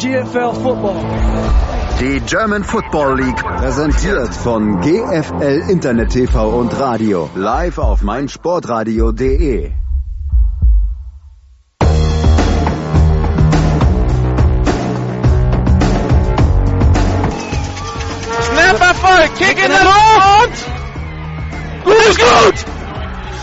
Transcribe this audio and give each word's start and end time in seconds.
GFL 0.00 0.54
Football. 0.54 0.96
Die 2.00 2.20
German 2.20 2.64
Football 2.64 3.20
League 3.20 3.36
präsentiert 3.36 4.34
von 4.34 4.80
GFL 4.80 5.64
Internet 5.68 6.08
TV 6.08 6.48
und 6.48 6.72
Radio 6.80 7.28
live 7.34 7.76
auf 7.76 8.00
meinsportradio.de. 8.00 9.72
Snap 18.40 18.80
Erfolg, 18.80 19.34
Kick 19.36 19.62
in 19.62 19.70
der 19.70 19.84
Luft! 19.84 20.66
Gut 21.84 21.94
ist 22.08 22.18
gut! 22.18 22.54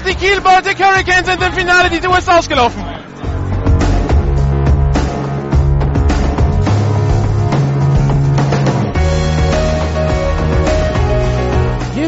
Die 0.09 0.15
Kiel 0.15 0.41
Baltic 0.41 0.83
Hurricanes 0.83 1.27
sind 1.27 1.43
im 1.43 1.53
Finale, 1.53 1.91
die 1.91 1.99
Tour 1.99 2.17
ist 2.17 2.27
ausgelaufen. 2.27 2.86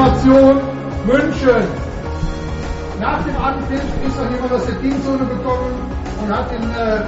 Situation 0.00 0.56
München. 1.04 1.68
Nach 3.00 3.20
dem 3.22 3.36
Anpfiff 3.36 3.82
ist 4.06 4.16
noch 4.16 4.30
jemand 4.30 4.50
aus 4.52 4.64
der 4.64 4.80
Teamzone 4.80 5.26
gekommen 5.26 5.74
und 6.22 6.34
hat, 6.34 6.50
den, 6.50 6.62
äh, 6.70 7.00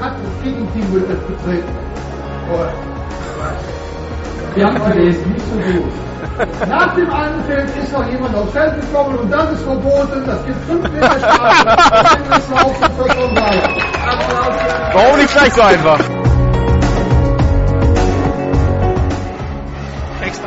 hat 0.00 0.12
das 0.12 0.42
Gegenteam 0.42 0.90
betreten. 0.92 1.76
Oh. 2.50 2.64
Wir 4.54 4.66
haben 4.66 4.82
gelesen, 4.92 5.30
nicht 5.30 5.44
so 5.44 5.56
gut. 5.56 5.92
Nach 6.68 6.94
dem 6.94 7.10
Anpfiff 7.10 7.76
ist 7.82 7.92
noch 7.92 8.06
jemand 8.10 8.34
aufs 8.34 8.52
Feld 8.52 8.80
gekommen 8.80 9.18
und 9.18 9.30
das 9.30 9.52
ist 9.52 9.62
verboten. 9.62 10.24
Das 10.24 10.42
gibt 10.46 10.64
5 10.64 10.90
Meter 10.90 11.18
Strafe. 11.18 11.66
Warum 14.94 15.18
nicht 15.18 15.34
gleich 15.34 15.52
so 15.52 15.60
einfach? 15.60 16.00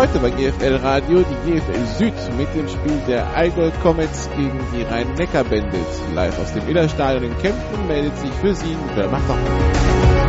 Heute 0.00 0.18
bei 0.18 0.30
GFL 0.30 0.76
Radio 0.76 1.22
die 1.22 1.50
GFL 1.50 1.84
Süd 1.98 2.14
mit 2.38 2.48
dem 2.54 2.66
Spiel 2.70 2.98
der 3.06 3.36
Allgäu 3.36 3.70
Comets 3.82 4.30
gegen 4.34 4.58
die 4.74 4.80
Rhein-Neckar 4.80 5.44
Bandits. 5.44 6.00
Live 6.14 6.38
aus 6.38 6.54
dem 6.54 6.66
Illerstadion 6.66 7.24
in 7.24 7.36
Kempten 7.36 7.86
meldet 7.86 8.16
sich 8.16 8.32
für 8.40 8.54
Sie 8.54 8.78
Bernhard 8.96 9.28
Bach. 9.28 10.19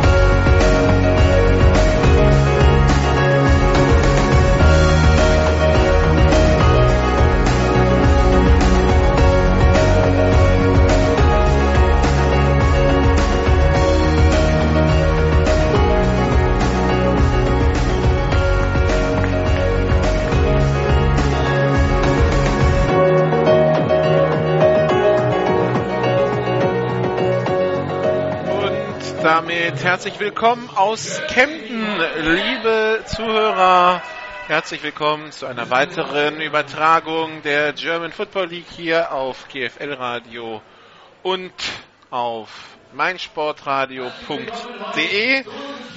Damit 29.72 29.84
herzlich 29.84 30.20
willkommen 30.20 30.68
aus 30.74 31.22
Kempten, 31.28 31.86
liebe 32.18 33.04
Zuhörer. 33.06 34.02
Herzlich 34.46 34.82
willkommen 34.82 35.32
zu 35.32 35.46
einer 35.46 35.70
weiteren 35.70 36.42
Übertragung 36.42 37.40
der 37.42 37.72
German 37.72 38.12
Football 38.12 38.48
League 38.48 38.66
hier 38.76 39.12
auf 39.12 39.48
GFL 39.48 39.94
Radio 39.94 40.60
und 41.22 41.54
auf 42.10 42.50
meinsportradio.de. 42.92 45.44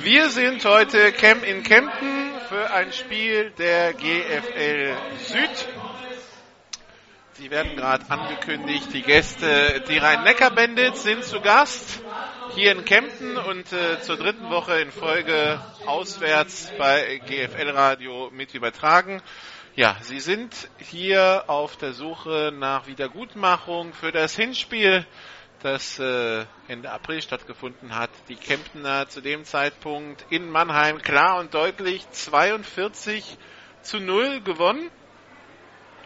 Wir 0.01 0.29
sind 0.29 0.63
heute 0.63 1.11
Camp 1.11 1.45
in 1.45 1.63
Kempten 1.63 2.31
für 2.47 2.71
ein 2.71 2.93
Spiel 2.93 3.51
der 3.57 3.91
GFL 3.93 4.95
Süd. 5.17 5.67
Sie 7.33 7.51
werden 7.51 7.75
gerade 7.75 8.09
angekündigt, 8.09 8.93
die 8.93 9.01
Gäste, 9.01 9.83
die 9.89 9.97
Rhein-Neckar-Bandits 9.97 11.03
sind 11.03 11.25
zu 11.25 11.41
Gast 11.41 12.01
hier 12.53 12.71
in 12.71 12.85
Kempten 12.85 13.37
und 13.37 13.71
äh, 13.73 14.01
zur 14.01 14.17
dritten 14.17 14.49
Woche 14.49 14.79
in 14.79 14.91
Folge 14.91 15.59
auswärts 15.85 16.71
bei 16.77 17.21
GFL 17.25 17.69
Radio 17.69 18.29
mit 18.31 18.53
übertragen. 18.53 19.21
Ja, 19.75 19.97
sie 20.01 20.19
sind 20.19 20.69
hier 20.77 21.45
auf 21.47 21.75
der 21.77 21.93
Suche 21.93 22.53
nach 22.57 22.87
Wiedergutmachung 22.87 23.93
für 23.93 24.11
das 24.11 24.35
Hinspiel, 24.35 25.05
das 25.61 25.99
äh, 25.99 26.45
Ende 26.67 26.91
April 26.91 27.21
stattgefunden 27.21 27.95
hat. 27.95 28.11
Die 28.29 28.35
Kemptener 28.35 29.07
zu 29.09 29.21
dem 29.21 29.43
Zeitpunkt 29.43 30.25
in 30.29 30.49
Mannheim 30.49 31.01
klar 31.01 31.39
und 31.39 31.53
deutlich 31.53 32.09
42 32.11 33.37
zu 33.81 33.99
0 33.99 34.41
gewonnen. 34.41 34.89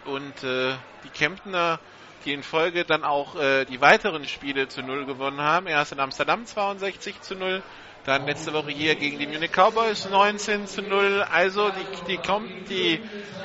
Und 0.06 0.44
äh, 0.44 0.74
die 1.04 1.10
Kemptener, 1.10 1.80
die 2.26 2.34
in 2.34 2.44
Folge 2.44 2.86
dann 2.86 3.04
auch 3.04 3.36
äh, 3.36 3.66
die 3.66 3.82
weiteren 3.82 4.26
Spiele 4.26 4.68
zu 4.68 4.82
Null 4.82 5.06
gewonnen 5.06 5.42
haben. 5.42 5.68
Erst 5.68 5.92
in 5.92 6.00
Amsterdam 6.00 6.46
62 6.46 7.22
zu 7.22 7.36
0, 7.36 7.62
dann 8.06 8.26
letzte 8.26 8.54
Woche 8.54 8.72
hier 8.72 8.96
gegen 8.96 9.20
die 9.20 9.28
Munich 9.28 9.52
Cowboys 9.52 10.10
19 10.10 10.68
zu 10.68 10.82
0. 10.82 11.26
Also 11.32 11.70
die, 11.70 12.12
die, 12.14 12.18
kommt 12.18 12.70
die 12.70 13.02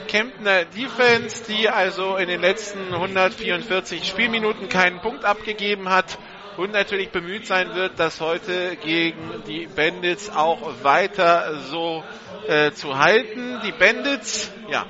Kemptener 0.08 0.64
Defense, 0.64 1.44
die 1.44 1.68
also 1.68 2.16
in 2.16 2.28
den 2.28 2.40
letzten 2.40 2.92
144 2.92 4.06
Spielminuten 4.06 4.68
keinen 4.68 5.00
Punkt 5.00 5.24
abgegeben 5.24 5.88
hat 5.88 6.18
und 6.56 6.72
natürlich 6.72 7.10
bemüht 7.10 7.46
sein 7.46 7.74
wird, 7.74 7.98
das 7.98 8.20
heute 8.20 8.76
gegen 8.76 9.42
die 9.46 9.66
Bandits 9.66 10.30
auch 10.30 10.84
weiter 10.84 11.58
so 11.60 12.04
äh, 12.46 12.70
zu 12.72 12.98
halten. 12.98 13.60
Die 13.64 13.72
Bandits, 13.72 14.52
ja, 14.68 14.86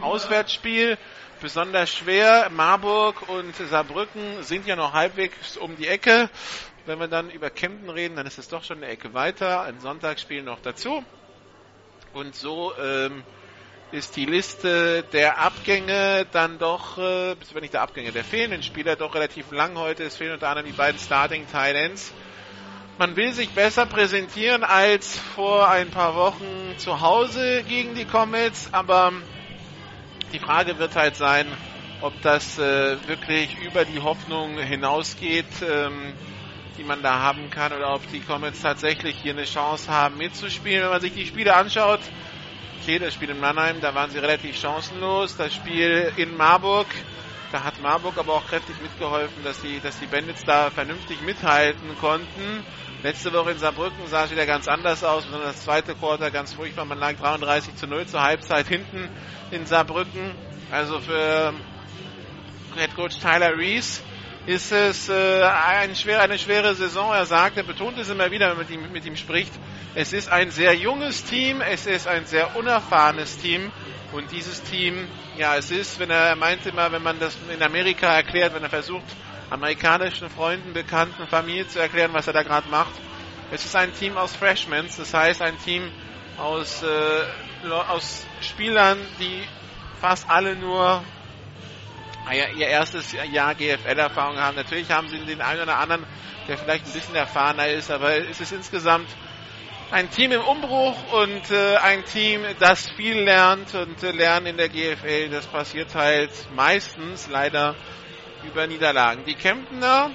Auswärtsspiel 0.00 0.98
besonders 1.40 1.90
schwer. 1.90 2.48
Marburg 2.50 3.28
und 3.28 3.54
Saarbrücken 3.54 4.42
sind 4.42 4.66
ja 4.66 4.76
noch 4.76 4.92
halbwegs 4.92 5.56
um 5.56 5.76
die 5.76 5.86
Ecke. 5.86 6.30
Wenn 6.86 6.98
wir 6.98 7.08
dann 7.08 7.30
über 7.30 7.50
Kempten 7.50 7.90
reden, 7.90 8.16
dann 8.16 8.26
ist 8.26 8.38
es 8.38 8.48
doch 8.48 8.64
schon 8.64 8.78
eine 8.78 8.86
Ecke 8.86 9.14
weiter. 9.14 9.62
Ein 9.62 9.80
Sonntagsspiel 9.80 10.42
noch 10.42 10.60
dazu. 10.60 11.04
Und 12.12 12.34
so 12.34 12.72
ähm, 12.80 13.24
ist 13.92 14.16
die 14.16 14.26
Liste 14.26 15.04
der 15.12 15.38
Abgänge 15.38 16.26
dann 16.32 16.58
doch, 16.58 16.98
äh, 16.98 17.36
wenn 17.52 17.60
nicht 17.62 17.74
der 17.74 17.82
Abgänge, 17.82 18.12
der 18.12 18.24
fehlenden 18.24 18.62
Spieler 18.62 18.96
doch 18.96 19.14
relativ 19.14 19.50
lang 19.52 19.76
heute. 19.76 20.04
Es 20.04 20.16
fehlen 20.16 20.34
unter 20.34 20.48
anderem 20.48 20.66
die 20.66 20.76
beiden 20.76 20.98
Starting 20.98 21.46
Titans. 21.46 22.12
Man 22.98 23.14
will 23.14 23.32
sich 23.32 23.50
besser 23.50 23.84
präsentieren 23.84 24.64
als 24.64 25.18
vor 25.18 25.68
ein 25.68 25.90
paar 25.90 26.14
Wochen 26.14 26.74
zu 26.78 27.00
Hause 27.02 27.62
gegen 27.68 27.94
die 27.94 28.06
Comets, 28.06 28.70
aber 28.72 29.12
die 30.32 30.38
Frage 30.38 30.78
wird 30.78 30.96
halt 30.96 31.16
sein, 31.16 31.46
ob 32.00 32.20
das 32.22 32.58
äh, 32.58 32.96
wirklich 33.08 33.56
über 33.58 33.84
die 33.84 34.00
Hoffnung 34.00 34.58
hinausgeht, 34.58 35.46
ähm, 35.62 36.12
die 36.78 36.84
man 36.84 37.02
da 37.02 37.20
haben 37.20 37.50
kann, 37.50 37.72
oder 37.72 37.94
ob 37.94 38.10
die 38.10 38.20
Comets 38.20 38.60
tatsächlich 38.60 39.16
hier 39.22 39.32
eine 39.32 39.44
Chance 39.44 39.90
haben 39.90 40.18
mitzuspielen. 40.18 40.82
Wenn 40.82 40.90
man 40.90 41.00
sich 41.00 41.14
die 41.14 41.26
Spiele 41.26 41.54
anschaut, 41.54 42.00
okay, 42.82 42.98
das 42.98 43.14
Spiel 43.14 43.30
in 43.30 43.40
Mannheim, 43.40 43.80
da 43.80 43.94
waren 43.94 44.10
sie 44.10 44.18
relativ 44.18 44.56
chancenlos. 44.56 45.36
Das 45.36 45.54
Spiel 45.54 46.12
in 46.16 46.36
Marburg, 46.36 46.86
Da 47.52 47.62
hat 47.62 47.80
Marburg 47.80 48.18
aber 48.18 48.34
auch 48.34 48.46
kräftig 48.46 48.80
mitgeholfen, 48.80 49.44
dass 49.44 49.60
die, 49.60 49.78
dass 49.80 49.98
die 50.00 50.06
Bandits 50.06 50.44
da 50.44 50.70
vernünftig 50.70 51.20
mithalten 51.22 51.96
konnten. 51.96 52.64
Letzte 53.02 53.32
Woche 53.32 53.52
in 53.52 53.58
Saarbrücken 53.58 54.06
sah 54.08 54.24
es 54.24 54.32
wieder 54.32 54.46
ganz 54.46 54.66
anders 54.66 55.04
aus, 55.04 55.22
sondern 55.22 55.42
das 55.42 55.60
zweite 55.60 55.94
Quarter 55.94 56.30
ganz 56.32 56.54
furchtbar. 56.54 56.84
Man 56.86 56.98
lag 56.98 57.14
33 57.14 57.76
zu 57.76 57.86
0 57.86 58.06
zur 58.06 58.22
Halbzeit 58.22 58.66
hinten 58.66 59.08
in 59.52 59.64
Saarbrücken. 59.64 60.34
Also 60.72 60.98
für 61.00 61.54
Head 62.76 62.94
Coach 62.96 63.18
Tyler 63.20 63.56
Reese 63.56 64.00
ist 64.46 64.70
es 64.70 65.08
äh, 65.08 65.42
ein 65.42 65.96
schwer, 65.96 66.22
eine 66.22 66.38
schwere 66.38 66.74
Saison. 66.74 67.12
Er 67.12 67.26
sagt, 67.26 67.56
er 67.56 67.64
betont 67.64 67.98
es 67.98 68.08
immer 68.08 68.30
wieder, 68.30 68.48
wenn 68.50 68.58
man 68.58 68.66
mit 68.66 68.70
ihm, 68.70 68.92
mit 68.92 69.04
ihm 69.04 69.16
spricht. 69.16 69.52
Es 69.94 70.12
ist 70.12 70.28
ein 70.28 70.52
sehr 70.52 70.74
junges 70.74 71.24
Team, 71.24 71.60
es 71.60 71.86
ist 71.86 72.06
ein 72.06 72.26
sehr 72.26 72.54
unerfahrenes 72.54 73.38
Team. 73.38 73.72
Und 74.12 74.30
dieses 74.30 74.62
Team, 74.62 75.08
ja, 75.36 75.56
es 75.56 75.72
ist, 75.72 75.98
wenn 75.98 76.10
er, 76.10 76.28
er 76.28 76.36
meint 76.36 76.64
immer, 76.64 76.92
wenn 76.92 77.02
man 77.02 77.18
das 77.18 77.36
in 77.52 77.60
Amerika 77.60 78.14
erklärt, 78.14 78.54
wenn 78.54 78.62
er 78.62 78.70
versucht, 78.70 79.04
amerikanischen 79.50 80.30
Freunden, 80.30 80.72
Bekannten, 80.72 81.26
Familie 81.26 81.66
zu 81.66 81.80
erklären, 81.80 82.12
was 82.14 82.28
er 82.28 82.32
da 82.32 82.42
gerade 82.42 82.68
macht. 82.68 82.94
Es 83.50 83.64
ist 83.64 83.74
ein 83.74 83.92
Team 83.94 84.16
aus 84.16 84.34
Freshmen, 84.34 84.86
das 84.96 85.12
heißt 85.12 85.42
ein 85.42 85.58
Team 85.58 85.90
aus, 86.38 86.84
äh, 86.84 87.68
aus 87.68 88.24
Spielern, 88.40 88.98
die 89.18 89.42
fast 90.00 90.28
alle 90.30 90.54
nur 90.54 91.02
ihr 92.34 92.66
erstes 92.66 93.12
Jahr 93.12 93.54
GFL-Erfahrung 93.54 94.38
haben. 94.38 94.56
Natürlich 94.56 94.90
haben 94.90 95.08
sie 95.08 95.18
den 95.18 95.40
einen 95.40 95.62
oder 95.62 95.78
anderen, 95.78 96.04
der 96.48 96.58
vielleicht 96.58 96.86
ein 96.86 96.92
bisschen 96.92 97.14
erfahrener 97.14 97.68
ist, 97.68 97.90
aber 97.90 98.16
es 98.28 98.40
ist 98.40 98.52
insgesamt 98.52 99.08
ein 99.90 100.10
Team 100.10 100.32
im 100.32 100.40
Umbruch 100.40 100.96
und 101.12 101.50
äh, 101.50 101.76
ein 101.76 102.04
Team, 102.04 102.42
das 102.58 102.90
viel 102.90 103.20
lernt 103.20 103.74
und 103.74 104.02
äh, 104.02 104.10
lernen 104.10 104.46
in 104.46 104.56
der 104.56 104.68
GFL. 104.68 105.28
Das 105.30 105.46
passiert 105.46 105.94
halt 105.94 106.30
meistens 106.54 107.28
leider 107.30 107.76
über 108.44 108.66
Niederlagen. 108.66 109.24
Die 109.24 109.34
Kemptener 109.34 110.10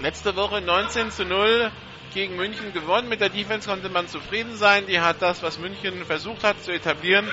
letzte 0.00 0.34
Woche 0.36 0.62
19 0.62 1.10
zu 1.10 1.24
0 1.24 1.70
gegen 2.14 2.36
München 2.36 2.72
gewonnen. 2.72 3.08
Mit 3.08 3.20
der 3.20 3.28
Defense 3.28 3.68
konnte 3.68 3.90
man 3.90 4.08
zufrieden 4.08 4.56
sein. 4.56 4.86
Die 4.86 5.00
hat 5.00 5.20
das, 5.20 5.42
was 5.42 5.58
München 5.58 6.04
versucht 6.06 6.42
hat 6.42 6.62
zu 6.62 6.72
etablieren, 6.72 7.30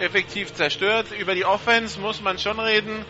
effektiv 0.00 0.54
zerstört. 0.54 1.06
Über 1.18 1.34
die 1.34 1.44
Offense 1.44 2.00
muss 2.00 2.20
man 2.20 2.38
schon 2.38 2.58
reden. 2.58 3.04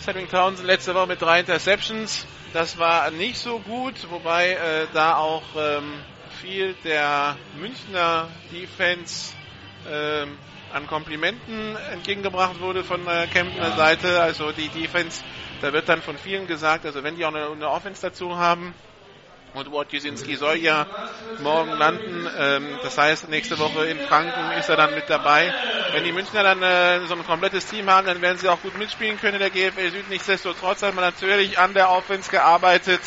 Cedric 0.00 0.30
Townsend 0.30 0.66
letzte 0.66 0.94
Woche 0.94 1.08
mit 1.08 1.20
drei 1.20 1.40
Interceptions. 1.40 2.26
Das 2.52 2.78
war 2.78 3.10
nicht 3.10 3.38
so 3.38 3.58
gut, 3.58 3.94
wobei 4.10 4.52
äh, 4.52 4.86
da 4.94 5.16
auch 5.16 5.42
ähm, 5.58 5.92
viel 6.40 6.74
der 6.84 7.36
Münchner 7.58 8.28
Defense 8.52 9.34
ähm, 9.90 10.38
an 10.72 10.86
Komplimenten 10.86 11.76
entgegengebracht 11.92 12.60
wurde 12.60 12.84
von 12.84 13.04
der 13.04 13.26
Kemptener 13.26 13.72
Seite. 13.76 14.20
Also 14.20 14.52
die 14.52 14.68
Defense, 14.68 15.24
da 15.60 15.72
wird 15.72 15.88
dann 15.88 16.02
von 16.02 16.16
vielen 16.18 16.46
gesagt, 16.46 16.86
also 16.86 17.02
wenn 17.02 17.16
die 17.16 17.24
auch 17.24 17.34
eine, 17.34 17.48
eine 17.48 17.68
Offense 17.68 18.02
dazu 18.02 18.36
haben, 18.36 18.74
und 19.56 19.72
Ward 19.72 19.92
Jusinski 19.92 20.36
soll 20.36 20.56
ja 20.56 20.86
morgen 21.40 21.72
landen. 21.72 22.28
Ähm, 22.38 22.78
das 22.82 22.98
heißt, 22.98 23.28
nächste 23.28 23.58
Woche 23.58 23.86
in 23.86 23.98
Franken 24.00 24.52
ist 24.58 24.68
er 24.68 24.76
dann 24.76 24.94
mit 24.94 25.08
dabei. 25.08 25.52
Wenn 25.92 26.04
die 26.04 26.12
Münchner 26.12 26.42
dann 26.42 26.62
äh, 26.62 27.06
so 27.06 27.14
ein 27.14 27.24
komplettes 27.24 27.66
Team 27.66 27.90
haben, 27.90 28.06
dann 28.06 28.20
werden 28.20 28.38
sie 28.38 28.48
auch 28.48 28.60
gut 28.60 28.78
mitspielen 28.78 29.18
können 29.18 29.40
in 29.40 29.40
der 29.40 29.50
GFL 29.50 29.90
Süd. 29.90 30.08
Nichtsdestotrotz 30.10 30.82
hat 30.82 30.94
man 30.94 31.04
natürlich 31.04 31.58
an 31.58 31.74
der 31.74 31.90
Offense 31.90 32.30
gearbeitet 32.30 33.00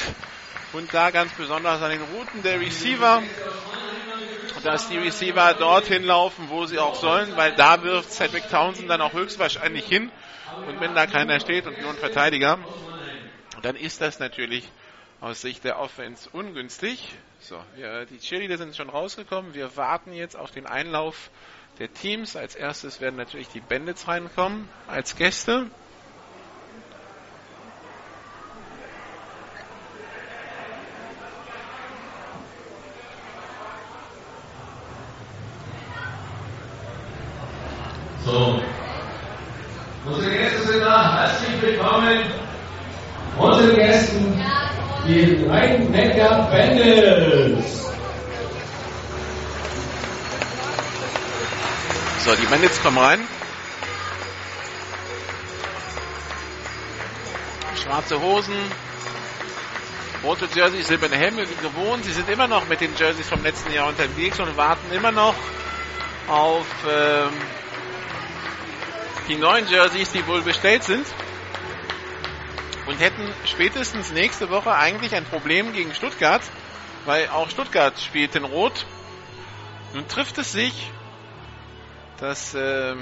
und 0.73 0.93
da 0.93 1.11
ganz 1.11 1.31
besonders 1.33 1.81
an 1.81 1.91
den 1.91 2.01
Routen 2.01 2.43
der 2.43 2.59
Receiver 2.59 3.21
dass 4.63 4.89
die 4.89 4.97
Receiver 4.97 5.53
dorthin 5.53 6.03
laufen, 6.03 6.49
wo 6.49 6.65
sie 6.65 6.79
auch 6.79 6.95
sollen, 6.95 7.37
weil 7.37 7.53
da 7.53 7.81
wirft 7.81 8.11
Cedric 8.11 8.49
Townsend 8.49 8.89
dann 8.89 8.99
auch 8.99 9.13
höchstwahrscheinlich 9.13 9.85
hin. 9.85 10.11
Und 10.67 10.81
wenn 10.81 10.95
da 10.95 11.07
keiner 11.07 11.39
steht 11.39 11.65
und 11.65 11.79
nur 11.81 11.91
ein 11.91 11.97
Verteidiger, 11.97 12.59
dann 13.61 13.77
ist 13.77 14.01
das 14.01 14.19
natürlich 14.19 14.69
aus 15.21 15.41
Sicht 15.41 15.63
der 15.63 15.79
Offense 15.79 16.29
ungünstig. 16.31 17.13
So, 17.39 17.57
wir, 17.75 18.05
die 18.05 18.19
Cheerleader 18.19 18.57
sind 18.57 18.75
schon 18.75 18.89
rausgekommen. 18.89 19.53
Wir 19.53 19.75
warten 19.75 20.13
jetzt 20.13 20.35
auf 20.35 20.51
den 20.51 20.65
Einlauf 20.65 21.29
der 21.79 21.93
Teams. 21.93 22.35
Als 22.35 22.55
erstes 22.55 23.01
werden 23.01 23.15
natürlich 23.15 23.49
die 23.49 23.59
Bandits 23.59 24.07
reinkommen 24.07 24.69
als 24.87 25.15
Gäste. 25.15 25.69
So. 38.25 38.61
Unsere 40.05 40.31
Gäste 40.31 40.61
sind 40.61 40.81
da. 40.81 41.19
Herzlich 41.19 41.61
willkommen. 41.61 42.21
Unsere 43.37 43.73
Gästen, 43.73 44.43
die 45.09 45.45
Rhein-Neckar 45.47 46.49
Bandits. 46.51 47.87
So, 52.23 52.35
die 52.35 52.45
Bandits 52.45 52.81
kommen 52.83 52.97
rein. 52.99 53.27
Schwarze 57.81 58.21
Hosen, 58.21 58.53
rote 60.23 60.47
Jerseys, 60.53 60.87
silberne 60.87 61.15
Helme 61.15 61.47
gewohnt. 61.61 62.05
Sie 62.05 62.11
sind 62.11 62.29
immer 62.29 62.47
noch 62.47 62.67
mit 62.67 62.81
den 62.81 62.95
Jerseys 62.95 63.27
vom 63.27 63.41
letzten 63.41 63.71
Jahr 63.71 63.87
unterwegs 63.87 64.39
und 64.39 64.55
warten 64.57 64.91
immer 64.93 65.11
noch 65.11 65.33
auf 66.27 66.67
ähm, 66.87 67.31
die 69.27 69.37
neuen 69.37 69.67
Jerseys, 69.67 70.11
die 70.11 70.27
wohl 70.27 70.41
bestellt 70.41 70.83
sind. 70.83 71.05
Und 72.89 72.99
hätten 72.99 73.31
spätestens 73.45 74.11
nächste 74.11 74.49
Woche 74.49 74.73
eigentlich 74.73 75.13
ein 75.13 75.23
Problem 75.23 75.73
gegen 75.73 75.93
Stuttgart, 75.93 76.41
weil 77.05 77.27
auch 77.27 77.47
Stuttgart 77.47 77.93
spielt 77.99 78.33
in 78.33 78.43
Rot. 78.43 78.87
Nun 79.93 80.07
trifft 80.07 80.39
es 80.39 80.51
sich, 80.51 80.89
dass 82.19 82.55
äh, 82.55 82.95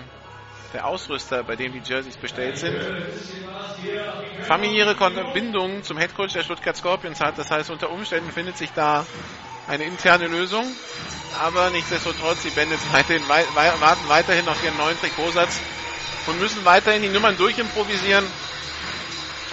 der 0.74 0.86
Ausrüster, 0.86 1.42
bei 1.44 1.56
dem 1.56 1.72
die 1.72 1.80
Jerseys 1.80 2.18
bestellt 2.18 2.58
sind, 2.58 2.76
familiäre 4.42 4.94
Bindungen 5.34 5.84
zum 5.84 5.98
Headcoach 5.98 6.34
der 6.34 6.44
Stuttgart 6.44 6.76
Scorpions 6.76 7.22
hat. 7.22 7.38
Das 7.38 7.50
heißt, 7.50 7.70
unter 7.70 7.90
Umständen 7.90 8.34
findet 8.34 8.58
sich 8.58 8.74
da 8.74 9.06
eine 9.70 9.86
interne 9.86 10.28
Lösung. 10.28 10.66
Aber 11.42 11.70
nichtsdestotrotz, 11.70 12.42
die 12.42 12.50
Bandits 12.50 12.84
weiterhin, 12.92 13.24
warten 13.30 14.10
weiterhin 14.10 14.50
auf 14.50 14.62
ihren 14.66 14.76
neuen 14.76 15.00
Trikotsatz 15.00 15.62
und 16.26 16.42
müssen 16.42 16.66
weiterhin 16.66 17.04
die 17.04 17.10
Nummern 17.10 17.38
durchimprovisieren. 17.38 18.26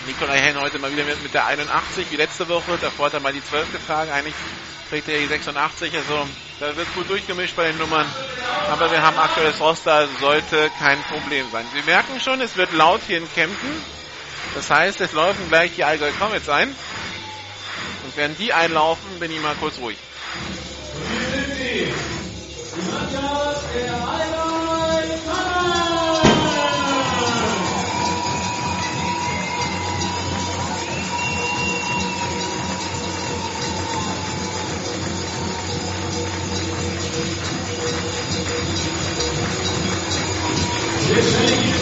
Nikolai 0.06 0.38
Henn 0.38 0.60
heute 0.60 0.78
mal 0.78 0.92
wieder 0.92 1.04
mit 1.04 1.32
der 1.32 1.46
81 1.46 2.06
wie 2.10 2.16
letzte 2.16 2.48
Woche. 2.48 2.76
Davor 2.80 3.06
hat 3.06 3.14
er 3.14 3.20
mal 3.20 3.32
die 3.32 3.42
12 3.42 3.72
getragen. 3.72 4.10
Eigentlich 4.10 4.34
trägt 4.90 5.08
er 5.08 5.18
die 5.18 5.26
86. 5.26 5.94
Also 5.94 6.26
da 6.60 6.76
wird 6.76 6.94
gut 6.94 7.08
durchgemischt 7.08 7.56
bei 7.56 7.68
den 7.68 7.78
Nummern. 7.78 8.06
Aber 8.70 8.90
wir 8.90 9.02
haben 9.02 9.18
aktuelles 9.18 9.58
Roster, 9.60 10.06
sollte 10.20 10.70
kein 10.78 11.02
Problem 11.04 11.46
sein. 11.50 11.64
Sie 11.74 11.82
merken 11.82 12.20
schon, 12.20 12.40
es 12.40 12.56
wird 12.56 12.72
laut 12.72 13.00
hier 13.06 13.18
in 13.18 13.32
Kempten. 13.32 13.70
Das 14.54 14.70
heißt, 14.70 15.00
es 15.00 15.12
laufen 15.12 15.48
gleich 15.48 15.72
die 15.74 15.84
Allgäu 15.84 16.10
Comets 16.18 16.48
ein. 16.48 16.68
Und 16.68 18.16
während 18.16 18.38
die 18.38 18.52
einlaufen, 18.52 19.18
bin 19.18 19.32
ich 19.32 19.40
mal 19.40 19.54
kurz 19.56 19.78
ruhig. 19.78 19.96
Die 21.56 22.90
Mannschaft 22.90 23.74
der 23.74 23.94
Allgäu 23.94 25.16
Comets! 25.26 26.33
Jetzt 41.14 41.30
stelle 41.30 41.52
ich 41.52 41.74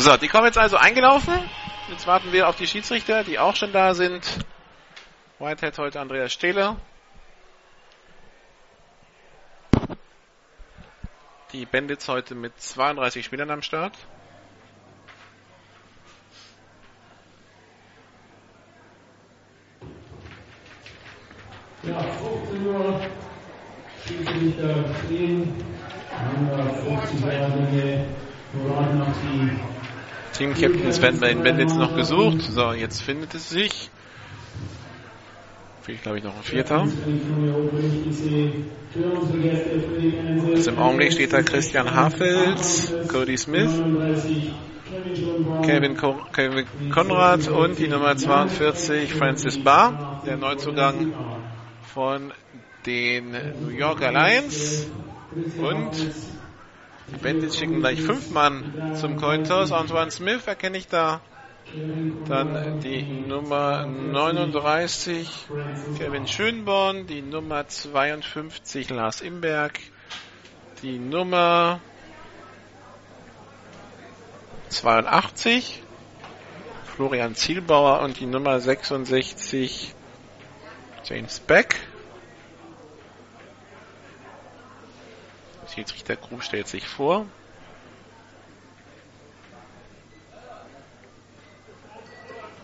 So, 0.00 0.16
die 0.16 0.28
kommen 0.28 0.46
jetzt 0.46 0.56
also 0.56 0.78
eingelaufen. 0.78 1.34
Jetzt 1.90 2.06
warten 2.06 2.32
wir 2.32 2.48
auf 2.48 2.56
die 2.56 2.66
Schiedsrichter, 2.66 3.22
die 3.22 3.38
auch 3.38 3.54
schon 3.54 3.70
da 3.70 3.92
sind. 3.92 4.26
Whitehead 5.38 5.76
heute 5.76 6.00
Andreas 6.00 6.32
Stehler. 6.32 6.78
Die 11.52 11.66
Bandits 11.66 12.08
heute 12.08 12.34
mit 12.34 12.58
32 12.58 13.26
Spielern 13.26 13.50
am 13.50 13.60
Start. 13.60 13.92
Ja, 21.82 22.00
15 22.00 22.66
Uhr, 22.66 23.00
Schiedsrichter 24.06 24.84
stehen, 25.04 25.62
haben 26.10 26.48
wir 26.48 26.98
50-jährige 26.98 28.06
Muraden 28.54 29.02
auf 29.02 29.14
die 29.22 29.70
Captains 30.90 31.02
werden 31.02 31.20
bei 31.20 31.28
den 31.28 31.42
Bandits 31.44 31.74
noch 31.76 31.94
gesucht. 31.94 32.42
So, 32.42 32.72
jetzt 32.72 33.02
findet 33.02 33.34
es 33.34 33.50
sich. 33.50 33.90
Fehlt, 35.82 36.02
glaube 36.02 36.18
ich, 36.18 36.24
noch 36.24 36.36
ein 36.36 36.42
Vierter. 36.42 36.84
Also 40.52 40.70
im 40.70 40.78
Augenblick 40.78 41.12
steht 41.12 41.32
da 41.32 41.42
Christian 41.42 41.94
Hafels, 41.94 42.92
Cody 43.06 43.38
Smith, 43.38 43.70
Kevin, 45.62 45.96
Ko 45.96 46.18
Kevin 46.32 46.66
Konrad 46.90 47.48
und 47.48 47.78
die 47.78 47.86
Nummer 47.86 48.16
42 48.16 49.14
Francis 49.14 49.62
Barr, 49.62 50.22
der 50.26 50.36
Neuzugang 50.36 51.12
von 51.94 52.32
den 52.84 53.30
New 53.62 53.70
York 53.70 54.00
Lions. 54.00 54.88
Und 55.56 55.92
die 57.12 57.18
Bandits 57.18 57.56
schicken 57.56 57.80
gleich 57.80 58.00
fünf 58.00 58.30
Mann 58.30 58.64
zum 58.94 59.16
Cointoss. 59.16 59.72
Antoine 59.72 60.10
Smith 60.10 60.46
erkenne 60.46 60.78
ich 60.78 60.86
da. 60.88 61.20
Dann 62.28 62.56
die 62.82 63.02
Nummer 63.02 63.86
39 63.86 65.28
Kevin 65.96 66.26
Schönborn, 66.26 67.06
die 67.06 67.22
Nummer 67.22 67.66
52 67.66 68.90
Lars 68.90 69.20
Imberg, 69.20 69.80
die 70.82 70.98
Nummer 70.98 71.80
82 74.68 75.82
Florian 76.84 77.34
Zielbauer 77.34 78.00
und 78.00 78.20
die 78.20 78.26
Nummer 78.26 78.60
66 78.60 79.94
James 81.04 81.40
Beck. 81.40 81.89
Schiedsrichter 85.74 86.16
Crew 86.16 86.40
stellt 86.40 86.68
sich 86.68 86.86
vor. 86.86 87.26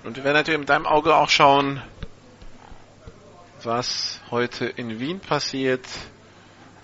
Und 0.05 0.17
wir 0.17 0.25
werden 0.25 0.37
natürlich 0.37 0.61
mit 0.61 0.69
deinem 0.69 0.87
Auge 0.87 1.15
auch 1.15 1.29
schauen, 1.29 1.83
was 3.63 4.21
heute 4.31 4.67
in 4.67 5.01
Wien 5.01 5.21
passiert. 5.21 5.85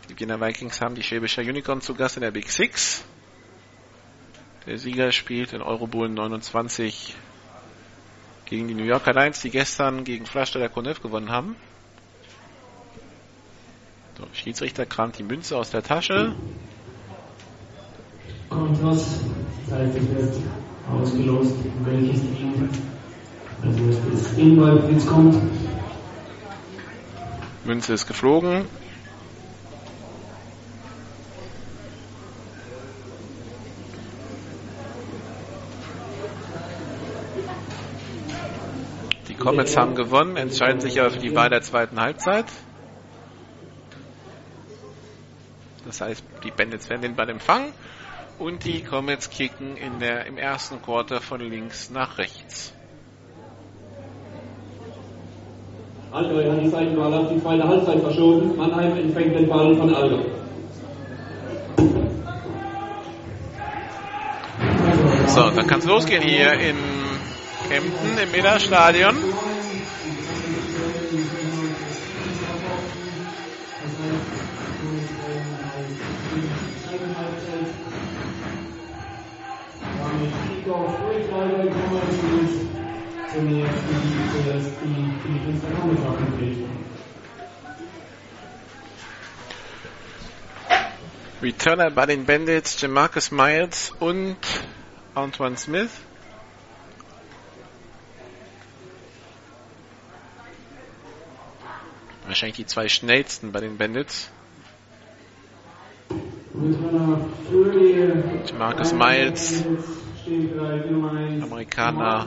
Die 0.08 0.18
Wiener 0.18 0.40
Vikings 0.40 0.80
haben 0.80 0.94
die 0.96 1.02
Schwäbischer 1.02 1.42
Unicorn 1.42 1.80
zu 1.80 1.94
Gast 1.94 2.16
in 2.16 2.22
der 2.22 2.32
Big 2.32 2.50
Six. 2.50 3.04
Der 4.66 4.78
Sieger 4.78 5.12
spielt 5.12 5.52
in 5.52 5.62
Eurobowl 5.62 6.08
29 6.08 7.14
gegen 8.44 8.68
die 8.68 8.74
New 8.74 8.84
Yorker 8.84 9.12
Lions, 9.12 9.40
die 9.40 9.50
gestern 9.50 10.04
gegen 10.04 10.26
Flaschsteller 10.26 10.68
Konev 10.68 11.00
gewonnen 11.00 11.30
haben. 11.30 11.56
So, 14.18 14.24
Schiedsrichter 14.32 14.84
kramt 14.84 15.18
die 15.18 15.22
Münze 15.22 15.56
aus 15.56 15.70
der 15.70 15.82
Tasche. 15.82 16.34
Kontrast, 18.50 19.20
zeitlich 19.68 20.04
wird 20.14 20.34
ausgelost, 20.90 21.56
welches 21.84 22.20
Team 24.34 24.62
also 24.62 24.78
das 24.78 24.90
jetzt 24.90 25.06
kommt. 25.06 25.36
Münze 27.64 27.94
ist 27.94 28.06
geflogen. 28.06 28.66
Die 39.28 39.34
Comets 39.34 39.76
haben 39.76 39.94
gewonnen, 39.94 40.36
entscheiden 40.36 40.80
sich 40.80 41.00
aber 41.00 41.10
für 41.10 41.20
die 41.20 41.34
Wahl 41.34 41.48
der 41.48 41.62
zweiten 41.62 42.00
Halbzeit. 42.00 42.46
Das 45.92 46.00
heißt, 46.00 46.24
die 46.42 46.50
Bandits 46.50 46.88
werden 46.88 47.02
den 47.02 47.14
Ball 47.14 47.28
empfangen 47.28 47.70
und 48.38 48.64
die 48.64 48.82
Comets 48.82 49.28
kicken 49.28 49.76
in 49.76 49.98
der, 49.98 50.24
im 50.24 50.38
ersten 50.38 50.80
Quarter 50.80 51.20
von 51.20 51.38
links 51.38 51.90
nach 51.90 52.16
rechts. 52.16 52.72
Allgäu 56.10 56.50
hat 56.50 56.62
die 56.62 56.68
Seitenball 56.68 57.12
auf 57.12 57.28
die 57.30 57.42
zweite 57.42 57.68
Halbzeit 57.68 58.00
verschoben. 58.00 58.56
Mannheim 58.56 58.96
empfängt 58.96 59.34
den 59.34 59.48
Ball 59.50 59.76
von 59.76 59.94
Allgäu. 59.94 60.22
So, 65.26 65.50
dann 65.50 65.66
kann 65.66 65.80
es 65.80 65.84
losgehen 65.84 66.22
hier 66.22 66.52
in 66.54 66.76
Kempten 67.68 68.16
im 68.16 68.30
Millerstadion. 68.30 69.16
Returner 91.42 91.90
bei 91.90 92.06
den 92.06 92.24
Bandits, 92.24 92.80
Jamarcus 92.80 93.32
Miles 93.32 93.92
und 93.98 94.36
Antoine 95.12 95.56
Smith. 95.56 95.90
Wahrscheinlich 102.26 102.56
die 102.56 102.66
zwei 102.66 102.88
schnellsten 102.88 103.50
bei 103.50 103.58
den 103.58 103.76
Bandits. 103.76 104.30
Marcus 108.56 108.92
Miles, 108.92 109.64
Amerikaner, 111.42 112.26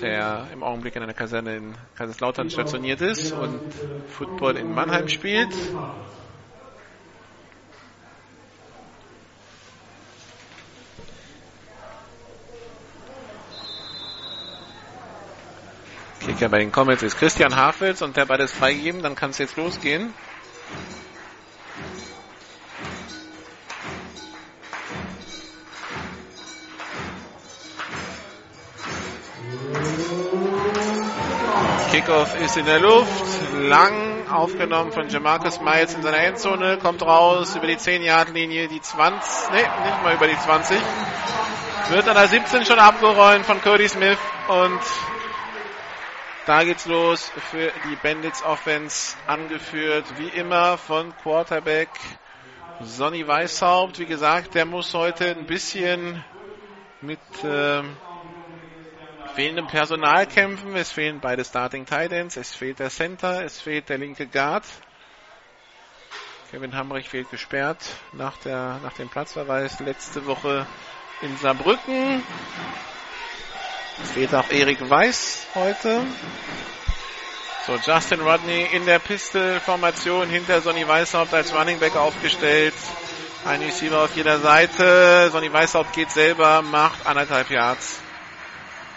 der 0.00 0.48
im 0.52 0.64
Augenblick 0.64 0.96
in 0.96 1.02
einer 1.02 1.14
Kaserne 1.14 1.56
in 1.56 1.74
Kaiserslautern 1.96 2.50
stationiert 2.50 3.00
ist 3.00 3.32
und 3.32 3.60
Football 4.08 4.56
in 4.56 4.74
Mannheim 4.74 5.06
spielt. 5.08 5.54
Kicker 16.26 16.48
bei 16.48 16.58
den 16.58 16.72
Comets 16.72 17.02
ist 17.02 17.18
Christian 17.18 17.54
Hafels 17.54 18.00
und 18.00 18.16
der 18.16 18.24
beides 18.24 18.50
freigegeben, 18.50 19.02
dann 19.02 19.14
kann 19.14 19.30
es 19.30 19.38
jetzt 19.38 19.56
losgehen. 19.56 20.14
Kickoff 31.90 32.40
ist 32.40 32.56
in 32.56 32.64
der 32.64 32.80
Luft, 32.80 33.08
lang 33.68 34.26
aufgenommen 34.30 34.92
von 34.92 35.08
Jamarcus 35.08 35.60
Miles 35.60 35.94
in 35.94 36.02
seiner 36.02 36.18
Endzone, 36.18 36.78
kommt 36.78 37.02
raus 37.02 37.54
über 37.54 37.66
die 37.66 37.76
10-Yard-Linie, 37.76 38.68
die 38.68 38.80
20, 38.80 39.50
ne, 39.50 39.58
nicht 39.58 40.02
mal 40.02 40.14
über 40.14 40.26
die 40.26 40.38
20, 40.38 40.78
wird 41.90 42.08
an 42.08 42.14
der 42.14 42.28
17 42.28 42.64
schon 42.64 42.78
abgerollt 42.78 43.44
von 43.44 43.60
Cody 43.60 43.88
Smith 43.88 44.18
und 44.48 44.80
da 46.46 46.62
geht's 46.64 46.86
los 46.86 47.30
für 47.50 47.72
die 47.88 47.96
Bandits 47.96 48.42
Offense, 48.42 49.16
angeführt 49.26 50.04
wie 50.18 50.28
immer 50.28 50.76
von 50.76 51.16
Quarterback 51.22 51.88
Sonny 52.82 53.26
Weishaupt. 53.26 53.98
Wie 53.98 54.06
gesagt, 54.06 54.54
der 54.54 54.66
muss 54.66 54.92
heute 54.92 55.30
ein 55.30 55.46
bisschen 55.46 56.22
mit 57.00 57.18
äh, 57.44 57.82
fehlendem 59.34 59.66
Personal 59.68 60.26
kämpfen. 60.26 60.76
Es 60.76 60.92
fehlen 60.92 61.20
beide 61.20 61.44
Starting 61.44 61.86
Titans, 61.86 62.36
es 62.36 62.54
fehlt 62.54 62.78
der 62.78 62.90
Center, 62.90 63.44
es 63.44 63.60
fehlt 63.60 63.88
der 63.88 63.98
linke 63.98 64.26
Guard. 64.26 64.64
Kevin 66.50 66.76
Hamrich 66.76 67.08
fehlt 67.08 67.30
gesperrt 67.30 67.84
nach, 68.12 68.36
der, 68.38 68.80
nach 68.82 68.92
dem 68.92 69.08
Platzverweis 69.08 69.80
letzte 69.80 70.26
Woche 70.26 70.66
in 71.22 71.36
Saarbrücken. 71.38 72.22
Fehlt 74.02 74.34
auch 74.34 74.50
Erik 74.50 74.90
Weiß 74.90 75.46
heute. 75.54 76.04
So, 77.66 77.76
Justin 77.76 78.20
Rodney 78.22 78.66
in 78.72 78.86
der 78.86 78.98
Pistol-Formation 78.98 80.28
hinter 80.28 80.60
Sonny 80.60 80.86
Weishaupt 80.86 81.32
als 81.32 81.54
Running 81.54 81.78
Back 81.78 81.94
aufgestellt. 81.94 82.74
Ein 83.44 83.62
Receiver 83.62 84.02
auf 84.02 84.16
jeder 84.16 84.40
Seite. 84.40 85.30
Sonny 85.30 85.52
Weishaupt 85.52 85.92
geht 85.92 86.10
selber, 86.10 86.60
macht 86.62 87.06
anderthalb 87.06 87.50
Yards. 87.50 88.00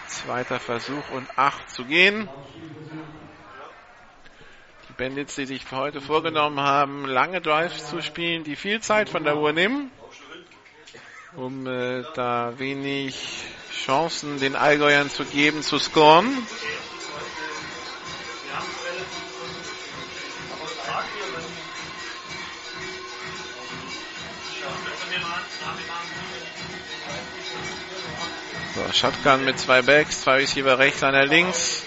Zweiter 0.08 0.58
Versuch 0.58 1.08
und 1.12 1.28
acht 1.36 1.70
zu 1.70 1.84
gehen. 1.84 2.28
Die 4.88 4.92
Bandits, 4.94 5.36
die 5.36 5.46
sich 5.46 5.64
heute 5.70 6.00
vorgenommen 6.00 6.58
haben, 6.60 7.06
lange 7.06 7.40
Drives 7.40 7.88
zu 7.88 8.02
spielen, 8.02 8.42
die 8.42 8.56
viel 8.56 8.80
Zeit 8.80 9.08
von 9.08 9.22
der 9.22 9.36
Uhr 9.36 9.52
nehmen, 9.52 9.92
um 11.36 11.66
äh, 11.68 12.02
da 12.14 12.58
wenig 12.58 13.44
Chancen 13.84 14.40
den 14.40 14.56
Allgäuern 14.56 15.08
zu 15.08 15.24
geben, 15.24 15.62
zu 15.62 15.78
scoren. 15.78 16.46
So, 28.74 28.92
Shotgun 28.92 29.44
mit 29.44 29.58
zwei 29.58 29.82
Backs, 29.82 30.22
zwei 30.22 30.36
Receiver 30.38 30.78
rechts, 30.78 31.02
einer 31.02 31.24
links. 31.24 31.84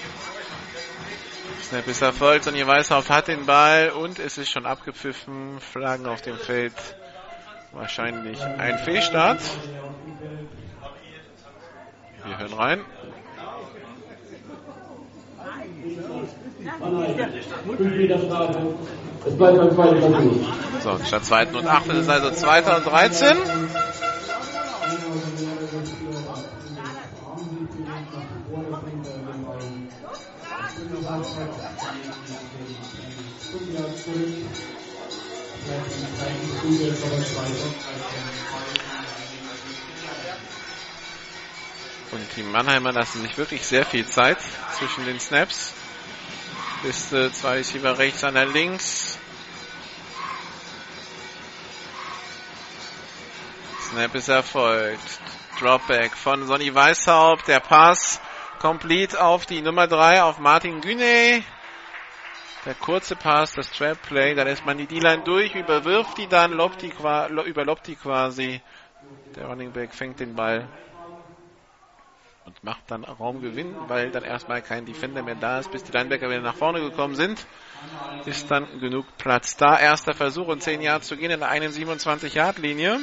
Snap 1.63 1.87
ist 1.87 2.01
erfolgt 2.01 2.47
und 2.47 2.55
ihr 2.55 2.67
Weißhaupt 2.67 3.09
hat 3.09 3.27
den 3.27 3.45
Ball 3.45 3.91
und 3.91 4.19
es 4.19 4.37
ist 4.37 4.49
schon 4.49 4.65
abgepfiffen. 4.65 5.59
Flaggen 5.61 6.05
auf 6.05 6.21
dem 6.21 6.37
Feld. 6.37 6.73
Wahrscheinlich 7.71 8.41
ein 8.41 8.77
Fehlstart. 8.79 9.41
Wir 12.25 12.37
hören 12.37 12.53
rein. 12.53 12.79
So, 20.83 20.99
statt 21.05 21.25
zweiten 21.25 21.55
und 21.55 21.67
acht 21.67 21.87
ist 21.89 22.09
also 22.09 22.31
zweiter 22.31 22.77
und 22.77 22.85
13. 22.85 23.37
Und 42.11 42.27
die 42.35 42.43
Mannheimer 42.43 42.91
lassen 42.91 43.21
sich 43.21 43.37
wirklich 43.37 43.65
sehr 43.65 43.85
viel 43.85 44.05
Zeit 44.05 44.37
zwischen 44.77 45.05
den 45.05 45.19
Snaps. 45.19 45.73
Ist 46.83 47.13
äh, 47.13 47.31
zwei 47.31 47.57
Receiver 47.57 47.97
rechts, 47.97 48.23
einer 48.23 48.45
links. 48.45 49.17
Snap 53.89 54.15
ist 54.15 54.27
erfolgt. 54.27 55.19
Dropback 55.59 56.17
von 56.17 56.47
Sonny 56.47 56.73
Weishaupt. 56.73 57.47
Der 57.47 57.59
Pass 57.61 58.19
complete 58.59 59.21
auf 59.23 59.45
die 59.45 59.61
Nummer 59.61 59.87
3 59.87 60.23
auf 60.23 60.39
Martin 60.39 60.81
Güney. 60.81 61.43
Der 62.65 62.75
kurze 62.75 63.15
Pass, 63.15 63.53
das 63.53 63.71
Trap 63.71 64.01
Play, 64.01 64.35
da 64.35 64.43
lässt 64.43 64.65
man 64.65 64.77
die 64.77 64.85
D-Line 64.85 65.23
durch, 65.23 65.55
überwirft 65.55 66.17
die 66.17 66.27
dann, 66.27 66.51
lobt 66.51 66.83
überlobt 66.83 67.87
die 67.87 67.95
quasi. 67.95 68.61
Der 69.35 69.47
Running 69.47 69.71
Back 69.71 69.93
fängt 69.95 70.19
den 70.19 70.35
Ball 70.35 70.67
und 72.51 72.63
macht 72.63 72.83
dann 72.91 73.03
Raumgewinn, 73.03 73.73
weil 73.87 74.11
dann 74.11 74.23
erstmal 74.23 74.61
kein 74.61 74.85
Defender 74.85 75.23
mehr 75.23 75.35
da 75.35 75.59
ist, 75.59 75.71
bis 75.71 75.83
die 75.83 75.91
Linebacker 75.91 76.29
wieder 76.29 76.41
nach 76.41 76.55
vorne 76.55 76.81
gekommen 76.81 77.15
sind. 77.15 77.45
Ist 78.25 78.51
dann 78.51 78.79
genug 78.79 79.05
Platz 79.17 79.55
da. 79.57 79.79
Erster 79.79 80.13
Versuch 80.13 80.47
und 80.47 80.61
10 80.61 80.81
Yards 80.81 81.07
zu 81.07 81.17
gehen 81.17 81.31
in 81.31 81.39
der 81.39 81.71
27 81.71 82.33
Yard 82.33 82.57
Linie. 82.59 82.99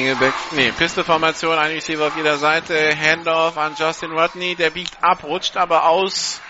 Singleback, 0.00 0.32
nee, 0.52 0.72
Pistol-Formation, 0.72 1.58
ein 1.58 1.72
Receiver 1.72 2.06
auf 2.06 2.16
jeder 2.16 2.38
Seite, 2.38 2.96
Handoff 2.96 3.58
an 3.58 3.74
Justin 3.78 4.12
Rodney, 4.12 4.54
der 4.54 4.70
biegt 4.70 4.96
ab, 5.02 5.24
rutscht 5.24 5.58
aber 5.58 5.90
aus, 5.90 6.40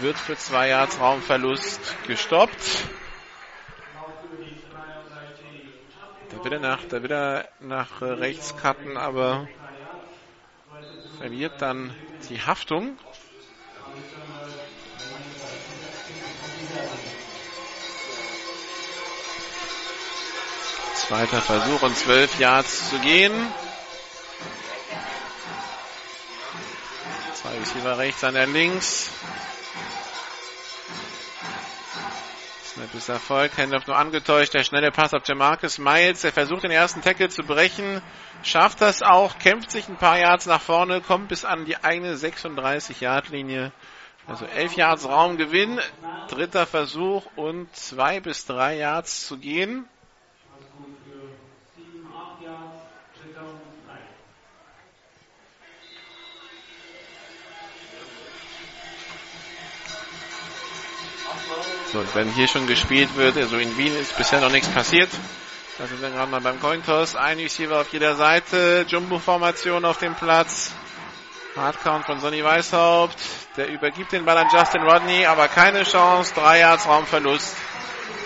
wird 0.00 0.16
für 0.16 0.34
zwei 0.38 0.68
Yards 0.68 0.98
Raumverlust 0.98 1.78
gestoppt. 2.06 2.56
Da 6.30 6.42
will 6.42 6.54
er 6.54 6.60
nach, 6.60 6.86
da 6.88 7.02
will 7.02 7.12
er 7.12 7.46
nach 7.60 8.00
rechts 8.00 8.56
cutten, 8.56 8.96
aber 8.96 9.46
verliert 11.18 11.60
dann 11.60 11.94
die 12.30 12.40
Haftung. 12.40 12.96
Zweiter 21.08 21.40
Versuch 21.40 21.82
und 21.82 21.96
zwölf 21.96 22.36
Yards 22.40 22.90
zu 22.90 22.98
gehen. 22.98 23.32
Zwei 27.32 27.58
Receiver 27.60 27.96
rechts, 27.96 28.24
einer 28.24 28.44
links. 28.46 29.08
Snap 32.64 32.92
ist 32.92 33.08
Erfolg. 33.08 33.56
Handoff 33.56 33.86
nur 33.86 33.96
angetäuscht. 33.96 34.52
Der 34.54 34.64
schnelle 34.64 34.90
Pass 34.90 35.14
auf 35.14 35.22
Jamarcus 35.24 35.78
Miles. 35.78 36.22
Der 36.22 36.32
versucht 36.32 36.64
den 36.64 36.72
ersten 36.72 37.02
Tackle 37.02 37.28
zu 37.28 37.44
brechen. 37.44 38.02
Schafft 38.42 38.80
das 38.80 39.02
auch. 39.02 39.38
Kämpft 39.38 39.70
sich 39.70 39.88
ein 39.88 39.98
paar 39.98 40.18
Yards 40.18 40.46
nach 40.46 40.60
vorne. 40.60 41.00
Kommt 41.02 41.28
bis 41.28 41.44
an 41.44 41.66
die 41.66 41.76
eigene 41.84 42.16
36 42.16 43.00
Yard 43.00 43.28
Linie. 43.28 43.70
Also 44.26 44.44
11 44.44 44.74
Yards 44.74 45.08
Raumgewinn. 45.08 45.78
Dritter 46.26 46.66
Versuch 46.66 47.26
und 47.36 47.72
zwei 47.76 48.18
bis 48.18 48.44
drei 48.44 48.78
Yards 48.78 49.28
zu 49.28 49.38
gehen. 49.38 49.88
Und 61.96 62.14
wenn 62.14 62.30
hier 62.32 62.48
schon 62.48 62.66
gespielt 62.66 63.16
wird, 63.16 63.36
also 63.36 63.56
in 63.56 63.76
Wien 63.76 63.96
ist 63.96 64.16
bisher 64.16 64.40
noch 64.40 64.50
nichts 64.50 64.68
passiert. 64.68 65.08
Da 65.78 65.86
sind 65.86 66.00
wir 66.00 66.10
gerade 66.10 66.30
mal 66.30 66.40
beim 66.40 66.60
Cointoss. 66.60 67.16
Ein 67.16 67.38
Receiver 67.38 67.80
auf 67.80 67.92
jeder 67.92 68.14
Seite. 68.14 68.86
Jumbo-Formation 68.88 69.84
auf 69.84 69.98
dem 69.98 70.14
Platz. 70.14 70.72
Hardcount 71.54 72.06
von 72.06 72.20
Sonny 72.20 72.42
Weishaupt. 72.42 73.18
Der 73.56 73.68
übergibt 73.68 74.12
den 74.12 74.24
Ball 74.24 74.38
an 74.38 74.48
Justin 74.52 74.82
Rodney, 74.82 75.26
aber 75.26 75.48
keine 75.48 75.82
Chance. 75.82 76.32
Drei 76.34 76.60
Yards 76.60 76.86
Raumverlust. 76.86 77.56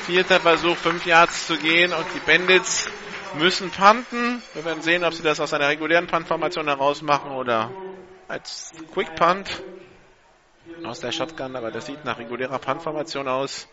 Vierter 0.07 0.41
Versuch, 0.41 0.77
fünf 0.77 1.07
Yards 1.07 1.47
zu 1.47 1.57
gehen 1.57 1.93
und 1.93 2.07
die 2.15 2.21
Bandits 2.21 2.89
müssen 3.35 3.71
punten. 3.71 4.43
Wir 4.55 4.65
werden 4.65 4.83
sehen, 4.83 5.05
ob 5.05 5.15
sie 5.15 5.23
das 5.23 5.41
aus 5.41 5.53
einer 5.53 5.69
regulären 5.69 6.07
Punt-Formation 6.07 6.67
heraus 6.67 7.03
machen 7.03 7.33
oder 7.33 7.71
als 8.29 8.73
Quick 8.93 9.15
Punt 9.17 9.49
aus 10.85 11.01
der 11.01 11.13
Shotgun, 11.13 11.57
aber 11.57 11.71
das 11.71 11.87
sieht 11.87 12.05
nach 12.05 12.19
regulärer 12.19 12.59
Punt-Formation 12.59 13.29
aus. 13.29 13.69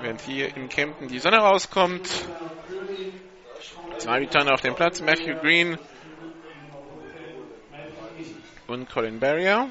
Während 0.00 0.20
hier 0.20 0.56
in 0.56 0.68
Kempten 0.68 1.08
die 1.08 1.18
Sonne 1.18 1.38
rauskommt. 1.38 2.08
Zwei 3.98 4.18
Returner 4.18 4.54
auf 4.54 4.60
dem 4.60 4.74
Platz. 4.74 5.00
Matthew 5.00 5.36
Green 5.40 5.78
und 8.66 8.88
Colin 8.90 9.18
Barrier. 9.18 9.70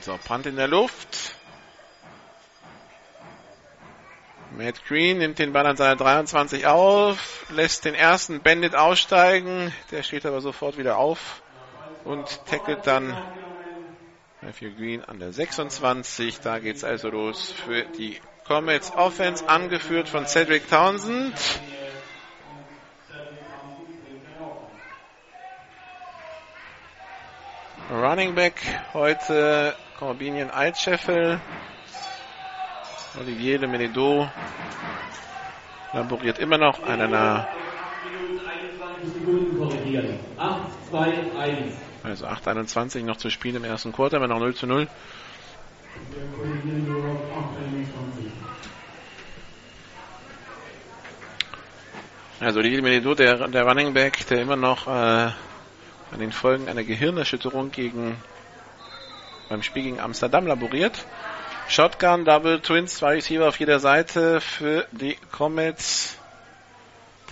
So, 0.00 0.18
Punt 0.24 0.46
in 0.46 0.56
der 0.56 0.68
Luft. 0.68 1.36
Matt 4.56 4.84
Green 4.84 5.18
nimmt 5.18 5.38
den 5.38 5.52
Ball 5.52 5.66
an 5.66 5.76
seiner 5.76 5.96
23 5.96 6.66
auf, 6.66 7.46
lässt 7.50 7.86
den 7.86 7.94
ersten 7.94 8.42
Bandit 8.42 8.74
aussteigen, 8.74 9.72
der 9.90 10.02
steht 10.02 10.26
aber 10.26 10.42
sofort 10.42 10.76
wieder 10.76 10.98
auf 10.98 11.41
und 12.04 12.44
tackelt 12.46 12.86
dann 12.86 13.16
Matthew 14.40 14.74
Green 14.76 15.04
an 15.04 15.20
der 15.20 15.32
26. 15.32 16.40
Da 16.40 16.58
geht's 16.58 16.84
also 16.84 17.08
los 17.10 17.52
für 17.52 17.84
die 17.84 18.18
Comets 18.44 18.92
Offense, 18.96 19.48
angeführt 19.48 20.08
von 20.08 20.26
Cedric 20.26 20.68
Townsend. 20.68 21.34
Running 27.90 28.34
Back 28.34 28.60
heute 28.94 29.76
Corbinian 29.98 30.50
Altscheffel. 30.50 31.40
Olivier 33.20 33.58
de 33.58 33.68
Menedo 33.68 34.28
laboriert 35.92 36.38
immer 36.38 36.58
noch 36.58 36.82
an 36.82 37.00
einer 37.02 37.46
also 42.02 42.26
8,21 42.26 43.04
noch 43.04 43.16
zu 43.16 43.30
spielen 43.30 43.56
im 43.56 43.64
ersten 43.64 43.92
Quarter, 43.92 44.16
immer 44.16 44.28
noch 44.28 44.38
0 44.38 44.54
zu 44.54 44.66
0. 44.66 44.88
Also 52.40 52.60
die 52.60 52.80
Menedo, 52.80 53.14
der, 53.14 53.46
der 53.48 53.62
Running 53.64 53.94
Back, 53.94 54.26
der 54.26 54.42
immer 54.42 54.56
noch 54.56 54.88
äh, 54.88 54.90
an 54.90 56.18
den 56.18 56.32
Folgen 56.32 56.68
einer 56.68 56.82
Gehirnerschütterung 56.82 57.70
gegen 57.70 58.16
beim 59.48 59.62
Spiel 59.62 59.82
gegen 59.82 60.00
Amsterdam 60.00 60.46
laboriert. 60.46 61.04
Shotgun, 61.68 62.24
Double 62.24 62.60
Twins, 62.60 62.96
zwei 62.96 63.14
Receiver 63.14 63.46
auf 63.46 63.60
jeder 63.60 63.78
Seite 63.78 64.40
für 64.40 64.86
die 64.92 65.16
Comets. 65.30 66.18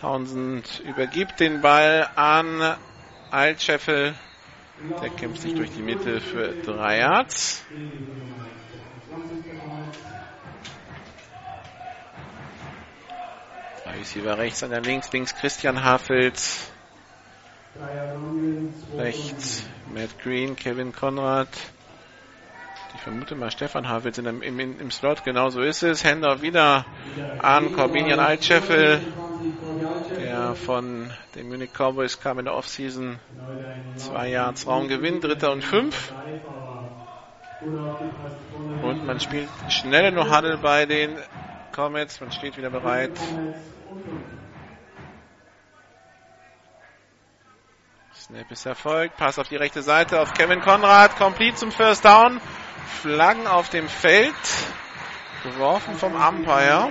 Townsend 0.00 0.80
übergibt 0.86 1.40
den 1.40 1.60
Ball 1.60 2.08
an 2.14 2.76
Altscheffel. 3.30 4.14
Der 5.00 5.10
kämpft 5.10 5.42
sich 5.42 5.54
durch 5.54 5.70
die 5.70 5.82
Mitte 5.82 6.20
für 6.20 6.54
drei 6.64 6.98
Yards. 6.98 7.62
Receiver 14.00 14.38
rechts, 14.38 14.62
an 14.62 14.70
der 14.70 14.80
links, 14.80 15.12
links 15.12 15.34
Christian 15.36 15.84
Hafels. 15.84 16.68
Rechts 18.98 19.62
Matt 19.94 20.10
Green, 20.22 20.56
Kevin 20.56 20.92
Konrad. 20.92 21.48
Ich 22.94 23.00
vermute 23.00 23.36
mal 23.36 23.50
Stefan 23.52 23.88
Havels 23.88 24.16
dem, 24.16 24.42
im, 24.42 24.58
im 24.58 24.90
Slot, 24.90 25.24
genau 25.24 25.50
so 25.50 25.60
ist 25.60 25.84
es. 25.84 26.02
Händler 26.02 26.42
wieder 26.42 26.86
an 27.38 27.72
Corbinian 27.72 28.18
Altscheffel, 28.18 29.00
der 30.16 30.54
von 30.54 31.12
den 31.34 31.48
Munich 31.48 31.70
Cowboys 31.72 32.20
kam 32.20 32.38
in 32.38 32.44
der 32.46 32.54
Offseason. 32.54 33.18
Zwei 33.96 34.28
Yards 34.28 34.66
Raumgewinn, 34.66 35.20
dritter 35.20 35.52
und 35.52 35.64
fünf. 35.64 36.12
Und 38.82 39.06
man 39.06 39.20
spielt 39.20 39.48
schnelle 39.68 40.12
No 40.12 40.24
Huddle 40.34 40.58
bei 40.58 40.86
den 40.86 41.18
Comets. 41.72 42.20
Man 42.20 42.32
steht 42.32 42.56
wieder 42.56 42.70
bereit. 42.70 43.12
Snap 48.14 48.50
ist 48.50 48.66
erfolgt. 48.66 49.16
Pass 49.16 49.38
auf 49.38 49.48
die 49.48 49.56
rechte 49.56 49.82
Seite 49.82 50.20
auf 50.20 50.32
Kevin 50.34 50.60
Konrad. 50.60 51.16
Complete 51.16 51.56
zum 51.56 51.72
First 51.72 52.04
Down. 52.04 52.40
Flaggen 53.02 53.46
auf 53.46 53.68
dem 53.70 53.88
Feld. 53.88 54.34
Geworfen 55.42 55.96
vom 55.96 56.14
Umpire. 56.14 56.90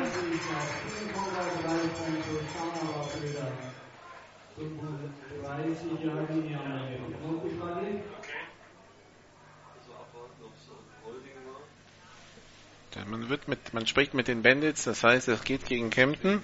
Man 13.10 13.30
wird 13.30 13.48
mit, 13.48 13.74
man 13.74 13.88
spricht 13.88 14.14
mit 14.14 14.28
den 14.28 14.44
Bandits, 14.44 14.84
das 14.84 15.04
heißt, 15.04 15.28
es 15.30 15.44
geht 15.44 15.66
gegen 15.66 15.90
Kempten. 15.90 16.42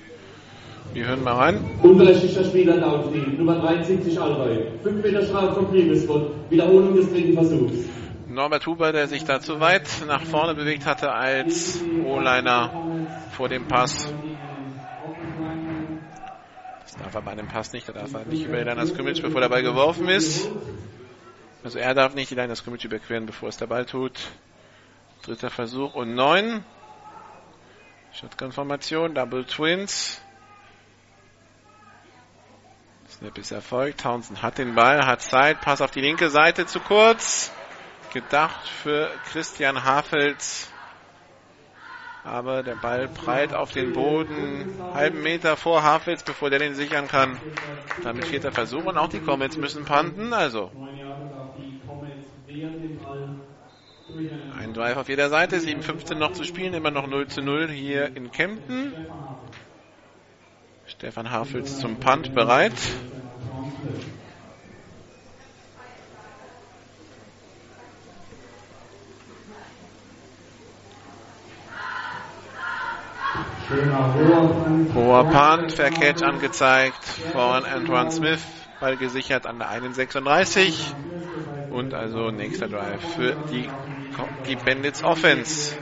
Wir 0.94 1.08
hören 1.08 1.24
mal 1.24 1.34
rein. 1.34 1.60
Unberechtigter 1.82 2.44
Spieler 2.44 2.80
Downfield, 2.80 3.38
Nummer 3.38 3.60
73 3.60 4.20
Allreu. 4.20 4.64
5 4.82 5.04
Meter 5.04 5.26
Strafe 5.26 5.56
vom 5.56 5.70
Primusbot. 5.70 6.32
Wiederholung 6.50 6.96
des 6.96 7.12
dritten 7.12 7.34
Versuchs. 7.34 7.74
Norbert 8.28 8.66
Huber, 8.66 8.92
der 8.92 9.08
sich 9.08 9.24
da 9.24 9.40
zu 9.40 9.60
weit 9.60 9.88
nach 10.08 10.24
vorne 10.24 10.56
bewegt 10.56 10.86
hatte 10.86 11.12
als 11.12 11.82
O-Liner 12.04 12.72
vor 13.32 13.50
dem 13.50 13.68
Pass. 13.68 14.14
Darf 16.99 17.13
er 17.13 17.21
bei 17.21 17.31
einem 17.31 17.47
Pass 17.47 17.73
nicht, 17.73 17.88
da 17.89 17.93
darf 17.93 18.13
er 18.13 18.25
nicht 18.25 18.45
über 18.45 18.58
die 18.58 18.63
Line 18.63 18.88
Scrimmage, 18.88 19.21
bevor 19.21 19.41
der 19.41 19.49
Ball 19.49 19.63
geworfen 19.63 20.08
ist. 20.08 20.49
Also 21.63 21.79
er 21.79 21.93
darf 21.93 22.15
nicht 22.15 22.29
die 22.31 22.36
Line 22.36 22.55
Scrimmage 22.55 22.86
überqueren, 22.86 23.25
bevor 23.25 23.49
es 23.49 23.58
der 23.58 23.67
Ball 23.67 23.86
tut. 23.86 24.19
Dritter 25.23 25.49
Versuch 25.49 25.95
und 25.95 26.15
neun. 26.15 26.63
Shotgun-Formation, 28.13 29.13
Double 29.13 29.45
Twins. 29.45 30.21
Snap 33.10 33.38
ist 33.38 33.51
erfolgt. 33.51 34.01
Townsend 34.01 34.41
hat 34.41 34.58
den 34.58 34.75
Ball, 34.75 35.05
hat 35.05 35.21
Zeit. 35.21 35.62
Pass 35.62 35.81
auf 35.81 35.91
die 35.91 36.01
linke 36.01 36.29
Seite 36.29 36.65
zu 36.65 36.79
kurz. 36.79 37.51
Gedacht 38.13 38.67
für 38.67 39.12
Christian 39.31 39.84
Hafels. 39.84 40.69
Aber 42.26 42.64
der 42.64 42.76
Ball 42.76 43.08
prallt 43.08 43.54
auf 43.54 43.72
den 43.72 43.94
Boden, 43.94 44.66
halben 44.94 45.22
Meter 45.22 45.56
vor 45.58 45.84
Hafels, 45.84 46.24
bevor 46.24 46.50
der 46.50 46.60
den 46.60 46.74
sichern 46.74 47.08
kann. 47.08 47.38
Damit 48.04 48.26
vierter 48.26 48.52
Versuch 48.52 48.86
und 48.86 48.98
auch 48.98 49.10
die 49.10 49.20
Comets 49.20 49.58
müssen 49.58 49.86
panten. 49.86 50.34
Also 50.34 50.72
ein 54.60 54.74
Drive 54.74 54.98
auf 54.98 55.08
jeder 55.08 55.30
Seite, 55.30 55.58
7-15 55.58 56.16
noch 56.16 56.34
zu 56.34 56.44
spielen, 56.44 56.74
immer 56.74 56.92
noch 56.92 57.08
0 57.08 57.28
zu 57.28 57.42
0 57.42 57.70
hier 57.70 58.16
in 58.16 58.32
Kempten. 58.32 58.94
Stefan 60.88 61.30
Hafels 61.30 61.80
zum 61.80 61.98
Punt 61.98 62.34
bereit. 62.34 62.74
Hoher 74.93 75.25
Punt, 75.25 75.75
Catch 75.75 76.23
angezeigt 76.23 77.04
von 77.06 77.65
Antoine 77.65 78.10
Smith, 78.12 78.41
Ball 78.80 78.97
gesichert 78.97 79.45
an 79.45 79.60
der 79.60 79.69
1,36 79.69 80.93
und 81.69 81.93
also 81.93 82.32
nächster 82.32 82.67
Drive 82.69 83.04
für 83.04 83.36
die, 83.49 83.73
die 84.45 84.56
Bandits 84.56 85.04
Offense. 85.04 85.75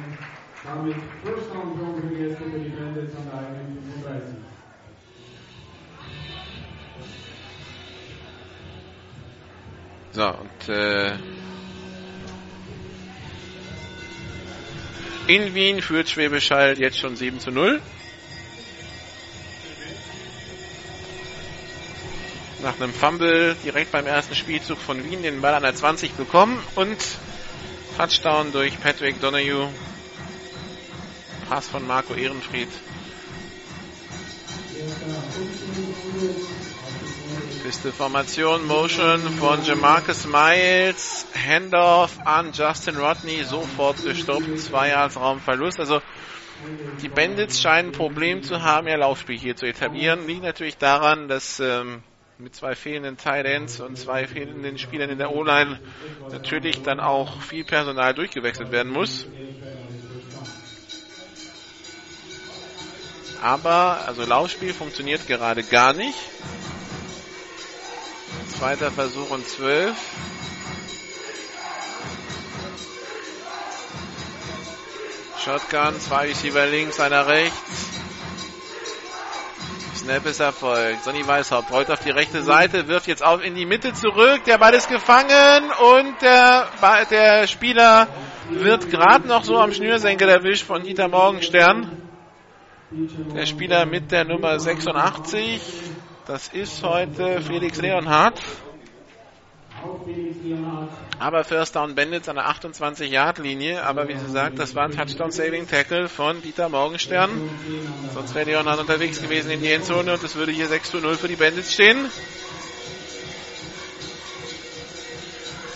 So, 10.11 10.27
und 10.27 10.69
äh, 10.69 11.17
in 15.27 15.53
Wien 15.53 15.81
führt 15.81 16.09
Schwäbisch 16.09 16.51
Hall 16.51 16.79
jetzt 16.79 16.99
schon 16.99 17.15
7 17.15 17.39
zu 17.39 17.51
0. 17.51 17.81
Nach 22.61 22.79
einem 22.79 22.93
Fumble 22.93 23.55
direkt 23.63 23.91
beim 23.91 24.05
ersten 24.05 24.35
Spielzug 24.35 24.79
von 24.79 25.03
Wien 25.03 25.21
den 25.21 25.41
Ball 25.41 25.53
an 25.53 25.63
der 25.63 25.75
20 25.75 26.13
bekommen 26.13 26.61
und 26.75 26.97
Touchdown 27.97 28.51
durch 28.51 28.79
Patrick 28.79 29.19
Donahue. 29.19 29.69
Pass 31.49 31.67
von 31.67 31.85
Marco 31.85 32.13
Ehrenfried. 32.13 32.69
Piste 37.63 37.93
Formation, 37.93 38.67
Motion 38.67 39.21
von 39.39 39.63
Jamarcus 39.63 40.27
Miles. 40.27 41.25
Handoff 41.33 42.19
an 42.25 42.51
Justin 42.51 42.97
Rodney, 42.97 43.45
sofort 43.45 44.03
gestoppt. 44.03 44.59
Zwei 44.59 44.89
Yards 44.89 45.15
Raumverlust. 45.15 45.79
Also 45.79 46.01
die 47.01 47.07
Bandits 47.07 47.61
scheinen 47.61 47.89
ein 47.89 47.91
Problem 47.93 48.43
zu 48.43 48.61
haben, 48.63 48.87
ihr 48.87 48.97
Laufspiel 48.97 49.39
hier 49.39 49.55
zu 49.55 49.65
etablieren. 49.65 50.27
Liegt 50.27 50.43
natürlich 50.43 50.75
daran, 50.75 51.29
dass 51.29 51.61
ähm, 51.61 52.03
mit 52.37 52.53
zwei 52.53 52.75
fehlenden 52.75 53.15
Tight 53.15 53.45
Ends 53.45 53.79
und 53.79 53.97
zwei 53.97 54.27
fehlenden 54.27 54.77
Spielern 54.77 55.09
in 55.09 55.17
der 55.17 55.33
O-Line 55.33 55.79
natürlich 56.31 56.81
dann 56.81 56.99
auch 56.99 57.41
viel 57.41 57.63
Personal 57.63 58.13
durchgewechselt 58.13 58.73
werden 58.73 58.91
muss. 58.91 59.25
Aber, 63.41 64.05
also 64.05 64.25
Laufspiel 64.25 64.73
funktioniert 64.73 65.27
gerade 65.27 65.63
gar 65.63 65.93
nicht. 65.93 66.17
Zweiter 68.57 68.91
Versuch 68.91 69.29
und 69.29 69.47
zwölf. 69.47 69.95
Shotgun, 75.43 75.99
zwei 75.99 76.27
Receiver 76.27 76.65
links, 76.67 76.99
einer 76.99 77.27
rechts. 77.27 77.93
Snap 79.95 80.25
ist 80.25 80.39
erfolgt. 80.39 81.03
Sonny 81.03 81.25
Weißhaupt 81.25 81.71
rollt 81.71 81.89
auf 81.89 81.99
die 81.99 82.11
rechte 82.11 82.43
Seite, 82.43 82.87
wirft 82.87 83.07
jetzt 83.07 83.23
auf 83.23 83.43
in 83.43 83.55
die 83.55 83.65
Mitte 83.65 83.93
zurück. 83.93 84.43
Der 84.45 84.57
Ball 84.57 84.73
ist 84.73 84.89
gefangen 84.89 85.71
und 85.95 86.21
der, 86.21 86.67
der 87.09 87.47
Spieler 87.47 88.07
wird 88.49 88.89
gerade 88.89 89.27
noch 89.27 89.43
so 89.43 89.57
am 89.57 89.73
Schnürsenkel 89.73 90.27
erwischt 90.27 90.65
von 90.65 90.83
Dieter 90.83 91.07
Morgenstern. 91.07 92.01
Der 92.91 93.45
Spieler 93.45 93.85
mit 93.85 94.11
der 94.11 94.25
Nummer 94.25 94.59
86. 94.59 95.61
Das 96.25 96.47
ist 96.47 96.81
heute 96.83 97.41
Felix 97.41 97.81
Leonhardt. 97.81 98.41
Aber 101.19 101.43
First 101.43 101.75
Down 101.75 101.95
Bandits 101.95 102.29
an 102.29 102.37
der 102.37 102.45
28-Yard-Linie. 102.45 103.83
Aber 103.83 104.07
wie 104.07 104.17
sie 104.17 104.29
sagt, 104.29 104.57
das 104.57 104.73
war 104.73 104.85
ein 104.85 104.91
Touchdown-Saving-Tackle 104.91 106.07
von 106.07 106.41
Dieter 106.41 106.69
Morgenstern. 106.69 107.29
Sonst 108.13 108.35
wäre 108.35 108.45
Leonhardt 108.45 108.79
unterwegs 108.79 109.21
gewesen 109.21 109.51
in 109.51 109.61
die 109.61 109.71
Endzone 109.71 110.13
und 110.13 110.23
es 110.23 110.35
würde 110.35 110.53
hier 110.53 110.69
6 110.69 110.91
zu 110.91 110.99
0 110.99 111.17
für 111.17 111.27
die 111.27 111.35
Bandits 111.35 111.73
stehen. 111.73 112.09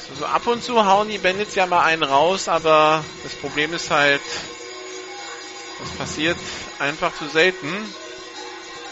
So, 0.08 0.16
so 0.16 0.26
ab 0.28 0.48
und 0.48 0.64
zu 0.64 0.86
hauen 0.86 1.10
die 1.10 1.18
Bandits 1.18 1.56
ja 1.56 1.66
mal 1.66 1.84
einen 1.84 2.04
raus, 2.04 2.48
aber 2.48 3.04
das 3.24 3.36
Problem 3.36 3.74
ist 3.74 3.92
halt, 3.92 4.22
das 5.80 5.90
passiert 5.98 6.38
einfach 6.80 7.14
zu 7.18 7.28
selten. 7.28 7.68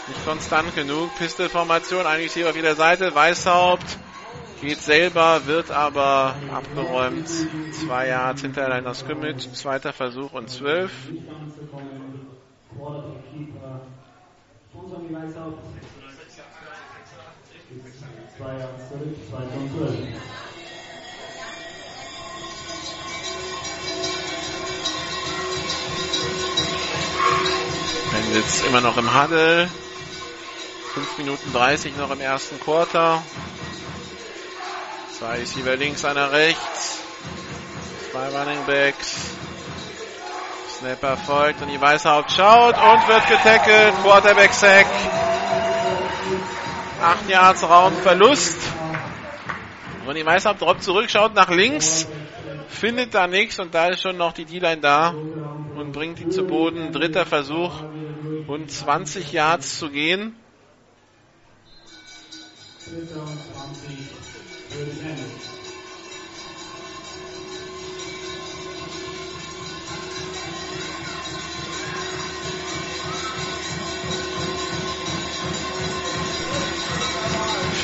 Nicht 0.08 0.24
konstant 0.24 0.74
genug. 0.74 1.10
Pistol-Formation, 1.16 2.06
eigentlich 2.06 2.32
hier 2.32 2.48
auf 2.48 2.54
jeder 2.54 2.76
Seite. 2.76 3.12
Weißhaupt 3.14 3.98
geht 4.60 4.80
selber, 4.80 5.46
wird 5.46 5.70
aber 5.70 6.36
abgeräumt. 6.52 7.28
Zwei 7.72 8.08
Yards 8.08 8.42
hinter 8.42 8.70
einer 8.72 8.94
Scrimmage. 8.94 9.52
Zweiter 9.52 9.92
Versuch 9.92 10.32
und 10.32 10.48
zwölf. 10.48 10.92
Zwölf. 11.08 11.36
Bandits 28.12 28.64
immer 28.66 28.80
noch 28.80 28.96
im 28.96 29.22
Huddle. 29.22 29.68
5 30.96 31.18
Minuten 31.18 31.52
30 31.52 31.94
noch 31.98 32.10
im 32.10 32.22
ersten 32.22 32.58
Quarter. 32.58 33.22
Zwei 35.12 35.40
Receiver 35.40 35.76
links, 35.76 36.06
einer 36.06 36.32
rechts. 36.32 37.02
Zwei 38.10 38.28
Running 38.28 38.64
Backs. 38.66 39.14
Snapper 40.78 41.18
folgt 41.18 41.60
und 41.60 41.68
die 41.68 41.78
Weißhaupt 41.78 42.32
schaut 42.32 42.76
und 42.78 43.08
wird 43.08 43.28
getackelt. 43.28 43.92
Quarterback 44.02 44.54
Sack. 44.54 44.86
8 47.02 47.28
Yards 47.28 47.62
Raumverlust. 47.64 48.58
Und 50.06 50.14
die 50.14 50.24
Weißhaupt 50.24 50.62
droppt 50.62 50.82
zurück, 50.82 51.10
schaut 51.10 51.34
nach 51.34 51.50
links, 51.50 52.08
findet 52.68 53.12
da 53.12 53.26
nichts 53.26 53.58
und 53.58 53.74
da 53.74 53.88
ist 53.88 54.00
schon 54.00 54.16
noch 54.16 54.32
die 54.32 54.46
D-Line 54.46 54.80
da 54.80 55.10
und 55.10 55.92
bringt 55.92 56.20
ihn 56.20 56.30
zu 56.30 56.44
Boden. 56.44 56.90
Dritter 56.92 57.26
Versuch 57.26 57.82
und 58.46 58.70
20 58.70 59.32
Yards 59.32 59.78
zu 59.78 59.90
gehen. 59.90 60.34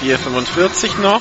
Vier 0.01 0.19
45 0.19 0.99
noch. 0.99 1.21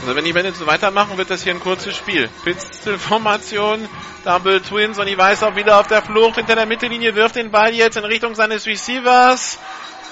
Also 0.00 0.16
wenn 0.16 0.24
die 0.24 0.32
Bandits 0.32 0.58
so 0.58 0.66
weitermachen, 0.66 1.18
wird 1.18 1.28
das 1.28 1.42
hier 1.42 1.52
ein 1.52 1.60
kurzes 1.60 1.94
Spiel. 1.94 2.30
Pistol-Formation, 2.42 3.86
Double 4.24 4.62
Twins 4.62 4.98
und 4.98 5.06
die 5.06 5.18
Weiß 5.18 5.42
auch 5.42 5.56
wieder 5.56 5.78
auf 5.78 5.88
der 5.88 6.00
Flucht 6.00 6.36
hinter 6.36 6.54
der 6.54 6.64
Mittellinie, 6.64 7.14
wirft 7.14 7.36
den 7.36 7.50
Ball 7.50 7.74
jetzt 7.74 7.98
in 7.98 8.04
Richtung 8.04 8.34
seines 8.34 8.66
Receivers. 8.66 9.58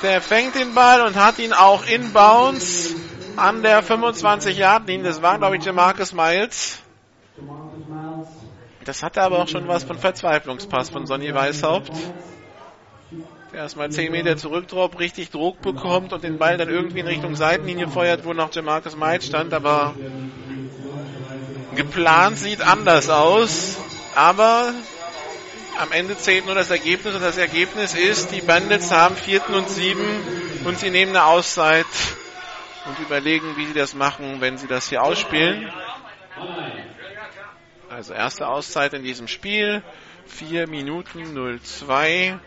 Der 0.03 0.21
fängt 0.21 0.57
den 0.57 0.75
Ball 0.75 1.03
und 1.07 1.17
hat 1.17 1.38
ihn 1.38 1.53
auch 1.53 1.87
in 1.87 2.12
Bounce 2.12 2.95
an 3.37 3.62
der 3.62 3.85
25-Yard-Linie. 3.85 5.05
Das 5.05 5.23
war, 5.23 5.38
glaube 5.38 5.57
ich, 5.57 5.65
Jamarcus 5.65 6.12
Miles. 6.12 6.81
Das 8.85 9.03
hatte 9.03 9.23
aber 9.23 9.38
auch 9.41 9.49
schon 9.49 9.69
was 9.69 9.85
von 9.85 9.99
Verzweiflungspass 9.99 10.91
von 10.91 11.07
Sonny 11.07 11.33
Weißhaupt. 11.33 11.93
Der 13.53 13.61
erstmal 13.61 13.91
10 13.91 14.11
Meter 14.11 14.37
zurückdroppt, 14.37 14.99
richtig 14.99 15.31
Druck 15.31 15.61
bekommt 15.61 16.12
und 16.12 16.25
den 16.25 16.38
Ball 16.38 16.57
dann 16.57 16.69
irgendwie 16.69 17.01
in 17.01 17.07
Richtung 17.07 17.37
Seitenlinie 17.37 17.87
feuert, 17.87 18.25
wo 18.25 18.33
noch 18.33 18.53
Jamarcus 18.53 18.97
Miles 18.97 19.27
stand, 19.27 19.53
aber 19.55 19.95
geplant 21.77 22.38
sieht 22.38 22.61
anders 22.61 23.09
aus. 23.09 23.77
Aber 24.17 24.73
am 25.78 25.92
Ende 25.92 26.16
zählt 26.16 26.46
nur 26.46 26.54
das 26.54 26.70
Ergebnis 26.70 27.14
und 27.14 27.22
das 27.22 27.38
Ergebnis 27.38 27.94
ist, 27.94 28.30
die 28.30 28.40
Bandits 28.40 28.90
haben 28.90 29.16
vierten 29.16 29.54
und 29.54 29.68
sieben 29.68 30.04
und 30.64 30.78
sie 30.78 30.90
nehmen 30.90 31.16
eine 31.16 31.24
Auszeit 31.24 31.87
und 32.87 32.98
überlegen, 32.98 33.56
wie 33.56 33.66
sie 33.66 33.74
das 33.74 33.94
machen, 33.94 34.40
wenn 34.40 34.58
sie 34.58 34.66
das 34.66 34.88
hier 34.88 35.02
ausspielen. 35.02 35.70
Also 37.88 38.14
erste 38.14 38.48
Auszeit 38.48 38.94
in 38.94 39.02
diesem 39.02 39.28
Spiel. 39.28 39.82
4 40.26 40.68
Minuten 40.68 41.58
02. 41.62 42.38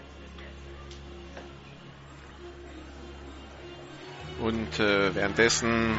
Und 4.40 4.80
äh, 4.80 5.16
währenddessen 5.16 5.98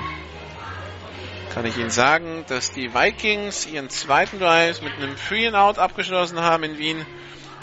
kann 1.54 1.64
ich 1.64 1.78
Ihnen 1.78 1.90
sagen, 1.90 2.44
dass 2.48 2.72
die 2.72 2.92
Vikings 2.92 3.66
ihren 3.66 3.88
zweiten 3.88 4.38
Drive 4.38 4.82
mit 4.82 4.92
einem 4.94 5.16
Free 5.16 5.46
and 5.46 5.56
Out 5.56 5.78
abgeschlossen 5.78 6.40
haben 6.40 6.64
in 6.64 6.76
Wien 6.76 7.06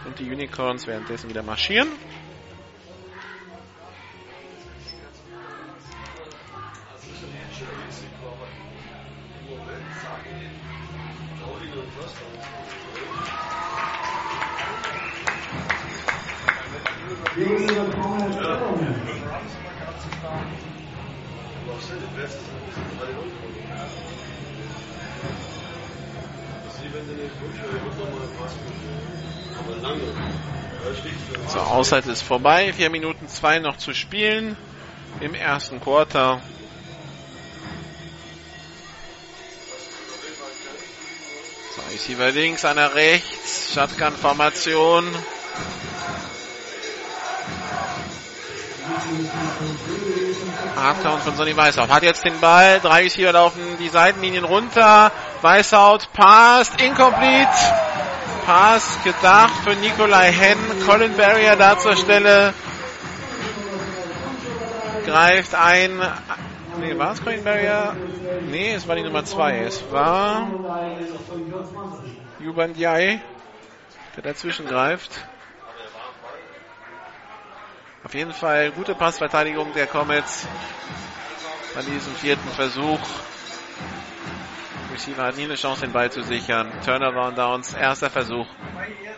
und 0.05 0.19
die 0.19 0.31
Unicorns 0.31 0.87
währenddessen 0.87 1.29
wieder 1.29 1.43
marschieren. 1.43 1.89
So, 31.47 31.59
Auszeit 31.59 32.05
ist 32.05 32.23
vorbei. 32.23 32.71
4 32.71 32.89
Minuten 32.89 33.27
2 33.27 33.59
noch 33.59 33.77
zu 33.77 33.93
spielen 33.93 34.55
im 35.19 35.35
ersten 35.35 35.81
Quarter. 35.81 36.41
So, 41.75 41.81
Receiver 41.91 42.31
links, 42.31 42.63
einer 42.63 42.95
rechts. 42.95 43.73
Shotgun-Formation. 43.73 45.05
Hardcount 50.77 51.23
von 51.23 51.35
Sonny 51.35 51.55
Weißhaut. 51.57 51.89
Hat 51.89 52.03
jetzt 52.03 52.23
den 52.23 52.39
Ball. 52.39 52.79
Drei 52.79 53.03
Receiver 53.03 53.33
laufen 53.33 53.61
die 53.79 53.89
Seitenlinien 53.89 54.45
runter. 54.45 55.11
Weißhaut 55.41 56.11
passt. 56.13 56.79
Incomplete. 56.81 57.49
Pass 58.45 59.01
gedacht 59.03 59.53
für 59.63 59.75
Nikolai 59.75 60.31
Henn. 60.31 60.57
Colin 60.85 61.15
Barrier 61.15 61.55
da 61.55 61.77
zur 61.77 61.95
Stelle. 61.95 62.53
Greift 65.05 65.55
ein. 65.55 66.01
Nee, 66.79 66.97
war 66.97 67.13
es 67.13 67.23
Colin 67.23 67.43
Barrier? 67.43 67.95
Nee, 68.49 68.73
es 68.73 68.87
war 68.87 68.95
die 68.95 69.03
Nummer 69.03 69.23
zwei. 69.23 69.59
Es 69.59 69.83
war 69.91 70.47
Juban 72.39 72.73
Diay, 72.73 73.21
der 74.15 74.23
dazwischen 74.23 74.67
greift. 74.67 75.11
Auf 78.03 78.13
jeden 78.13 78.33
Fall 78.33 78.71
gute 78.71 78.95
Passverteidigung 78.95 79.73
der 79.73 79.87
Comets 79.87 80.45
bei 81.73 81.81
diesem 81.81 82.13
vierten 82.15 82.49
Versuch. 82.49 82.99
Receiver 84.93 85.23
hat 85.23 85.37
nie 85.37 85.45
eine 85.45 85.55
Chance, 85.55 85.81
den 85.81 85.91
Ball 85.91 86.11
zu 86.11 86.23
sichern. 86.23 86.71
Turnover 86.85 87.27
und 87.27 87.37
Downs, 87.37 87.73
erster 87.73 88.11
Versuch. 88.11 88.47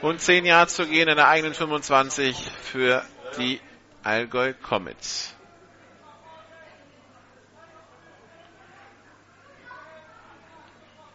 Und 0.01 0.21
10 0.21 0.45
Yards 0.45 0.75
zu 0.75 0.87
gehen 0.87 1.09
in 1.09 1.17
der 1.17 1.27
eigenen 1.27 1.53
25 1.53 2.49
für 2.61 3.03
die 3.37 3.59
Allgäu 4.01 4.53
Comets. 4.53 5.35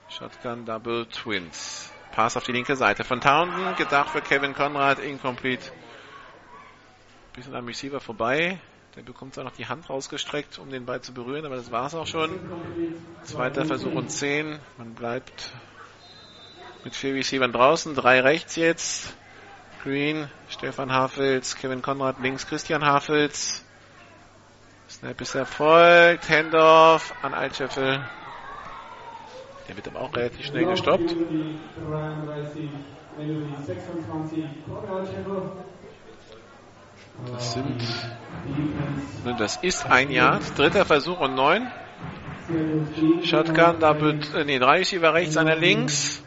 Shotgun 0.08 0.66
Double 0.66 1.06
Twins. 1.06 1.90
Pass 2.12 2.36
auf 2.36 2.44
die 2.44 2.52
linke 2.52 2.76
Seite 2.76 3.04
von 3.04 3.20
Townsend, 3.20 3.78
gedacht 3.78 4.10
für 4.10 4.20
Kevin 4.20 4.54
Conrad, 4.54 4.98
incomplete. 4.98 5.72
Bisschen 7.32 7.54
am 7.54 7.64
Receiver 7.64 8.00
vorbei. 8.00 8.60
Der 8.96 9.02
bekommt 9.02 9.34
zwar 9.34 9.44
noch 9.44 9.52
die 9.52 9.66
Hand 9.66 9.88
rausgestreckt, 9.88 10.58
um 10.58 10.70
den 10.70 10.84
Ball 10.84 11.00
zu 11.00 11.14
berühren, 11.14 11.46
aber 11.46 11.56
das 11.56 11.70
war 11.70 11.86
es 11.86 11.94
auch 11.94 12.06
schon. 12.06 12.30
Zweiter 13.24 13.64
Versuch 13.64 13.94
und 13.94 14.10
10. 14.10 14.58
Man 14.78 14.94
bleibt 14.94 15.52
mit 16.84 16.96
vier 16.96 17.14
Receivern 17.14 17.52
draußen, 17.52 17.94
drei 17.94 18.20
rechts 18.20 18.56
jetzt. 18.56 19.14
Green, 19.84 20.28
Stefan 20.48 20.92
Hafels, 20.92 21.56
Kevin 21.56 21.82
Konrad 21.82 22.18
links, 22.20 22.46
Christian 22.46 22.84
Hafels. 22.84 23.64
Snap 24.88 25.20
ist 25.20 25.36
erfolgt, 25.36 26.28
Handoff 26.28 27.14
an 27.22 27.32
Altscheffel. 27.32 28.00
Der 29.68 29.76
wird 29.76 29.86
aber 29.86 30.00
auch 30.00 30.14
relativ 30.14 30.46
schnell 30.46 30.66
gestoppt. 30.66 31.14
Das 37.26 37.52
sind, 37.52 37.82
das 39.38 39.56
ist 39.56 39.86
ein 39.86 40.10
Jahr. 40.10 40.40
Dritter 40.56 40.84
Versuch 40.84 41.20
und 41.20 41.34
neun. 41.34 41.70
Shotgun, 43.24 43.78
da 43.78 44.00
wird, 44.00 44.34
äh, 44.34 44.44
nee, 44.44 44.58
drei 44.58 44.78
Receiver 44.78 45.14
rechts, 45.14 45.36
einer 45.36 45.56
links. 45.56 46.22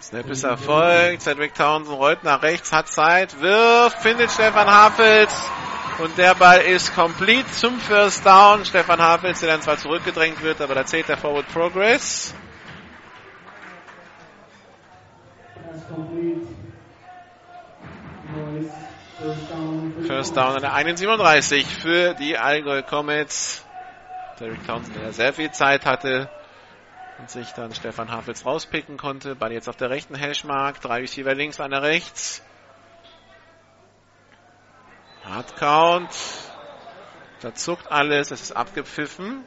Snap 0.00 0.28
ist 0.28 0.44
erfolgt. 0.44 1.22
Cedric 1.22 1.54
Townsend 1.54 1.96
rollt 1.96 2.24
nach 2.24 2.42
rechts, 2.42 2.72
hat 2.72 2.88
Zeit, 2.88 3.40
wirft, 3.40 4.00
findet 4.00 4.30
Stefan 4.30 4.66
Hafels. 4.66 5.32
Und 5.98 6.18
der 6.18 6.34
Ball 6.34 6.60
ist 6.60 6.94
complete 6.94 7.50
zum 7.52 7.78
First 7.78 8.26
Down. 8.26 8.64
Stefan 8.64 9.00
Hafels, 9.00 9.40
der 9.40 9.50
dann 9.50 9.62
zwar 9.62 9.78
zurückgedrängt 9.78 10.42
wird, 10.42 10.60
aber 10.60 10.74
da 10.74 10.84
zählt 10.84 11.08
der 11.08 11.16
Forward 11.16 11.46
Progress. 11.52 12.34
First 20.06 20.36
Down 20.36 20.56
an 20.56 20.60
der 20.60 20.74
1,37 20.74 21.64
für 21.64 22.12
die 22.14 22.36
Allgäu 22.36 22.82
Comets. 22.82 23.64
Derek 24.38 24.66
Townsend, 24.66 24.96
der 24.96 25.12
sehr 25.14 25.32
viel 25.32 25.50
Zeit 25.50 25.86
hatte 25.86 26.28
und 27.18 27.30
sich 27.30 27.54
dann 27.54 27.72
Stefan 27.72 28.10
Hafels 28.10 28.44
rauspicken 28.44 28.98
konnte. 28.98 29.34
Ball 29.34 29.52
jetzt 29.52 29.68
auf 29.68 29.76
der 29.76 29.88
rechten 29.88 30.14
Hashmark. 30.14 30.80
Drei 30.82 31.00
Receiver 31.00 31.34
links, 31.34 31.58
einer 31.58 31.80
rechts. 31.80 32.42
Hard 35.24 35.56
Count. 35.56 36.10
Da 37.40 37.54
zuckt 37.54 37.90
alles. 37.90 38.30
Es 38.30 38.42
ist 38.42 38.52
abgepfiffen. 38.52 39.42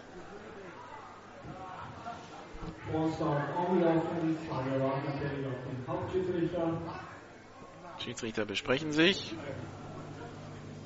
Schiedsrichter 8.07 8.45
besprechen 8.45 8.93
sich. 8.93 9.35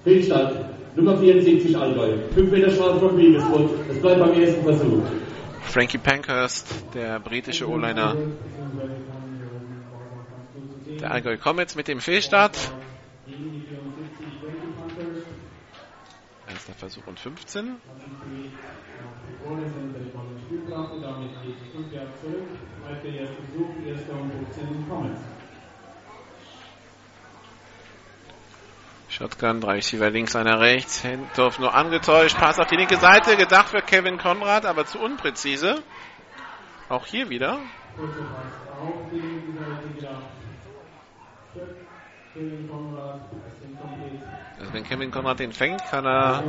Fehlstart, 0.03 0.55
Nummer 0.95 1.19
74 1.19 1.77
Allgäu. 1.77 2.17
5 2.33 2.51
Meter 2.51 2.71
Strafe 2.71 2.99
vom 2.99 3.15
Liebesbund. 3.15 3.69
Es 3.91 4.01
bleibt 4.01 4.19
beim 4.21 4.41
ersten 4.41 4.63
Versuch. 4.63 5.03
Frankie 5.61 5.99
Pankhurst, 5.99 6.67
der 6.95 7.19
britische 7.19 7.69
O-Liner 7.69 8.15
der 10.99 11.11
Allgäu 11.11 11.37
Comets 11.37 11.75
mit 11.75 11.87
dem 11.87 11.99
Fehlstart. 11.99 12.57
Erster 16.49 16.73
Versuch 16.73 17.05
und 17.05 17.19
15. 17.19 17.75
Shotgun, 29.21 29.61
drei 29.61 29.75
Receiver 29.75 30.09
links, 30.09 30.35
einer 30.35 30.59
rechts. 30.59 31.03
Hendorf 31.03 31.59
nur 31.59 31.75
angetäuscht. 31.75 32.35
Pass 32.39 32.57
auf 32.57 32.65
die 32.65 32.75
linke 32.75 32.97
Seite. 32.97 33.37
Gedacht 33.37 33.69
für 33.69 33.83
Kevin 33.83 34.17
Konrad, 34.17 34.65
aber 34.65 34.87
zu 34.87 34.97
unpräzise. 34.97 35.83
Auch 36.89 37.05
hier 37.05 37.29
wieder. 37.29 37.59
Also 44.59 44.73
wenn 44.73 44.83
Kevin 44.83 45.11
Konrad 45.11 45.39
den 45.39 45.51
fängt, 45.51 45.85
kann 45.85 46.03
er 46.03 46.43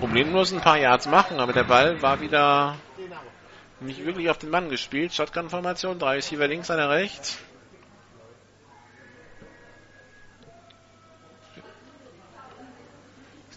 problemlos 0.00 0.52
ein 0.52 0.60
paar 0.60 0.78
Yards 0.78 1.06
machen, 1.06 1.38
aber 1.38 1.52
der 1.52 1.64
Ball 1.64 2.02
war 2.02 2.20
wieder 2.20 2.74
nicht 3.78 4.04
wirklich 4.04 4.28
auf 4.28 4.38
den 4.38 4.50
Mann 4.50 4.70
gespielt. 4.70 5.14
Shotgun-Formation, 5.14 6.00
drei 6.00 6.16
Receiver 6.16 6.48
links, 6.48 6.68
einer 6.68 6.90
rechts. 6.90 7.38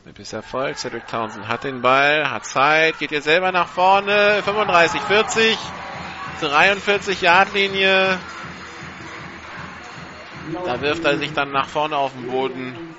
Snap 0.01 0.17
ist 0.17 0.33
Erfolg. 0.33 0.77
Cedric 0.79 1.05
Townsend 1.05 1.47
hat 1.47 1.63
den 1.63 1.81
Ball, 1.83 2.27
hat 2.27 2.45
Zeit, 2.45 2.97
geht 2.97 3.11
jetzt 3.11 3.25
selber 3.25 3.51
nach 3.51 3.67
vorne. 3.67 4.41
35, 4.43 4.99
40, 4.99 5.57
43 6.39 7.21
Yard 7.21 7.53
Linie. 7.53 8.17
Da 10.65 10.81
wirft 10.81 11.05
er 11.05 11.19
sich 11.19 11.33
dann 11.33 11.51
nach 11.51 11.67
vorne 11.67 11.97
auf 11.97 12.13
den 12.13 12.31
Boden. 12.31 12.95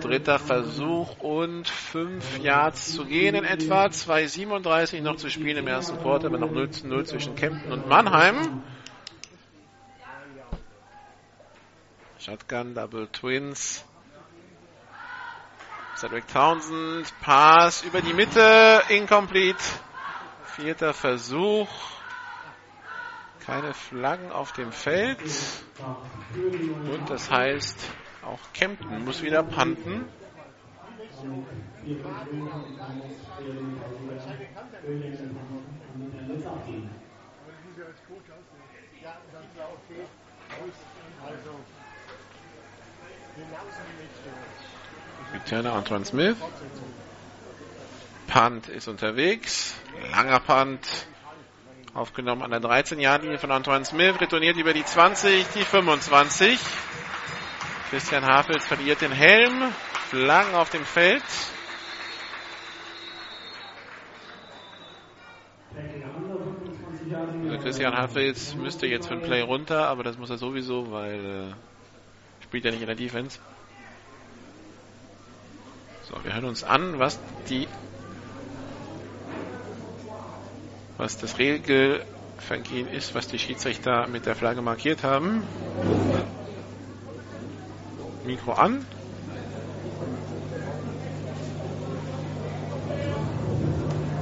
Dritter 0.00 0.40
Versuch 0.40 1.20
und 1.20 1.68
5 1.68 2.40
Yards 2.40 2.92
zu 2.92 3.04
gehen 3.04 3.36
in 3.36 3.44
etwa. 3.44 3.84
2,37 3.84 5.02
noch 5.02 5.16
zu 5.16 5.30
spielen 5.30 5.58
im 5.58 5.68
ersten 5.68 6.00
Quarter, 6.00 6.26
aber 6.26 6.38
noch 6.38 6.50
0 6.50 6.70
zu 6.70 6.88
0 6.88 7.06
zwischen 7.06 7.36
Kempten 7.36 7.70
und 7.70 7.86
Mannheim. 7.86 8.64
Shotgun, 12.18 12.74
Double 12.74 13.06
Twins. 13.12 13.84
Cedric 16.00 16.28
Townsend, 16.28 17.12
Pass 17.20 17.84
über 17.84 18.00
die 18.00 18.14
Mitte, 18.14 18.80
incomplete. 18.88 19.62
Vierter 20.56 20.94
Versuch. 20.94 21.68
Keine 23.44 23.74
Flaggen 23.74 24.32
auf 24.32 24.52
dem 24.52 24.72
Feld. 24.72 25.18
Und 25.84 27.10
das 27.10 27.30
heißt, 27.30 27.78
auch 28.24 28.38
Kempten 28.54 29.04
muss 29.04 29.20
wieder 29.20 29.42
panten. 29.42 30.06
Returner 45.32 45.74
Antoine 45.74 46.04
Smith. 46.04 46.36
Punt 48.26 48.68
ist 48.68 48.88
unterwegs. 48.88 49.74
Langer 50.10 50.40
Punt. 50.40 51.06
Aufgenommen 51.94 52.42
an 52.42 52.50
der 52.50 52.60
13-Jahr-Linie 52.60 53.38
von 53.38 53.50
Antoine 53.50 53.84
Smith. 53.84 54.20
Retourniert 54.20 54.56
über 54.56 54.72
die 54.72 54.84
20, 54.84 55.46
die 55.54 55.64
25. 55.64 56.58
Christian 57.90 58.24
Hafels 58.24 58.64
verliert 58.64 59.00
den 59.00 59.12
Helm. 59.12 59.72
Flaggen 60.10 60.54
auf 60.54 60.70
dem 60.70 60.84
Feld. 60.84 61.22
Also 67.42 67.58
Christian 67.58 67.96
Hafels 67.96 68.54
müsste 68.54 68.86
jetzt 68.86 69.08
für 69.08 69.14
ein 69.14 69.22
Play 69.22 69.42
runter, 69.42 69.88
aber 69.88 70.04
das 70.04 70.16
muss 70.16 70.30
er 70.30 70.38
sowieso, 70.38 70.92
weil 70.92 71.50
äh, 71.50 72.44
spielt 72.44 72.64
ja 72.64 72.70
nicht 72.70 72.80
in 72.80 72.86
der 72.86 72.96
Defense. 72.96 73.40
So, 76.10 76.24
wir 76.24 76.34
hören 76.34 76.46
uns 76.46 76.64
an, 76.64 76.98
was 76.98 77.20
die 77.48 77.68
was 80.98 81.16
das 81.16 81.38
Regelvergehen 81.38 82.88
ist, 82.88 83.14
was 83.14 83.28
die 83.28 83.38
Schiedsrichter 83.38 84.06
mit 84.08 84.26
der 84.26 84.34
Flagge 84.34 84.60
markiert 84.60 85.02
haben. 85.02 85.42
Mikro 88.26 88.52
an. 88.52 88.84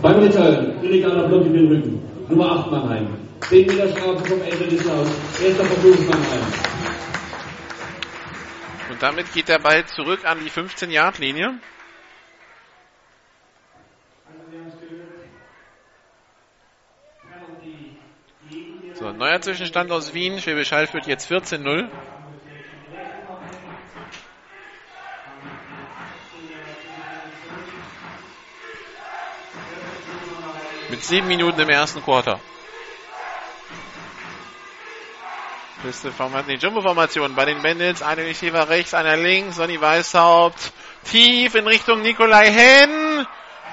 Beim 0.03 0.21
Mitteilen, 0.21 0.85
illegaler 0.85 1.27
Block 1.27 1.47
in 1.47 1.53
den 1.55 1.69
Rücken. 1.69 2.27
Nummer 2.29 2.53
8 2.61 2.71
Mannheim. 2.71 3.09
10 3.49 3.67
Meter 3.67 3.89
Strafe 3.89 4.25
vom 4.25 4.43
Ende 4.43 4.69
des 4.69 4.85
Laufs. 4.85 5.11
Erster 5.43 5.65
Versuch 5.65 5.99
Mannheim. 6.07 6.43
Und 8.91 9.03
damit 9.03 9.33
geht 9.33 9.49
der 9.49 9.59
Ball 9.59 9.85
zurück 9.87 10.25
an 10.25 10.39
die 10.45 10.51
15-Yard-Linie. 10.51 11.59
So, 18.99 19.13
neuer 19.13 19.41
Zwischenstand 19.41 19.93
aus 19.93 20.13
Wien. 20.13 20.41
Schwäbisch 20.41 20.73
Hall 20.73 20.89
führt 20.89 21.07
jetzt 21.07 21.31
14-0. 21.31 21.89
Mit 30.91 31.05
sieben 31.05 31.29
Minuten 31.29 31.61
im 31.61 31.69
ersten 31.69 32.03
Quarter. 32.03 32.41
Beste 35.85 36.11
Formation, 36.11 36.57
die 36.59 36.67
Jumbo-Formation 36.67 37.37
bei 37.37 37.45
den 37.45 37.63
Bandits. 37.63 38.03
Eine 38.03 38.25
Receiver 38.25 38.69
rechts, 38.69 38.95
einer 38.95 39.17
links. 39.17 39.57
Sonny 39.57 39.81
Weißhaupt 39.81 40.73
tief 41.05 41.55
in 41.55 41.69
Richtung 41.69 42.03
Nikolai 42.03 42.51
Henn. 42.51 43.27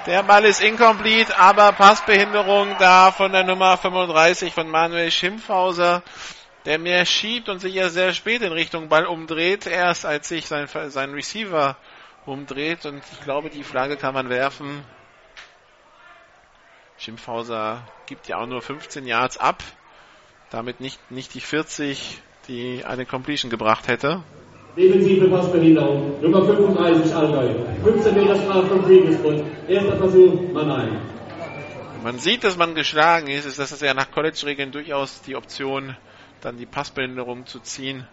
Der 0.06 0.22
Ball 0.22 0.44
ist 0.44 0.60
incomplete, 0.60 1.36
aber 1.36 1.72
Passbehinderung 1.72 2.76
da 2.78 3.10
von 3.10 3.32
der 3.32 3.42
Nummer 3.42 3.76
35 3.76 4.54
von 4.54 4.68
Manuel 4.68 5.10
Schimpfhauser, 5.10 6.04
der 6.64 6.78
mehr 6.78 7.04
schiebt 7.04 7.48
und 7.48 7.58
sich 7.58 7.74
ja 7.74 7.88
sehr 7.88 8.12
spät 8.12 8.42
in 8.42 8.52
Richtung 8.52 8.88
Ball 8.88 9.04
umdreht, 9.04 9.66
erst 9.66 10.06
als 10.06 10.28
sich 10.28 10.46
sein, 10.46 10.68
sein 10.90 11.12
Receiver 11.12 11.76
umdreht. 12.24 12.86
Und 12.86 13.02
ich 13.10 13.20
glaube, 13.22 13.50
die 13.50 13.64
Flagge 13.64 13.96
kann 13.96 14.14
man 14.14 14.28
werfen. 14.28 14.84
Schimpfhauser 16.98 17.82
gibt 18.06 18.28
ja 18.28 18.38
auch 18.38 18.46
nur 18.46 18.62
15 18.62 19.06
Yards 19.06 19.38
ab. 19.38 19.60
Damit 20.50 20.78
nicht, 20.78 21.10
nicht 21.10 21.34
die 21.34 21.40
40, 21.40 22.22
die 22.46 22.84
eine 22.84 23.06
Completion 23.06 23.50
gebracht 23.50 23.88
hätte. 23.88 24.22
Defensive 24.76 25.28
Passbehinderung. 25.28 26.20
Nummer 26.20 26.44
35 26.44 27.14
Allgäu. 27.14 27.48
15 27.82 28.14
Meter 28.14 28.36
Strafe 28.36 28.66
vom 28.66 28.84
Freebespot. 28.84 29.42
Erster 29.68 29.96
Versuch 29.96 30.52
Mannheim. 30.52 30.98
Man 32.02 32.18
sieht, 32.18 32.44
dass 32.44 32.58
man 32.58 32.74
geschlagen 32.74 33.28
ist. 33.28 33.46
Ist 33.46 33.58
das 33.58 33.80
ja 33.80 33.94
nach 33.94 34.10
College-Regeln 34.10 34.72
durchaus 34.72 35.22
die 35.22 35.34
Option, 35.34 35.96
dann 36.42 36.58
die 36.58 36.66
Passbehinderung 36.66 37.46
zu 37.46 37.58
ziehen. 37.60 38.06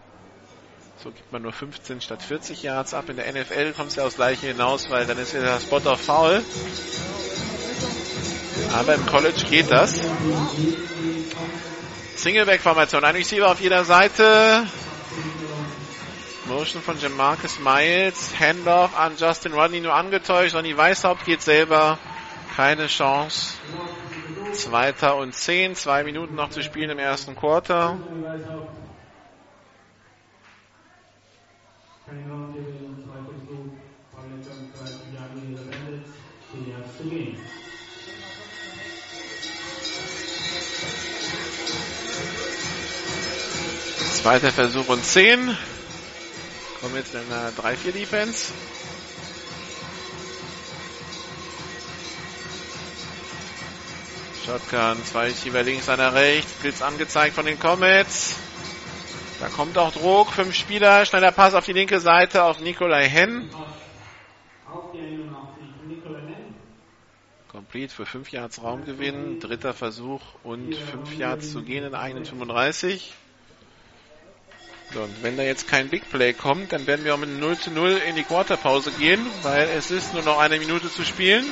So 1.02 1.10
gibt 1.10 1.30
man 1.32 1.42
nur 1.42 1.52
15 1.52 2.00
statt 2.00 2.22
40 2.22 2.62
Yards 2.62 2.94
ab. 2.94 3.10
In 3.10 3.16
der 3.16 3.30
NFL 3.30 3.72
kommt 3.72 3.90
es 3.90 3.96
ja 3.96 4.06
aufs 4.06 4.16
Gleiche 4.16 4.46
hinaus, 4.46 4.88
weil 4.88 5.04
dann 5.04 5.18
ist 5.18 5.34
ja 5.34 5.40
der 5.42 5.60
Spot 5.60 5.82
auf 5.84 6.00
Foul. 6.00 6.42
Aber 8.72 8.94
im 8.94 9.04
College 9.04 9.44
geht 9.50 9.70
das. 9.70 10.00
Singleback-Formation. 12.16 13.04
Ein 13.04 13.16
Receiver 13.16 13.50
auf 13.50 13.60
jeder 13.60 13.84
Seite. 13.84 14.66
Motion 16.46 16.82
von 16.82 16.98
Jamarcus 16.98 17.58
Miles. 17.58 18.38
Handoff 18.38 18.98
an 18.98 19.16
Justin 19.16 19.54
Rodney 19.54 19.80
nur 19.80 19.94
angetäuscht. 19.94 20.54
Ronny 20.54 20.76
Weißhaupt 20.76 21.24
geht 21.24 21.40
selber. 21.40 21.98
Keine 22.54 22.86
Chance. 22.86 23.54
Zweiter 24.52 25.16
und 25.16 25.34
zehn. 25.34 25.74
Zwei 25.74 26.04
Minuten 26.04 26.34
noch 26.34 26.50
zu 26.50 26.62
spielen 26.62 26.90
im 26.90 26.98
ersten 26.98 27.34
Quarter. 27.34 27.98
Zweiter 44.24 44.52
Versuch 44.52 44.88
und 44.88 45.04
10. 45.04 45.56
In 46.94 47.32
einer 47.32 47.50
3-4-Defense. 47.50 48.52
Shotgun, 54.46 55.04
zwei 55.04 55.32
Schieber 55.32 55.64
links, 55.64 55.88
einer 55.88 56.14
rechts. 56.14 56.52
Blitz 56.52 56.82
angezeigt 56.82 57.34
von 57.34 57.46
den 57.46 57.58
Comets. 57.58 58.36
Da 59.40 59.48
kommt 59.48 59.76
auch 59.76 59.90
Druck. 59.90 60.30
Fünf 60.30 60.54
Spieler. 60.54 61.04
Schneller 61.04 61.32
Pass 61.32 61.54
auf 61.54 61.64
die 61.64 61.72
linke 61.72 61.98
Seite 61.98 62.44
auf 62.44 62.60
Nikolai 62.60 63.08
Henn. 63.08 63.50
Complete 67.50 67.92
für 67.92 68.06
5 68.06 68.30
Yards 68.30 68.62
Raumgewinn. 68.62 69.40
Dritter 69.40 69.74
Versuch 69.74 70.22
und 70.44 70.76
5 70.76 71.16
Yards 71.18 71.50
zu 71.50 71.62
gehen 71.62 71.82
in 71.82 72.24
35. 72.24 73.14
Und 74.96 75.22
wenn 75.22 75.36
da 75.36 75.42
jetzt 75.42 75.66
kein 75.66 75.88
Big 75.88 76.08
Play 76.08 76.32
kommt, 76.32 76.72
dann 76.72 76.86
werden 76.86 77.04
wir 77.04 77.14
auch 77.14 77.18
mit 77.18 77.28
0 77.28 77.58
zu 77.58 77.70
0 77.70 78.00
in 78.08 78.14
die 78.14 78.22
Quarterpause 78.22 78.92
gehen, 78.92 79.26
weil 79.42 79.68
es 79.76 79.90
ist 79.90 80.14
nur 80.14 80.22
noch 80.22 80.38
eine 80.38 80.58
Minute 80.58 80.90
zu 80.90 81.04
spielen. 81.04 81.44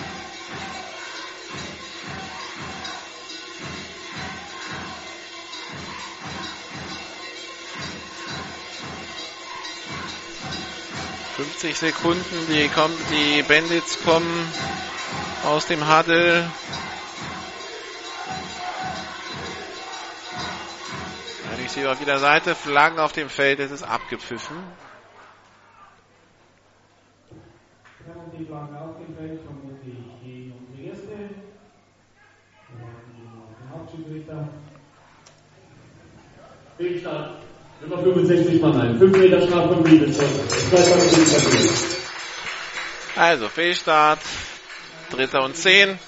...50 11.63 11.75
Sekunden, 11.75 12.47
die, 12.49 12.69
kommen, 12.69 12.97
die 13.11 13.43
Bandits 13.43 13.99
kommen 14.05 14.49
aus 15.45 15.67
dem 15.67 15.89
Huddle. 15.89 16.49
Receiver 21.73 21.93
auf 21.93 22.01
jeder 22.01 22.19
Seite, 22.19 22.55
Flaggen 22.55 22.99
auf 22.99 23.13
dem 23.13 23.31
Feld, 23.31 23.59
es 23.59 23.71
ist 23.71 23.83
abgepfiffen. 23.83 24.57
Fehlstart. 36.77 37.43
Nummer 37.81 38.03
65 38.03 38.61
Mannheim. 38.61 38.99
5 38.99 39.17
Meter 39.17 39.41
Strafe. 39.41 39.83
Zweiter 39.83 41.01
Versuch. 41.01 41.99
Also 43.17 43.49
Fehlstart, 43.49 44.21
dritter 45.11 45.43
und 45.43 45.57
zehn. 45.57 45.99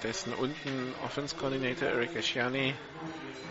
Währenddessen 0.00 0.32
unten 0.34 0.94
Offense 1.04 1.34
Coordinator 1.34 1.88
Eric 1.88 2.14
Asciani 2.14 2.72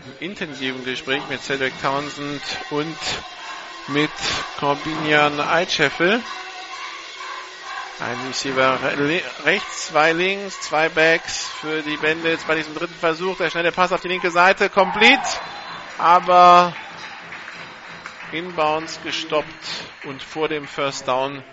im 0.06 0.28
intensiven 0.28 0.82
Gespräch 0.82 1.20
mit 1.28 1.42
Cedric 1.42 1.74
Townsend 1.82 2.40
und 2.70 2.96
mit 3.88 4.08
Corbinian 4.58 5.40
Eitscheffel. 5.40 6.22
Ein 8.00 8.26
Receiver 8.26 8.80
re 8.82 9.20
rechts, 9.44 9.88
zwei 9.88 10.12
links, 10.14 10.58
zwei 10.62 10.88
Backs 10.88 11.48
für 11.60 11.82
die 11.82 11.98
Bandits 11.98 12.44
bei 12.44 12.54
diesem 12.54 12.72
dritten 12.74 12.94
Versuch. 12.94 13.36
Der 13.36 13.50
schnelle 13.50 13.70
Pass 13.70 13.92
auf 13.92 14.00
die 14.00 14.08
linke 14.08 14.30
Seite, 14.30 14.70
complete, 14.70 15.20
aber 15.98 16.74
inbounds 18.32 18.98
gestoppt 19.02 19.84
und 20.06 20.22
vor 20.22 20.48
dem 20.48 20.66
First 20.66 21.08
Down 21.08 21.44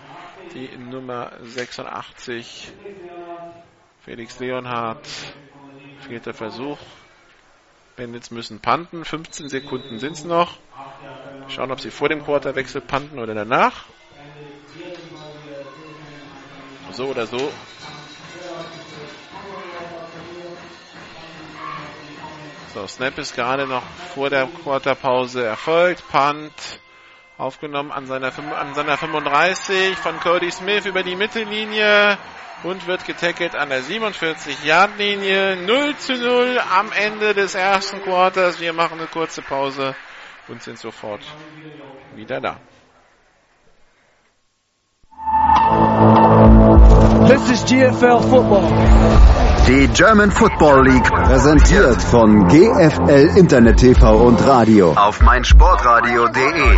die 0.54 0.70
Nummer 0.78 1.34
86 1.42 2.72
Felix 4.06 4.38
Leonhardt. 4.40 5.00
Vierter 6.08 6.36
Versuch. 6.36 6.78
Bandits 7.98 8.30
müssen 8.30 8.60
panten. 8.60 9.04
15 9.04 9.50
Sekunden 9.50 9.98
sind 9.98 10.12
es 10.12 10.24
noch. 10.24 10.58
Schauen, 11.48 11.72
ob 11.72 11.80
sie 11.80 11.90
vor 11.90 12.08
dem 12.08 12.24
Quarterwechsel 12.24 12.82
panten 12.82 13.18
oder 13.18 13.34
danach. 13.34 13.86
So 16.92 17.08
oder 17.08 17.26
so. 17.26 17.52
So, 22.76 22.86
Snap 22.86 23.18
ist 23.18 23.34
gerade 23.34 23.66
noch 23.66 23.84
vor 24.14 24.30
der 24.30 24.48
Quarterpause 24.64 25.44
erfolgt. 25.44 26.08
Punt 26.12 26.80
aufgenommen 27.40 27.92
an 27.92 28.06
seiner, 28.06 28.32
an 28.56 28.76
seiner 28.76 28.98
35 28.98 29.98
von 29.98 30.20
Cody 30.20 30.52
Smith 30.52 30.86
über 30.86 31.02
die 31.02 31.16
Mittellinie 31.16 32.20
und 32.64 32.88
wird 32.88 33.06
getackelt 33.06 33.56
an 33.56 33.70
der 33.70 33.82
47-Yard-Linie. 33.82 35.58
0 35.66 35.96
zu 35.98 36.14
0 36.14 36.60
am 36.78 36.92
Ende 36.92 37.34
des 37.34 37.56
ersten 37.56 38.02
Quarters. 38.02 38.60
Wir 38.60 38.74
machen 38.74 39.00
eine 39.00 39.08
kurze 39.08 39.42
Pause 39.42 39.96
und 40.48 40.62
sind 40.62 40.80
sofort 40.80 41.22
wieder 42.16 42.40
da. 42.42 42.58
This 47.28 47.50
is 47.50 47.64
GFL 47.66 48.22
Football. 48.22 48.70
Die 49.68 49.88
German 49.88 50.30
Football 50.30 50.88
League 50.88 51.10
präsentiert 51.10 52.00
von 52.00 52.48
GFL 52.48 53.36
Internet 53.36 53.78
TV 53.78 54.16
und 54.16 54.46
Radio 54.46 54.94
auf 54.94 55.22
meinsportradio.de. 55.22 56.78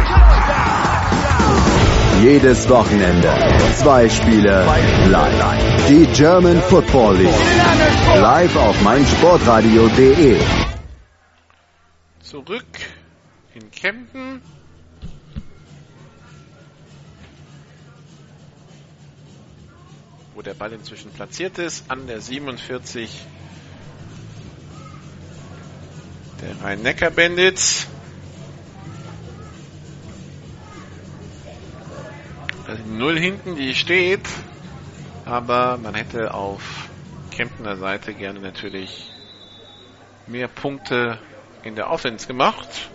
Jedes 2.22 2.68
Wochenende 2.68 3.32
zwei 3.76 4.10
Spiele 4.10 4.66
live. 5.08 5.88
Die 5.88 6.06
German 6.08 6.60
Football 6.64 7.18
League 7.18 7.34
live 8.16 8.56
auf 8.56 8.82
meinsportradio.de. 8.82 10.38
Zurück 12.22 12.66
in 13.54 13.70
Kempten. 13.70 14.42
Wo 20.34 20.42
der 20.42 20.56
Ball 20.56 20.74
inzwischen 20.74 21.12
platziert 21.12 21.60
ist, 21.60 21.86
an 21.90 22.08
der 22.08 22.20
47 22.20 23.26
der 26.42 26.64
Rhein-Neckar-Bandits. 26.64 27.88
Also 32.68 32.84
Null 32.84 33.18
hinten, 33.18 33.56
die 33.56 33.74
steht, 33.74 34.28
aber 35.24 35.78
man 35.78 35.96
hätte 35.96 36.34
auf 36.34 36.90
Kemptener 37.32 37.78
Seite 37.78 38.14
gerne 38.14 38.42
natürlich 38.42 39.10
mehr 40.26 40.50
Punkte 40.50 41.18
in 41.64 41.78
der 41.78 41.90
Offense 41.90 42.28
gemacht. 42.28 42.90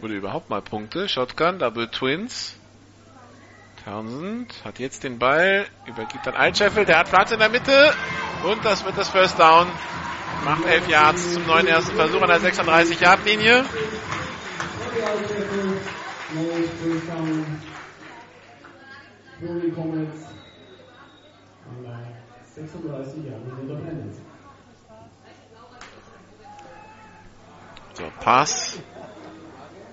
Oder 0.00 0.14
überhaupt 0.14 0.48
mal 0.48 0.62
Punkte. 0.62 1.10
Shotgun, 1.10 1.58
Double 1.58 1.90
Twins. 1.90 2.56
Townsend 3.84 4.54
hat 4.64 4.78
jetzt 4.78 5.04
den 5.04 5.18
Ball, 5.18 5.66
übergibt 5.84 6.26
an 6.26 6.36
Altscheffel, 6.36 6.86
der 6.86 7.00
hat 7.00 7.10
Platz 7.10 7.32
in 7.32 7.38
der 7.38 7.50
Mitte 7.50 7.92
und 8.44 8.64
das 8.64 8.82
wird 8.86 8.96
das 8.96 9.10
First 9.10 9.38
Down. 9.38 9.66
Macht 10.42 10.64
11 10.64 10.88
Yards 10.88 11.34
zum 11.34 11.46
neuen 11.46 11.66
ersten 11.66 11.94
Versuch 11.94 12.22
an 12.22 12.28
der 12.28 12.40
36-Yard-Linie. 22.56 23.78
So, 27.94 28.04
Pass 28.20 28.82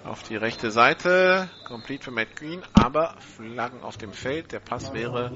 auf 0.03 0.23
die 0.23 0.35
rechte 0.35 0.71
Seite. 0.71 1.49
Complete 1.67 2.05
für 2.05 2.11
Matt 2.11 2.35
Green, 2.35 2.61
aber 2.73 3.15
Flaggen 3.19 3.83
auf 3.83 3.97
dem 3.97 4.13
Feld. 4.13 4.51
Der 4.51 4.59
Pass 4.59 4.93
wäre 4.93 5.31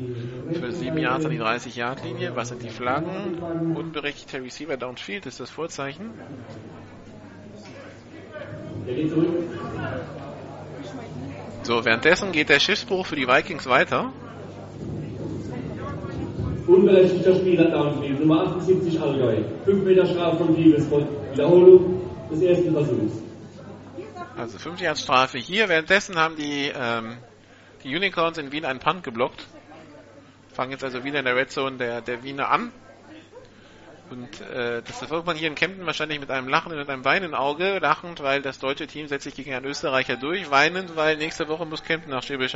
für 0.54 0.72
7 0.72 0.98
Yards 0.98 1.26
an 1.26 1.32
die 1.32 1.40
30-Yard-Linie. 1.40 2.36
Was 2.36 2.50
sind 2.50 2.64
die 2.64 2.70
Flaggen? 2.70 3.76
Unberechtigter 3.76 4.42
Receiver 4.42 4.78
Downfield 4.78 5.26
ist 5.26 5.40
das 5.40 5.52
Vorzeichen. 5.52 6.12
So, 11.66 11.84
währenddessen 11.84 12.32
geht 12.32 12.50
der 12.50 12.60
Schiffsbruch 12.60 13.08
für 13.08 13.16
die 13.16 13.28
Vikings 13.28 13.66
weiter. 13.66 14.14
Unberechtigter 16.68 17.34
Spieler 17.34 17.72
Downfield, 17.72 18.20
Nummer 18.20 18.42
78 18.42 19.02
Allgäu. 19.02 19.38
5 19.66 19.84
Meter 19.84 20.06
Strafe 20.06 20.38
von 20.38 20.56
Diebesbot. 20.56 21.08
Wiederholung 21.32 22.02
des 22.30 22.44
ersten 22.44 22.72
Versuchs. 22.72 23.14
Also 24.38 24.60
5 24.60 24.80
Yards 24.80 25.02
Strafe 25.02 25.40
hier. 25.40 25.68
Währenddessen 25.68 26.18
haben 26.18 26.36
die, 26.36 26.72
ähm, 26.72 27.18
die 27.84 27.96
Unicorns 27.96 28.38
in 28.38 28.52
Wien 28.52 28.66
einen 28.66 28.80
Punt 28.80 29.04
geblockt. 29.04 29.48
Fangen 30.54 30.70
jetzt 30.70 30.84
also 30.84 31.04
wieder 31.04 31.18
in 31.18 31.26
der 31.26 31.36
Red 31.36 31.50
Zone 31.50 31.78
der, 31.78 32.02
der 32.02 32.24
Wiener 32.24 32.52
an. 32.52 32.72
Und 34.10 34.42
äh, 34.42 34.82
das 34.84 35.00
verfolgt 35.00 35.26
man 35.26 35.36
hier 35.36 35.48
in 35.48 35.56
Kempten 35.56 35.86
wahrscheinlich 35.86 36.20
mit 36.20 36.30
einem 36.30 36.48
Lachen 36.48 36.72
und 36.72 36.78
mit 36.78 36.90
einem 36.90 37.04
weinenden 37.04 37.34
Auge. 37.34 37.80
Lachend, 37.80 38.22
weil 38.22 38.42
das 38.42 38.60
deutsche 38.60 38.86
Team 38.88 39.08
setzt 39.08 39.24
sich 39.24 39.34
gegen 39.34 39.54
einen 39.54 39.66
Österreicher 39.66 40.16
durch. 40.16 40.52
Weinend, 40.52 40.96
weil 40.96 41.18
nächste 41.18 41.48
Woche 41.48 41.66
muss 41.66 41.84
Kempten 41.84 42.12
nach 42.12 42.22
Schwäbisch. 42.22 42.56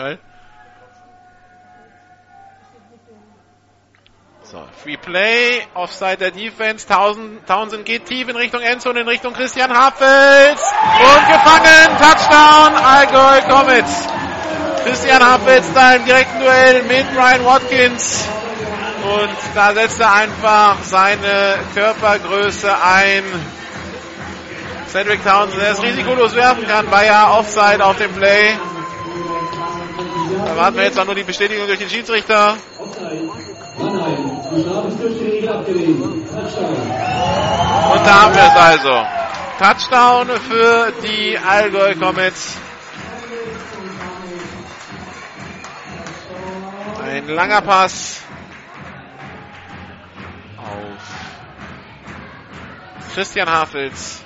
So, 4.43 4.63
Free 4.83 4.97
Play, 4.97 5.61
Offside 5.75 6.17
der 6.17 6.31
Defense, 6.31 6.87
Townsend, 6.87 7.45
Townsend 7.45 7.85
geht 7.85 8.05
tief 8.05 8.27
in 8.29 8.35
Richtung 8.35 8.61
Endzone, 8.61 9.01
in 9.01 9.07
Richtung 9.07 9.33
Christian 9.33 9.71
Hapfels 9.71 10.59
und 10.59 11.27
gefangen, 11.27 11.97
Touchdown, 11.99 12.73
Allgäu 12.73 13.41
Comets. 13.47 14.07
Christian 14.83 15.23
Hapfels 15.23 15.71
da 15.73 15.93
im 15.95 16.05
direkten 16.05 16.39
Duell 16.39 16.83
mit 16.83 17.13
Brian 17.13 17.45
Watkins 17.45 18.27
und 19.09 19.35
da 19.55 19.73
setzt 19.73 19.99
er 19.99 20.13
einfach 20.13 20.77
seine 20.83 21.59
Körpergröße 21.73 22.69
ein. 22.81 23.23
Cedric 24.87 25.23
Townsend, 25.23 25.61
der 25.61 25.71
es 25.71 25.81
risikolos 25.81 26.35
werfen 26.35 26.67
kann, 26.67 26.89
war 26.91 27.05
ja 27.05 27.31
Offside 27.31 27.83
auf 27.83 27.97
dem 27.97 28.11
Play. 28.13 28.57
Da 30.45 30.57
warten 30.57 30.77
wir 30.77 30.83
jetzt 30.85 30.99
auch 30.99 31.05
nur 31.05 31.15
die 31.15 31.23
Bestätigung 31.23 31.67
durch 31.67 31.79
den 31.79 31.89
Schiedsrichter. 31.89 32.55
Und 32.77 32.97
da 38.05 38.21
haben 38.21 38.35
wir 38.35 38.43
es 38.43 38.55
also. 38.55 39.05
Touchdown 39.59 40.27
für 40.49 40.93
die 41.03 41.37
Allgäu 41.37 41.93
Comets. 41.95 42.57
Ein 47.03 47.27
langer 47.27 47.61
Pass 47.61 48.21
Christian 53.13 53.49
Hafels. 53.49 54.23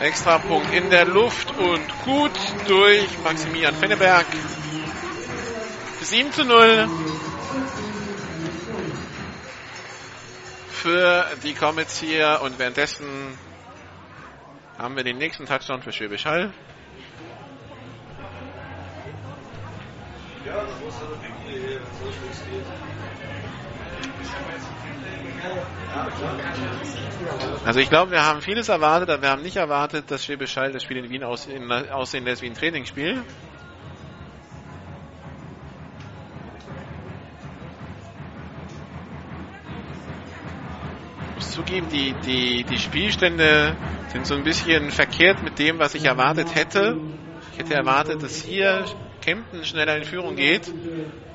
Extrapunkt 0.00 0.72
in 0.72 0.88
der 0.88 1.04
Luft 1.04 1.50
und 1.58 2.04
gut 2.04 2.32
durch 2.66 3.06
Maximilian 3.22 3.74
Fenneberg. 3.74 4.24
7 6.00 6.32
zu 6.32 6.44
0 6.44 6.88
für 10.72 11.26
die 11.42 11.52
Comets 11.52 12.00
hier 12.00 12.40
und 12.42 12.58
währenddessen 12.58 13.38
haben 14.78 14.96
wir 14.96 15.04
den 15.04 15.18
nächsten 15.18 15.44
Touchdown 15.44 15.82
für 15.82 15.92
Schwäbisch 15.92 16.24
Hall. 16.24 16.54
Also 27.64 27.80
ich 27.80 27.90
glaube, 27.90 28.10
wir 28.10 28.24
haben 28.24 28.40
vieles 28.40 28.68
erwartet, 28.68 29.10
aber 29.10 29.22
wir 29.22 29.30
haben 29.30 29.42
nicht 29.42 29.56
erwartet, 29.56 30.10
dass 30.10 30.24
Schwäbisch 30.24 30.54
das 30.54 30.82
Spiel 30.82 30.96
in 30.98 31.10
Wien 31.10 31.24
aussehen, 31.24 31.70
aussehen 31.70 32.24
lässt 32.24 32.42
wie 32.42 32.46
ein 32.46 32.54
Trainingsspiel. 32.54 33.22
Ich 41.28 41.34
muss 41.34 41.50
zugeben, 41.50 41.88
die, 41.90 42.14
die, 42.14 42.64
die 42.64 42.78
Spielstände 42.78 43.76
sind 44.08 44.26
so 44.26 44.34
ein 44.34 44.42
bisschen 44.42 44.90
verkehrt 44.90 45.42
mit 45.42 45.58
dem, 45.58 45.78
was 45.78 45.94
ich 45.94 46.04
erwartet 46.04 46.54
hätte. 46.54 46.96
Ich 47.52 47.58
hätte 47.58 47.74
erwartet, 47.74 48.22
dass 48.22 48.42
hier 48.42 48.84
Kempten 49.20 49.64
schneller 49.64 49.96
in 49.96 50.04
Führung 50.04 50.36
geht 50.36 50.70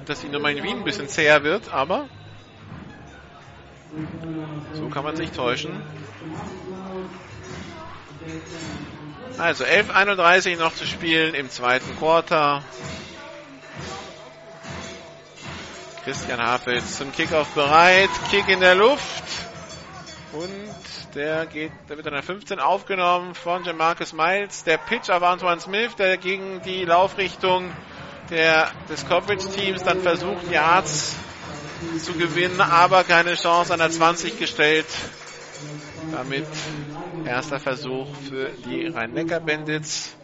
dass 0.05 0.21
die 0.21 0.29
Nummer 0.29 0.49
in 0.51 0.63
Wien 0.63 0.77
ein 0.77 0.83
bisschen 0.83 1.09
zäher 1.09 1.43
wird, 1.43 1.73
aber 1.73 2.07
so 4.73 4.89
kann 4.89 5.03
man 5.03 5.15
sich 5.15 5.31
täuschen. 5.31 5.81
Also 9.37 9.63
11.31 9.63 10.57
noch 10.57 10.73
zu 10.73 10.85
spielen 10.85 11.33
im 11.33 11.49
zweiten 11.49 11.95
Quarter. 11.97 12.63
Christian 16.03 16.39
Hafels 16.39 16.97
zum 16.97 17.11
Kickoff 17.11 17.49
bereit. 17.55 18.09
Kick 18.29 18.47
in 18.47 18.59
der 18.59 18.75
Luft. 18.75 19.23
Und 20.33 20.84
der 21.15 21.45
geht, 21.45 21.71
der 21.89 21.97
wird 21.97 22.07
an 22.07 22.13
der 22.13 22.23
15 22.23 22.59
aufgenommen 22.59 23.33
von 23.33 23.63
Jamarcus 23.63 24.13
Miles. 24.13 24.63
Der 24.65 24.77
Pitch 24.77 25.09
auf 25.09 25.23
Antoine 25.23 25.61
Smith, 25.61 25.95
der 25.95 26.17
gegen 26.17 26.61
die 26.63 26.83
Laufrichtung 26.83 27.71
der, 28.29 28.67
des 28.89 29.07
Coverage-Teams 29.07 29.83
dann 29.83 30.01
versucht, 30.01 30.51
Yards 30.51 31.15
zu 32.03 32.13
gewinnen, 32.13 32.59
aber 32.61 33.03
keine 33.03 33.35
Chance 33.35 33.73
an 33.73 33.79
der 33.79 33.91
20 33.91 34.37
gestellt. 34.37 34.87
Damit 36.11 36.45
erster 37.25 37.59
Versuch 37.59 38.07
für 38.27 38.49
die 38.65 38.87
Rhein-Neckar-Bandits. 38.87 40.15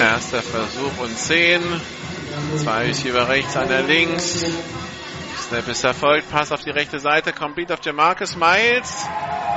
Erster 0.00 0.40
Versuch 0.40 0.96
und 1.02 1.14
10. 1.14 1.60
Zwei 2.56 2.86
Receiver 2.86 3.28
rechts, 3.28 3.54
einer 3.54 3.82
links. 3.82 4.46
Snap 5.36 5.68
ist 5.68 5.84
erfolgt. 5.84 6.30
Pass 6.30 6.52
auf 6.52 6.64
die 6.64 6.70
rechte 6.70 6.98
Seite. 6.98 7.34
Complete 7.34 7.74
auf 7.74 7.84
Jamarcus 7.84 8.34
Miles. 8.34 9.06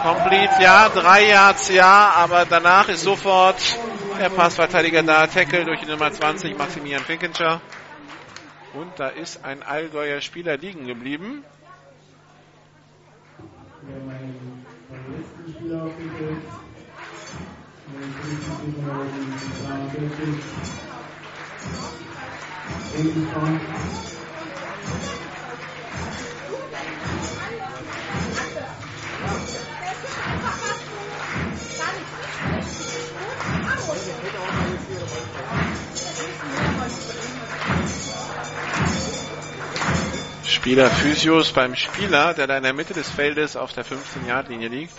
Complete, 0.01 0.61
ja. 0.61 0.89
Drei 0.89 1.29
Yards, 1.29 1.69
ja. 1.69 2.11
Aber 2.17 2.45
danach 2.45 2.89
ist 2.89 3.03
sofort 3.03 3.55
der 4.19 4.29
Passverteidiger 4.29 5.01
da. 5.01 5.27
Tackle 5.27 5.63
durch 5.63 5.79
die 5.79 5.85
Nummer 5.85 6.11
20, 6.11 6.57
Maximilian 6.57 7.03
Finkenscher. 7.05 7.61
Und 8.73 8.99
da 8.99 9.07
ist 9.07 9.45
ein 9.45 9.63
Allgäuer 9.63 10.19
Spieler 10.19 10.57
liegen 10.57 10.87
geblieben. 10.87 11.45
Wir 15.61 16.41
Spieler 40.45 40.89
Physios 40.89 41.51
beim 41.51 41.75
Spieler, 41.75 42.33
der 42.33 42.47
da 42.47 42.57
in 42.57 42.63
der 42.63 42.73
Mitte 42.73 42.93
des 42.93 43.09
Feldes 43.09 43.55
auf 43.55 43.73
der 43.73 43.85
15-Yard-Linie 43.85 44.67
liegt. 44.69 44.93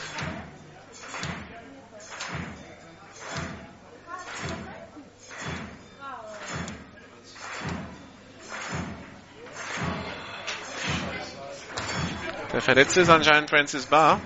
Der 12.54 12.62
Verletzte 12.62 13.00
ist 13.00 13.08
anscheinend 13.08 13.50
Francis 13.50 13.84
Barr. 13.86 14.20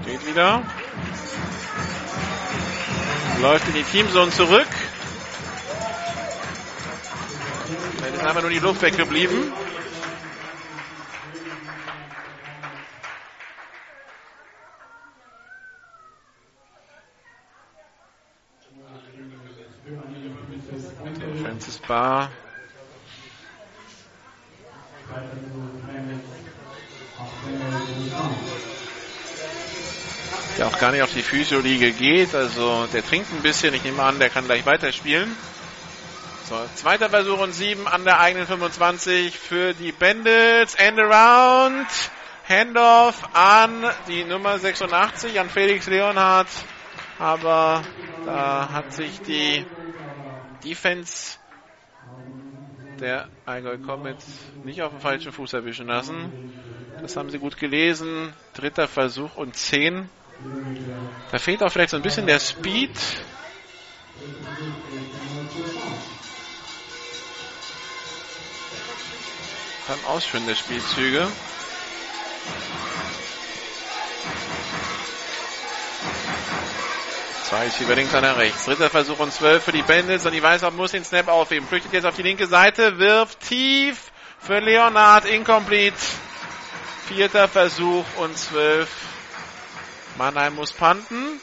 Steht 0.00 0.26
wieder. 0.26 0.62
Läuft 3.42 3.68
in 3.68 3.74
die 3.74 3.82
Teamzone 3.82 4.30
zurück. 4.30 4.66
Dann 8.00 8.14
ist 8.14 8.24
einfach 8.24 8.40
nur 8.40 8.50
die 8.50 8.58
Luft 8.58 8.80
weggeblieben. 8.80 9.52
Barr. 21.88 22.30
Der 30.58 30.66
auch 30.66 30.78
gar 30.78 30.92
nicht 30.92 31.02
auf 31.02 31.12
die 31.12 31.22
Physioliege 31.22 31.92
geht. 31.92 32.34
Also 32.34 32.86
der 32.92 33.04
trinkt 33.04 33.32
ein 33.32 33.42
bisschen. 33.42 33.74
Ich 33.74 33.84
nehme 33.84 34.02
an, 34.02 34.18
der 34.18 34.28
kann 34.28 34.44
gleich 34.44 34.66
weiterspielen. 34.66 35.34
So, 36.48 36.56
zweiter 36.76 37.10
Versuch 37.10 37.38
und 37.40 37.52
sieben 37.52 37.88
an 37.88 38.04
der 38.04 38.20
eigenen 38.20 38.46
25 38.46 39.38
für 39.38 39.74
die 39.74 39.92
Bandits. 39.92 40.74
End 40.74 40.98
around. 40.98 41.86
Handoff 42.48 43.28
an 43.34 43.84
die 44.08 44.24
Nummer 44.24 44.58
86, 44.58 45.38
an 45.38 45.50
Felix 45.50 45.86
Leonhardt. 45.86 46.48
Aber 47.18 47.82
da 48.24 48.70
hat 48.72 48.90
sich 48.94 49.20
die 49.20 49.66
Defense 50.64 51.36
der 53.00 53.28
Allgäu 53.46 53.78
Comets 53.78 54.26
nicht 54.64 54.82
auf 54.82 54.90
den 54.90 55.00
falschen 55.00 55.32
Fuß 55.32 55.52
erwischen 55.52 55.86
lassen. 55.86 56.32
Das 57.00 57.16
haben 57.16 57.30
sie 57.30 57.38
gut 57.38 57.58
gelesen. 57.58 58.32
Dritter 58.54 58.88
Versuch 58.88 59.36
und 59.36 59.56
10. 59.56 60.08
Da 61.30 61.38
fehlt 61.38 61.62
auch 61.62 61.70
vielleicht 61.70 61.90
so 61.90 61.96
ein 61.96 62.02
bisschen 62.02 62.26
der 62.26 62.40
Speed. 62.40 62.90
Beim 69.86 70.04
Ausführen 70.06 70.46
der 70.46 70.56
Spielzüge. 70.56 71.28
Zwei 77.48 77.64
ist 77.64 77.80
über 77.80 77.94
links, 77.94 78.14
einer 78.14 78.36
rechts. 78.36 78.66
Dritter 78.66 78.90
Versuch 78.90 79.20
und 79.20 79.32
zwölf 79.32 79.64
für 79.64 79.72
die 79.72 79.80
Bandits 79.80 80.26
und 80.26 80.32
die 80.32 80.42
Weißer 80.42 80.70
muss 80.70 80.90
den 80.90 81.02
Snap 81.02 81.28
aufheben. 81.28 81.66
Flüchtet 81.66 81.94
jetzt 81.94 82.04
auf 82.04 82.14
die 82.14 82.20
linke 82.20 82.46
Seite, 82.46 82.98
wirft 82.98 83.40
tief 83.40 84.12
für 84.38 84.58
Leonard, 84.58 85.24
incomplete. 85.24 85.96
Vierter 87.06 87.48
Versuch 87.48 88.04
und 88.18 88.36
zwölf. 88.36 88.90
Mannheim 90.18 90.56
muss 90.56 90.74
panten. 90.74 91.40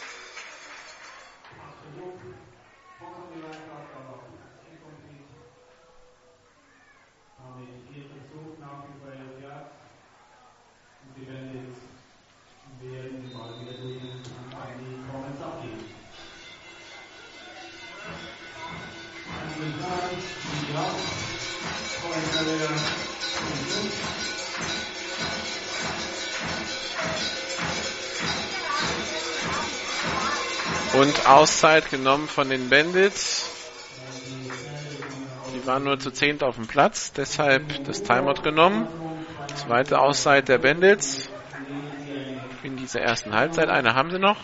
Und 31.00 31.28
Auszeit 31.28 31.90
genommen 31.90 32.28
von 32.28 32.50
den 32.50 32.70
Bandits. 32.70 33.52
Die 35.54 35.68
waren 35.68 35.84
nur 35.84 36.00
zu 36.00 36.10
zehnt 36.12 36.42
auf 36.42 36.56
dem 36.56 36.68
Platz, 36.68 37.12
deshalb 37.12 37.84
das 37.84 38.02
Timeout 38.02 38.42
genommen. 38.44 38.88
Zweite 39.56 40.00
Auszeit 40.00 40.48
der 40.48 40.58
Bandits 40.58 41.30
in 42.64 42.78
dieser 42.78 43.02
ersten 43.02 43.34
Halbzeit. 43.34 43.68
Eine 43.68 43.94
haben 43.94 44.10
sie 44.10 44.20
noch. 44.20 44.38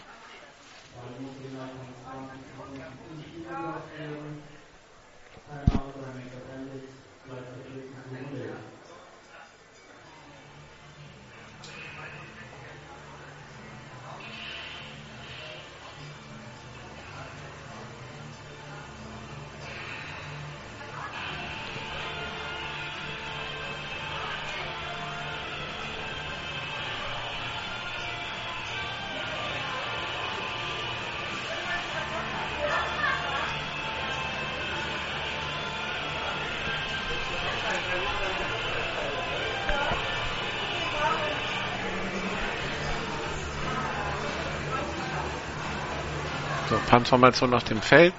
So, 46.92 46.98
Punt-Formation 46.98 47.54
auf 47.54 47.64
dem 47.64 47.82
Feld. 47.82 48.14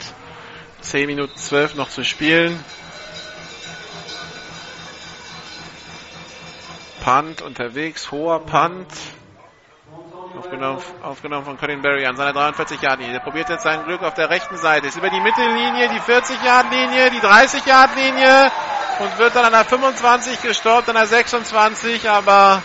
10 0.81 1.07
Minuten 1.07 1.37
12 1.37 1.75
noch 1.75 1.91
zu 1.91 2.05
spielen. 2.05 2.59
Punt 7.05 7.43
unterwegs, 7.43 8.11
hoher 8.11 8.41
Punt. 8.41 8.87
Aufgenommen, 10.39 10.81
aufgenommen 11.03 11.45
von 11.45 11.59
Colin 11.59 11.83
Berry 11.83 12.07
an 12.07 12.17
seiner 12.17 12.33
43 12.33 12.81
Yard 12.81 12.99
linie 13.01 13.13
Der 13.13 13.21
probiert 13.21 13.51
jetzt 13.51 13.63
sein 13.63 13.85
Glück 13.85 14.03
auf 14.03 14.15
der 14.15 14.31
rechten 14.31 14.57
Seite. 14.57 14.87
Ist 14.87 14.97
über 14.97 15.11
die 15.11 15.21
Mittellinie, 15.21 15.91
die 15.91 16.01
40 16.01 16.43
Yard 16.43 16.73
linie 16.73 17.11
die 17.11 17.21
30 17.21 17.67
Yard 17.67 17.95
linie 17.95 18.51
und 19.01 19.19
wird 19.19 19.37
dann 19.37 19.45
an 19.45 19.53
der 19.53 19.65
25 19.67 20.41
gestoppt, 20.41 20.89
an 20.89 20.95
der 20.95 21.07
26, 21.07 22.09
aber 22.09 22.63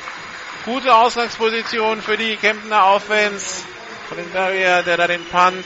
gute 0.64 0.96
Ausgangsposition 0.96 2.02
für 2.02 2.16
die 2.16 2.38
Kemptener 2.38 2.86
Offense. 2.96 3.66
Colin 4.10 4.32
Barrier, 4.32 4.84
der 4.84 4.96
da 4.96 5.06
den 5.08 5.24
Punt 5.26 5.66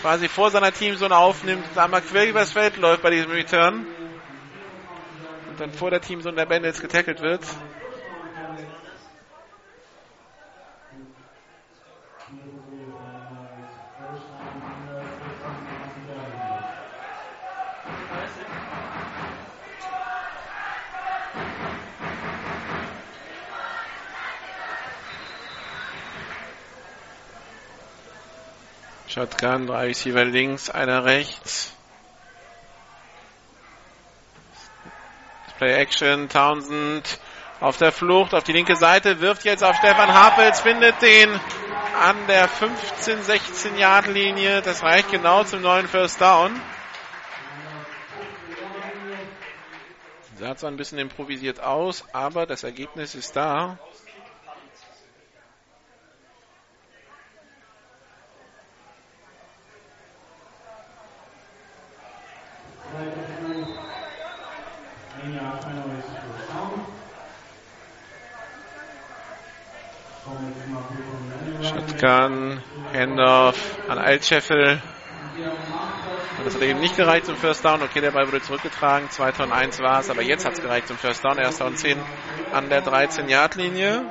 quasi 0.00 0.26
vor 0.26 0.50
seiner 0.50 0.72
Teamzone 0.72 1.14
aufnimmt 1.14 1.76
einmal 1.76 2.00
quer 2.00 2.26
übers 2.26 2.52
Feld 2.52 2.78
läuft 2.78 3.02
bei 3.02 3.10
diesem 3.10 3.30
Return. 3.30 3.86
Und 5.50 5.60
dann 5.60 5.70
vor 5.72 5.90
der 5.90 6.00
Teamzone 6.00 6.36
der 6.36 6.46
Bandits 6.46 6.80
getackelt 6.80 7.20
wird. 7.20 7.42
Shotgun, 29.16 29.66
drei 29.66 29.86
Receiver 29.86 30.26
links, 30.26 30.68
einer 30.68 31.06
rechts. 31.06 31.72
Play 35.56 35.72
Action, 35.72 36.28
Townsend 36.28 37.18
auf 37.60 37.78
der 37.78 37.92
Flucht 37.92 38.34
auf 38.34 38.44
die 38.44 38.52
linke 38.52 38.76
Seite, 38.76 39.22
wirft 39.22 39.46
jetzt 39.46 39.64
auf 39.64 39.74
Stefan 39.76 40.12
Hapels, 40.12 40.60
findet 40.60 41.00
den 41.00 41.30
an 41.98 42.16
der 42.28 42.46
15, 42.46 43.22
16 43.22 43.78
Yard 43.78 44.08
Linie. 44.08 44.60
Das 44.60 44.82
reicht 44.82 45.10
genau 45.10 45.44
zum 45.44 45.62
neuen 45.62 45.88
First 45.88 46.20
Down. 46.20 46.60
Sah 50.38 50.56
zwar 50.56 50.70
ein 50.70 50.76
bisschen 50.76 50.98
improvisiert 50.98 51.58
aus, 51.58 52.04
aber 52.12 52.44
das 52.44 52.64
Ergebnis 52.64 53.14
ist 53.14 53.34
da. 53.34 53.78
Shotgun, 71.62 72.62
Handoff 72.92 73.78
an 73.88 73.98
Altscheffel. 73.98 74.80
Das 76.44 76.54
hat 76.54 76.62
eben 76.62 76.80
nicht 76.80 76.96
gereicht 76.96 77.26
zum 77.26 77.36
First 77.36 77.64
Down. 77.64 77.82
Okay, 77.82 78.00
der 78.00 78.12
Ball 78.12 78.26
wurde 78.26 78.40
zurückgetragen. 78.40 79.10
2 79.10 79.32
Tonnen 79.32 79.52
1 79.52 79.80
war 79.80 80.00
es, 80.00 80.10
aber 80.10 80.22
jetzt 80.22 80.44
hat 80.44 80.52
es 80.52 80.60
gereicht 80.60 80.86
zum 80.86 80.96
First 80.96 81.24
Down. 81.24 81.38
Erster 81.38 81.66
und 81.66 81.76
10 81.76 81.98
an 82.52 82.68
der 82.68 82.84
13-Yard-Linie. 82.84 84.04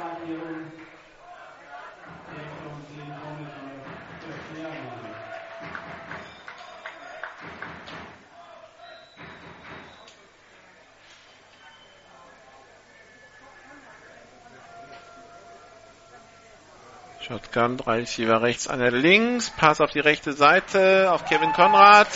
Shotgun, 17.56 17.78
drei 17.78 18.00
Receiver 18.00 18.42
rechts, 18.42 18.68
einer 18.68 18.92
links. 18.92 19.50
Pass 19.50 19.80
auf 19.80 19.92
die 19.92 20.02
rechte 20.02 20.34
Seite 20.34 21.10
auf 21.14 21.24
Kevin 21.24 21.54
Konrad. 21.54 22.08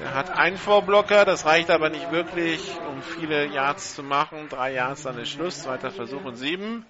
Der 0.00 0.14
hat 0.14 0.30
einen 0.30 0.56
Vorblocker, 0.56 1.26
das 1.26 1.44
reicht 1.44 1.70
aber 1.70 1.90
nicht 1.90 2.10
wirklich, 2.10 2.72
um 2.88 3.02
viele 3.02 3.46
Yards 3.46 3.94
zu 3.94 4.02
machen. 4.02 4.48
Drei 4.48 4.72
Yards, 4.72 5.02
dann 5.02 5.18
ist 5.18 5.28
Schluss. 5.28 5.62
Zweiter 5.62 5.90
Versuch 5.90 6.24
und 6.24 6.36
sieben. 6.36 6.86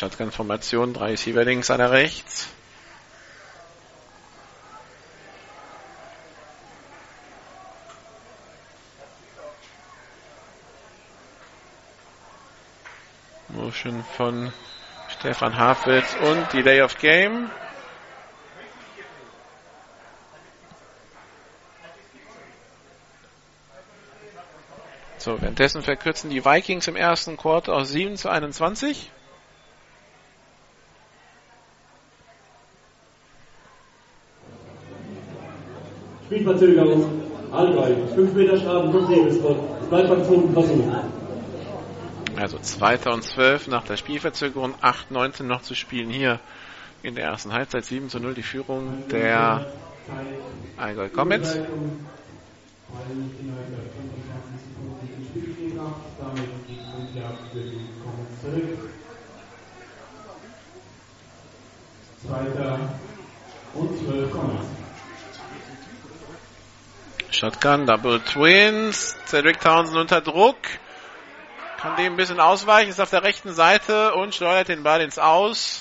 Shotgun-Formation, 0.00 0.94
drei 0.94 1.10
Receiver 1.10 1.44
links, 1.44 1.70
einer 1.70 1.90
rechts. 1.90 2.48
Motion 13.48 14.02
von 14.16 14.50
Stefan 15.10 15.58
Hafwitz 15.58 16.16
und 16.22 16.50
Delay 16.54 16.80
of 16.80 16.96
Game. 16.98 17.50
So, 25.18 25.42
währenddessen 25.42 25.82
verkürzen 25.82 26.30
die 26.30 26.42
Vikings 26.42 26.88
im 26.88 26.96
ersten 26.96 27.36
Quarter 27.36 27.74
aus 27.74 27.90
7 27.90 28.16
zu 28.16 28.30
21. 28.30 29.10
Spielverzögerung, 36.40 37.04
Allgäu, 37.52 37.94
5 38.14 38.32
Meter 38.32 38.56
Schaden 38.56 38.90
vom 38.90 39.06
Segelspot. 39.06 39.58
Es 39.82 39.88
bleibt 39.88 40.08
beim 40.08 40.24
zweiten 40.24 40.52
Versuch. 40.54 40.84
Also 42.36 42.58
2. 42.58 43.12
und 43.12 43.22
12 43.22 43.68
nach 43.68 43.84
der 43.84 43.98
Spielverzögerung, 43.98 44.74
8, 44.80 45.10
19 45.10 45.46
noch 45.46 45.60
zu 45.60 45.74
spielen 45.74 46.08
hier 46.08 46.40
in 47.02 47.14
der 47.14 47.24
ersten 47.24 47.52
Halbzeit, 47.52 47.84
7 47.84 48.08
zu 48.08 48.20
0 48.20 48.32
die 48.32 48.42
Führung 48.42 49.04
der 49.10 49.66
Allgäu 50.78 51.10
Comets. 51.10 51.58
Zweiter 62.26 62.78
und 63.74 63.98
12 63.98 64.30
Comets. 64.30 64.79
Shotgun, 67.30 67.86
Double 67.86 68.20
Twins. 68.20 69.16
Cedric 69.26 69.60
Townsend 69.60 69.96
unter 69.98 70.20
Druck. 70.20 70.56
Kann 71.78 71.96
dem 71.96 72.12
ein 72.12 72.16
bisschen 72.16 72.40
ausweichen, 72.40 72.90
ist 72.90 73.00
auf 73.00 73.10
der 73.10 73.22
rechten 73.22 73.52
Seite 73.52 74.14
und 74.14 74.34
steuert 74.34 74.68
den 74.68 74.82
Ball 74.82 75.00
ins 75.00 75.18
Aus. 75.18 75.80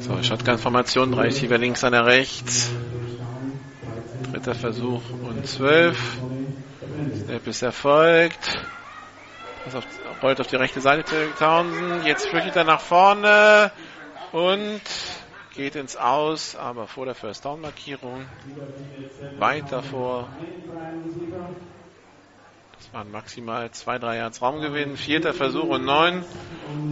So, 0.00 0.22
Shotgun-Formation, 0.22 1.12
drei 1.12 1.22
Receiver 1.22 1.56
links, 1.58 1.84
einer 1.84 2.04
rechts. 2.04 2.70
Dritter 4.30 4.54
Versuch 4.54 5.02
und 5.24 5.46
zwölf. 5.46 6.18
Snap 7.24 7.46
ist 7.46 7.62
erfolgt. 7.62 8.58
Auf, 9.74 9.84
rollt 10.22 10.40
auf 10.40 10.46
die 10.48 10.56
rechte 10.56 10.80
Seite 10.80 11.28
Townsend. 11.38 12.04
Jetzt 12.04 12.28
flüchtet 12.28 12.56
er 12.56 12.64
nach 12.64 12.80
vorne 12.80 13.70
und 14.32 14.82
geht 15.54 15.76
ins 15.76 15.96
Aus, 15.96 16.56
aber 16.56 16.86
vor 16.86 17.06
der 17.06 17.14
First 17.14 17.44
Down 17.44 17.60
Markierung. 17.60 18.26
Weit 19.38 19.70
davor. 19.70 20.28
Das 22.78 22.92
waren 22.92 23.10
maximal 23.10 23.70
zwei, 23.72 23.98
drei 23.98 24.18
Yards 24.18 24.40
Raumgewinn. 24.40 24.96
Vierter 24.96 25.34
Versuch 25.34 25.68
und 25.68 25.84
neun. 25.84 26.24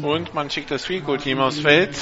Und 0.03 0.35
man 0.35 0.51
schickt 0.51 0.71
das 0.71 0.85
Field 0.85 1.05
Goal 1.05 1.19
Team 1.19 1.39
aufs 1.39 1.61
Feld. 1.61 1.97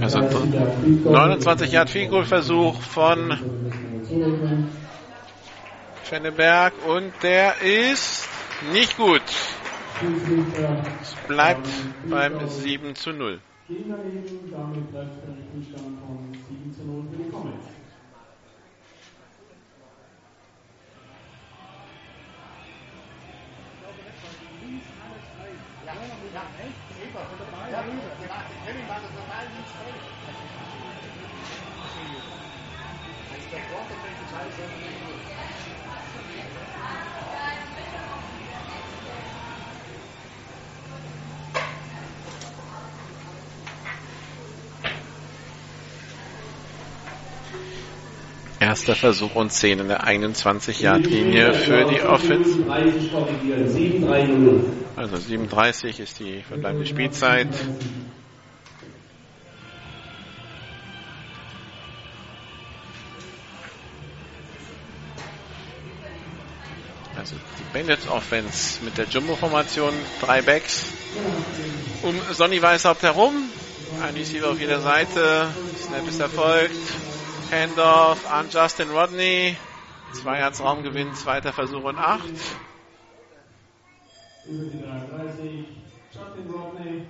Also 0.00 0.22
29 1.08 1.72
Yard 1.72 1.88
Field 1.90 2.10
Goal 2.10 2.24
Versuch 2.24 2.80
von 2.82 3.38
Fenneberg 6.02 6.74
und 6.86 7.12
der 7.22 7.60
ist 7.62 8.28
nicht 8.72 8.96
gut. 8.96 9.22
Es 11.00 11.14
bleibt 11.26 11.66
beim 12.10 12.46
7 12.46 12.94
zu 12.94 13.12
0. 13.12 13.40
Gracias. 26.06 26.83
Erster 48.74 48.96
Versuch 48.96 49.36
und 49.36 49.52
10 49.52 49.78
in 49.78 49.86
der 49.86 50.02
21-Yard-Linie 50.02 51.54
für 51.54 51.84
die 51.84 52.02
Offense. 52.02 52.58
Also 54.96 55.16
37 55.16 56.00
ist 56.00 56.18
die 56.18 56.42
verbleibende 56.42 56.84
Spielzeit. 56.84 57.46
Also 67.16 67.36
die 67.36 67.78
Bandits 67.78 68.08
Offense 68.08 68.82
mit 68.84 68.98
der 68.98 69.04
Jumbo-Formation, 69.04 69.94
drei 70.20 70.42
Backs 70.42 70.86
um 72.02 72.20
Sonny 72.32 72.60
Weißhaupt 72.60 73.04
herum. 73.04 73.34
Ein 74.02 74.16
Receiver 74.16 74.50
auf 74.50 74.58
jeder 74.58 74.80
Seite. 74.80 75.46
Snap 75.80 76.08
ist 76.08 76.18
erfolgt. 76.18 77.13
Handoff 77.50 78.30
an 78.30 78.48
Justin 78.50 78.90
Rodney. 78.90 79.56
Zwei 80.12 80.38
Yards 80.38 80.60
Raumgewinn, 80.60 81.14
zweiter 81.14 81.52
Versuch 81.52 81.82
und 81.82 81.98
acht. 81.98 82.28
Über 84.46 84.64
die 84.64 84.82
33, 84.82 85.66
Justin 86.12 86.50
Rodney. 86.50 87.06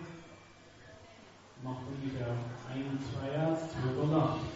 Macht 1.62 1.82
ungefähr 1.88 2.28
ein, 2.72 2.98
zwei 3.00 3.36
Yards, 3.36 3.62
12 3.72 3.98
und 4.02 4.14
8. 4.14 4.53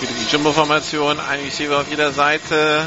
Wieder 0.00 0.12
die 0.12 0.32
Jumbo-Formation, 0.32 1.20
ein 1.20 1.40
Receiver 1.40 1.80
auf 1.80 1.90
jeder 1.90 2.10
Seite. 2.10 2.86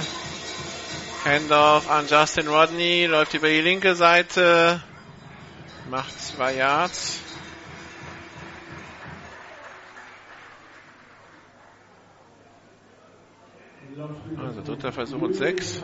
Handoff 1.23 1.87
an 1.87 2.07
Justin 2.07 2.47
Rodney, 2.47 3.05
läuft 3.05 3.35
über 3.35 3.49
die 3.49 3.61
linke 3.61 3.93
Seite, 3.93 4.81
macht 5.91 6.19
zwei 6.19 6.55
Yards. 6.55 7.19
Also 14.37 14.61
dritter 14.63 14.91
Versuch 14.91 15.21
und 15.21 15.35
sechs. 15.35 15.83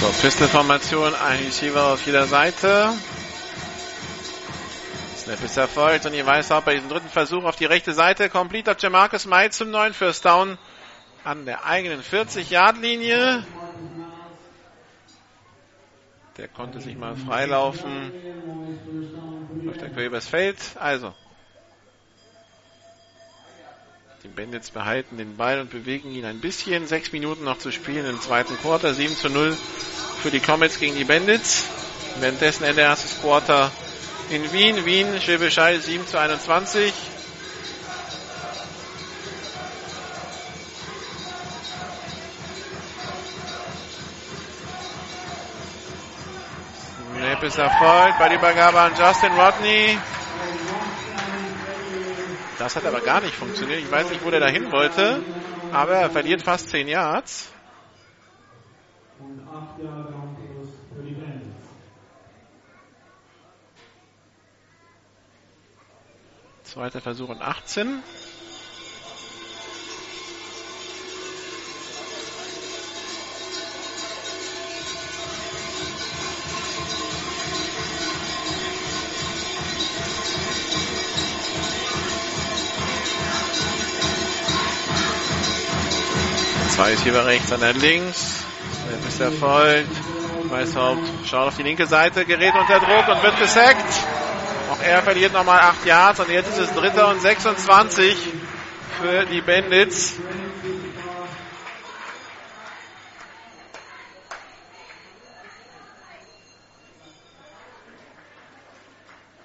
So, 0.00 0.10
Pistol-Formation, 0.20 1.14
ein 1.14 1.44
Receiver 1.44 1.92
auf 1.92 2.06
jeder 2.06 2.26
Seite. 2.26 2.92
Snap 5.16 5.42
ist 5.42 5.56
erfolgt 5.56 6.06
und 6.06 6.14
ihr 6.14 6.26
weiß 6.26 6.52
auch 6.52 6.62
bei 6.62 6.74
diesem 6.74 6.90
dritten 6.90 7.08
Versuch 7.08 7.44
auf 7.44 7.56
die 7.56 7.64
rechte 7.64 7.94
Seite. 7.94 8.28
Complete 8.28 8.70
auf 8.70 8.80
Jamarcus 8.80 9.26
May 9.26 9.50
zum 9.50 9.70
neuen 9.70 9.94
First 9.94 10.24
Down 10.24 10.58
an 11.24 11.46
der 11.46 11.64
eigenen 11.64 12.02
40-Yard-Linie. 12.02 13.44
Der 16.36 16.48
konnte 16.48 16.80
sich 16.80 16.96
mal 16.96 17.14
freilaufen. 17.14 18.12
Läuft 19.62 19.80
der 19.80 19.90
Quer 19.90 20.06
übers 20.06 20.26
Feld. 20.26 20.58
Also. 20.80 21.14
Die 24.24 24.28
Bandits 24.28 24.70
behalten 24.70 25.16
den 25.16 25.36
Ball 25.36 25.60
und 25.60 25.70
bewegen 25.70 26.10
ihn 26.10 26.24
ein 26.24 26.40
bisschen. 26.40 26.86
Sechs 26.86 27.12
Minuten 27.12 27.44
noch 27.44 27.58
zu 27.58 27.70
spielen 27.70 28.06
im 28.06 28.20
zweiten 28.20 28.56
Quarter. 28.56 28.94
7 28.94 29.14
zu 29.14 29.28
0 29.28 29.56
für 30.22 30.30
die 30.30 30.40
Comets 30.40 30.80
gegen 30.80 30.96
die 30.96 31.04
Bandits. 31.04 31.66
Währenddessen 32.18 32.64
Ende 32.64 32.82
erstes 32.82 33.20
Quarter 33.20 33.70
in 34.30 34.52
Wien. 34.52 34.84
Wien, 34.86 35.20
Schwäbischall 35.20 35.80
7 35.80 36.06
zu 36.06 36.18
21. 36.18 36.92
Snap 47.24 47.42
ist 47.42 47.56
erfolgt 47.56 48.18
bei 48.18 48.28
der 48.28 48.36
Übergabe 48.36 48.78
an 48.78 48.92
Justin 48.98 49.32
Rodney. 49.32 49.98
Das 52.58 52.76
hat 52.76 52.84
aber 52.84 53.00
gar 53.00 53.22
nicht 53.22 53.34
funktioniert. 53.34 53.80
Ich 53.80 53.90
weiß 53.90 54.10
nicht, 54.10 54.22
wo 54.22 54.30
der 54.30 54.40
dahin 54.40 54.70
wollte, 54.70 55.22
aber 55.72 55.94
er 55.94 56.10
verliert 56.10 56.42
fast 56.42 56.68
10 56.68 56.86
Yards. 56.86 57.50
Und 59.20 59.40
8 59.40 59.82
Jahre 59.82 60.12
Raumkurs 60.12 60.68
für 60.94 61.02
die 61.02 61.14
Bandits. 61.14 61.66
Zweiter 66.64 67.00
Versuch 67.00 67.30
und 67.30 67.40
18. 67.40 68.02
Zwei 86.74 86.92
ist 86.94 87.04
hier 87.04 87.14
rechts, 87.24 87.52
einer 87.52 87.72
links. 87.72 88.44
Snap 88.88 89.08
ist 89.08 89.20
erfolgt. 89.20 89.90
Weißhaupt 90.50 91.08
schaut 91.24 91.46
auf 91.46 91.56
die 91.56 91.62
linke 91.62 91.86
Seite, 91.86 92.24
gerät 92.24 92.52
unter 92.52 92.80
Druck 92.80 93.06
und 93.06 93.22
wird 93.22 93.38
gesackt. 93.38 93.92
Auch 94.72 94.82
er 94.82 95.00
verliert 95.02 95.32
nochmal 95.32 95.60
8 95.60 95.86
Yards 95.86 96.18
und 96.18 96.30
jetzt 96.30 96.48
ist 96.48 96.58
es 96.58 96.74
dritter 96.74 97.10
und 97.10 97.20
26 97.20 98.16
für 99.00 99.24
die 99.26 99.40
Bandits. 99.40 100.16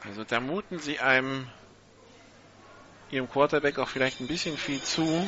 Also 0.08 0.24
da 0.24 0.40
muten 0.40 0.80
sie 0.80 1.00
einem 1.00 1.48
ihrem 3.12 3.30
Quarterback 3.30 3.78
auch 3.78 3.88
vielleicht 3.88 4.20
ein 4.20 4.26
bisschen 4.26 4.58
viel 4.58 4.82
zu, 4.82 5.24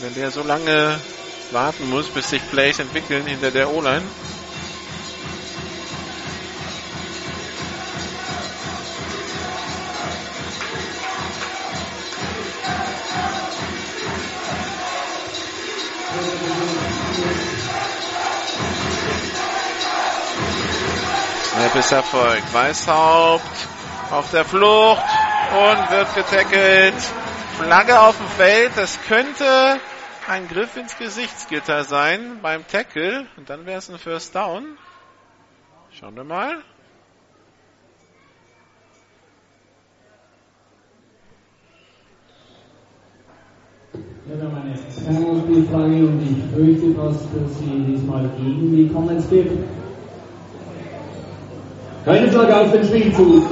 wenn 0.00 0.14
der 0.14 0.30
so 0.30 0.42
lange 0.42 0.98
warten 1.50 1.90
muss, 1.90 2.08
bis 2.08 2.30
sich 2.30 2.42
Plays 2.50 2.78
entwickeln 2.78 3.26
hinter 3.26 3.50
der 3.50 3.70
O-Line. 3.70 4.02
Snap 21.70 21.76
ist 21.76 21.92
erfolgt. 21.92 22.54
Weißhaupt 22.54 23.42
auf 24.10 24.30
der 24.32 24.44
Flucht 24.44 25.02
und 25.52 25.90
wird 25.90 26.14
getackelt. 26.14 26.94
Flagge 27.58 28.00
auf 28.00 28.16
dem 28.16 28.28
Feld. 28.28 28.72
Das 28.76 28.98
könnte 29.06 29.80
ein 30.30 30.46
Griff 30.46 30.76
ins 30.76 30.96
Gesichtsgitter 30.96 31.82
sein 31.82 32.38
beim 32.40 32.64
Tackle. 32.68 33.26
Und 33.36 33.50
dann 33.50 33.66
wäre 33.66 33.78
es 33.78 33.90
ein 33.90 33.98
First 33.98 34.34
Down. 34.36 34.78
Schauen 35.90 36.14
wir 36.14 36.22
mal. 36.22 36.58
Ja, 44.28 44.36
wir 44.36 44.44
haben 44.44 44.54
eine 44.54 44.78
Penalty-Flagge 45.04 46.06
und 46.06 46.22
ich 46.22 46.54
fürchte 46.54 46.94
fast, 46.94 47.24
dass 47.34 47.58
sie 47.58 47.84
diesmal 47.88 48.28
gegen 48.38 48.76
die 48.76 48.88
Comments 48.88 49.28
geht. 49.28 49.50
Keine 52.04 52.30
Flagge 52.30 52.56
auf 52.56 52.70
den 52.70 52.84
Spielzug. 52.84 53.46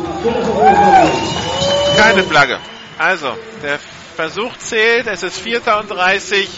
Keine 1.97 2.23
Flagge. 2.23 2.59
Also, 2.99 3.33
der 3.65 3.81
Versuch 4.19 4.57
zählt. 4.57 5.07
Es 5.07 5.23
ist 5.23 5.39
Vierter 5.39 5.79
und 5.79 5.93
30. 5.93 6.51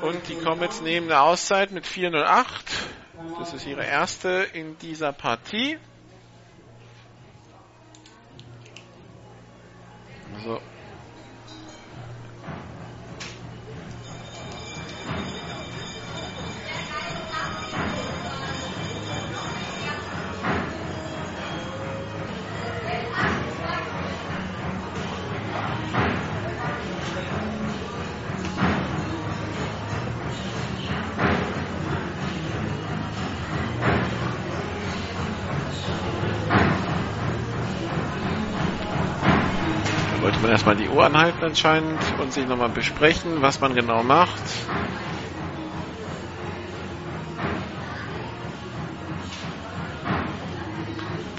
Und 0.00 0.28
die 0.28 0.34
Comets 0.34 0.80
nehmen 0.80 1.08
eine 1.08 1.20
Auszeit 1.20 1.70
mit 1.70 1.86
4:08. 1.86 2.44
Das 3.38 3.54
ist 3.54 3.64
ihre 3.64 3.84
erste 3.84 4.48
in 4.52 4.76
dieser 4.78 5.12
Partie. 5.12 5.78
So. 10.44 10.60
Erstmal 40.52 40.76
die 40.76 40.88
Uhr 40.90 41.02
anhalten 41.02 41.42
anscheinend 41.42 42.04
und 42.18 42.30
sich 42.34 42.46
nochmal 42.46 42.68
besprechen, 42.68 43.40
was 43.40 43.62
man 43.62 43.74
genau 43.74 44.02
macht. 44.02 44.42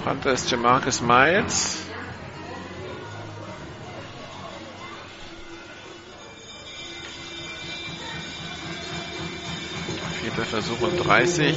Panther 0.04 0.32
ist 0.32 0.50
Jamarcus 0.50 1.00
Miles. 1.00 1.78
Vierter 10.20 10.44
Versuch 10.44 10.80
und 10.80 10.96
30. 10.96 11.54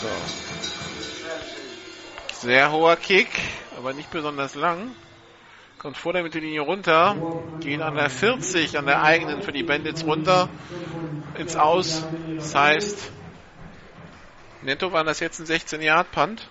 So. 0.00 0.08
Sehr 2.40 2.72
hoher 2.72 2.96
Kick, 2.96 3.28
aber 3.84 3.92
nicht 3.92 4.10
besonders 4.10 4.54
lang. 4.54 4.92
Kommt 5.76 5.98
vor 5.98 6.14
der 6.14 6.22
Mittellinie 6.22 6.62
runter, 6.62 7.16
geht 7.60 7.82
an 7.82 7.96
der 7.96 8.08
40, 8.08 8.78
an 8.78 8.86
der 8.86 9.02
eigenen 9.02 9.42
für 9.42 9.52
die 9.52 9.62
Bandits 9.62 10.06
runter, 10.06 10.48
ins 11.36 11.54
Aus. 11.54 12.02
Das 12.34 12.54
heißt, 12.54 13.12
netto 14.62 14.90
waren 14.92 15.06
das 15.06 15.20
jetzt 15.20 15.38
ein 15.38 15.44
16-Yard-Punt. 15.44 16.48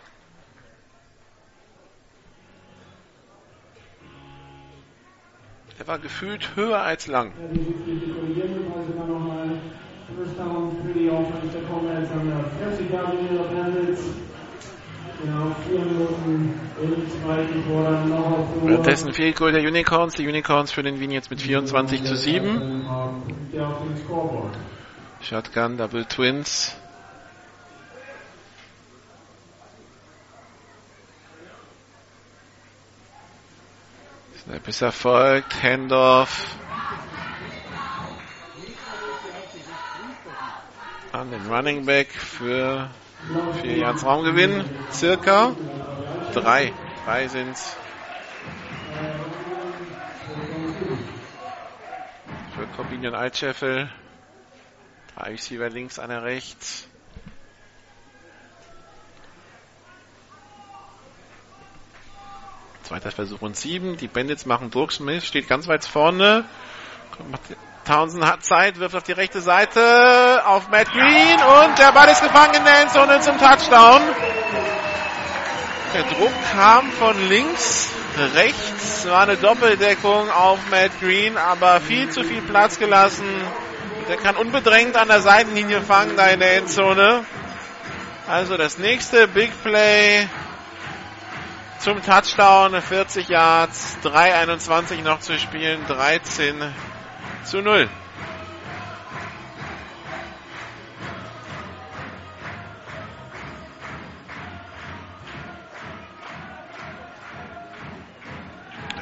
Der 5.80 5.88
war 5.88 5.98
gefühlt 5.98 6.56
höher 6.56 6.84
als 6.84 7.08
lang. 7.08 7.34
First 10.16 10.38
down 10.38 10.78
für 10.86 10.94
die 10.94 11.10
Offense 11.10 11.58
der 11.58 11.64
Comets 11.64 12.12
an 12.12 12.28
der 12.28 12.70
40 12.70 12.92
Yard 12.92 13.14
Linie. 13.16 13.34
Währenddessen 18.64 19.14
Field 19.14 19.38
Goal 19.38 19.54
der 19.54 19.62
Unicorns. 19.62 20.16
Die 20.16 20.28
Unicorns 20.28 20.72
führen 20.72 21.00
Wien 21.00 21.12
jetzt 21.12 21.30
mit 21.30 21.42
24 21.42 22.04
zu 22.04 22.18
7. 22.18 22.86
Der 23.54 23.68
auf 23.68 23.78
dem 23.84 23.96
Scoreboard. 24.04 24.58
Shotgun, 25.22 25.78
Double 25.78 26.04
Twins. 26.06 26.76
Snap 34.44 34.68
ist 34.68 34.82
erfolgt. 34.82 35.64
Handoff. 35.64 36.58
An 41.14 41.32
den 41.32 41.46
Running 41.46 41.86
Back 41.86 42.12
für 42.12 42.90
4 43.62 43.78
Yards 43.78 44.06
Raumgewinn. 44.06 44.66
Circa. 44.92 45.56
Drei. 46.34 46.74
Drei 47.06 47.28
sind's. 47.28 47.76
Für 52.56 52.68
Corbinian 52.76 53.16
Altscheffel. 53.16 53.90
Drei 55.16 55.32
Receiver 55.32 55.70
links, 55.70 56.00
einer 56.00 56.24
rechts. 56.24 56.88
Zweiter 62.84 63.12
Versuch 63.12 63.42
und 63.42 63.56
sieben. 63.56 63.96
Die 63.98 64.08
Bandits 64.08 64.46
machen 64.46 64.70
Druck. 64.70 64.92
Smith 64.92 65.24
steht 65.24 65.48
ganz 65.48 65.68
weit 65.68 65.86
vorne. 65.86 66.46
Townsend 67.86 68.26
hat 68.26 68.46
Zeit, 68.46 68.80
wirft 68.80 68.96
auf 68.96 69.04
die 69.04 69.12
rechte 69.12 69.42
Seite 69.42 70.44
auf 70.46 70.70
Matt 70.70 70.90
Green 70.92 71.42
und 71.42 71.78
der 71.78 71.92
Ball 71.92 72.08
ist 72.08 72.24
gefangen 72.24 72.54
in 72.56 72.64
der 72.64 72.82
Endzone 72.82 73.20
zum 73.20 73.38
Touchdown. 73.38 74.02
Der 75.94 76.04
Druck 76.04 76.32
kam 76.54 76.90
von 76.94 77.28
links, 77.28 77.90
rechts 78.34 79.06
war 79.10 79.24
eine 79.24 79.36
Doppeldeckung 79.36 80.32
auf 80.32 80.60
Matt 80.72 80.92
Green, 81.02 81.38
aber 81.38 81.82
viel 81.82 82.10
zu 82.10 82.24
viel 82.24 82.42
Platz 82.42 82.80
gelassen. 82.80 83.28
Der 84.08 84.16
kann 84.16 84.38
unbedrängt 84.38 84.96
an 84.96 85.10
der 85.10 85.20
Seitenlinie 85.20 85.82
fangen, 85.82 86.16
da 86.16 86.28
in 86.28 86.40
der 86.40 86.58
Endzone. 86.58 87.26
Also 88.30 88.56
das 88.56 88.78
nächste 88.78 89.28
Big 89.28 89.52
Play 89.62 90.28
zum 91.80 92.02
Touchdown, 92.02 92.82
40 92.82 93.28
Yards, 93.28 93.98
3,21 94.06 95.02
noch 95.02 95.20
zu 95.20 95.38
spielen, 95.38 95.86
13 95.86 96.74
zu 97.44 97.62
0. 97.62 97.90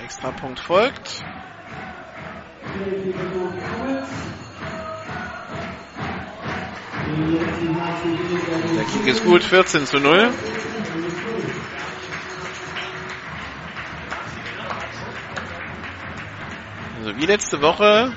Extrapunkt 0.04 0.60
folgt. 0.60 1.24
Der 8.76 8.84
Kick 8.84 9.08
ist 9.08 9.24
gut, 9.24 9.44
14 9.44 9.86
zu 9.86 10.00
0. 10.00 10.34
Also 17.00 17.18
wie 17.18 17.26
letzte 17.26 17.62
Woche 17.62 18.14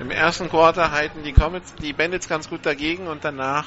im 0.00 0.10
ersten 0.10 0.48
Quarter 0.48 0.90
halten 0.90 1.22
die 1.22 1.32
Comets, 1.32 1.74
die 1.76 1.92
Bandits 1.92 2.28
ganz 2.28 2.48
gut 2.48 2.66
dagegen 2.66 3.06
und 3.06 3.24
danach 3.24 3.66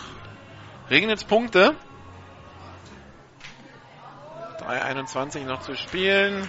regnet 0.89 1.17
es 1.17 1.23
Punkte. 1.23 1.75
3,21 4.59 5.45
noch 5.45 5.61
zu 5.61 5.75
spielen. 5.75 6.47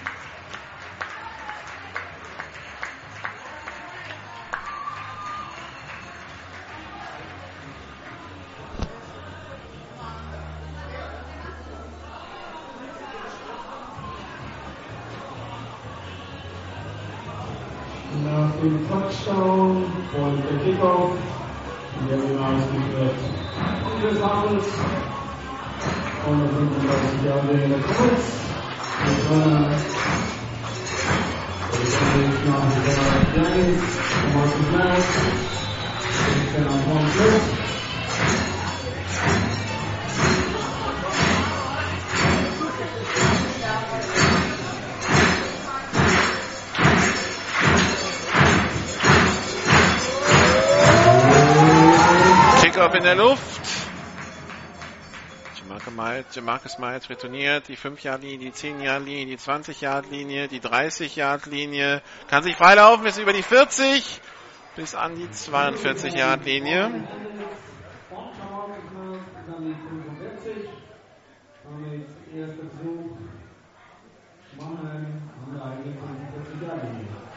Nach 18.61 18.67
dem 18.67 18.87
Touchdown 18.91 19.85
und 20.13 20.45
der 20.45 20.59
Kickoff, 20.63 21.13
der 22.11 22.19
wurde 22.19 22.41
ausgeführt. 22.45 23.19
Und 23.87 23.99
des 24.05 24.23
Handels 24.23 24.69
von 26.23 26.35
der 26.41 26.49
35 26.51 27.25
Jahre 27.25 27.53
in 27.53 27.71
der 27.71 27.81
Kurz. 27.81 28.25
Wir 29.03 29.17
können 29.29 29.75
ich 31.73 31.97
nach 32.47 32.69
der 32.85 33.45
Giants, 33.45 33.85
Martin 34.35 34.65
Black, 34.73 35.05
ich 36.37 36.53
bin 36.53 36.65
am 36.67 37.70
Christoph 52.81 52.97
in 52.97 53.05
der 53.05 53.15
Luft. 53.15 53.61
Jamarcus 56.33 56.79
Miles 56.79 57.11
retourniert 57.11 57.69
die 57.69 57.77
5-Yard-Linie, 57.77 58.39
die 58.39 58.53
10-Yard-Linie, 58.53 59.27
die 59.27 59.37
20-Yard-Linie, 59.37 60.49
die 60.49 60.61
30-Yard-Linie. 60.61 62.01
Kann 62.29 62.43
sich 62.43 62.57
freilaufen, 62.57 63.05
ist 63.05 63.19
über 63.19 63.35
die 63.35 63.43
40 63.43 64.23
bis 64.77 64.95
an 64.95 65.15
die 65.15 65.27
42-Yard-Linie. 65.27 67.07
Erster 72.35 72.63
Versuch. 72.79 73.19
Mannheim 74.57 75.21
an 75.45 75.55
der 75.55 75.65
eigenen 75.67 75.99
45-Yard-Linie. 75.99 77.30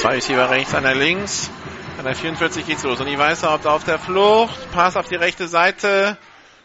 Zwei 0.00 0.14
Receiver 0.14 0.48
rechts, 0.48 0.74
einer 0.74 0.94
links. 0.94 1.50
An 1.98 2.06
der 2.06 2.14
44 2.14 2.64
geht's 2.64 2.84
los. 2.84 2.98
Und 3.00 3.06
die 3.06 3.18
Weißer 3.18 3.50
auf 3.50 3.84
der 3.84 3.98
Flucht. 3.98 4.72
Pass 4.72 4.96
auf 4.96 5.08
die 5.08 5.16
rechte 5.16 5.46
Seite. 5.46 6.16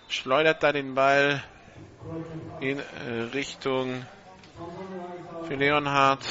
Schleudert 0.08 0.64
da 0.64 0.72
den 0.72 0.96
Ball 0.96 1.44
in 2.62 2.80
äh, 2.80 2.84
Richtung 3.34 4.06
für 5.50 5.56
Leonhard. 5.56 6.24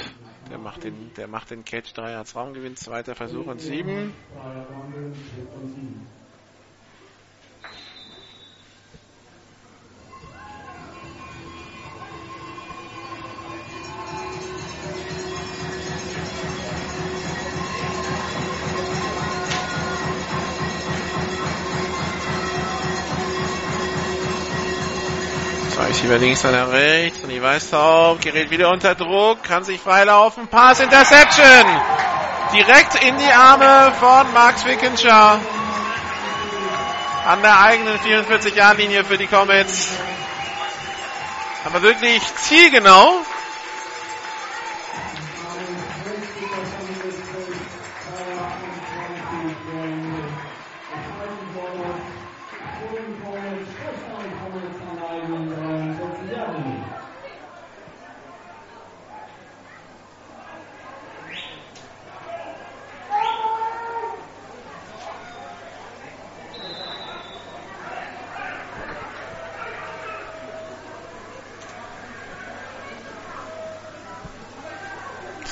Der 0.48 0.56
macht 0.56 0.84
den, 0.84 1.12
der 1.18 1.28
macht 1.28 1.50
den 1.50 1.66
Catch. 1.66 1.92
3 1.94 2.12
Yards 2.12 2.36
Raumgewinn. 2.36 2.74
Zweiter 2.74 3.14
Versuch 3.14 3.48
und 3.48 3.60
sieben. 3.60 4.14
Receiver 26.04 26.18
links, 26.18 26.44
einer 26.44 26.70
rechts. 26.70 27.20
Und 27.22 27.30
die 27.30 27.40
Weißhaupt 27.40 28.20
gerät 28.20 28.50
wieder 28.50 28.70
unter 28.70 28.94
Druck. 28.94 29.42
Kann 29.42 29.64
sich 29.64 29.80
freilaufen. 29.80 30.48
Pass 30.48 30.80
Interception. 30.80 31.64
Direkt 32.52 33.02
in 33.02 33.16
die 33.16 33.32
Arme 33.32 33.90
von 33.98 34.30
Max 34.34 34.66
Wickenshaw. 34.66 35.38
An 37.26 37.40
der 37.40 37.58
eigenen 37.58 37.98
44-Jahr-Linie 38.00 39.04
für 39.04 39.16
die 39.16 39.26
Comets. 39.26 39.88
Aber 41.64 41.80
wirklich 41.80 42.20
zielgenau. 42.36 43.24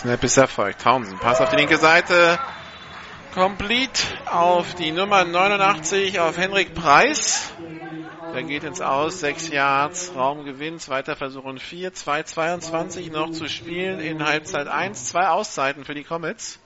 Snap 0.02 0.24
ist 0.24 0.36
erfolgt. 0.36 0.82
Townsend. 0.82 1.20
Pass 1.20 1.40
auf 1.40 1.50
die 1.50 1.54
linke 1.54 1.76
Seite. 1.76 2.36
Complete 3.34 4.02
auf 4.26 4.74
die 4.74 4.90
Nummer 4.90 5.24
89 5.24 6.18
auf 6.18 6.36
Henrik 6.36 6.74
Preis. 6.74 7.52
Der 8.34 8.42
geht 8.42 8.64
ins 8.64 8.80
Aus. 8.80 9.20
6 9.20 9.50
Yards. 9.50 10.10
Raumgewinn. 10.16 10.80
Zweiter 10.80 11.14
Versuch 11.14 11.44
und 11.44 11.62
4. 11.62 11.92
2,22 11.92 13.12
noch 13.12 13.30
zu 13.30 13.48
spielen 13.48 14.00
in 14.00 14.26
Halbzeit 14.26 14.66
1. 14.66 15.04
Zwei 15.04 15.28
Auszeiten 15.28 15.84
für 15.84 15.94
die 15.94 16.02
Comets. 16.02 16.58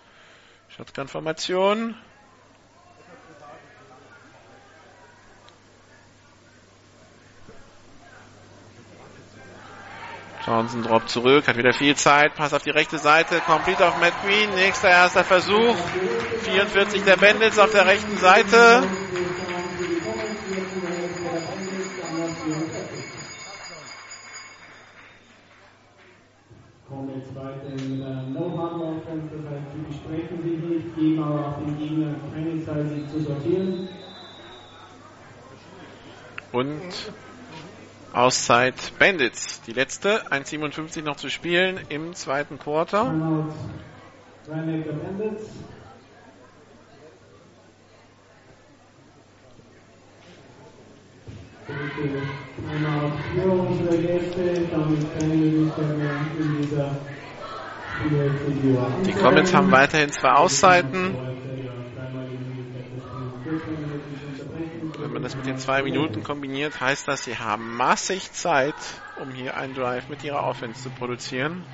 Shotgun-Formation. 0.75 1.95
Johnson 10.47 10.83
droppt 10.83 11.11
zurück, 11.11 11.49
hat 11.49 11.57
wieder 11.57 11.73
viel 11.73 11.97
Zeit, 11.97 12.37
Pass 12.37 12.55
auf 12.55 12.63
die 12.63 12.71
rechte 12.71 12.99
Seite, 12.99 13.41
complete 13.41 13.85
auf 13.85 13.99
Matt 13.99 14.13
Green, 14.25 14.55
nächster 14.55 14.89
erster 14.89 15.25
Versuch, 15.25 15.77
44 16.43 17.03
der 17.03 17.17
Bandits 17.17 17.59
auf 17.59 17.73
der 17.73 17.87
rechten 17.87 18.17
Seite. 18.19 18.85
Zu 33.11 33.23
sortieren. 33.23 33.89
Und 36.53 36.83
Auszeit 38.17 38.75
Bandits. 38.99 39.61
Die 39.67 39.73
letzte, 39.73 40.27
1,57 40.33 41.03
noch 41.03 41.17
zu 41.17 41.29
spielen 41.29 41.79
im 41.91 42.15
zweiten 42.15 42.59
Quarter. 42.59 43.13
Die 59.05 59.13
Comets 59.13 59.53
haben 59.53 59.71
weiterhin 59.71 60.11
zwei 60.11 60.33
Auszeiten. 60.33 61.15
Man 65.17 65.23
das 65.23 65.35
mit 65.35 65.47
den 65.47 65.57
zwei 65.57 65.83
Minuten 65.83 66.23
kombiniert, 66.23 66.79
heißt 66.79 67.09
das, 67.09 67.25
sie 67.25 67.39
haben 67.39 67.75
massig 67.75 68.33
Zeit, 68.33 68.77
um 69.15 69.31
hier 69.31 69.57
einen 69.57 69.73
Drive 69.73 70.11
mit 70.11 70.23
ihrer 70.23 70.45
Offense 70.45 70.83
zu 70.83 70.91
produzieren. 70.91 71.65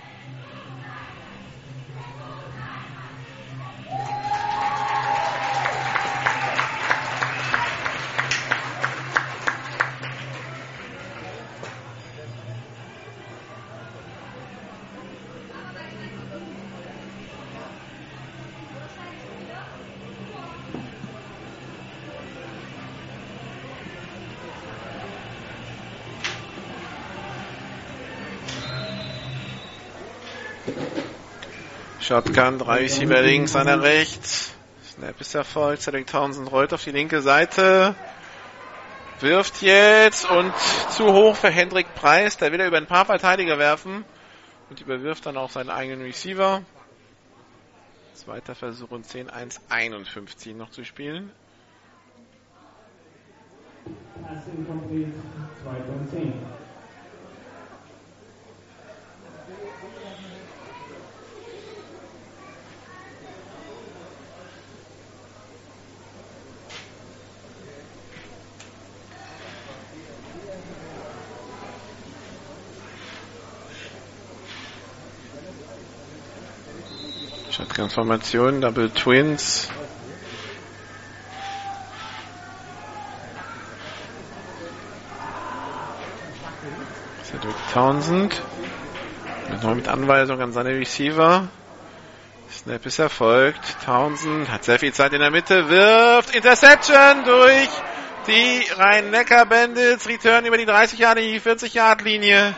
Shotgun, 32.12 32.58
drei 32.58 32.80
Receiver 32.80 33.22
links, 33.22 33.56
einer 33.56 33.80
rechts. 33.80 34.52
Snap 34.84 35.18
ist 35.18 35.34
erfolgt. 35.34 35.80
Cedric 35.80 36.06
Townsend 36.06 36.52
rollt 36.52 36.74
auf 36.74 36.84
die 36.84 36.90
linke 36.90 37.22
Seite. 37.22 37.94
Wirft 39.20 39.62
jetzt 39.62 40.30
und 40.30 40.52
zu 40.90 41.10
hoch 41.10 41.36
für 41.36 41.48
Hendrik 41.48 41.94
Preis. 41.94 42.36
Der 42.36 42.52
will 42.52 42.60
er 42.60 42.66
über 42.66 42.76
ein 42.76 42.86
paar 42.86 43.06
Verteidiger 43.06 43.58
werfen 43.58 44.04
und 44.68 44.78
überwirft 44.82 45.24
dann 45.24 45.38
auch 45.38 45.48
seinen 45.48 45.70
eigenen 45.70 46.02
Receiver. 46.02 46.60
Zweiter 48.12 48.54
Versuch 48.54 48.90
und 48.90 49.06
10, 49.06 49.30
1, 49.30 49.62
51 49.70 50.54
noch 50.54 50.68
zu 50.68 50.84
spielen. 50.84 51.32
Pass 54.22 54.44
incomplete, 77.58 77.92
2.10. 77.92 77.92
Shotgun-Formation, 77.92 78.60
Double 78.60 78.90
Twins. 78.90 79.68
Cedric 87.24 87.54
Townsend. 87.72 88.42
Noch 89.62 89.74
mit 89.74 89.88
Anweisung 89.88 90.40
an 90.40 90.52
seine 90.52 90.70
Receiver. 90.70 91.48
Snap 92.50 92.84
ist 92.86 92.98
erfolgt. 92.98 93.60
Townsend 93.84 94.50
hat 94.50 94.64
sehr 94.64 94.78
viel 94.78 94.92
Zeit 94.92 95.12
in 95.12 95.20
der 95.20 95.30
Mitte, 95.30 95.68
wirft 95.68 96.34
Interception 96.34 97.24
durch 97.24 97.68
Die 98.26 98.64
Rhein-Neckar-Bandits 98.76 100.06
return 100.06 100.44
über 100.44 100.56
die 100.56 100.64
30 100.64 100.98
Jahre, 100.98 101.20
die 101.20 101.40
40 101.40 101.74
Yard 101.74 102.02
Linie 102.02 102.54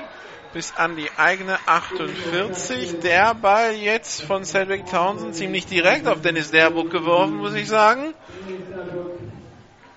bis 0.54 0.72
an 0.76 0.96
die 0.96 1.10
eigene 1.18 1.58
48. 1.66 3.00
Der 3.02 3.34
Ball 3.34 3.74
jetzt 3.74 4.22
von 4.22 4.44
Cedric 4.44 4.86
Townsend 4.86 5.34
ziemlich 5.34 5.66
direkt 5.66 6.06
auf 6.06 6.22
Dennis 6.22 6.52
Derbuck 6.52 6.90
geworfen, 6.90 7.38
muss 7.38 7.54
ich 7.54 7.66
sagen. 7.66 8.14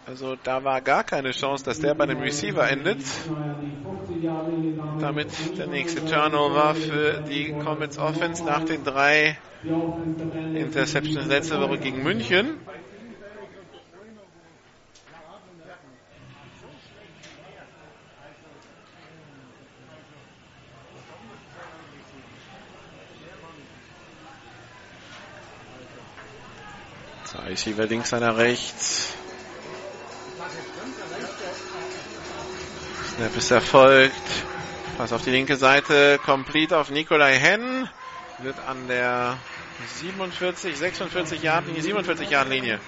Also 0.08 0.36
da 0.44 0.64
war 0.64 0.82
gar 0.82 1.04
keine 1.04 1.32
Chance, 1.32 1.64
dass 1.64 1.80
der 1.80 1.94
bei 1.94 2.08
dem 2.08 2.20
Receiver 2.20 2.68
endet. 2.68 3.00
Damit 5.00 5.30
der 5.60 5.68
nächste 5.68 6.04
Turnover 6.04 6.74
für 6.74 7.22
die 7.30 7.54
Comets 7.64 8.00
Offense 8.00 8.44
nach 8.44 8.64
den 8.64 8.84
drei 8.84 9.38
Interceptions 10.56 11.28
letzte 11.28 11.60
Woche 11.62 11.78
gegen 11.78 12.02
München. 12.02 12.58
Receiver 27.48 27.86
links, 27.86 28.14
einer 28.14 28.38
rechts. 28.38 29.14
Snap 33.16 33.36
ist 33.36 33.52
erfolgt. 33.52 34.14
Pass 34.98 35.14
auf 35.14 35.24
die 35.24 35.32
linke 35.32 35.56
Seite. 35.56 36.20
Complete 36.24 36.78
auf 36.78 36.90
Nikolai 36.90 37.36
Henn. 37.36 37.90
Wird 38.40 38.60
an 38.68 38.88
der 38.88 39.38
47, 39.96 40.78
46 40.78 41.42
Yard 41.42 41.68
Linie, 41.68 41.82
47 41.82 42.30
Yard 42.30 42.50
Linie. 42.50 42.80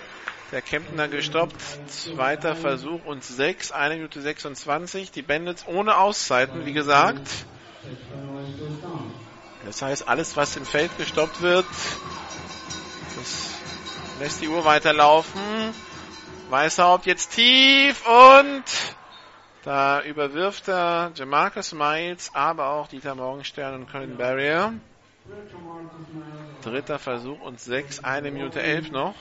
Der 0.52 0.62
Kemptner 0.62 1.08
gestoppt. 1.08 1.56
Zweiter 1.88 2.56
Versuch 2.56 3.06
und 3.06 3.24
6. 3.24 3.72
1 3.72 3.96
Minute 3.96 4.22
26. 4.22 5.12
Die 5.12 5.22
Bandits 5.22 5.66
ohne 5.68 5.98
Auszeiten, 5.98 6.66
wie 6.66 6.74
gesagt. 6.74 7.28
Das 9.66 9.82
heißt, 9.82 10.08
alles, 10.08 10.36
was 10.36 10.56
im 10.58 10.66
Feld 10.66 10.96
gestoppt 10.98 11.42
wird, 11.42 11.66
das 13.16 13.59
lässt 14.20 14.42
die 14.42 14.50
Uhr 14.50 14.66
weiterlaufen. 14.66 15.74
Weißhaupt 16.50 17.06
jetzt 17.06 17.36
tief 17.36 18.06
und 18.08 18.64
da 19.64 20.02
überwirft 20.02 20.68
er 20.68 21.12
Jamarcus 21.16 21.74
Miles, 21.74 22.32
aber 22.34 22.70
auch 22.72 22.88
Dieter 22.88 23.16
Morgenstern 23.16 23.76
und 23.76 23.92
Colin 23.92 24.18
Barrier. 24.18 24.74
Dritter 26.62 27.00
Versuch 27.00 27.40
und 27.42 27.62
sechs, 27.62 28.00
eine 28.00 28.32
Minute 28.32 28.62
elf 28.62 28.92
noch. 28.92 29.16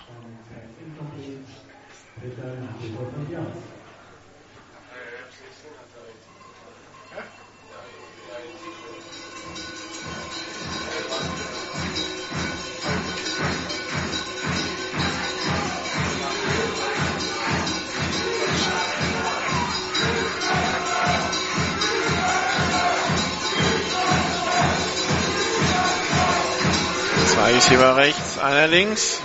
Zwei 27.38 27.52
Receiver 27.52 27.96
rechts, 27.96 28.36
einer 28.36 28.66
links. 28.66 29.22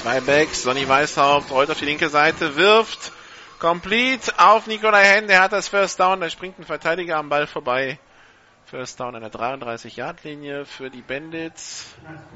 Zwei 0.00 0.20
Backs. 0.20 0.62
Sonny 0.62 0.88
Weißhaupt 0.88 1.50
rollt 1.50 1.68
auf 1.72 1.80
die 1.80 1.86
linke 1.86 2.08
Seite, 2.08 2.54
wirft 2.54 3.10
complete 3.58 4.32
auf 4.38 4.68
Nikolai 4.68 5.02
Henn. 5.02 5.26
Der 5.26 5.42
hat 5.42 5.52
das 5.52 5.66
First 5.66 5.98
Down. 5.98 6.20
Da 6.20 6.30
springt 6.30 6.56
ein 6.60 6.64
Verteidiger 6.64 7.16
am 7.16 7.28
Ball 7.28 7.48
vorbei. 7.48 7.98
First 8.66 9.00
Down 9.00 9.16
an 9.16 9.22
der 9.22 9.32
33-Yard-Linie 9.32 10.66
für 10.66 10.88
die 10.88 11.02
Bandits. 11.02 11.86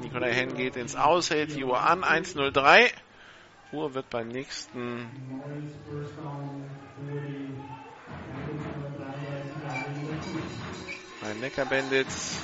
Nikolai 0.01 0.33
Henn 0.33 0.53
geht 0.55 0.75
ins 0.75 0.97
Aus, 0.97 1.29
hält 1.29 1.55
die 1.55 1.63
Uhr 1.63 1.79
an. 1.79 2.03
1-0-3. 2.03 2.91
Uhr 3.71 3.93
wird 3.93 4.09
beim 4.09 4.27
nächsten 4.27 5.09
beim 11.21 11.39
Neckar 11.39 11.65
Bandits 11.65 12.39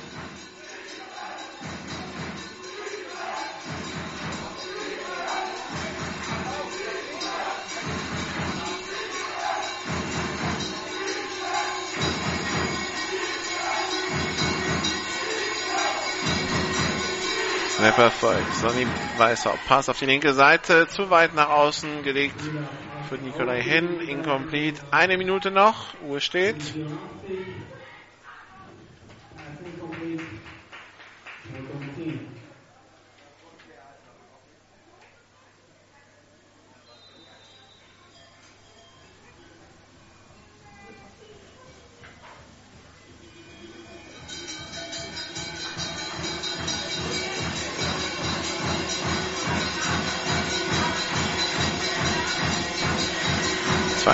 Snapper 17.78 18.10
folgt. 18.10 18.54
Sonny 18.56 18.88
Weißhaupt. 19.18 19.60
Pass 19.68 19.90
auf 19.90 20.00
die 20.00 20.06
linke 20.06 20.34
Seite. 20.34 20.88
Zu 20.88 21.10
weit 21.10 21.36
nach 21.36 21.50
außen 21.50 22.04
gelegt 22.04 22.40
für 23.10 23.16
Nikolai 23.16 23.62
Henn. 23.62 24.00
Incomplete. 24.00 24.82
Eine 24.92 25.18
Minute 25.18 25.52
noch. 25.52 25.94
Uhr 26.08 26.22
steht. 26.22 26.56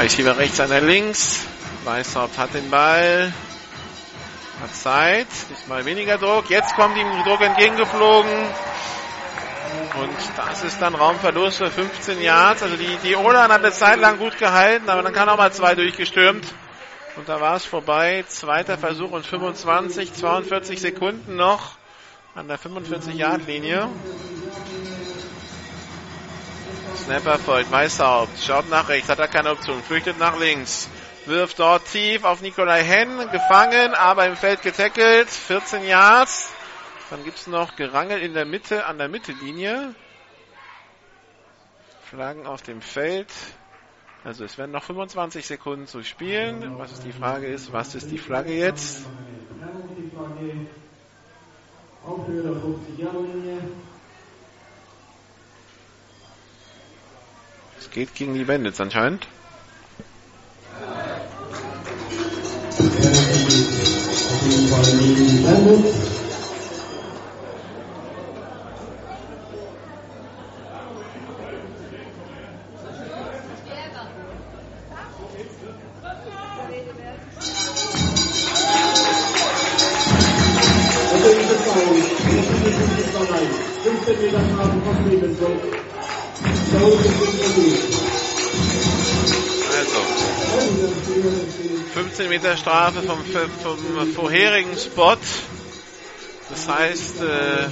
Zwei 0.01 0.09
Schieber 0.09 0.35
rechts, 0.35 0.59
einer 0.59 0.81
links. 0.81 1.45
Weißhaupt 1.83 2.35
hat 2.39 2.55
den 2.55 2.71
Ball. 2.71 3.31
Hat 4.59 4.75
Zeit. 4.75 5.27
Diesmal 5.51 5.85
weniger 5.85 6.17
Druck. 6.17 6.49
Jetzt 6.49 6.75
kommt 6.75 6.97
ihm 6.97 7.05
Druck 7.23 7.39
entgegengeflogen. 7.41 8.31
Und 10.01 10.17
das 10.37 10.63
ist 10.63 10.81
dann 10.81 10.95
Raumverlust 10.95 11.57
für 11.57 11.69
15 11.69 12.19
Yards. 12.19 12.63
Also 12.63 12.77
die, 12.77 12.97
die 13.03 13.15
Olan 13.15 13.51
hat 13.51 13.63
eine 13.63 13.71
Zeit 13.71 13.99
lang 13.99 14.17
gut 14.17 14.39
gehalten, 14.39 14.89
aber 14.89 15.03
dann 15.03 15.13
kann 15.13 15.29
auch 15.29 15.37
mal 15.37 15.53
zwei 15.53 15.75
durchgestürmt. 15.75 16.47
Und 17.15 17.29
da 17.29 17.39
war 17.39 17.57
es 17.57 17.65
vorbei. 17.65 18.25
Zweiter 18.27 18.79
Versuch 18.79 19.11
und 19.11 19.23
25, 19.23 20.15
42 20.15 20.81
Sekunden 20.81 21.35
noch 21.35 21.73
an 22.33 22.47
der 22.47 22.57
45-Yard-Linie. 22.57 23.87
Snapper 26.95 27.39
folgt, 27.39 27.71
Weißhaupt, 27.71 28.39
schaut 28.39 28.69
nach 28.69 28.89
rechts, 28.89 29.09
hat 29.09 29.19
er 29.19 29.27
keine 29.27 29.51
Option, 29.51 29.81
flüchtet 29.81 30.19
nach 30.19 30.39
links, 30.39 30.89
wirft 31.25 31.59
dort 31.59 31.85
tief 31.85 32.23
auf 32.23 32.41
Nikolai 32.41 32.83
Henn, 32.83 33.29
gefangen, 33.31 33.93
aber 33.93 34.27
im 34.27 34.35
Feld 34.35 34.61
getackelt, 34.61 35.29
14 35.29 35.85
Yards. 35.85 36.49
Dann 37.09 37.23
gibt's 37.23 37.47
noch 37.47 37.75
Gerangel 37.75 38.21
in 38.21 38.33
der 38.33 38.45
Mitte, 38.45 38.85
an 38.85 38.97
der 38.97 39.09
Mittellinie. 39.09 39.93
Flaggen 42.03 42.45
auf 42.45 42.61
dem 42.61 42.81
Feld. 42.81 43.31
Also 44.23 44.43
es 44.43 44.57
werden 44.57 44.71
noch 44.71 44.83
25 44.83 45.45
Sekunden 45.45 45.87
zu 45.87 46.03
spielen. 46.03 46.77
Was 46.77 46.91
ist 46.91 47.03
die 47.03 47.11
Frage 47.11 47.47
ist, 47.47 47.73
was 47.73 47.95
ist 47.95 48.11
die 48.11 48.17
Flagge 48.17 48.53
jetzt? 48.53 49.05
Auf 52.05 52.25
der 52.27 52.51
50-Jahre-Linie. 52.51 53.61
Geht 57.91 58.15
gegen 58.15 58.33
die 58.33 58.43
Bandits 58.43 58.79
anscheinend. 58.79 59.27
Bandits. 65.43 66.10
Strafe 92.71 93.01
vom, 93.01 93.19
vom 93.61 94.13
vorherigen 94.13 94.77
Spot. 94.77 95.17
Das 96.49 96.69
heißt, 96.69 97.19
äh, 97.19 97.65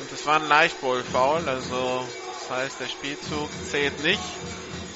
und 0.00 0.10
das 0.10 0.26
war 0.26 0.36
ein 0.38 0.46
Leichtball-Foul, 0.48 1.48
also 1.48 2.06
das 2.40 2.50
heißt, 2.58 2.80
der 2.80 2.88
Spielzug 2.88 3.48
zählt 3.70 4.04
nicht. 4.04 4.20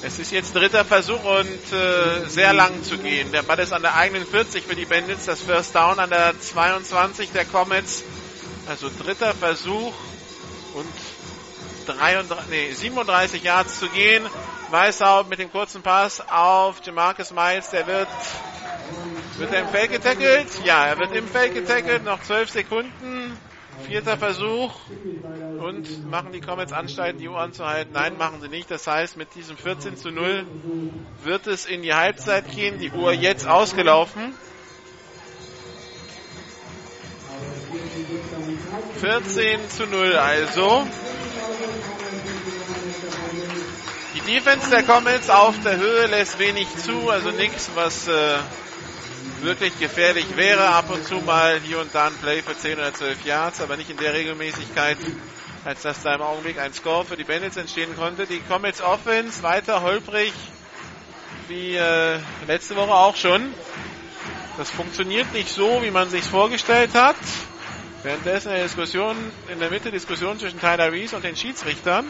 Es 0.03 0.19
ist 0.19 0.31
jetzt 0.31 0.53
dritter 0.53 0.85
Versuch 0.85 1.23
und 1.23 1.73
äh, 1.73 2.29
sehr 2.29 2.53
lang 2.53 2.83
zu 2.83 2.99
gehen. 2.99 3.31
Der 3.31 3.41
Ball 3.41 3.57
ist 3.57 3.73
an 3.73 3.81
der 3.81 3.95
eigenen 3.95 4.27
40 4.27 4.63
für 4.63 4.75
die 4.75 4.85
Bandits, 4.85 5.25
das 5.25 5.41
First 5.41 5.73
Down 5.73 5.97
an 5.97 6.11
der 6.11 6.39
22 6.39 7.31
der 7.31 7.45
Comets. 7.45 8.03
Also 8.67 8.91
dritter 9.03 9.33
Versuch 9.33 9.95
und 10.75 10.93
33, 11.87 12.49
nee, 12.51 12.71
37 12.71 13.41
Yards 13.41 13.79
zu 13.79 13.89
gehen. 13.89 14.27
Weißhaupt 14.69 15.29
mit 15.29 15.39
dem 15.39 15.51
kurzen 15.51 15.81
Pass 15.81 16.21
auf 16.29 16.85
Jamarcus 16.85 17.31
Miles, 17.31 17.69
der 17.69 17.87
wird 17.87 18.07
wird 19.37 19.53
er 19.53 19.61
im 19.61 19.67
Feld 19.67 19.91
getackelt? 19.91 20.47
Ja, 20.65 20.87
er 20.87 20.97
wird 20.97 21.15
im 21.15 21.27
Feld 21.27 21.53
getackelt, 21.53 22.03
noch 22.03 22.21
12 22.23 22.49
Sekunden. 22.49 23.37
Vierter 23.83 24.17
Versuch. 24.17 24.73
Und 25.59 26.09
machen 26.09 26.31
die 26.31 26.41
Comets 26.41 26.73
Anstalten, 26.73 27.19
die 27.19 27.27
Uhr 27.27 27.39
anzuhalten? 27.39 27.93
Nein, 27.93 28.17
machen 28.17 28.41
sie 28.41 28.49
nicht. 28.49 28.71
Das 28.71 28.87
heißt, 28.87 29.15
mit 29.15 29.35
diesem 29.35 29.55
14 29.55 29.95
zu 29.95 30.09
0 30.09 30.45
wird 31.23 31.45
es 31.45 31.65
in 31.65 31.83
die 31.83 31.93
Halbzeit 31.93 32.49
gehen. 32.49 32.79
Die 32.79 32.91
Uhr 32.91 33.13
jetzt 33.13 33.47
ausgelaufen. 33.47 34.33
14 38.99 39.69
zu 39.69 39.85
0 39.85 40.15
also. 40.15 40.87
Die 44.17 44.33
Defense 44.33 44.71
der 44.71 44.81
Comets 44.81 45.29
auf 45.29 45.53
der 45.63 45.77
Höhe 45.77 46.07
lässt 46.07 46.39
wenig 46.39 46.67
zu, 46.77 47.11
also 47.11 47.29
nichts, 47.29 47.69
was 47.75 48.07
äh, 48.07 48.39
wirklich 49.41 49.77
gefährlich 49.79 50.35
wäre. 50.35 50.69
Ab 50.69 50.89
und 50.89 51.05
zu 51.05 51.17
mal 51.17 51.59
hier 51.59 51.79
und 51.79 51.93
da 51.93 52.07
ein 52.07 52.15
Play 52.15 52.41
für 52.41 52.57
10 52.57 52.79
oder 52.79 52.91
12 52.91 53.25
Yards, 53.25 53.61
aber 53.61 53.77
nicht 53.77 53.91
in 53.91 53.97
der 53.97 54.15
Regelmäßigkeit, 54.15 54.97
als 55.65 55.83
dass 55.83 56.01
da 56.01 56.15
im 56.15 56.23
Augenblick 56.23 56.57
ein 56.57 56.73
Score 56.73 57.05
für 57.05 57.15
die 57.15 57.25
Bandits 57.25 57.57
entstehen 57.57 57.95
konnte. 57.95 58.25
Die 58.25 58.39
Comets 58.39 58.81
Offense 58.81 59.43
weiter 59.43 59.83
holprig 59.83 60.33
wie 61.47 61.75
äh, 61.75 62.17
letzte 62.47 62.75
Woche 62.75 62.93
auch 62.93 63.15
schon. 63.15 63.53
Das 64.57 64.71
funktioniert 64.71 65.31
nicht 65.33 65.49
so, 65.49 65.83
wie 65.83 65.91
man 65.91 66.09
sich 66.09 66.23
vorgestellt 66.23 66.95
hat. 66.95 67.17
Währenddessen 68.01 68.47
in 68.47 68.55
der 68.55 68.63
Diskussion, 68.63 69.15
in 69.47 69.59
der 69.59 69.69
Mitte 69.69 69.91
Diskussion 69.91 70.39
zwischen 70.39 70.59
Tyler 70.59 70.91
Reese 70.91 71.15
und 71.15 71.23
den 71.23 71.35
Schiedsrichtern. 71.35 72.07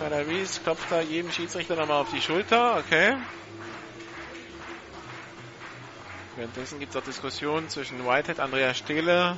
Tyler 0.00 0.26
Reese 0.26 0.60
klopft 0.62 0.90
da 0.90 1.02
jedem 1.02 1.30
Schiedsrichter 1.30 1.76
nochmal 1.76 2.00
auf 2.00 2.10
die 2.10 2.22
Schulter, 2.22 2.78
okay. 2.78 3.16
Währenddessen 6.36 6.78
gibt 6.78 6.94
es 6.94 6.96
auch 6.96 7.04
Diskussionen 7.04 7.68
zwischen 7.68 8.06
Whitehead, 8.06 8.40
Andrea 8.40 8.72
Stehle 8.72 9.36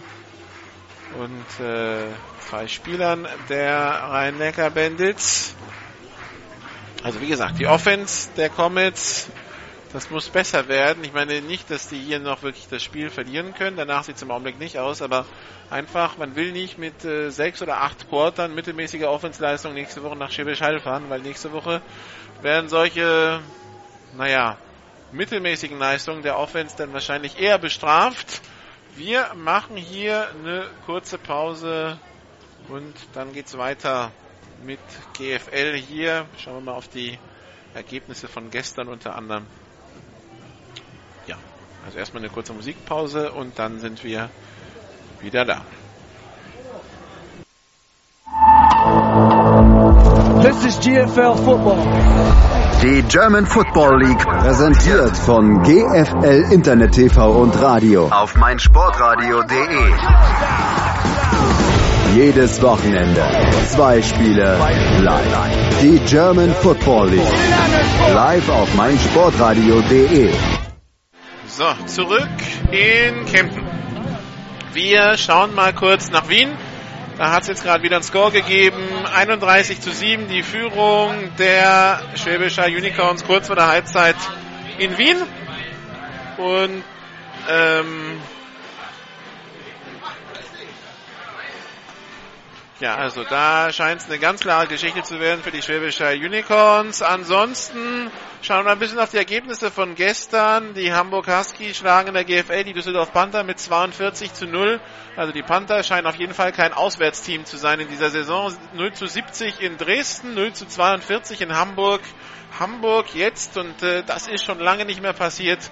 und 1.18 1.64
äh, 1.66 2.06
zwei 2.48 2.68
Spielern 2.68 3.26
der 3.48 3.76
Rhein-Neckar 3.76 4.70
Bandits. 4.70 5.56
Also 7.02 7.20
wie 7.20 7.26
gesagt, 7.26 7.58
die 7.58 7.66
Offense 7.66 8.30
der 8.36 8.48
Comets, 8.48 9.30
das 9.92 10.10
muss 10.10 10.30
besser 10.30 10.68
werden. 10.68 11.04
Ich 11.04 11.12
meine 11.12 11.42
nicht, 11.42 11.70
dass 11.70 11.88
die 11.88 11.98
hier 11.98 12.18
noch 12.18 12.42
wirklich 12.42 12.66
das 12.68 12.82
Spiel 12.82 13.10
verlieren 13.10 13.54
können. 13.54 13.76
Danach 13.76 14.04
sieht 14.04 14.16
es 14.16 14.22
im 14.22 14.30
Augenblick 14.30 14.58
nicht 14.58 14.78
aus, 14.78 15.02
aber 15.02 15.26
einfach, 15.70 16.16
man 16.16 16.34
will 16.34 16.52
nicht 16.52 16.78
mit 16.78 17.04
äh, 17.04 17.30
sechs 17.30 17.60
oder 17.60 17.82
acht 17.82 18.08
Quartern 18.08 18.54
mittelmäßiger 18.54 19.10
Offensleistung 19.10 19.74
nächste 19.74 20.02
Woche 20.02 20.16
nach 20.16 20.30
Schwäbisch 20.30 20.62
Hall 20.62 20.80
fahren, 20.80 21.04
weil 21.08 21.20
nächste 21.20 21.52
Woche 21.52 21.82
werden 22.40 22.68
solche, 22.70 23.40
naja, 24.16 24.56
mittelmäßigen 25.12 25.78
Leistungen 25.78 26.22
der 26.22 26.38
Offense 26.38 26.74
dann 26.76 26.92
wahrscheinlich 26.94 27.38
eher 27.38 27.58
bestraft. 27.58 28.40
Wir 28.96 29.32
machen 29.34 29.76
hier 29.76 30.28
eine 30.30 30.68
kurze 30.86 31.18
Pause 31.18 31.98
und 32.68 32.94
dann 33.12 33.32
geht's 33.32 33.58
weiter 33.58 34.10
mit 34.64 34.80
GFL 35.14 35.76
hier. 35.76 36.26
Schauen 36.38 36.54
wir 36.54 36.72
mal 36.72 36.72
auf 36.72 36.88
die 36.88 37.18
Ergebnisse 37.74 38.28
von 38.28 38.50
gestern 38.50 38.88
unter 38.88 39.16
anderem. 39.16 39.46
Also 41.84 41.98
erstmal 41.98 42.22
eine 42.22 42.32
kurze 42.32 42.52
Musikpause 42.52 43.32
und 43.32 43.58
dann 43.58 43.80
sind 43.80 44.02
wir 44.04 44.30
wieder 45.20 45.44
da. 45.44 45.62
This 50.42 50.64
is 50.64 50.80
GFL 50.80 51.36
Football. 51.36 51.78
Die 52.82 53.02
German 53.02 53.46
Football 53.46 54.02
League 54.02 54.26
präsentiert 54.26 55.16
von 55.16 55.62
GFL 55.62 56.52
Internet 56.52 56.92
TV 56.92 57.30
und 57.30 57.60
Radio 57.60 58.08
auf 58.08 58.34
meinsportradio.de. 58.34 59.92
Jedes 62.14 62.60
Wochenende 62.60 63.22
zwei 63.68 64.02
Spiele 64.02 64.58
live. 65.00 65.80
Die 65.80 65.98
German 66.00 66.52
Football 66.54 67.10
League 67.10 67.32
live 68.12 68.48
auf 68.48 68.74
meinsportradio.de. 68.74 70.30
So, 71.54 71.70
zurück 71.84 72.30
in 72.70 73.26
Kempten. 73.26 73.62
Wir 74.72 75.18
schauen 75.18 75.54
mal 75.54 75.74
kurz 75.74 76.10
nach 76.10 76.30
Wien. 76.30 76.50
Da 77.18 77.30
hat 77.30 77.42
es 77.42 77.48
jetzt 77.48 77.62
gerade 77.62 77.82
wieder 77.82 77.96
einen 77.96 78.04
Score 78.04 78.32
gegeben. 78.32 78.82
31 79.14 79.82
zu 79.82 79.90
7 79.90 80.28
die 80.28 80.42
Führung 80.42 81.12
der 81.38 82.00
Schwäbischer 82.14 82.64
Unicorns 82.64 83.22
kurz 83.24 83.48
vor 83.48 83.56
der 83.56 83.66
Halbzeit 83.66 84.16
in 84.78 84.96
Wien. 84.96 85.18
Und 86.38 86.82
ähm, 87.50 88.18
ja, 92.82 92.96
also 92.96 93.22
da 93.22 93.72
scheint 93.72 94.00
es 94.00 94.08
eine 94.08 94.18
ganz 94.18 94.40
klare 94.40 94.66
Geschichte 94.66 95.04
zu 95.04 95.20
werden 95.20 95.40
für 95.40 95.52
die 95.52 95.62
Schwäbischer 95.62 96.10
Unicorns. 96.10 97.00
Ansonsten 97.00 98.10
schauen 98.42 98.64
wir 98.64 98.72
ein 98.72 98.80
bisschen 98.80 98.98
auf 98.98 99.10
die 99.10 99.18
Ergebnisse 99.18 99.70
von 99.70 99.94
gestern. 99.94 100.74
Die 100.74 100.92
Hamburg 100.92 101.28
Huskies 101.28 101.76
schlagen 101.76 102.08
in 102.08 102.14
der 102.14 102.24
GFL 102.24 102.64
die 102.64 102.72
Düsseldorf 102.72 103.12
Panther 103.12 103.44
mit 103.44 103.60
42 103.60 104.34
zu 104.34 104.46
0. 104.46 104.80
Also 105.14 105.32
die 105.32 105.42
Panther 105.42 105.84
scheinen 105.84 106.08
auf 106.08 106.16
jeden 106.16 106.34
Fall 106.34 106.50
kein 106.50 106.72
Auswärtsteam 106.72 107.44
zu 107.44 107.56
sein 107.56 107.78
in 107.78 107.86
dieser 107.86 108.10
Saison. 108.10 108.52
0 108.74 108.92
zu 108.94 109.06
70 109.06 109.60
in 109.60 109.76
Dresden, 109.76 110.34
0 110.34 110.52
zu 110.52 110.66
42 110.66 111.40
in 111.40 111.54
Hamburg. 111.54 112.00
Hamburg 112.58 113.14
jetzt, 113.14 113.56
und 113.58 113.80
äh, 113.84 114.02
das 114.02 114.26
ist 114.26 114.44
schon 114.44 114.58
lange 114.58 114.86
nicht 114.86 115.00
mehr 115.00 115.12
passiert, 115.12 115.70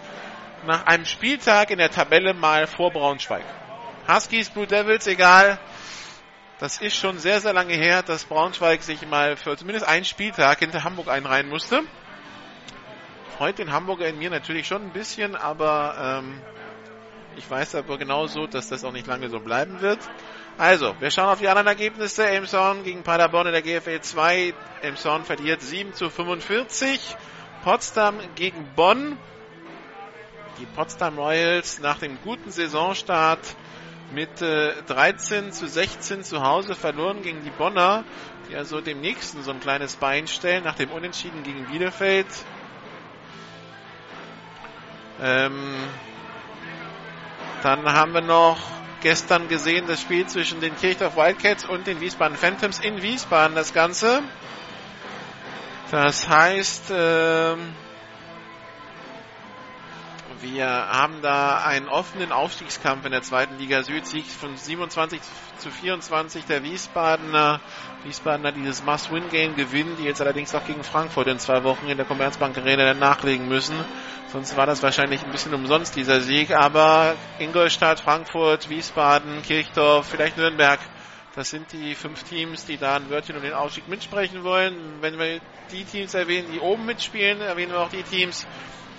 nach 0.65 0.87
einem 0.87 1.07
Spieltag 1.07 1.73
in 1.73 1.79
der 1.79 1.91
Tabelle 1.91 2.35
mal 2.35 2.69
vor 2.69 2.93
Braunschweig. 2.93 3.43
Huskies, 4.07 4.51
Blue 4.51 4.69
Devils, 4.69 5.09
egal. 5.09 5.59
Das 6.61 6.79
ist 6.79 6.95
schon 6.95 7.19
sehr, 7.19 7.41
sehr 7.41 7.55
lange 7.55 7.73
her, 7.73 8.03
dass 8.03 8.25
Braunschweig 8.25 8.83
sich 8.83 9.07
mal 9.09 9.39
für 9.39 9.57
zumindest 9.57 9.89
einen 9.89 10.05
Spieltag 10.05 10.59
hinter 10.59 10.85
Hamburg 10.85 11.09
einreihen 11.09 11.49
musste. 11.49 11.81
Freut 13.39 13.59
den 13.59 13.73
Hamburger 13.73 14.07
in 14.07 14.19
mir 14.19 14.29
natürlich 14.29 14.67
schon 14.67 14.83
ein 14.83 14.93
bisschen, 14.93 15.37
aber 15.37 16.21
ähm, 16.23 16.39
ich 17.37 17.51
weiß 17.51 17.77
aber 17.77 17.97
genauso, 17.97 18.47
dass 18.47 18.69
das 18.69 18.85
auch 18.85 18.93
nicht 18.93 19.07
lange 19.07 19.31
so 19.31 19.41
bleiben 19.41 19.81
wird. 19.81 20.01
Also, 20.59 20.95
wir 21.01 21.11
schauen 21.11 21.31
auf 21.31 21.39
die 21.39 21.49
anderen 21.49 21.69
Ergebnisse. 21.69 22.27
Elmshorn 22.27 22.85
gegen 22.85 23.05
Paderborn 23.05 23.47
in 23.47 23.53
der 23.55 23.63
GFL 23.63 24.03
2. 24.03 24.53
Elmshorn 24.83 25.25
verliert 25.25 25.63
7 25.63 25.95
zu 25.95 26.11
45. 26.11 27.17
Potsdam 27.65 28.19
gegen 28.35 28.69
Bonn. 28.77 29.17
Die 30.61 30.67
Potsdam 30.67 31.19
Royals 31.19 31.79
nach 31.79 31.97
dem 31.97 32.19
guten 32.23 32.51
Saisonstart 32.51 33.57
mit 34.13 34.43
äh, 34.43 34.83
13 34.87 35.53
zu 35.53 35.67
16 35.69 36.25
zu 36.25 36.43
Hause 36.43 36.75
verloren 36.75 37.23
gegen 37.23 37.43
die 37.45 37.51
Bonner, 37.51 38.05
die 38.49 38.57
also 38.57 38.81
dem 38.81 39.01
nächsten 39.01 39.43
so 39.43 39.51
ein 39.51 39.61
kleines 39.61 39.97
Bein 39.97 40.27
stellen, 40.27 40.65
nach 40.65 40.75
dem 40.75 40.91
Unentschieden 40.91 41.43
gegen 41.43 41.67
Bielefeld. 41.67 42.27
Ähm, 45.23 45.75
dann 47.63 47.85
haben 47.93 48.13
wir 48.13 48.23
noch 48.23 48.59
gestern 49.03 49.49
gesehen 49.49 49.87
das 49.87 50.01
Spiel 50.01 50.27
zwischen 50.27 50.61
den 50.61 50.77
Kirchdorf 50.77 51.17
Wildcats 51.17 51.65
und 51.65 51.87
den 51.87 52.01
Wiesbaden 52.01 52.37
Phantoms 52.37 52.81
in 52.81 53.03
Wiesbaden 53.03 53.55
das 53.55 53.73
Ganze. 53.73 54.23
Das 55.91 56.29
heißt, 56.29 56.93
ähm, 56.95 57.75
wir 60.43 60.67
haben 60.67 61.21
da 61.23 61.63
einen 61.65 61.89
offenen 61.89 62.33
Aufstiegskampf 62.33 63.05
in 63.05 63.13
der 63.13 63.23
zweiten 63.23 63.59
Liga 63.59 63.83
Süd. 63.83 64.07
Sieg 64.07 64.27
von 64.27 64.57
27 64.57 65.21
zu 65.59 65.71
24 65.71 66.45
der 66.47 66.63
Wiesbadener. 66.63 67.61
Wiesbadener 68.05 68.53
dieses 68.53 68.83
Must-Win-Game 68.83 69.57
gewinnen, 69.57 69.97
die 69.99 70.05
jetzt 70.05 70.21
allerdings 70.21 70.55
auch 70.55 70.65
gegen 70.65 70.83
Frankfurt 70.83 71.27
in 71.27 71.39
zwei 71.39 71.63
Wochen 71.65 71.89
in 71.89 71.99
der 71.99 72.07
Commerzbank 72.07 72.57
Arena 72.57 72.95
nachlegen 72.95 73.49
müssen. 73.49 73.77
Sonst 74.33 74.57
war 74.57 74.65
das 74.65 74.83
wahrscheinlich 74.83 75.23
ein 75.23 75.31
bisschen 75.31 75.53
umsonst, 75.53 75.97
dieser 75.97 76.21
Sieg. 76.21 76.53
Aber 76.53 77.17
Ingolstadt, 77.39 78.01
Frankfurt, 78.01 78.71
Wiesbaden, 78.71 79.43
Kirchdorf, 79.43 80.07
vielleicht 80.09 80.39
Nürnberg. 80.39 80.81
Das 81.35 81.51
sind 81.51 81.71
die 81.73 81.95
fünf 81.95 82.23
Teams, 82.25 82.65
die 82.65 82.77
da 82.79 82.97
ein 82.97 83.11
Wörtchen 83.11 83.37
um 83.37 83.43
den 83.43 83.53
Aufstieg 83.53 83.89
mitsprechen 83.89 84.43
wollen. 84.43 84.75
Wenn 85.01 85.19
wir 85.19 85.41
die 85.71 85.85
Teams 85.85 86.15
erwähnen, 86.15 86.49
die 86.53 86.61
oben 86.61 86.87
mitspielen, 86.87 87.41
erwähnen 87.41 87.73
wir 87.73 87.81
auch 87.81 87.91
die 87.91 88.03
Teams, 88.03 88.47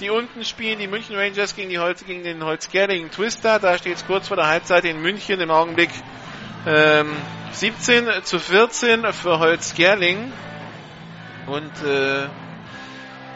die 0.01 0.09
unten 0.09 0.43
spielen. 0.43 0.79
Die 0.79 0.87
München 0.87 1.15
Rangers 1.15 1.55
gegen, 1.55 1.69
die 1.69 1.79
Holz, 1.79 2.03
gegen 2.05 2.23
den 2.23 2.43
Holzgerlingen 2.43 3.11
Twister. 3.11 3.59
Da 3.59 3.77
steht 3.77 3.97
es 3.97 4.05
kurz 4.05 4.27
vor 4.27 4.37
der 4.37 4.47
Halbzeit 4.47 4.83
in 4.85 5.01
München 5.01 5.39
im 5.39 5.51
Augenblick 5.51 5.91
Ähm, 6.63 7.15
17 7.53 8.23
zu 8.23 8.37
14 8.39 9.11
für 9.13 9.39
Holz 9.39 9.73
Gerling. 9.73 10.31
Und 11.47 11.71
äh, 11.83 12.27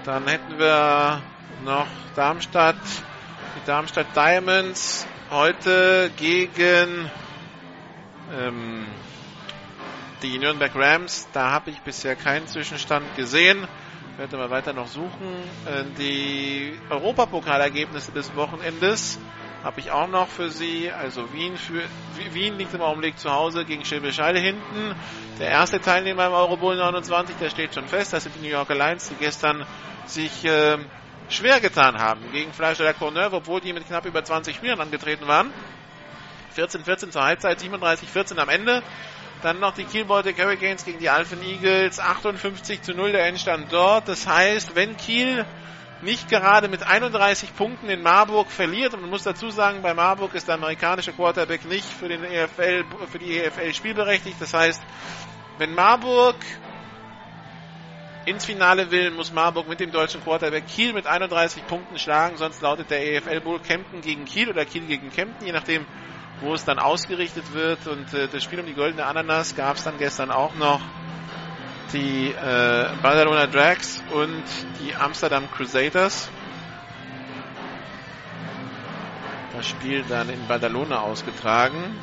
dann 0.03 0.27
hätten 0.27 0.59
wir 0.59 1.21
noch 1.63 1.87
Darmstadt, 2.15 2.75
die 3.55 3.65
Darmstadt 3.65 4.15
Diamonds 4.15 5.07
heute 5.31 6.11
gegen 6.17 7.09
ähm, 8.39 8.85
die 10.21 10.37
Nürnberg 10.37 10.71
Rams. 10.75 11.27
Da 11.33 11.49
habe 11.49 11.71
ich 11.71 11.79
bisher 11.81 12.15
keinen 12.15 12.47
Zwischenstand 12.47 13.15
gesehen. 13.15 13.67
Werde 14.17 14.37
mal 14.37 14.49
weiter 14.49 14.71
noch 14.71 14.87
suchen. 14.87 15.43
Äh, 15.65 15.83
die 15.99 16.79
Europapokalergebnisse 16.89 18.13
des 18.13 18.33
Wochenendes 18.35 19.19
habe 19.61 19.81
ich 19.81 19.91
auch 19.91 20.07
noch 20.07 20.29
für 20.29 20.49
Sie. 20.49 20.89
Also 20.89 21.33
Wien, 21.33 21.57
für, 21.57 21.81
Wien 22.33 22.57
liegt 22.57 22.73
im 22.73 22.81
Augenblick 22.81 23.17
zu 23.19 23.31
Hause 23.31 23.65
gegen 23.65 23.83
Schwäbisch 23.83 24.19
Hall 24.19 24.37
hinten. 24.37 24.95
Der 25.39 25.49
erste 25.49 25.81
Teilnehmer 25.81 26.27
im 26.27 26.33
Eurobowl 26.33 26.77
29, 26.77 27.35
der 27.41 27.49
steht 27.49 27.73
schon 27.73 27.87
fest. 27.87 28.13
Das 28.13 28.23
sind 28.23 28.35
die 28.35 28.39
New 28.41 28.47
York 28.53 28.69
Lions, 28.69 29.09
die 29.09 29.15
gestern 29.15 29.65
sich 30.05 30.45
äh, 30.45 30.77
schwer 31.27 31.59
getan 31.59 31.97
haben 31.97 32.21
gegen 32.31 32.53
Fleischer 32.53 32.93
Courneuve, 32.93 33.35
obwohl 33.37 33.59
die 33.59 33.73
mit 33.73 33.85
knapp 33.85 34.05
über 34.05 34.23
20 34.23 34.55
Spielern 34.55 34.79
angetreten 34.79 35.27
waren. 35.27 35.51
14-14 36.55 37.09
zur 37.09 37.23
Halbzeit, 37.23 37.59
37-14 37.59 38.37
am 38.37 38.47
Ende. 38.47 38.81
Dann 39.45 39.59
noch 39.59 39.75
die 39.75 39.83
Kiel 39.83 40.05
Baltic 40.05 40.39
Hurricanes 40.39 40.85
gegen 40.85 40.97
die 40.97 41.07
Alphen 41.11 41.39
Eagles, 41.43 41.99
58 41.99 42.81
zu 42.81 42.95
0 42.95 43.11
der 43.11 43.27
Endstand 43.27 43.71
dort. 43.71 44.07
Das 44.07 44.25
heißt, 44.25 44.73
wenn 44.73 44.97
Kiel 44.97 45.45
nicht 46.01 46.29
gerade 46.29 46.67
mit 46.67 46.81
31 46.81 47.55
Punkten 47.55 47.87
in 47.87 48.01
Marburg 48.01 48.49
verliert, 48.49 48.95
und 48.95 49.01
man 49.01 49.11
muss 49.11 49.21
dazu 49.21 49.51
sagen, 49.51 49.83
bei 49.83 49.93
Marburg 49.93 50.33
ist 50.33 50.47
der 50.47 50.55
amerikanische 50.55 51.13
Quarterback 51.13 51.63
nicht 51.65 51.85
für, 51.85 52.07
den 52.07 52.23
EFL, 52.23 52.85
für 53.05 53.19
die 53.19 53.37
EFL 53.37 53.71
spielberechtigt. 53.75 54.41
Das 54.41 54.55
heißt, 54.55 54.81
wenn 55.59 55.75
Marburg 55.75 56.37
ins 58.25 58.45
Finale 58.45 58.89
will, 58.89 59.11
muss 59.11 59.31
Marburg 59.31 59.67
mit 59.67 59.79
dem 59.79 59.91
deutschen 59.91 60.23
Quarterback 60.23 60.65
Kiel 60.65 60.91
mit 60.93 61.05
31 61.05 61.67
Punkten 61.67 61.99
schlagen, 61.99 62.37
sonst 62.37 62.63
lautet 62.63 62.89
der 62.89 63.13
EFL 63.13 63.41
Bowl 63.41 63.59
Kempten 63.59 64.01
gegen 64.01 64.25
Kiel 64.25 64.49
oder 64.49 64.65
Kiel 64.65 64.87
gegen 64.87 65.11
Kempten, 65.11 65.45
je 65.45 65.53
nachdem, 65.53 65.85
wo 66.41 66.53
es 66.53 66.65
dann 66.65 66.79
ausgerichtet 66.79 67.53
wird. 67.53 67.87
Und 67.87 68.13
äh, 68.13 68.27
das 68.27 68.43
Spiel 68.43 68.59
um 68.59 68.65
die 68.65 68.73
goldene 68.73 69.05
Ananas 69.05 69.55
gab 69.55 69.77
es 69.77 69.83
dann 69.83 69.97
gestern 69.97 70.31
auch 70.31 70.55
noch. 70.55 70.81
Die 71.93 72.29
äh, 72.29 72.89
Barcelona 73.01 73.47
Drags 73.47 74.03
und 74.11 74.43
die 74.81 74.95
Amsterdam 74.95 75.49
Crusaders. 75.51 76.29
Das 79.55 79.67
Spiel 79.67 80.03
dann 80.09 80.29
in 80.29 80.47
Badalona 80.47 80.99
ausgetragen. 80.99 81.95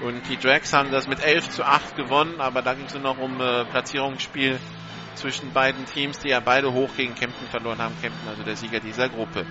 Und 0.00 0.28
die 0.28 0.36
Drags 0.36 0.72
haben 0.72 0.92
das 0.92 1.08
mit 1.08 1.20
11 1.20 1.50
zu 1.50 1.64
8 1.64 1.96
gewonnen, 1.96 2.40
aber 2.40 2.62
da 2.62 2.74
ging 2.74 2.86
es 2.86 2.94
nur 2.94 3.02
noch 3.02 3.18
um 3.18 3.40
äh, 3.40 3.64
Platzierungsspiel 3.64 4.60
zwischen 5.18 5.52
beiden 5.52 5.84
Teams, 5.86 6.18
die 6.18 6.28
ja 6.28 6.40
beide 6.40 6.72
hoch 6.72 6.90
gegen 6.96 7.14
Kempten 7.14 7.46
verloren 7.48 7.78
haben. 7.78 7.94
Kempten 8.00 8.28
also 8.28 8.42
der 8.42 8.56
Sieger 8.56 8.80
dieser 8.80 9.08
Gruppe. 9.08 9.44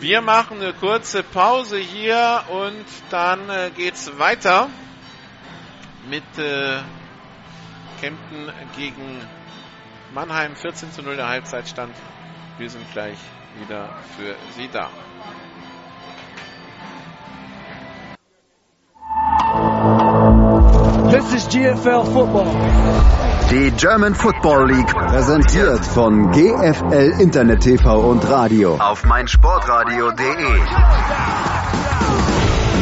Wir 0.00 0.20
machen 0.20 0.60
eine 0.60 0.72
kurze 0.72 1.22
Pause 1.22 1.78
hier 1.78 2.42
und 2.48 2.84
dann 3.10 3.48
äh, 3.48 3.70
geht's 3.74 4.18
weiter 4.18 4.68
mit 6.10 6.24
äh, 6.38 6.80
Kempten 8.00 8.52
gegen 8.76 9.20
Mannheim 10.12 10.56
14 10.56 10.90
zu 10.92 11.02
0 11.02 11.16
der 11.16 11.28
Halbzeitstand. 11.28 11.94
Wir 12.58 12.68
sind 12.68 12.84
gleich 12.92 13.18
wieder 13.60 13.88
für 14.16 14.34
Sie 14.56 14.68
da. 14.72 14.90
This 21.10 21.32
is 21.32 21.46
GFL 21.48 22.04
Football. 22.12 23.21
Die 23.52 23.70
German 23.72 24.14
Football 24.14 24.70
League 24.70 24.94
präsentiert 24.94 25.84
von 25.84 26.30
GFL 26.30 27.20
Internet 27.20 27.60
TV 27.60 28.00
und 28.00 28.26
Radio 28.26 28.76
auf 28.76 29.04
meinsportradio.de. 29.04 30.58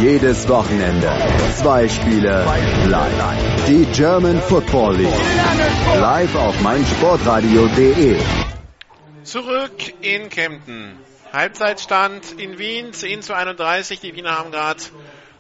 Jedes 0.01 0.49
Wochenende 0.49 1.11
zwei 1.57 1.89
Spiele 1.89 2.45
live. 2.87 3.65
Die 3.67 3.85
German 3.87 4.41
Football 4.41 4.99
League 4.99 5.99
live 5.99 6.37
auf 6.37 6.61
meinsportradio.de. 6.61 8.21
Zurück 9.25 9.73
in 10.03 10.29
Kempten. 10.29 11.01
Halbzeitstand 11.33 12.39
in 12.39 12.61
Wien 12.61 12.93
10 12.93 13.23
zu 13.23 13.35
31. 13.35 13.99
Die 13.99 14.15
Wiener 14.15 14.39
haben 14.39 14.53
gerade 14.53 14.85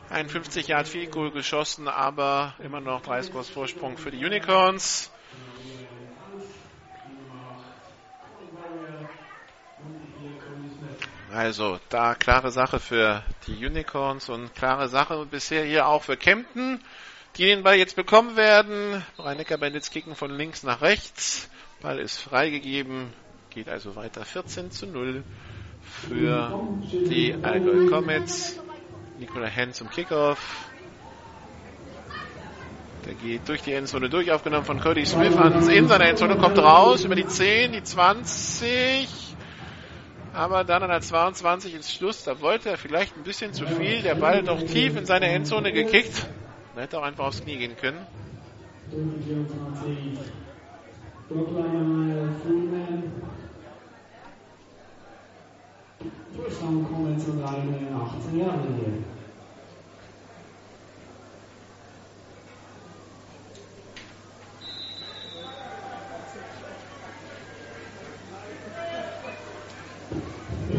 ein 0.08 0.28
50 0.28 0.66
Yard 0.66 0.88
Field 0.88 1.12
Goal 1.12 1.30
geschossen, 1.30 1.86
aber 1.86 2.54
immer 2.64 2.80
noch 2.80 3.02
3 3.02 3.22
Scores 3.22 3.48
Vorsprung 3.48 3.96
für 3.96 4.10
die 4.10 4.24
Unicorns. 4.24 5.12
Also 11.32 11.78
da 11.90 12.14
klare 12.14 12.50
Sache 12.50 12.80
für 12.80 13.22
die 13.46 13.64
Unicorns 13.64 14.28
und 14.28 14.52
klare 14.56 14.88
Sache 14.88 15.26
bisher 15.30 15.64
hier 15.64 15.86
auch 15.86 16.02
für 16.02 16.16
Kempten, 16.16 16.80
die 17.36 17.44
den 17.44 17.62
Ball 17.62 17.76
jetzt 17.76 17.94
bekommen 17.94 18.36
werden. 18.36 19.04
Rhein-Neckar 19.16 19.58
Bandits 19.58 19.90
kicken 19.90 20.16
von 20.16 20.32
links 20.32 20.64
nach 20.64 20.82
rechts. 20.82 21.48
Ball 21.82 22.00
ist 22.00 22.18
freigegeben, 22.18 23.12
geht 23.50 23.68
also 23.68 23.94
weiter 23.94 24.24
14 24.24 24.72
zu 24.72 24.86
0 24.86 25.22
für 26.08 26.60
die 26.90 27.36
Allgäu 27.40 27.88
Comets. 27.88 28.58
Nikola 29.20 29.46
Henn 29.46 29.72
zum 29.72 29.88
Kickoff. 29.88 30.40
Der 33.06 33.14
geht 33.14 33.48
durch 33.48 33.62
die 33.62 33.72
Endzone 33.72 34.08
durch, 34.10 34.32
aufgenommen 34.32 34.64
von 34.64 34.80
Cody 34.80 35.06
Smith 35.06 35.36
ans 35.36 35.68
in 35.68 35.86
seiner 35.86 36.06
Endzone, 36.06 36.36
kommt 36.36 36.58
raus 36.58 37.04
über 37.04 37.14
die 37.14 37.26
10, 37.26 37.72
die 37.72 37.82
20. 37.82 39.29
Aber 40.32 40.64
dann 40.64 40.82
an 40.82 40.90
der 40.90 41.00
22 41.00 41.74
ins 41.74 41.92
Schluss, 41.92 42.24
da 42.24 42.40
wollte 42.40 42.70
er 42.70 42.76
vielleicht 42.76 43.16
ein 43.16 43.24
bisschen 43.24 43.52
zu 43.52 43.66
viel. 43.66 44.02
Der 44.02 44.14
Ball 44.14 44.42
doch 44.42 44.62
tief 44.62 44.96
in 44.96 45.06
seine 45.06 45.26
Endzone 45.26 45.72
gekickt. 45.72 46.26
Er 46.76 46.82
hätte 46.82 46.98
auch 46.98 47.02
einfach 47.02 47.26
aufs 47.26 47.42
Knie 47.42 47.58
gehen 47.58 47.76
können. 47.76 48.06
Vorstand 56.36 56.88
kommen 56.88 57.18
zu 57.18 57.32
deinen 57.32 57.88
18 57.94 58.38
Jahren. 58.38 59.04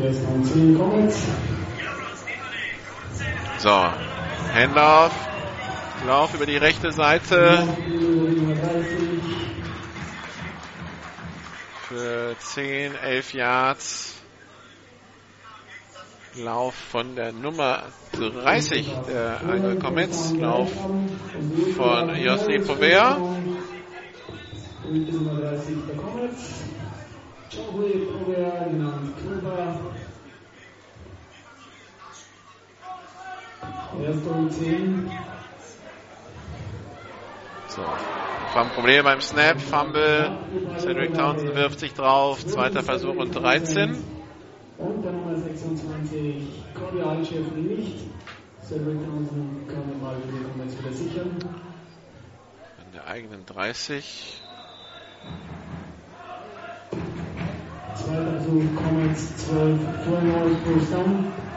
Erst 0.03 0.21
um 0.27 0.43
10 0.43 0.53
Comments. 0.53 0.61
So, 3.59 3.69
Handoff. 4.53 5.13
Lauf 6.07 6.33
über 6.33 6.47
die 6.47 6.57
rechte 6.57 6.91
Seite. 6.91 7.67
Für 11.87 12.35
10, 12.39 12.95
11 12.95 13.33
Yards. 13.33 14.15
Lauf 16.37 16.73
von 16.73 17.15
der 17.15 17.33
Nummer 17.33 17.83
30 18.13 18.89
der 19.07 19.41
Allgäu 19.47 19.75
Comets. 19.75 20.33
Lauf 20.33 20.71
von 21.75 22.09
José 22.15 22.65
Povea. 22.65 23.17
Nummer 24.89 25.41
30 25.41 25.75
der 25.87 25.95
Comets. 25.97 26.63
Joey 27.51 28.07
Povea, 28.07 28.63
genannt 28.69 29.13
Kuba. 29.21 29.90
Erster 34.03 34.31
und 34.31 34.51
10. 34.51 35.11
So. 37.67 37.81
Haben 38.53 38.69
Probleme 38.71 39.03
beim 39.03 39.21
Snap, 39.21 39.61
Fumble. 39.61 40.31
Cedric 40.79 41.13
Townsend 41.13 41.55
wirft 41.55 41.79
sich 41.79 41.93
drauf. 41.93 42.45
Zweiter 42.45 42.83
Versuch 42.83 43.15
und 43.15 43.33
13. 43.33 43.95
Und 44.77 45.03
der 45.03 45.11
Nummer 45.11 45.37
26, 45.37 46.63
Cody 46.73 46.97
nicht. 47.61 47.95
Cedric 48.67 49.05
Townsend 49.05 49.69
kann 49.69 49.87
den 49.89 50.01
Ball 50.01 50.17
wieder 50.17 50.93
sichern. 50.93 51.37
An 52.77 52.91
der 52.93 53.07
eigenen 53.07 53.45
30. 53.45 54.41
Zweiter 57.95 58.31
Versuch, 58.31 58.63
Comets 58.75 59.37
12, 59.47 59.79
Fullnoise, 60.03 60.55
Bruce 60.65 60.89
Down. 60.89 61.50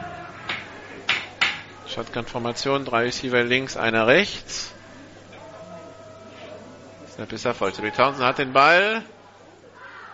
Shotgun-Formation, 1.95 2.83
drei 2.83 3.03
Receiver 3.03 3.41
links, 3.43 3.77
einer 3.77 4.05
rechts. 4.05 4.73
Snap 7.13 7.31
ist 7.31 7.45
erfolgt. 7.45 7.77
Cedric 7.77 7.95
Townsend 7.95 8.25
hat 8.27 8.37
den 8.37 8.51
Ball. 8.51 9.01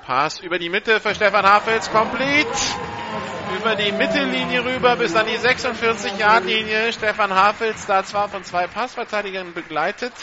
Pass 0.06 0.40
über 0.42 0.60
die 0.60 0.70
Mitte 0.70 1.00
für 1.00 1.16
Stefan 1.16 1.44
Hafels, 1.44 1.92
complete. 1.92 2.48
über 3.58 3.76
die 3.76 3.92
Mittellinie 3.92 4.64
rüber 4.64 4.96
bis 4.96 5.16
an 5.16 5.26
die 5.26 5.40
46-Yard-Linie. 5.40 6.94
Stefan 6.94 7.34
Hafels 7.34 7.88
da 7.88 8.04
zwar 8.04 8.30
von 8.30 8.44
zwei 8.44 8.68
Passverteidigern 8.68 9.54
begleitet, 9.56 10.14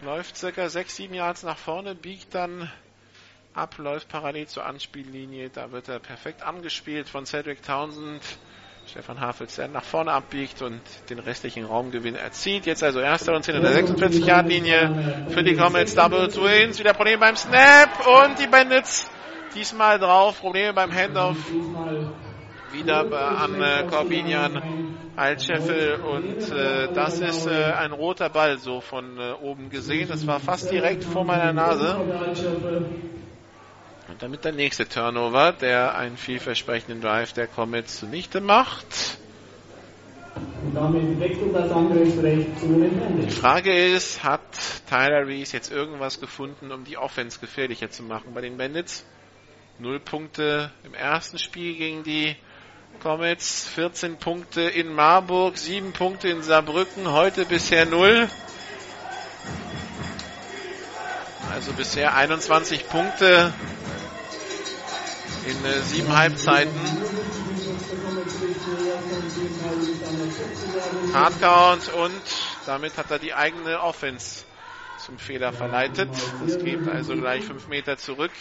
läuft 0.00 0.38
circa 0.38 0.70
6, 0.70 0.96
7 0.96 1.14
Yards 1.14 1.42
nach 1.42 1.58
vorne, 1.58 1.94
biegt 1.94 2.34
dann 2.34 2.72
ab, 3.52 3.76
läuft 3.76 4.08
parallel 4.08 4.48
zur 4.48 4.64
Anspiellinie. 4.64 5.50
Da 5.50 5.70
wird 5.70 5.88
er 5.88 5.98
perfekt 5.98 6.42
angespielt 6.42 7.10
von 7.10 7.26
Cedric 7.26 7.62
Townsend. 7.62 8.22
Stefan 8.90 9.20
Hafels, 9.20 9.54
der 9.54 9.68
nach 9.68 9.84
vorne 9.84 10.10
abbiegt 10.10 10.62
und 10.62 10.80
den 11.10 11.20
restlichen 11.20 11.64
Raumgewinn 11.64 12.16
erzielt. 12.16 12.66
Jetzt 12.66 12.82
also 12.82 12.98
erster 12.98 13.36
und 13.36 13.44
10 13.44 13.54
in 13.54 13.62
der 13.62 13.72
46-Yard-Linie 13.72 15.26
für 15.28 15.44
die 15.44 15.54
Comets. 15.54 15.94
Double 15.94 16.26
Twins. 16.26 16.80
Wieder 16.80 16.92
Probleme 16.92 17.18
beim 17.18 17.36
Snap 17.36 18.04
und 18.04 18.40
die 18.40 18.48
Bandits 18.48 19.08
diesmal 19.54 20.00
drauf. 20.00 20.40
Probleme 20.40 20.72
beim 20.72 20.92
Handoff. 20.92 21.36
Wieder 22.72 23.06
an 23.38 23.62
äh, 23.62 23.84
Corbinian 23.88 24.60
Altscheffel 25.14 26.00
und 26.00 26.50
äh, 26.50 26.92
das 26.92 27.20
ist 27.20 27.46
äh, 27.46 27.72
ein 27.72 27.92
roter 27.92 28.28
Ball 28.28 28.58
so 28.58 28.80
von 28.80 29.18
äh, 29.18 29.32
oben 29.40 29.70
gesehen. 29.70 30.08
Das 30.08 30.26
war 30.26 30.40
fast 30.40 30.70
direkt 30.72 31.04
vor 31.04 31.24
meiner 31.24 31.52
Nase. 31.52 31.96
Und 34.10 34.20
damit 34.22 34.44
der 34.44 34.52
nächste 34.52 34.88
Turnover, 34.88 35.52
der 35.52 35.94
einen 35.94 36.16
vielversprechenden 36.16 37.00
Drive 37.00 37.32
der 37.32 37.46
Comets 37.46 38.00
zunichte 38.00 38.40
macht. 38.40 39.18
Die 43.18 43.30
Frage 43.30 43.86
ist, 43.86 44.24
hat 44.24 44.40
Tyler 44.88 45.28
Reese 45.28 45.56
jetzt 45.56 45.70
irgendwas 45.70 46.18
gefunden, 46.18 46.72
um 46.72 46.82
die 46.84 46.96
Offense 46.96 47.38
gefährlicher 47.38 47.90
zu 47.90 48.02
machen 48.02 48.34
bei 48.34 48.40
den 48.40 48.56
Bandits? 48.56 49.04
Null 49.78 50.00
Punkte 50.00 50.72
im 50.82 50.94
ersten 50.94 51.38
Spiel 51.38 51.76
gegen 51.76 52.02
die 52.02 52.34
Comets, 53.00 53.68
14 53.68 54.16
Punkte 54.16 54.62
in 54.62 54.92
Marburg, 54.92 55.56
7 55.56 55.92
Punkte 55.92 56.28
in 56.28 56.42
Saarbrücken, 56.42 57.12
heute 57.12 57.44
bisher 57.44 57.86
0. 57.86 58.28
Also 61.52 61.72
bisher 61.72 62.14
21 62.14 62.88
Punkte 62.88 63.52
in 65.46 65.64
äh, 65.64 65.80
sieben 65.82 66.16
Halbzeiten. 66.16 66.74
Hardcount 71.12 71.92
und 71.94 72.20
damit 72.66 72.96
hat 72.96 73.10
er 73.10 73.18
die 73.18 73.34
eigene 73.34 73.80
Offense 73.80 74.44
zum 74.98 75.18
Fehler 75.18 75.52
verleitet. 75.52 76.10
Das 76.46 76.58
geht 76.58 76.86
also 76.88 77.14
gleich 77.16 77.44
5 77.44 77.68
Meter 77.68 77.96
zurück. 77.96 78.32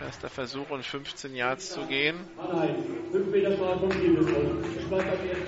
Erster 0.00 0.28
Versuch 0.28 0.70
und 0.70 0.84
15 0.84 1.34
Yards 1.34 1.70
zu 1.70 1.86
gehen. 1.86 2.16
5 3.12 3.26
Meter 3.28 3.54
Start 3.54 3.80
vom 3.80 3.90
Zielbereich. 3.90 4.34
Start 4.86 5.02
auf 5.02 5.18
die 5.22 5.28
erste 5.28 5.44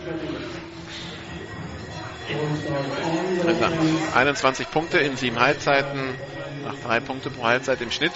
Dritter. 3.43 3.73
21 4.15 4.71
Punkte 4.71 4.99
in 4.99 5.17
sieben 5.17 5.39
Halbzeiten, 5.39 6.15
nach 6.65 6.75
drei 6.85 7.01
Punkte 7.01 7.31
pro 7.31 7.45
Halbzeit 7.45 7.81
im 7.81 7.91
Schnitt. 7.91 8.13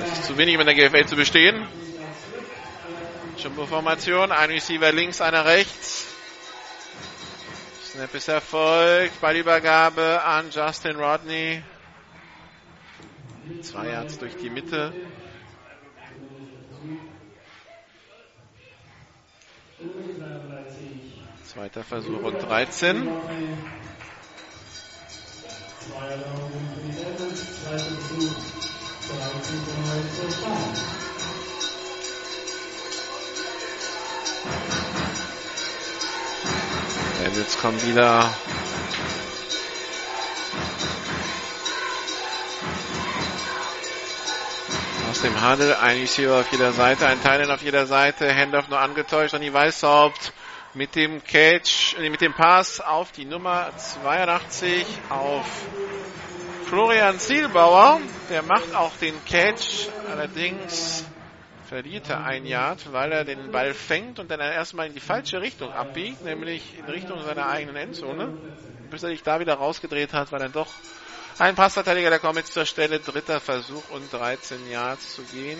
Das 0.00 0.12
ist 0.12 0.24
zu 0.24 0.38
wenig, 0.38 0.54
um 0.54 0.62
in 0.62 0.66
der 0.66 0.74
GFL 0.74 1.04
zu 1.04 1.14
bestehen. 1.14 1.66
Jumbo-Formation, 3.36 4.32
ein 4.32 4.50
Receiver 4.50 4.92
links, 4.92 5.20
einer 5.20 5.44
rechts. 5.44 6.06
Snap 7.84 8.14
ist 8.14 8.28
erfolgt, 8.28 9.20
Ballübergabe 9.20 10.22
an 10.24 10.50
Justin 10.50 10.96
Rodney. 10.96 11.62
Zwei 13.60 13.88
Yards 13.88 14.18
durch 14.18 14.36
die 14.36 14.48
Mitte. 14.48 14.94
Zweiter 21.44 21.84
Versuch 21.84 22.22
und 22.22 22.38
13. 22.38 23.08
Bandits 37.30 37.58
kommen 37.58 37.80
wieder 37.82 38.34
aus 45.08 45.20
dem 45.22 45.48
Huddle. 45.48 45.78
Ein 45.78 46.00
Receiver 46.00 46.40
auf 46.40 46.50
jeder 46.52 46.72
Seite, 46.72 47.06
ein 47.06 47.22
Teilen 47.22 47.50
auf 47.50 47.62
jeder 47.62 47.86
Seite. 47.86 48.34
Handoff 48.34 48.68
nur 48.68 48.80
angetäuscht 48.80 49.34
an 49.34 49.42
die 49.42 49.52
Weißhaupt 49.52 50.32
mit 50.74 50.94
dem 50.94 51.22
Catch, 51.24 51.96
äh, 51.98 52.10
mit 52.10 52.20
dem 52.20 52.34
Pass 52.34 52.80
auf 52.80 53.12
die 53.12 53.24
Nummer 53.24 53.70
82 53.76 54.86
auf 55.08 55.46
Florian 56.70 57.18
Zielbauer. 57.18 58.00
Der 58.30 58.44
macht 58.44 58.76
auch 58.76 58.96
den 58.98 59.14
Catch, 59.24 59.88
allerdings 60.08 61.04
verliert 61.68 62.08
er 62.08 62.22
ein 62.22 62.46
Yard, 62.46 62.92
weil 62.92 63.10
er 63.10 63.24
den 63.24 63.50
Ball 63.50 63.74
fängt 63.74 64.20
und 64.20 64.30
dann 64.30 64.38
erstmal 64.38 64.86
in 64.86 64.94
die 64.94 65.00
falsche 65.00 65.40
Richtung 65.40 65.72
abbiegt, 65.72 66.22
nämlich 66.22 66.78
in 66.78 66.84
Richtung 66.84 67.20
seiner 67.24 67.48
eigenen 67.48 67.74
Endzone. 67.74 68.28
Bis 68.88 69.02
er 69.02 69.08
sich 69.08 69.24
da 69.24 69.40
wieder 69.40 69.54
rausgedreht 69.54 70.12
hat, 70.12 70.30
war 70.30 70.38
dann 70.38 70.52
doch 70.52 70.68
ein 71.40 71.56
Passverteidiger 71.56 72.08
der 72.08 72.20
Comets 72.20 72.52
zur 72.52 72.66
Stelle. 72.66 73.00
Dritter 73.00 73.40
Versuch 73.40 73.90
und 73.90 74.12
13 74.12 74.70
Yards 74.70 75.16
zu 75.16 75.22
gehen. 75.22 75.58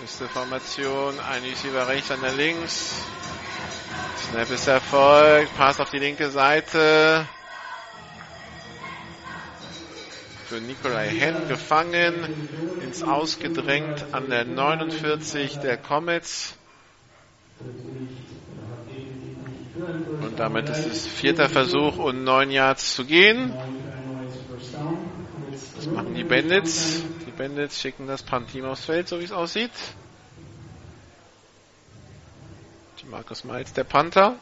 Nächste 0.00 0.28
Formation, 0.28 1.20
ein 1.20 1.44
Receiver 1.44 1.86
rechts, 1.86 2.10
einer 2.10 2.32
links. 2.32 3.04
Snap 4.16 4.50
ist 4.50 4.66
erfolgt, 4.66 5.56
Pass 5.56 5.80
auf 5.80 5.90
die 5.90 5.98
linke 5.98 6.30
Seite. 6.30 7.26
Für 10.46 10.60
Nikolai 10.60 11.08
Henn 11.08 11.46
gefangen, 11.48 12.28
ins 12.82 13.02
Ausgedrängt 13.02 14.04
an 14.12 14.30
der 14.30 14.44
49 14.44 15.58
der 15.58 15.76
Comets. 15.76 16.54
Und 20.22 20.38
damit 20.38 20.68
ist 20.68 20.86
es 20.86 21.06
vierter 21.06 21.48
Versuch 21.48 21.98
und 21.98 22.24
neun 22.24 22.50
Yards 22.50 22.94
zu 22.94 23.04
gehen. 23.04 23.52
Das 25.76 25.86
machen 25.88 26.14
die 26.14 26.24
Bandits. 26.24 27.02
Die 27.26 27.30
Bandits 27.30 27.80
schicken 27.80 28.06
das 28.06 28.22
Punt-Team 28.22 28.64
aufs 28.64 28.84
Feld, 28.84 29.08
so 29.08 29.18
wie 29.20 29.24
es 29.24 29.32
aussieht. 29.32 29.70
Markus 33.10 33.42
Miles, 33.42 33.72
der 33.72 33.84
Panther. 33.84 34.36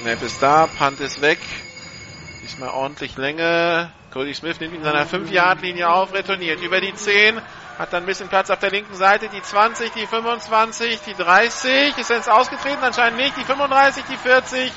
Snap 0.00 0.22
ist 0.22 0.42
da, 0.42 0.66
Punt 0.66 1.00
ist 1.00 1.20
weg. 1.20 1.38
Diesmal 2.42 2.70
ordentlich 2.70 3.16
Länge. 3.18 3.92
Cody 4.10 4.32
Smith 4.32 4.58
nimmt 4.58 4.72
ihn 4.72 4.78
in 4.78 4.84
seiner 4.84 5.06
5-Yard-Linie 5.06 5.90
auf, 5.90 6.14
retourniert 6.14 6.62
über 6.62 6.80
die 6.80 6.94
10, 6.94 7.38
hat 7.78 7.92
dann 7.92 8.04
ein 8.04 8.06
bisschen 8.06 8.28
Platz 8.28 8.48
auf 8.48 8.58
der 8.58 8.70
linken 8.70 8.94
Seite, 8.94 9.28
die 9.28 9.42
20, 9.42 9.92
die 9.92 10.06
25, 10.06 11.00
die 11.06 11.12
30, 11.12 11.98
ist 11.98 12.08
jetzt 12.08 12.30
ausgetreten, 12.30 12.82
anscheinend 12.82 13.18
nicht, 13.18 13.36
die 13.36 13.44
35, 13.44 14.04
die 14.10 14.16
40 14.16 14.72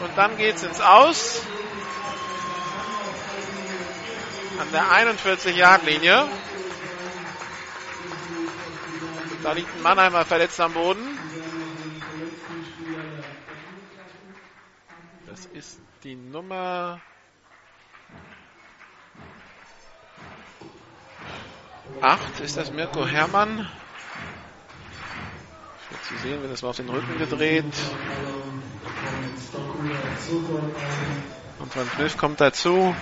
und 0.00 0.16
dann 0.16 0.36
geht's 0.36 0.62
ins 0.62 0.80
Aus. 0.80 1.42
An 4.58 4.72
der 4.72 4.84
41-Yard-Linie. 4.84 6.28
Da 9.42 9.52
liegt 9.52 9.74
ein 9.74 9.82
Mannheimer 9.82 10.24
verletzt 10.24 10.60
am 10.60 10.74
Boden. 10.74 11.18
Das 15.26 15.46
ist 15.46 15.80
die 16.02 16.14
Nummer 16.14 17.00
8. 22.02 22.40
Ist 22.40 22.56
das 22.56 22.70
Mirko 22.70 23.06
Herrmann? 23.06 23.68
Schwer 25.88 26.02
zu 26.02 26.16
sehen, 26.22 26.42
wenn 26.42 26.50
das 26.50 26.62
mal 26.62 26.68
auf 26.70 26.76
den 26.76 26.88
Rücken 26.88 27.18
gedreht. 27.18 27.64
Und 31.58 31.76
Van 31.76 31.90
Cliff 31.90 32.16
kommt 32.16 32.40
dazu. 32.40 32.96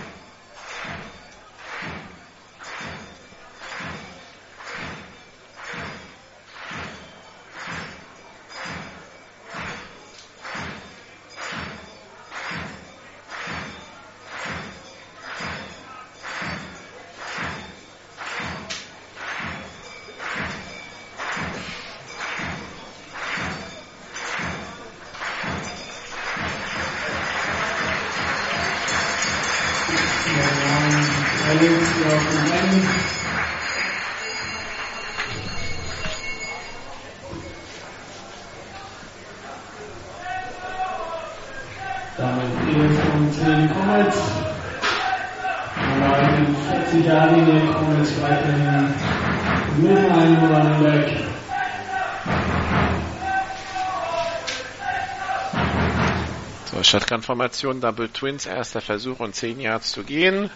Shotgun-Formation, 56.89 57.83
Double 57.83 58.09
Twins, 58.09 58.47
erster 58.47 58.81
Versuch 58.81 59.21
und 59.21 59.35
10 59.35 59.61
Yards 59.61 59.93
zu 59.93 60.05
gehen. 60.05 60.51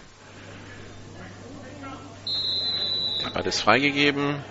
Der 3.23 3.29
Ball 3.29 3.45
ist 3.45 3.61
freigegeben. 3.61 4.43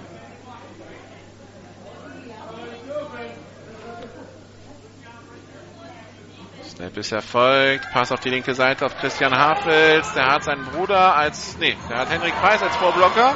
Snap 6.71 6.97
ist 6.97 7.11
erfolgt. 7.11 7.85
Pass 7.93 8.13
auf 8.13 8.21
die 8.21 8.31
linke 8.31 8.55
Seite 8.55 8.87
auf 8.87 8.97
Christian 8.99 9.37
Hafels. 9.37 10.13
Der 10.15 10.27
hat 10.27 10.45
seinen 10.45 10.65
Bruder 10.67 11.17
als, 11.17 11.59
nee, 11.59 11.77
der 11.91 11.99
hat 11.99 12.11
Henrik 12.11 12.35
Preis 12.41 12.63
als 12.63 12.77
Vorblocker. 12.77 13.35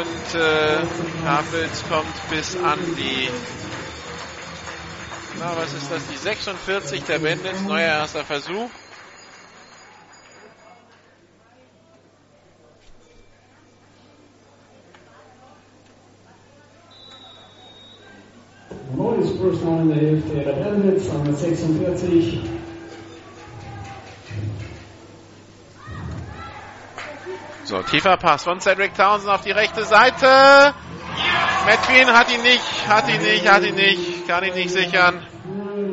Und 0.00 0.40
äh, 0.40 1.26
Hafels 1.26 1.84
kommt 1.90 2.30
bis 2.30 2.56
an 2.56 2.78
die, 2.96 3.28
na 5.38 5.56
was 5.56 5.72
ist 5.72 5.90
das, 5.90 6.06
die 6.08 6.16
46 6.16 7.04
der 7.04 7.18
Bandits. 7.18 7.60
Neuer 7.62 7.86
erster 7.86 8.24
Versuch. 8.24 8.70
Neues 18.96 19.30
First 19.38 19.62
Down 19.62 19.82
in 19.82 19.88
der 19.88 19.96
Hälfte 19.96 20.34
der 20.34 20.52
Bandits 20.52 21.10
an 21.10 21.24
der 21.24 21.34
46. 21.34 22.40
So, 27.64 27.82
tiefer 27.82 28.16
Pass 28.16 28.44
von 28.44 28.60
Cedric 28.60 28.94
Townsend 28.94 29.30
auf 29.30 29.42
die 29.42 29.50
rechte 29.50 29.84
Seite. 29.84 30.74
Matt 31.66 31.86
Green 31.86 32.08
hat 32.08 32.32
ihn 32.32 32.42
nicht, 32.42 32.88
hat 32.88 33.08
ihn 33.08 33.20
nicht, 33.20 33.50
hat 33.50 33.62
ihn 33.62 33.74
nicht, 33.74 34.17
kann 34.28 34.44
ihn 34.44 34.54
nicht 34.54 34.70
sichern. 34.70 35.26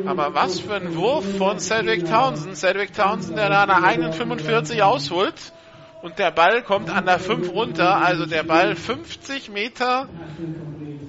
Aber 0.04 0.34
was 0.34 0.60
für 0.60 0.74
ein 0.76 0.94
Wurf 0.94 1.24
von 1.24 1.58
Cedric 1.58 2.04
Townsend. 2.04 2.56
Cedric 2.58 2.92
Townsend, 2.92 3.38
der 3.38 3.48
da 3.48 3.64
der 3.66 3.76
1,45 3.78 4.82
ausholt. 4.82 5.34
Und 6.02 6.18
der 6.18 6.30
Ball 6.30 6.62
kommt 6.62 6.90
an 6.90 7.06
der 7.06 7.18
5 7.18 7.48
runter. 7.48 7.96
Also 7.96 8.26
der 8.26 8.42
Ball 8.42 8.76
50 8.76 9.48
Meter 9.48 10.06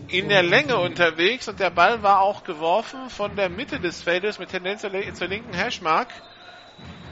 in 0.08 0.30
der 0.30 0.42
Länge 0.42 0.78
unterwegs. 0.78 1.50
Und 1.50 1.60
der 1.60 1.70
Ball 1.70 2.02
war 2.02 2.22
auch 2.22 2.46
geworfen 2.46 3.10
von 3.10 3.36
der 3.36 3.50
Mitte 3.50 3.82
des 3.82 4.02
Feldes 4.02 4.40
mit 4.40 4.50
Tendenz 4.50 4.80
zur, 4.82 4.92
zur 5.14 5.28
linken 5.28 5.54
Hashmark 5.54 6.08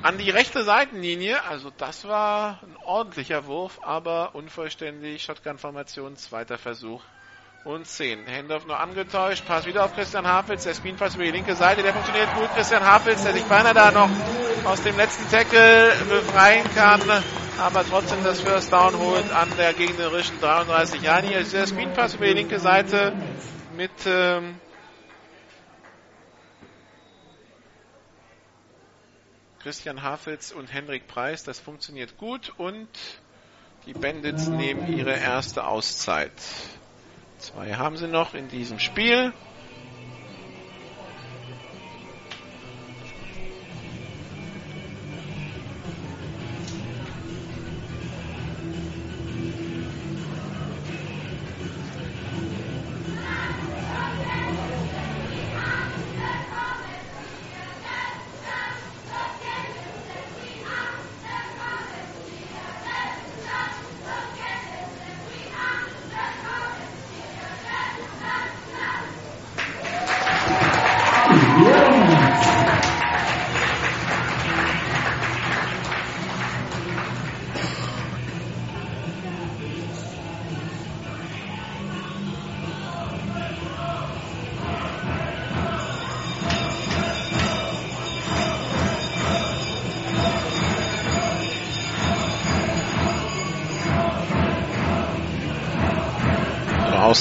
an 0.01 0.17
die 0.17 0.29
rechte 0.29 0.63
Seitenlinie. 0.63 1.43
Also 1.43 1.71
das 1.77 2.07
war 2.07 2.61
ein 2.63 2.77
ordentlicher 2.85 3.47
Wurf, 3.47 3.81
aber 3.83 4.33
unvollständig. 4.33 5.23
Shotgun-Formation, 5.23 6.15
zweiter 6.15 6.57
Versuch 6.57 7.03
und 7.65 7.87
10. 7.87 8.27
Hendorf 8.27 8.67
nur 8.67 8.79
angetäuscht. 8.79 9.43
Pass 9.47 9.65
wieder 9.65 9.83
auf 9.83 9.95
Christian 9.95 10.27
Hafels. 10.27 10.63
Der 10.63 10.75
Spinpass 10.75 11.15
über 11.15 11.23
die 11.25 11.31
linke 11.31 11.55
Seite. 11.55 11.81
Der 11.81 11.93
funktioniert 11.93 12.33
gut. 12.35 12.47
Christian 12.53 12.85
Hafels, 12.85 13.23
der 13.23 13.33
sich 13.33 13.43
beinahe 13.45 13.73
da 13.73 13.91
noch 13.91 14.09
aus 14.65 14.83
dem 14.83 14.95
letzten 14.95 15.29
Tackle 15.31 15.91
befreien 16.07 16.63
kann. 16.75 17.01
Aber 17.57 17.83
trotzdem 17.83 18.23
das 18.23 18.41
First 18.41 18.71
Down 18.71 18.97
holt 18.99 19.31
an 19.31 19.49
der 19.57 19.73
gegnerischen 19.73 20.39
33 20.39 21.01
Jahre. 21.01 21.25
Hier 21.25 21.39
ist 21.39 21.53
der 21.53 21.65
Spinpass 21.65 22.13
über 22.13 22.27
die 22.27 22.33
linke 22.33 22.59
Seite 22.59 23.13
mit 23.75 23.91
ähm, 24.05 24.59
Christian 29.63 30.03
Hafels 30.03 30.51
und 30.51 30.71
Henrik 30.71 31.07
Preis. 31.07 31.43
Das 31.43 31.59
funktioniert 31.59 32.17
gut 32.17 32.53
und 32.57 32.89
die 33.87 33.93
Bandits 33.93 34.49
nehmen 34.49 34.95
ihre 34.95 35.17
erste 35.17 35.65
Auszeit. 35.65 36.31
Zwei 37.45 37.75
haben 37.75 37.95
sie 37.95 38.07
noch 38.07 38.33
in 38.33 38.47
diesem 38.47 38.79
Spiel. 38.79 39.31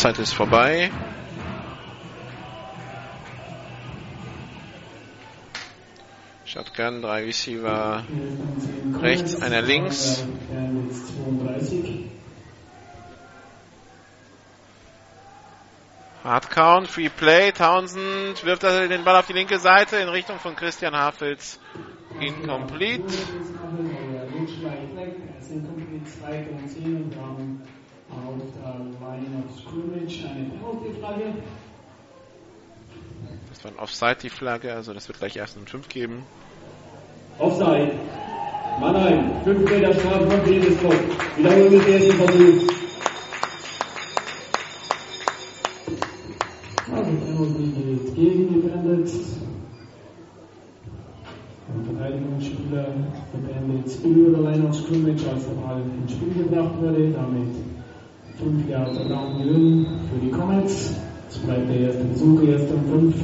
Die 0.04 0.08
Auszeit 0.08 0.22
ist 0.22 0.34
vorbei. 0.34 0.90
Shotgun, 6.44 7.00
drei 7.00 7.24
Receiver 7.24 8.04
rechts, 9.00 9.40
einer 9.40 9.62
links. 9.62 10.22
Bandits 10.52 11.06
32. 11.06 12.10
Hard 16.22 16.50
Count, 16.50 16.88
Free 16.88 17.08
Play. 17.08 17.52
Townsend 17.52 18.44
wirft 18.44 18.64
den 18.64 19.04
Ball 19.04 19.16
auf 19.16 19.26
die 19.26 19.32
linke 19.32 19.58
Seite 19.58 19.96
in 19.96 20.10
Richtung 20.10 20.38
von 20.38 20.54
Christian 20.54 20.94
Hafels. 20.94 21.58
Incomplete. 22.20 23.04
Und 28.14 28.40
10 28.40 28.62
und 28.62 28.64
haben 28.64 28.94
auf 28.94 28.98
der 29.00 29.08
Line 29.08 29.44
of 29.44 29.50
Scrimmage 29.60 30.24
eine 30.28 30.44
Penalty-Flagge. 30.50 31.34
Das 33.50 33.64
war 33.64 33.70
ein 33.72 33.78
Offside, 33.78 34.16
die 34.22 34.30
Flagge, 34.30 34.72
also 34.72 34.92
das 34.92 35.08
wird 35.08 35.18
gleich 35.18 35.36
erst 35.36 35.56
einen 35.56 35.66
5 35.66 35.88
geben. 35.88 36.24
Offside. 37.38 37.92
Mannheim, 38.80 39.30
5 39.44 39.70
Meter 39.70 39.94
Strafe 39.94 40.30
von 40.30 40.42
Petersburg. 40.42 40.96
Wiederholung 41.36 41.70
des 41.70 41.86
ersten 41.86 42.12
Versuchs. 42.12 42.74
Also 46.92 47.10
Penalty 47.10 47.64
geht 47.70 48.14
gegen 48.14 48.48
die 48.48 48.68
Bandits. 48.68 49.14
Der 51.68 51.84
Verteidigungsspieler 51.84 52.86
Bandits 53.32 53.96
über 53.96 54.38
der 54.38 54.50
Line 54.50 54.68
of 54.68 54.76
Scrimmage, 54.76 55.28
als 55.28 55.46
der 55.46 55.54
Ball 55.54 55.82
ins 56.00 56.12
Spiel 56.12 56.34
gebracht 56.34 56.80
wurde. 56.80 57.10
Damit 57.10 57.73
5 58.38 58.68
Jahre 58.68 58.92
Down 59.08 59.38
Gewinn 59.38 59.86
für 60.10 60.18
die 60.18 60.30
Comets. 60.30 60.92
Es 61.28 61.38
bleibt 61.38 61.68
der 61.68 61.76
erste 61.76 62.04
Versuch, 62.04 62.42
erst 62.42 62.72
um 62.72 62.84
5. 62.84 63.14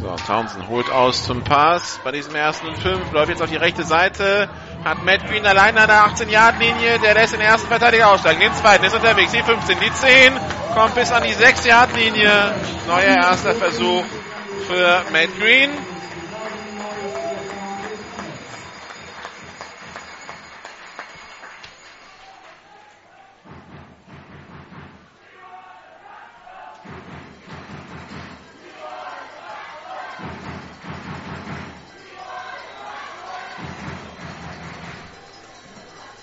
So, 0.00 0.16
Townsend 0.26 0.68
holt 0.68 0.90
aus 0.90 1.24
zum 1.24 1.42
Pass 1.42 2.00
bei 2.02 2.12
diesem 2.12 2.34
ersten 2.34 2.68
und 2.68 2.78
5, 2.78 3.12
läuft 3.12 3.28
jetzt 3.28 3.42
auf 3.42 3.50
die 3.50 3.56
rechte 3.56 3.84
Seite, 3.84 4.48
hat 4.84 5.04
Matt 5.04 5.26
Green 5.26 5.44
allein 5.44 5.76
an 5.76 5.86
der 5.86 6.06
18-Yard-Linie, 6.06 6.98
der 7.00 7.14
lässt 7.14 7.34
den 7.34 7.40
ersten 7.40 7.68
Verteidiger 7.68 8.12
aussteigen, 8.12 8.40
den 8.40 8.54
zweiten 8.54 8.84
ist 8.84 8.94
unterwegs, 8.94 9.32
die 9.32 9.42
15, 9.42 9.78
die 9.78 9.92
10, 9.92 10.32
kommt 10.74 10.94
bis 10.94 11.12
an 11.12 11.24
die 11.24 11.34
6-Yard-Linie, 11.34 12.54
neuer 12.86 13.16
erster 13.16 13.54
Versuch 13.54 14.04
für 14.66 15.02
Matt 15.12 15.28
Green. 15.38 15.95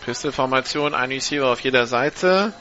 Pistol-Formation, 0.05 0.93
ein 0.93 1.09
Receiver 1.09 1.47
auf 1.47 1.61
jeder 1.61 1.87
Seite. 1.87 2.53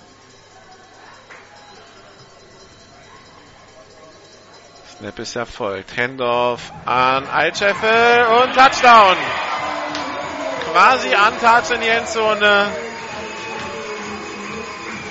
Snap 4.96 5.18
ist 5.18 5.34
erfolgt. 5.34 5.96
Handoff 5.96 6.72
an 6.84 7.26
Altscheffel 7.26 8.26
und 8.26 8.54
Touchdown. 8.54 9.16
Quasi 10.70 11.14
Antatsch 11.14 11.72
in 11.72 11.80
die 11.80 11.88
Endzone. 11.88 12.70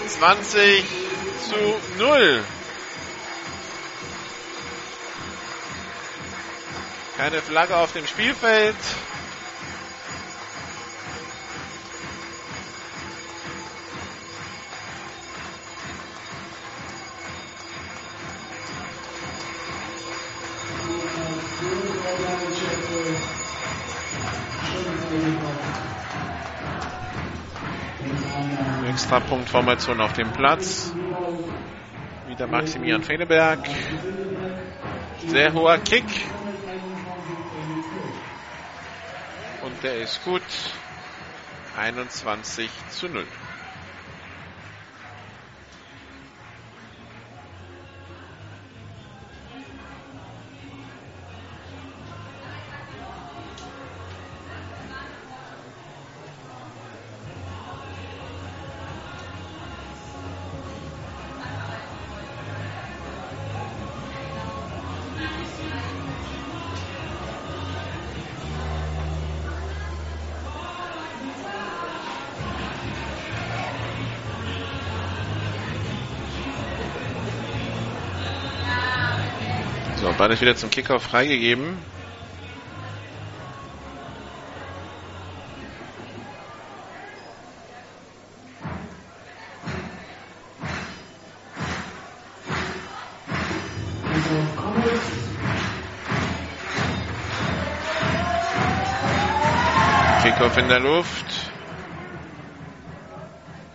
20 0.08 0.86
zu 1.50 2.00
0. 2.00 2.44
Keine 7.18 7.42
Flagge 7.42 7.76
auf 7.76 7.92
dem 7.92 8.08
Spielfeld. 8.08 8.76
Extrapunktformation 28.90 30.00
auf 30.02 30.14
dem 30.14 30.32
Platz. 30.32 30.94
Wieder 32.28 32.48
Maximilian 32.48 33.04
Fehleberg. 33.04 33.60
Sehr 35.28 35.54
hoher 35.54 35.78
Kick. 35.80 36.06
Und 39.64 39.84
der 39.84 39.98
ist 40.02 40.24
gut. 40.24 40.42
21 41.78 42.70
zu 42.90 43.08
0. 43.08 43.26
Ist 80.32 80.40
wieder 80.40 80.56
zum 80.56 80.70
Kickoff 80.70 81.04
freigegeben. 81.04 81.78
Kickoff 100.24 100.58
in 100.58 100.70
der 100.70 100.80
Luft. 100.80 101.26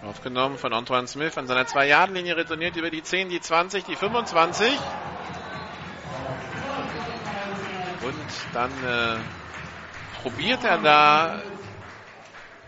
Aufgenommen 0.08 0.56
von 0.56 0.72
Antoine 0.72 1.06
Smith 1.06 1.36
an 1.36 1.46
seiner 1.46 1.64
2-Yard-Linie, 1.64 2.38
retourniert 2.38 2.76
über 2.76 2.88
die 2.88 3.02
10, 3.02 3.28
die 3.28 3.40
20, 3.42 3.84
die 3.84 3.94
25. 3.94 4.72
dann 8.56 8.72
äh, 8.84 9.18
probiert 10.22 10.64
er 10.64 10.78
da 10.78 11.42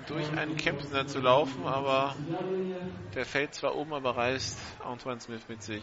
durch 0.07 0.37
einen 0.37 0.55
Kempsner 0.55 1.07
zu 1.07 1.19
laufen, 1.19 1.67
aber 1.67 2.15
der 3.15 3.25
fällt 3.25 3.55
zwar 3.55 3.75
oben, 3.75 3.95
aber 3.95 4.15
reißt 4.15 4.59
Antoine 4.85 5.19
Smith 5.19 5.41
mit 5.49 5.63
sich. 5.63 5.83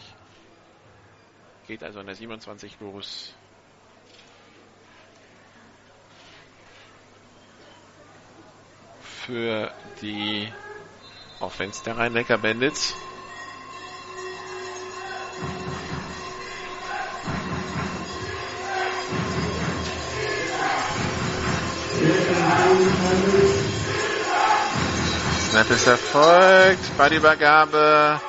Geht 1.66 1.84
also 1.84 2.00
an 2.02 2.06
der 2.06 2.14
27 2.14 2.80
los. 2.82 3.34
Für 9.26 9.72
die 10.02 10.48
Offense 11.40 11.84
der 11.84 11.98
Rhein-Neckar 11.98 12.38
Snap 25.56 25.70
ist 25.72 25.88
erfolgt. 25.88 26.98
Ballübergabe 26.98 28.20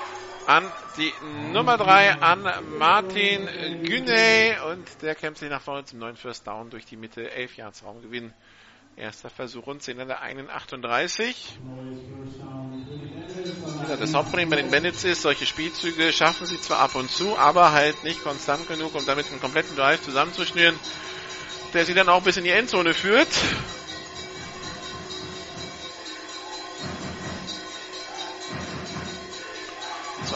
an 0.47 0.71
die 0.97 1.13
Nummer 1.53 1.77
3 1.77 2.21
an 2.21 2.49
Martin 2.79 3.49
Güney 3.83 4.55
und 4.71 4.87
der 5.03 5.17
kämpft 5.17 5.41
sich 5.41 5.51
nach 5.51 5.61
vorne 5.61 5.85
zum 5.85 5.99
neuen 5.99 6.15
First 6.15 6.47
Down 6.47 6.71
durch 6.71 6.85
die 6.85 6.95
Mitte. 6.95 7.29
11 7.33 7.57
Yards 7.57 7.83
Raumgewinn. 7.83 8.33
Erster 8.95 9.29
Versuch 9.29 9.67
und 9.67 9.83
10 9.83 9.99
an 10.03 10.07
der 10.07 10.23
38. 10.23 11.59
Ja, 13.89 13.97
das 13.97 14.15
Hauptproblem 14.15 14.49
bei 14.49 14.57
den 14.63 14.71
Bandits 14.71 15.03
ist, 15.03 15.23
solche 15.23 15.47
Spielzüge 15.47 16.13
schaffen 16.13 16.47
sie 16.47 16.61
zwar 16.61 16.79
ab 16.79 16.95
und 16.95 17.11
zu, 17.11 17.37
aber 17.37 17.73
halt 17.73 18.05
nicht 18.05 18.23
konstant 18.23 18.69
genug, 18.69 18.95
um 18.95 19.05
damit 19.05 19.27
einen 19.33 19.41
kompletten 19.41 19.75
Drive 19.75 20.01
zusammenzuschnüren, 20.03 20.79
der 21.75 21.87
sie 21.87 21.95
dann 21.95 22.09
auch 22.09 22.23
bis 22.23 22.37
in 22.37 22.45
die 22.45 22.51
Endzone 22.51 22.95
führt. 22.95 23.27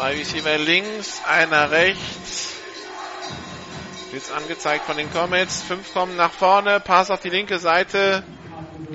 Zwei 0.01 0.17
Receiver 0.17 0.57
links, 0.57 1.21
einer 1.27 1.71
rechts. 1.71 2.57
Jetzt 4.15 4.33
angezeigt 4.33 4.87
von 4.87 4.97
den 4.97 5.13
Comets. 5.13 5.63
Fünf 5.63 5.93
kommen 5.93 6.17
nach 6.17 6.33
vorne. 6.33 6.81
Pass 6.81 7.11
auf 7.11 7.21
die 7.21 7.29
linke 7.29 7.59
Seite. 7.59 8.23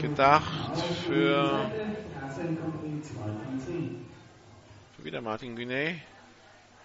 Gedacht 0.01 0.83
für, 1.05 1.69
für 4.95 5.05
wieder 5.05 5.21
Martin 5.21 5.55
Guinea. 5.55 5.93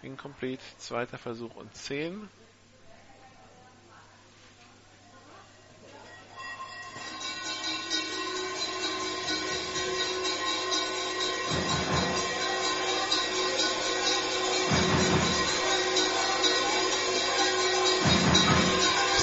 Incomplete. 0.03 0.63
Zweiter 0.77 1.17
Versuch 1.17 1.57
und 1.57 1.75
zehn. 1.75 2.29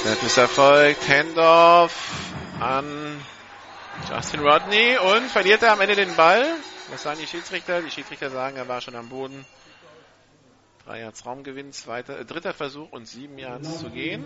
Snap 0.07 0.23
ist 0.23 0.37
erfolgt. 0.37 1.09
Handoff 1.09 2.23
an 2.61 2.85
Justin 4.09 4.39
Rodney 4.39 4.95
und 4.97 5.25
verliert 5.29 5.63
er 5.63 5.73
am 5.73 5.81
Ende 5.81 5.95
den 5.97 6.15
Ball. 6.15 6.45
Was 6.89 7.03
sagen 7.03 7.19
die 7.21 7.27
Schiedsrichter? 7.27 7.81
Die 7.81 7.91
Schiedsrichter 7.91 8.29
sagen, 8.29 8.55
er 8.55 8.69
war 8.69 8.79
schon 8.79 8.95
am 8.95 9.09
Boden. 9.09 9.43
Drei 10.85 11.01
Yards 11.01 11.25
Raumgewinn, 11.25 11.73
zweiter, 11.73 12.21
äh, 12.21 12.23
dritter 12.23 12.53
Versuch 12.53 12.89
und 12.93 13.05
sieben 13.05 13.37
Yards 13.37 13.79
zu 13.79 13.89
gehen. 13.89 14.23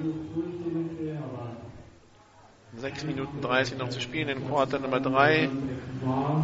Sechs 2.78 3.04
Minuten 3.04 3.42
30 3.42 3.80
noch 3.80 3.90
zu 3.90 4.02
spielen 4.02 4.30
in 4.30 4.48
Quarter 4.48 4.78
Nummer 4.78 5.00
3. 5.00 5.50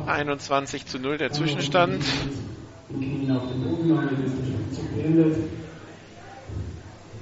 21 0.07 0.87
zu 0.87 0.97
0 0.97 1.19
der 1.19 1.31
Zwischenstand. 1.31 2.03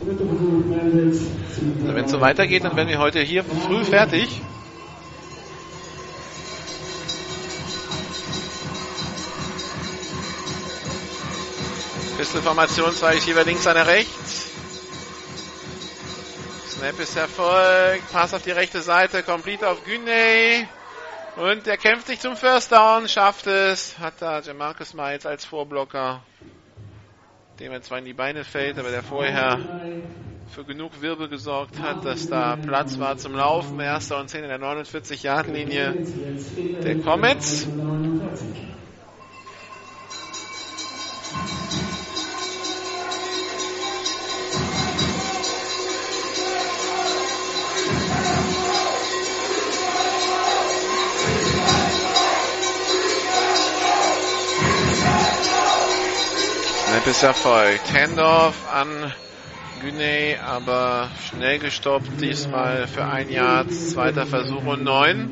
Wenn 0.07 2.05
es 2.05 2.11
so 2.11 2.21
weitergeht, 2.21 2.63
dann 2.63 2.75
werden 2.75 2.89
wir 2.89 2.99
heute 2.99 3.21
hier 3.21 3.43
früh 3.43 3.83
fertig. 3.83 4.41
Pistolformation, 12.17 12.93
zwei 12.93 13.13
Receiver 13.15 13.43
links, 13.43 13.65
einer 13.65 13.87
rechts. 13.87 14.51
Snap 16.69 16.99
ist 16.99 17.17
erfolgt. 17.17 18.11
Pass 18.11 18.33
auf 18.35 18.43
die 18.43 18.51
rechte 18.51 18.81
Seite, 18.81 19.23
complete 19.23 19.67
auf 19.67 19.83
Güney. 19.85 20.67
Und 21.35 21.67
er 21.67 21.77
kämpft 21.77 22.07
sich 22.07 22.19
zum 22.19 22.37
First 22.37 22.71
Down, 22.71 23.09
schafft 23.09 23.47
es. 23.47 23.97
Hat 23.97 24.13
da 24.19 24.39
Jamarcus 24.39 24.93
Miles 24.93 25.25
als 25.25 25.45
Vorblocker, 25.45 26.21
dem 27.59 27.71
er 27.71 27.81
zwar 27.81 27.99
in 27.99 28.05
die 28.05 28.13
Beine 28.13 28.43
fällt, 28.43 28.77
aber 28.77 28.91
der 28.91 29.03
vorher 29.03 29.59
für 30.47 30.63
genug 30.63 31.01
Wirbel 31.01 31.27
gesorgt 31.29 31.79
hat, 31.81 32.05
dass 32.05 32.27
da 32.27 32.55
Platz 32.55 32.99
war 32.99 33.17
zum 33.17 33.33
Laufen. 33.33 33.79
Erster 33.79 34.19
und 34.19 34.29
10 34.29 34.43
in 34.43 34.49
der 34.49 34.59
49-Yard-Linie 34.59 35.95
der 36.83 36.95
Comets. 36.97 37.67
Snap 56.95 57.23
erfolgt. 57.23 57.93
Handoff 57.93 58.55
an 58.73 59.13
Güney, 59.81 60.37
aber 60.47 61.09
schnell 61.27 61.59
gestoppt, 61.59 62.21
diesmal 62.21 62.87
für 62.87 63.05
ein 63.05 63.29
Jahr, 63.29 63.67
zweiter 63.67 64.25
Versuch 64.25 64.65
und 64.65 64.85
neun. 64.85 65.29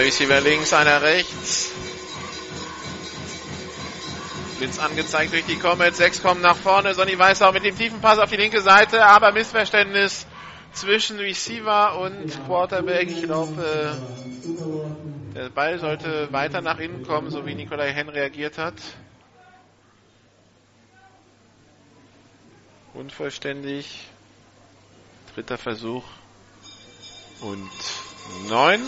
Zwei 0.00 0.06
Receiver 0.06 0.40
links, 0.40 0.72
einer 0.72 1.02
rechts. 1.02 1.72
Blitz 4.56 4.78
angezeigt 4.78 5.30
durch 5.34 5.44
die 5.44 5.58
Comets. 5.58 5.98
Sechs 5.98 6.22
kommen 6.22 6.40
nach 6.40 6.56
vorne. 6.56 6.94
Sonny 6.94 7.18
Weißau 7.18 7.52
mit 7.52 7.64
dem 7.64 7.76
tiefen 7.76 8.00
Pass 8.00 8.18
auf 8.18 8.30
die 8.30 8.38
linke 8.38 8.62
Seite, 8.62 9.04
aber 9.04 9.30
Missverständnis 9.32 10.26
zwischen 10.72 11.18
Receiver 11.18 11.98
und 11.98 12.32
Quarterback. 12.46 13.10
Ich 13.10 13.24
glaube, 13.24 13.62
äh, 13.62 15.34
der 15.34 15.50
Ball 15.50 15.78
sollte 15.78 16.32
weiter 16.32 16.62
nach 16.62 16.78
innen 16.78 17.06
kommen, 17.06 17.30
so 17.30 17.44
wie 17.44 17.54
Nikolai 17.54 17.92
Henn 17.92 18.08
reagiert 18.08 18.56
hat. 18.56 18.76
Unvollständig. 22.94 24.08
Dritter 25.34 25.58
Versuch. 25.58 26.04
Und 27.42 27.70
neun. 28.48 28.80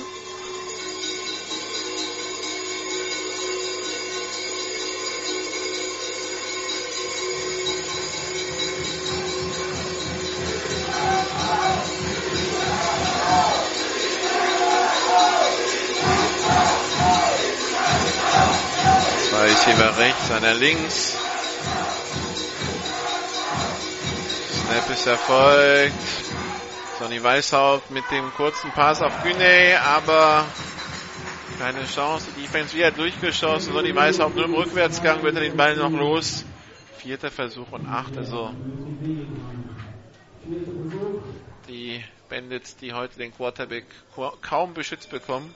Zwei 19.42 19.48
Receiver 19.48 19.98
rechts, 19.98 20.30
einer 20.30 20.54
links. 20.54 21.18
Snap 24.52 24.90
ist 24.90 25.06
erfolgt. 25.08 25.94
Sonny 27.00 27.20
Weishaupt 27.20 27.90
mit 27.90 28.04
dem 28.12 28.32
kurzen 28.36 28.70
Pass 28.70 29.02
auf 29.02 29.20
Güney, 29.24 29.74
aber 29.74 30.44
keine 31.58 31.84
Chance. 31.86 32.28
Die 32.36 32.42
Defense 32.42 32.76
wieder 32.76 32.92
durchgeschossen. 32.92 33.72
Sonny 33.72 33.92
Weishaupt 33.92 34.36
nur 34.36 34.44
im 34.44 34.54
Rückwärtsgang 34.54 35.24
wird 35.24 35.34
er 35.34 35.40
den 35.40 35.56
Ball 35.56 35.74
noch 35.74 35.90
los. 35.90 36.44
Vierter 36.98 37.32
Versuch 37.32 37.72
und 37.72 37.88
acht. 37.88 38.16
Also 38.16 38.54
die 41.66 42.04
Bandits, 42.28 42.76
die 42.76 42.92
heute 42.92 43.18
den 43.18 43.34
Quarterback 43.34 43.86
kaum 44.40 44.72
beschützt 44.72 45.10
bekommen. 45.10 45.52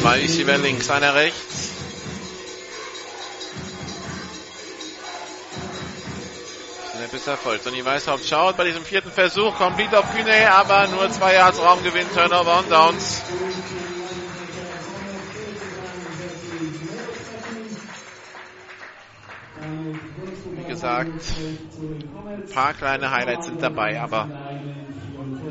Zwei 0.00 0.20
Receiver 0.20 0.58
links, 0.58 0.90
einer 0.90 1.14
rechts. 1.14 1.72
Snap 7.12 7.14
ist 7.14 7.26
erfolgt. 7.26 7.64
Sonny 7.64 7.84
Weißhaupt 7.84 8.24
schaut 8.24 8.56
bei 8.56 8.64
diesem 8.64 8.84
vierten 8.84 9.10
Versuch, 9.10 9.56
komplett 9.58 9.94
auf 9.94 10.10
Kühne, 10.14 10.50
aber 10.52 10.86
nur 10.88 11.10
zwei 11.10 11.34
Yards 11.34 11.58
Raumgewinn, 11.58 12.06
Turnover 12.14 12.60
und 12.60 12.70
Downs. 12.70 13.22
Gesagt, 20.82 21.36
ein 22.36 22.42
paar 22.50 22.74
kleine 22.74 23.12
Highlights 23.12 23.46
sind 23.46 23.62
dabei, 23.62 24.00
aber 24.00 24.28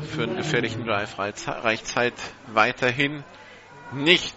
für 0.02 0.24
einen 0.24 0.36
gefährlichen 0.36 0.84
Drive 0.84 1.18
reicht 1.18 1.86
Zeit 1.86 2.12
weiterhin 2.48 3.24
nicht. 3.94 4.36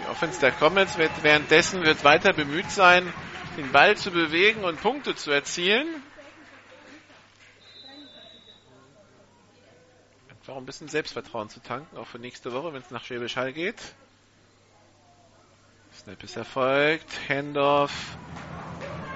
Die 0.00 0.08
Offense 0.08 0.38
der 0.38 0.52
Comets 0.52 0.96
wird 0.98 1.10
währenddessen 1.24 1.82
wird 1.82 2.04
weiter 2.04 2.32
bemüht 2.32 2.70
sein, 2.70 3.12
den 3.56 3.72
Ball 3.72 3.96
zu 3.96 4.12
bewegen 4.12 4.62
und 4.62 4.80
Punkte 4.80 5.16
zu 5.16 5.32
erzielen. 5.32 5.88
Einfach 10.30 10.56
ein 10.56 10.64
bisschen 10.64 10.86
Selbstvertrauen 10.86 11.48
zu 11.48 11.58
tanken, 11.60 11.96
auch 11.96 12.06
für 12.06 12.20
nächste 12.20 12.52
Woche, 12.52 12.72
wenn 12.72 12.82
es 12.82 12.92
nach 12.92 13.04
Schwäbisch 13.04 13.34
Hall 13.34 13.52
geht. 13.52 13.96
Snap 16.04 16.22
ist 16.22 16.36
erfolgt. 16.36 17.06
Handoff 17.30 17.90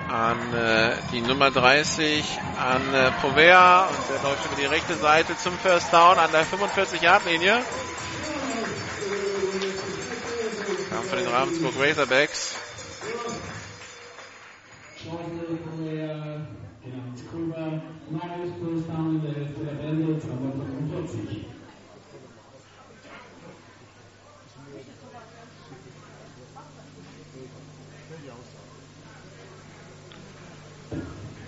an 0.08 0.38
äh, 0.54 0.94
die 1.12 1.20
Nummer 1.20 1.50
30 1.50 2.24
an 2.58 2.94
äh, 2.94 3.10
Povea 3.20 3.88
und 3.88 3.98
der 4.08 4.22
läuft 4.22 4.46
über 4.46 4.56
die 4.56 4.64
rechte 4.64 4.94
Seite 4.94 5.36
zum 5.36 5.52
First 5.58 5.92
Down 5.92 6.16
an 6.16 6.32
der 6.32 6.46
45-Yard-Linie. 6.46 7.60
Kam 10.88 11.04
von 11.04 11.18
den 11.18 11.28
Ravensburg 11.28 11.74
Razorbacks. 11.78 12.56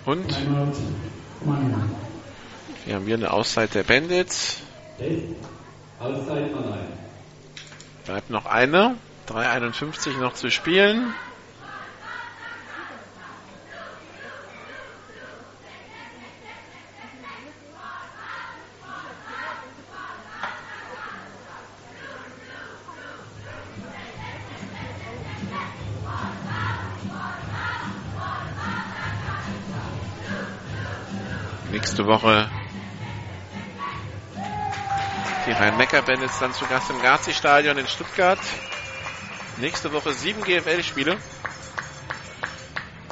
Und 0.05 0.37
wir 2.85 2.95
haben 2.95 3.05
hier 3.05 3.15
eine 3.15 3.31
Auszeit 3.31 3.75
der 3.75 3.83
Bandits. 3.83 4.61
Bleibt 8.05 8.29
noch 8.29 8.45
eine. 8.45 8.95
3,51 9.27 10.17
noch 10.17 10.33
zu 10.33 10.49
spielen. 10.49 11.13
Woche 32.11 32.49
die 35.47 35.51
Rhein-Neckar-Bandits 35.51 36.39
dann 36.39 36.51
zu 36.51 36.65
Gast 36.65 36.89
im 36.89 37.01
Gazi-Stadion 37.01 37.77
in 37.77 37.87
Stuttgart. 37.87 38.37
Nächste 39.61 39.93
Woche 39.93 40.11
sieben 40.11 40.41
GFL-Spiele. 40.43 41.17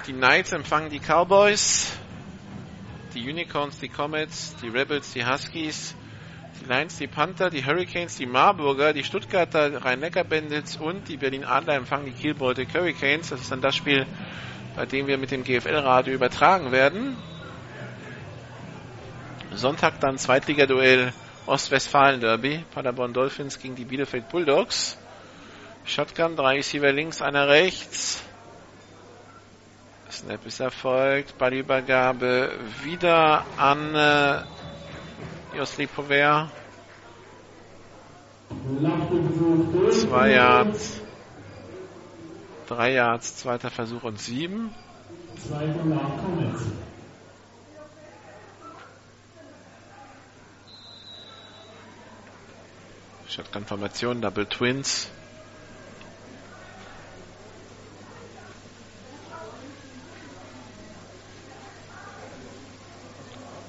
Die 0.05 0.11
Knights 0.11 0.51
empfangen 0.51 0.89
die 0.89 0.99
Cowboys, 0.99 1.93
die 3.13 3.21
Unicorns, 3.29 3.79
die 3.79 3.87
Comets, 3.87 4.57
die 4.61 4.67
Rebels, 4.67 5.13
die 5.13 5.25
Huskies, 5.25 5.95
die 6.59 6.65
Lions, 6.65 6.97
die 6.97 7.07
Panther, 7.07 7.49
die 7.49 7.65
Hurricanes, 7.65 8.17
die 8.17 8.25
Marburger, 8.25 8.91
die 8.91 9.05
Stuttgarter 9.05 9.85
Rhein-Neckar-Bandits 9.85 10.75
und 10.75 11.07
die 11.07 11.15
Berlin-Adler 11.15 11.75
empfangen 11.75 12.07
die 12.07 12.11
Kiel 12.11 12.33
Baltic 12.33 12.73
Hurricanes. 12.73 13.29
Das 13.29 13.39
ist 13.39 13.49
dann 13.49 13.61
das 13.61 13.77
Spiel, 13.77 14.05
bei 14.75 14.85
dem 14.85 15.07
wir 15.07 15.17
mit 15.17 15.31
dem 15.31 15.45
GFL-Radio 15.45 16.13
übertragen 16.13 16.73
werden. 16.73 17.15
Sonntag 19.59 19.99
dann 19.99 20.17
Zweitligaduell 20.17 21.13
Ostwestfalen-Derby. 21.45 22.63
Paderborn 22.73 23.13
Dolphins 23.13 23.59
gegen 23.59 23.75
die 23.75 23.85
Bielefeld 23.85 24.29
Bulldogs. 24.29 24.97
Shotgun, 25.85 26.35
drei 26.35 26.55
Receiver 26.55 26.91
links, 26.91 27.21
einer 27.21 27.47
rechts. 27.47 28.23
Snap 30.11 30.45
ist 30.45 30.59
erfolgt. 30.59 31.37
Ballübergabe 31.37 32.51
wieder 32.83 33.45
an 33.57 33.95
äh, 33.95 34.41
Josli 35.57 35.87
Povert. 35.87 36.49
Zwei 39.91 40.31
Yards. 40.31 41.01
Drei 42.67 42.93
Yards, 42.93 43.37
zweiter 43.37 43.69
Versuch 43.69 44.03
und 44.03 44.19
sieben. 44.19 44.73
Zwei 45.37 45.71
von 45.73 45.89
der 45.89 45.99
Comets. 45.99 46.63
Shotgun-Formation, 53.29 54.21
Double 54.21 54.47
Twins. 54.47 55.07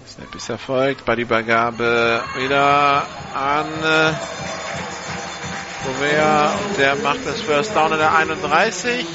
Snap 0.06 0.34
ist 0.34 0.48
erfolgt. 0.48 1.04
Ballübergabe 1.04 2.22
wieder 2.36 3.06
an 3.34 3.66
Gobert. 5.84 6.78
Der 6.78 6.96
macht 6.96 7.26
das 7.26 7.42
First 7.42 7.76
Down 7.76 7.92
in 7.92 7.98
der 7.98 8.14
31. 8.14 9.06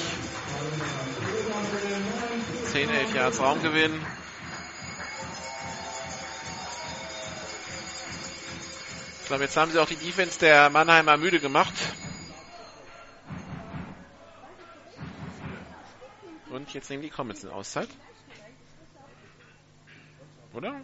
10, 2.72 2.90
11 2.90 3.16
Yards 3.16 3.40
Raumgewinn. 3.40 3.94
Ich 9.26 9.28
glaube, 9.28 9.46
jetzt 9.46 9.58
haben 9.58 9.72
sie 9.72 9.80
auch 9.80 9.88
die 9.88 9.96
Defense 9.96 10.38
der 10.38 10.70
Mannheimer 10.70 11.18
müde 11.18 11.40
gemacht. 11.40 11.74
Und 16.52 16.72
jetzt 16.76 16.92
nehmen 16.92 17.02
die 17.02 17.10
Comets 17.10 17.44
eine 17.44 17.52
Auszeit. 17.52 17.88
Oder? 20.54 20.80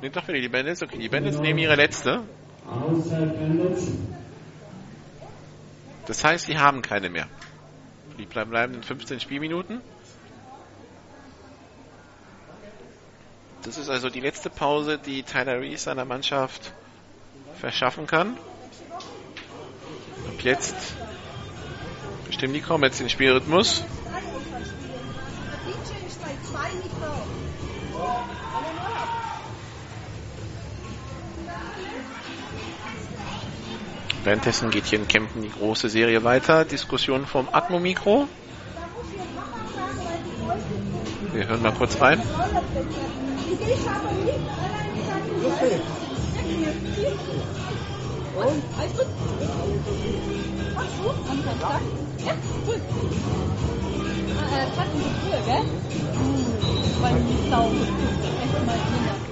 Ne, 0.00 0.08
doch 0.08 0.26
wieder 0.26 0.40
die 0.40 0.48
Bandits. 0.48 0.82
Okay, 0.82 0.96
die 0.96 1.10
Bandits 1.10 1.36
nehmen 1.36 1.58
ihre 1.58 1.74
letzte. 1.74 2.22
Das 6.06 6.24
heißt, 6.24 6.46
sie 6.46 6.56
haben 6.56 6.80
keine 6.80 7.10
mehr. 7.10 7.28
Die 8.16 8.24
bleiben 8.24 8.48
bleiben 8.48 8.72
in 8.72 8.82
15 8.82 9.20
Spielminuten. 9.20 9.82
Das 13.62 13.76
ist 13.76 13.90
also 13.90 14.08
die 14.08 14.20
letzte 14.20 14.48
Pause, 14.48 14.96
die 14.96 15.22
Tyler 15.22 15.60
Reese 15.60 15.84
seiner 15.84 16.06
Mannschaft 16.06 16.72
verschaffen 17.60 18.06
kann. 18.06 18.36
Ab 20.28 20.42
jetzt 20.42 20.76
bestimmen 22.26 22.54
die 22.54 22.60
Comets 22.60 22.98
den 22.98 23.08
Spielrhythmus. 23.08 23.84
Währenddessen 34.24 34.70
geht 34.70 34.86
hier 34.86 34.98
in 34.98 35.06
Kempten 35.06 35.42
die 35.42 35.50
große 35.50 35.88
Serie 35.88 36.24
weiter. 36.24 36.64
Diskussion 36.64 37.26
vom 37.26 37.48
Atmo-Mikro. 37.52 38.26
Wir 41.32 41.46
hören 41.46 41.62
mal 41.62 41.72
kurz 41.72 42.00
rein. 42.00 42.20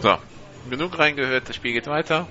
So, 0.03 0.19
genug 0.69 0.99
reingehört, 0.99 1.49
das 1.49 1.57
Spiel 1.57 1.73
geht 1.73 1.87
weiter. 1.87 2.27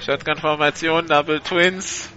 Shotgun-Formation, 0.00 1.06
Double 1.06 1.40
Twins. 1.40 2.10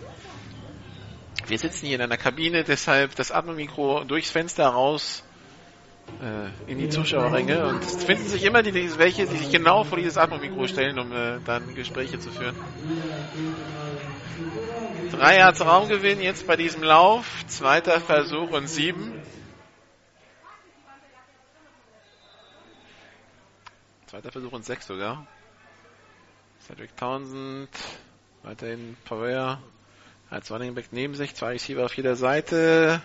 Wir 1.48 1.58
sitzen 1.58 1.88
hier 1.88 1.96
in 1.96 2.02
einer 2.02 2.18
Kabine, 2.18 2.64
deshalb 2.64 3.16
das 3.16 3.32
Atmomikro 3.32 4.04
durchs 4.04 4.30
Fenster 4.30 4.68
raus 4.68 5.24
in 6.68 6.78
die 6.78 6.90
Zuschauerränge 6.90 7.66
und 7.66 7.84
es 7.84 8.04
finden 8.04 8.28
sich 8.28 8.44
immer 8.44 8.62
die, 8.62 8.72
die, 8.72 8.98
welche, 8.98 9.26
die 9.26 9.38
sich 9.38 9.52
genau 9.52 9.84
vor 9.84 9.98
dieses 9.98 10.18
Atmomikro 10.18 10.68
stellen, 10.68 11.00
um 11.00 11.12
äh, 11.12 11.40
dann 11.46 11.74
Gespräche 11.76 12.20
zu 12.20 12.30
führen. 12.32 12.56
Drei 15.12 15.38
Yards 15.38 15.62
Raumgewinn 15.62 16.22
jetzt 16.22 16.46
bei 16.46 16.56
diesem 16.56 16.84
Lauf, 16.84 17.26
zweiter 17.48 18.00
Versuch 18.00 18.52
und 18.52 18.68
sieben. 18.68 19.22
Zweiter 24.08 24.32
Versuch 24.32 24.52
und 24.52 24.66
sechs 24.66 24.88
sogar. 24.88 25.26
Cedric 26.62 26.96
Townsend, 26.98 27.70
weiterhin 28.44 28.98
Power 29.06 29.62
als 30.30 30.52
Running 30.52 30.76
Back 30.76 30.90
neben 30.92 31.16
sich, 31.16 31.34
zwei 31.34 31.54
Receiver 31.54 31.86
auf 31.86 31.96
jeder 31.96 32.16
Seite. 32.16 33.02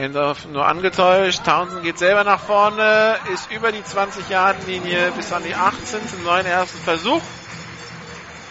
Handoff 0.00 0.46
nur 0.46 0.66
angetäuscht. 0.66 1.44
Townsend 1.44 1.82
geht 1.82 1.98
selber 1.98 2.24
nach 2.24 2.40
vorne, 2.40 3.16
ist 3.32 3.50
über 3.52 3.70
die 3.70 3.82
20-Yard-Linie 3.82 5.12
bis 5.12 5.30
an 5.32 5.42
die 5.42 5.54
18 5.54 6.08
zum 6.08 6.24
neuen 6.24 6.46
ersten 6.46 6.78
Versuch. 6.78 7.22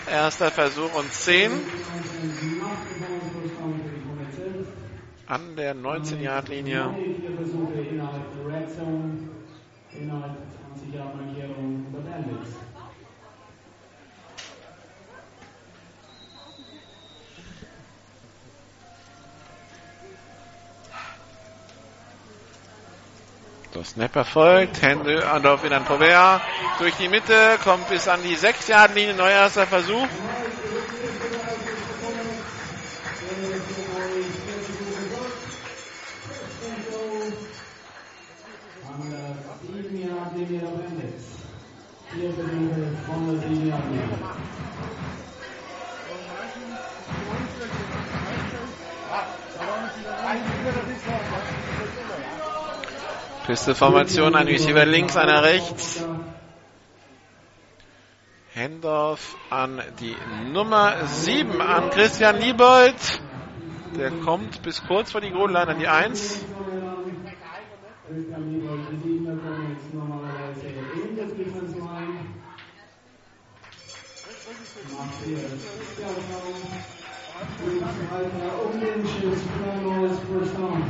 Erster 0.08 0.52
Versuch 0.52 0.94
und 0.94 1.12
10. 1.12 1.52
An 5.26 5.56
der 5.56 5.76
19-Yard-Linie. 5.76 6.94
Vier 7.18 7.32
Versuche 7.34 7.78
innerhalb 7.82 8.32
der 8.32 8.46
Red 8.46 8.70
Zone, 8.76 9.10
innerhalb 9.94 10.34
der 10.38 10.50
20 10.50 10.94
Yard 10.94 11.16
der 23.74 23.84
Snap 23.84 24.16
erfolgt. 24.16 24.82
Hände 24.82 25.28
Andorf 25.28 25.64
in 25.64 25.74
ein 25.74 25.84
Povea. 25.84 26.42
Durch 26.80 26.96
die 26.96 27.08
Mitte, 27.08 27.58
kommt 27.64 27.88
bis 27.90 28.08
an 28.08 28.22
die 28.24 28.36
6-Yard-Linie. 28.36 29.14
Neuer 29.16 29.32
erster 29.32 29.68
Versuch. 29.68 30.08
Linie. 53.50 53.56
Pisteformation, 53.56 54.36
ein 54.36 54.48
Receiver 54.48 54.86
links, 54.86 55.18
einer 55.18 55.44
rechts. 55.44 56.06
Hendorf 58.54 59.36
an 59.50 59.82
die 60.00 60.16
Nummer 60.52 61.06
7, 61.06 61.60
an 61.62 61.90
Christian 61.90 62.38
Liebold. 62.38 63.22
Der 63.98 64.12
kommt 64.12 64.62
bis 64.62 64.84
kurz 64.86 65.12
vor 65.12 65.22
die 65.22 65.32
Grundline 65.32 65.68
an 65.68 65.80
die 65.80 65.88
1. 65.88 66.46
Christian 68.08 68.52
Liebold, 68.52 68.82
die 68.92 69.10
7 69.10 69.26
der 69.26 69.34
Bandits, 69.34 69.84
normalerweise 69.94 70.68
in 70.68 71.16
der 71.16 71.26
Defense 71.26 71.76
Line. 71.76 72.20
Macht 74.96 75.26
hier 75.26 75.38
Fairdown. 75.96 76.54
Und 77.66 77.84
Alter 78.12 78.66
um 78.66 78.80
den 78.80 79.08
Schiss, 79.08 79.44
neues 79.84 80.20
First 80.20 80.58
Down. 80.58 80.84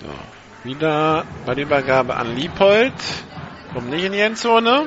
So, 0.00 0.08
wieder 0.68 1.24
bei 1.46 1.54
der 1.54 1.64
Übergabe 1.64 2.16
an 2.16 2.36
Liebold. 2.36 2.92
Kommt 3.72 3.90
nicht 3.90 4.04
in 4.04 4.12
die 4.12 4.20
Endzone. 4.20 4.86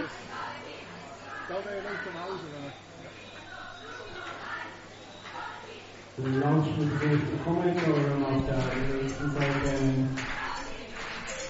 Die 6.18 6.24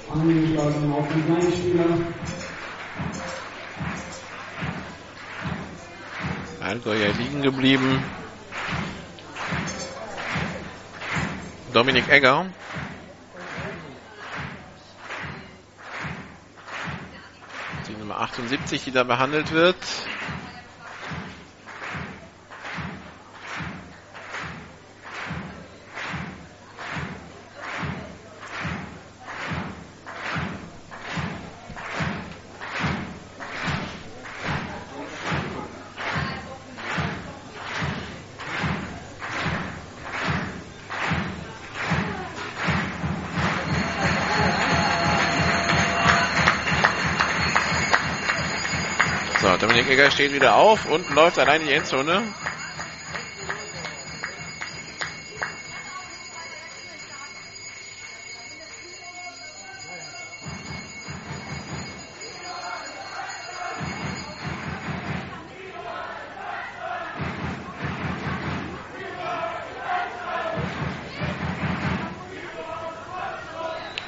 Kommentatoren 0.09 0.93
auf 0.93 1.05
liegen 7.17 7.41
geblieben. 7.41 8.03
Dominik 11.77 12.09
Egger. 12.09 12.47
Die 17.87 17.93
Nummer 17.93 18.19
78, 18.19 18.83
die 18.83 18.91
da 18.91 19.03
behandelt 19.03 19.51
wird. 19.51 19.75
Dominik 49.59 49.89
Egger 49.89 50.11
steht 50.11 50.33
wieder 50.33 50.55
auf 50.55 50.85
und 50.85 51.09
läuft 51.09 51.39
allein 51.39 51.61
in 51.61 51.67
die 51.67 51.73
Endzone. 51.73 52.21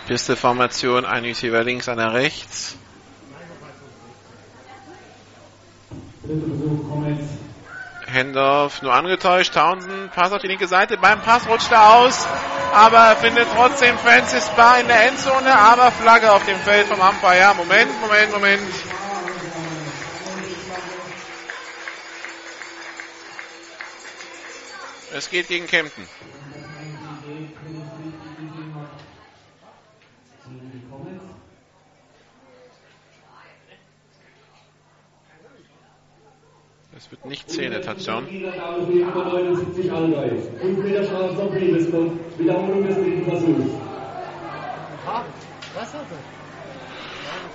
Pisteformation, 0.06 1.06
ein 1.06 1.24
Receiver 1.24 1.64
links, 1.64 1.88
einer 1.88 2.14
rechts. 2.14 2.76
Hendorf 8.06 8.82
nur 8.84 8.94
angetäuscht. 8.94 9.54
Townsend, 9.54 10.12
Pass 10.14 10.32
auf 10.32 10.42
die 10.42 10.48
linke 10.48 10.68
Seite. 10.68 10.98
Beim 10.98 11.22
Pass 11.22 11.48
rutscht 11.48 11.72
er 11.72 11.96
aus, 11.96 12.28
aber 12.72 13.16
findet 13.16 13.48
trotzdem 13.56 13.98
Francis 13.98 14.48
Barr 14.50 14.80
in 14.80 14.88
der 14.88 15.08
Endzone, 15.08 15.58
aber 15.58 15.92
Flagge 15.92 16.32
auf 16.32 16.46
dem 16.46 16.58
Feld 16.60 16.88
vom 16.88 17.00
Umpire. 17.00 17.56
Moment, 17.56 18.02
Moment, 18.02 18.32
Moment. 18.32 18.74
Es 25.16 25.30
geht 25.32 25.48
gegen 25.48 25.66
Kempten. 25.66 26.08
Es 37.00 37.10
wird 37.12 37.26
nicht 37.26 37.50
Zähne, 37.50 37.80
Touchdown. 37.80 38.28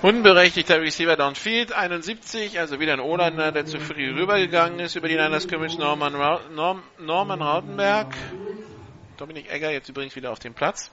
Unberechtigter 0.00 0.80
Receiver 0.80 1.16
Downfield, 1.16 1.74
71, 1.74 2.58
also 2.58 2.80
wieder 2.80 2.94
ein 2.94 3.00
O-Liner, 3.00 3.52
der 3.52 3.66
zu 3.66 3.80
früh 3.80 4.14
rübergegangen 4.14 4.80
ist 4.80 4.96
über 4.96 5.08
die 5.08 5.16
Niners 5.16 5.42
Scrimmage, 5.42 5.76
Norman, 5.78 6.14
Ra 6.14 6.40
Norm 6.54 6.82
Norman 6.98 7.42
Rautenberg. 7.42 8.14
Dominik 9.18 9.52
Egger 9.52 9.70
jetzt 9.70 9.90
übrigens 9.90 10.16
wieder 10.16 10.32
auf 10.32 10.38
dem 10.38 10.54
Platz. 10.54 10.90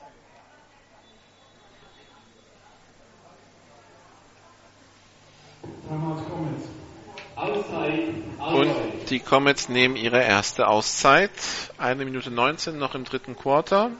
Und 8.53 8.75
die 9.09 9.19
Comets 9.19 9.69
nehmen 9.69 9.95
ihre 9.95 10.21
erste 10.21 10.67
Auszeit. 10.67 11.31
Eine 11.77 12.05
Minute 12.05 12.31
19 12.31 12.77
noch 12.77 12.95
im 12.95 13.03
dritten 13.03 13.35
Quarter. 13.35 13.91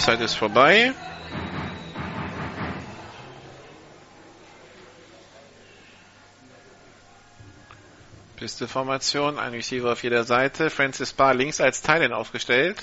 Auszeit 0.00 0.20
ist 0.22 0.34
vorbei. 0.34 0.94
Pisteformation, 8.36 9.38
ein 9.38 9.52
Receiver 9.52 9.92
auf 9.92 10.02
jeder 10.02 10.24
Seite. 10.24 10.70
Francis 10.70 11.12
Barr 11.12 11.34
links 11.34 11.60
als 11.60 11.82
Teilen 11.82 12.14
aufgestellt. 12.14 12.82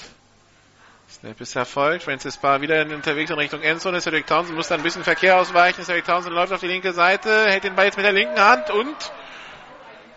Snap 1.09 1.41
ist 1.41 1.55
erfolgt. 1.55 2.03
Francis 2.03 2.37
Barr 2.37 2.61
wieder 2.61 2.83
unterwegs 2.83 3.31
in 3.31 3.39
Richtung 3.39 3.63
Endzone. 3.63 3.99
Cedric 3.99 4.27
Townsend 4.27 4.55
muss 4.55 4.67
da 4.67 4.75
ein 4.75 4.83
bisschen 4.83 5.03
Verkehr 5.03 5.39
ausweichen. 5.39 5.83
Cedric 5.83 6.05
Townsend 6.05 6.35
läuft 6.35 6.53
auf 6.53 6.59
die 6.59 6.67
linke 6.67 6.93
Seite, 6.93 7.47
hält 7.47 7.63
den 7.63 7.73
Ball 7.73 7.85
jetzt 7.85 7.97
mit 7.97 8.05
der 8.05 8.13
linken 8.13 8.39
Hand 8.39 8.69
und 8.69 8.95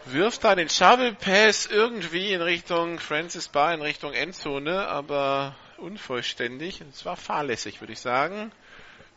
wirft 0.05 0.45
da 0.45 0.55
den 0.55 0.69
Shovel 0.69 1.15
Pass 1.15 1.65
irgendwie 1.65 2.35
in 2.35 2.43
Richtung 2.43 2.99
Francis 2.99 3.49
Barr, 3.49 3.73
in 3.73 3.81
Richtung 3.81 4.13
Endzone, 4.13 4.87
aber 4.87 5.55
unvollständig. 5.81 6.83
Es 6.93 7.05
war 7.05 7.17
fahrlässig, 7.17 7.81
würde 7.81 7.93
ich 7.93 8.01
sagen. 8.01 8.53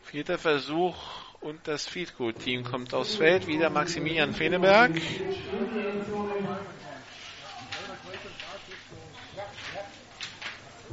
Vierter 0.02 0.38
Versuch 0.38 0.96
und 1.40 1.66
das 1.68 1.86
Field 1.86 2.16
Goal 2.16 2.32
Team 2.32 2.64
kommt 2.64 2.94
aufs 2.94 3.16
Feld. 3.16 3.46
Wieder 3.46 3.70
Maximilian 3.70 4.34
Feneberg. 4.34 4.92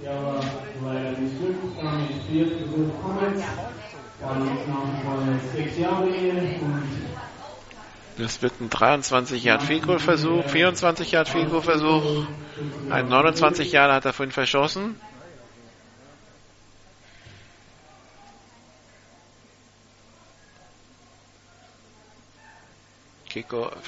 Ja, 0.03 0.41
leider 0.83 1.11
nicht 1.11 1.39
gut. 1.39 1.55
Damit 1.77 2.09
vier 2.29 2.47
Versuch 2.47 3.01
Comments. 3.01 3.43
Dann 4.19 4.45
noch 4.45 5.53
sechs 5.53 5.77
Jahre 5.77 6.05
und 6.05 6.83
Das 8.17 8.41
wird 8.41 8.59
ein 8.61 8.69
23 8.69 9.43
Yard 9.43 9.63
Field 9.63 9.83
Goal 9.83 9.99
Versuch, 9.99 10.45
24 10.45 11.11
Yard 11.11 11.29
Field 11.29 11.49
Goal 11.49 11.61
Versuch. 11.61 12.25
Ein 12.89 13.07
29 13.07 13.71
Jahre 13.71 13.93
hat 13.93 14.05
er 14.05 14.13
vorhin 14.13 14.31
verschossen. 14.31 14.95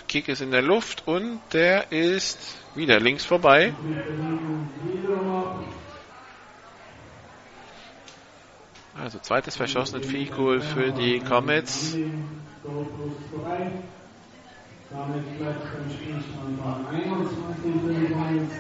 Kick, 0.07 0.27
ist 0.27 0.41
in 0.41 0.51
der 0.51 0.61
Luft 0.61 1.07
und 1.07 1.39
der 1.53 1.91
ist 1.91 2.37
wieder 2.75 2.99
links 2.99 3.25
vorbei. 3.25 3.73
Also 8.99 9.19
zweites 9.19 9.55
verschossenes 9.55 10.05
Field 10.05 10.33
für 10.33 10.91
die 10.91 11.19
Comets. 11.19 11.97
Damit 14.89 15.37
bleibt 15.39 15.63
beim 15.73 15.89
Spielstand 15.89 16.63
bei 16.63 16.73
21 16.95 17.81
für 17.81 17.93
die 17.93 18.13
Comets 18.13 18.53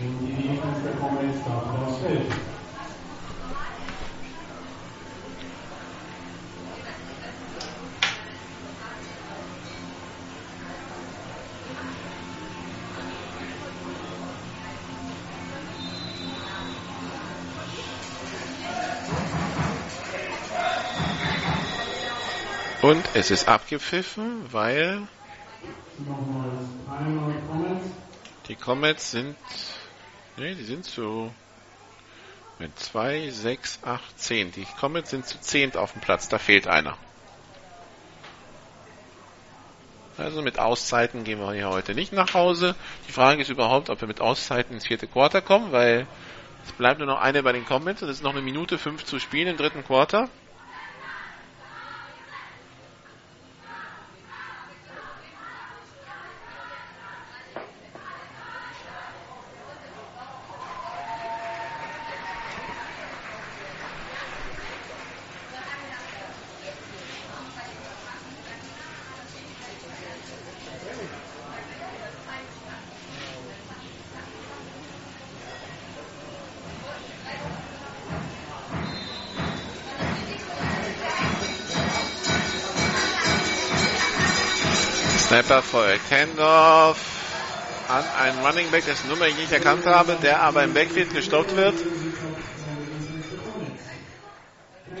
und 0.00 0.20
die 0.20 0.34
Defense 0.34 0.80
der 0.82 0.94
Comets 0.94 1.44
darf 1.44 1.66
aufs. 1.86 2.53
Und 22.84 23.02
es 23.14 23.30
ist 23.30 23.48
abgepfiffen, 23.48 24.52
weil 24.52 25.08
die 28.46 28.56
Comets 28.56 29.10
sind, 29.10 29.36
nee, 30.36 30.54
die 30.54 30.64
sind 30.64 30.84
mit 32.58 32.78
2, 32.78 33.30
6, 33.30 33.78
8, 33.84 34.20
10. 34.20 34.52
Die 34.52 34.66
Comets 34.78 35.08
sind 35.08 35.26
zu 35.26 35.40
zehnt 35.40 35.78
auf 35.78 35.92
dem 35.92 36.02
Platz, 36.02 36.28
da 36.28 36.36
fehlt 36.36 36.66
einer. 36.66 36.98
Also 40.18 40.42
mit 40.42 40.58
Auszeiten 40.58 41.24
gehen 41.24 41.40
wir 41.40 41.54
hier 41.54 41.70
heute 41.70 41.94
nicht 41.94 42.12
nach 42.12 42.34
Hause. 42.34 42.74
Die 43.08 43.12
Frage 43.12 43.40
ist 43.40 43.48
überhaupt, 43.48 43.88
ob 43.88 44.02
wir 44.02 44.08
mit 44.08 44.20
Auszeiten 44.20 44.74
ins 44.74 44.86
vierte 44.86 45.06
Quarter 45.06 45.40
kommen, 45.40 45.72
weil 45.72 46.06
es 46.66 46.72
bleibt 46.72 46.98
nur 46.98 47.08
noch 47.08 47.22
eine 47.22 47.42
bei 47.42 47.52
den 47.52 47.64
Comets 47.64 48.02
und 48.02 48.10
es 48.10 48.18
ist 48.18 48.22
noch 48.22 48.32
eine 48.32 48.42
Minute 48.42 48.76
fünf 48.76 49.06
zu 49.06 49.18
spielen 49.18 49.48
im 49.48 49.56
dritten 49.56 49.82
Quarter. 49.84 50.28
Snapper 85.34 85.62
folgt. 85.62 86.12
Handoff 86.12 86.96
an 87.88 88.04
einen 88.20 88.46
Running 88.46 88.70
Back, 88.70 88.84
dessen 88.84 89.08
Nummer 89.08 89.26
ich 89.26 89.36
nicht 89.36 89.50
erkannt 89.50 89.84
habe, 89.84 90.16
der 90.22 90.40
aber 90.40 90.62
im 90.62 90.72
Backfield 90.72 91.12
gestoppt 91.12 91.56
wird. 91.56 91.74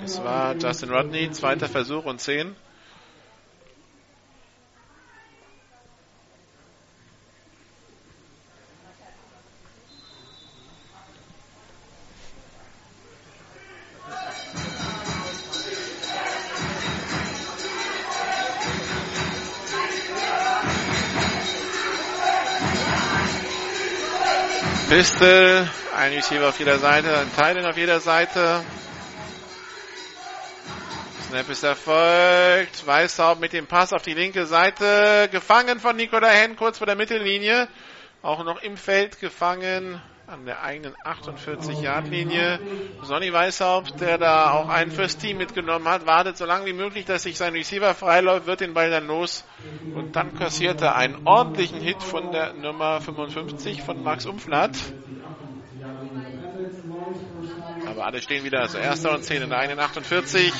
Das 0.00 0.24
war 0.24 0.56
Justin 0.60 0.90
Rodney, 0.90 1.30
zweiter 1.30 1.68
Versuch 1.68 2.04
und 2.04 2.20
10. 2.20 2.56
Pistol, 25.04 25.68
ein 25.94 26.12
Receiver 26.14 26.48
auf 26.48 26.58
jeder 26.58 26.78
Seite, 26.78 27.18
ein 27.18 27.28
Titan 27.28 27.66
auf 27.66 27.76
jeder 27.76 28.00
Seite. 28.00 28.64
Snap 31.28 31.46
ist 31.50 31.62
erfolgt. 31.62 32.86
Weißhaupt 32.86 33.38
mit 33.38 33.52
dem 33.52 33.66
Pass 33.66 33.92
auf 33.92 34.00
die 34.00 34.14
linke 34.14 34.46
Seite. 34.46 35.28
Gefangen 35.30 35.78
von 35.78 35.94
Nikola 35.96 36.28
Henn 36.28 36.56
kurz 36.56 36.78
vor 36.78 36.86
der 36.86 36.96
Mittellinie. 36.96 37.68
Auch 38.22 38.44
noch 38.44 38.62
im 38.62 38.78
Feld 38.78 39.20
gefangen 39.20 40.00
an 40.26 40.46
der 40.46 40.62
eigenen 40.62 40.94
48-Yard-Linie. 41.04 42.58
Sonny 43.02 43.32
Weißhaupt, 43.32 44.00
der 44.00 44.16
da 44.16 44.52
auch 44.52 44.68
einen 44.68 44.90
fürs 44.90 45.18
Team 45.18 45.36
mitgenommen 45.36 45.86
hat, 45.86 46.06
wartet 46.06 46.38
so 46.38 46.46
lange 46.46 46.64
wie 46.66 46.72
möglich, 46.72 47.04
dass 47.04 47.24
sich 47.24 47.36
sein 47.36 47.52
Receiver 47.52 47.94
freiläuft, 47.94 48.46
wird 48.46 48.60
den 48.60 48.72
Ball 48.72 48.90
dann 48.90 49.06
los 49.06 49.44
und 49.94 50.16
dann 50.16 50.34
kassiert 50.34 50.80
er 50.80 50.96
einen 50.96 51.16
ordentlichen 51.24 51.80
Hit 51.80 52.02
von 52.02 52.32
der 52.32 52.54
Nummer 52.54 53.00
55 53.00 53.82
von 53.82 54.02
Max 54.02 54.24
Umflatt. 54.24 54.76
Aber 57.86 58.06
alle 58.06 58.22
stehen 58.22 58.44
wieder, 58.44 58.60
also 58.60 58.78
erster 58.78 59.12
und 59.12 59.24
10 59.24 59.42
in 59.42 59.50
der 59.50 59.58
eigenen 59.58 59.80
48 59.80 60.52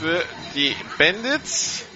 für 0.00 0.24
die 0.54 0.74
Bandits. 0.96 1.86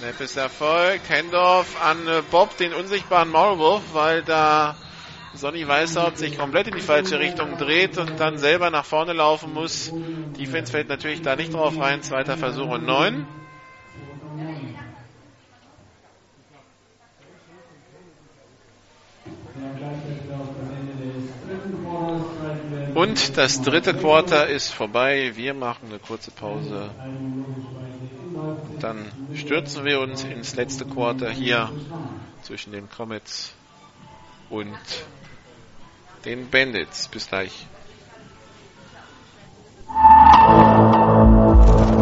Snap 0.00 0.20
ist 0.22 0.36
erfolgt. 0.38 1.10
Hendorf 1.10 1.76
an 1.84 2.08
äh, 2.08 2.22
Bob, 2.30 2.56
den 2.56 2.72
unsichtbaren 2.72 3.28
Maulwurf, 3.28 3.82
weil 3.92 4.22
da 4.22 4.74
Sonny 5.34 5.68
Weißhaupt 5.68 6.16
sich 6.16 6.38
komplett 6.38 6.68
in 6.68 6.74
die 6.74 6.80
falsche 6.80 7.18
Richtung 7.18 7.58
dreht 7.58 7.98
und 7.98 8.18
dann 8.18 8.38
selber 8.38 8.70
nach 8.70 8.86
vorne 8.86 9.12
laufen 9.12 9.52
muss. 9.52 9.92
Defense 10.38 10.70
fällt 10.70 10.88
natürlich 10.88 11.20
da 11.20 11.36
nicht 11.36 11.52
drauf 11.52 11.78
rein. 11.78 12.00
Zweiter 12.00 12.38
Versuch 12.38 12.70
und 12.70 12.86
neun. 12.86 13.26
Und 22.94 23.36
das 23.36 23.60
dritte 23.60 23.92
Quarter 23.92 24.46
ist 24.46 24.72
vorbei. 24.72 25.32
Wir 25.36 25.52
machen 25.52 25.88
eine 25.90 25.98
kurze 25.98 26.30
Pause. 26.30 26.90
Dann 28.80 29.10
stürzen 29.34 29.84
wir 29.84 30.00
uns 30.00 30.24
ins 30.24 30.56
letzte 30.56 30.84
Quarter 30.84 31.30
hier 31.30 31.70
zwischen 32.42 32.72
den 32.72 32.88
Comets 32.90 33.54
und 34.48 34.78
den 36.24 36.48
Bandits. 36.50 37.08
Bis 37.08 37.28
gleich. 37.28 37.66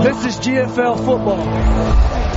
This 0.02 0.24
is 0.24 0.38
GFL 0.40 0.96
Football. 0.96 1.44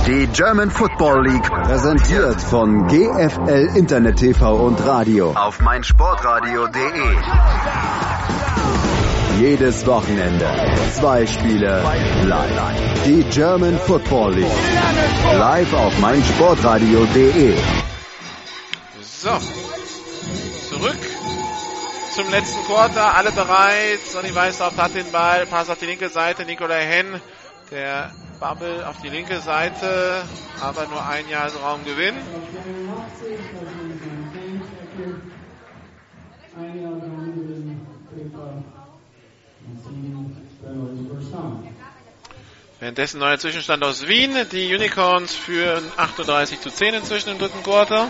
Die 0.06 0.26
German 0.32 0.70
Football 0.70 1.26
League 1.26 1.48
präsentiert 1.48 2.40
von 2.40 2.88
GFL 2.88 3.76
Internet 3.76 4.16
TV 4.16 4.66
und 4.66 4.84
Radio 4.84 5.32
auf 5.32 5.60
meinsportradio.de. 5.60 7.16
Jedes 9.40 9.86
Wochenende 9.86 10.46
zwei 10.94 11.26
Spiele 11.26 11.82
live. 12.24 13.04
Die 13.04 13.24
German 13.30 13.78
Football 13.78 14.34
League 14.34 14.46
live 15.32 15.72
auf 15.74 15.98
meinsportradio.de. 15.98 17.54
So, 19.00 19.30
zurück 20.68 20.98
zum 22.14 22.30
letzten 22.30 22.64
Quarter. 22.64 23.16
Alle 23.16 23.32
bereit. 23.32 24.00
Sonny 24.00 24.34
Weißhaupt 24.34 24.76
hat 24.76 24.94
den 24.94 25.10
Ball. 25.10 25.46
Pass 25.46 25.70
auf 25.70 25.78
die 25.78 25.86
linke 25.86 26.08
Seite. 26.08 26.44
Nikolai 26.44 26.84
Henn, 26.84 27.20
der 27.70 28.10
Bubble 28.38 28.86
auf 28.88 29.00
die 29.00 29.08
linke 29.08 29.40
Seite, 29.40 30.24
aber 30.60 30.86
nur 30.88 31.06
ein 31.06 31.28
Jahr 31.28 31.48
Raumgewinn. 31.54 32.16
Währenddessen 42.82 43.20
neuer 43.20 43.38
Zwischenstand 43.38 43.84
aus 43.84 44.08
Wien. 44.08 44.34
Die 44.50 44.74
Unicorns 44.74 45.32
führen 45.36 45.84
38 45.96 46.60
zu 46.60 46.68
10 46.68 46.94
inzwischen 46.94 47.30
im 47.30 47.38
dritten 47.38 47.62
Quarter. 47.62 48.08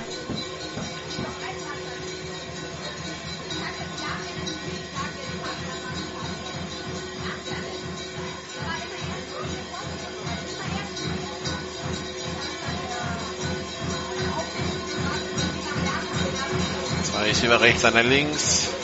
Zwei 17.04 17.22
Receiver 17.24 17.60
rechts, 17.60 17.84
einer 17.84 18.02
links. 18.02 18.81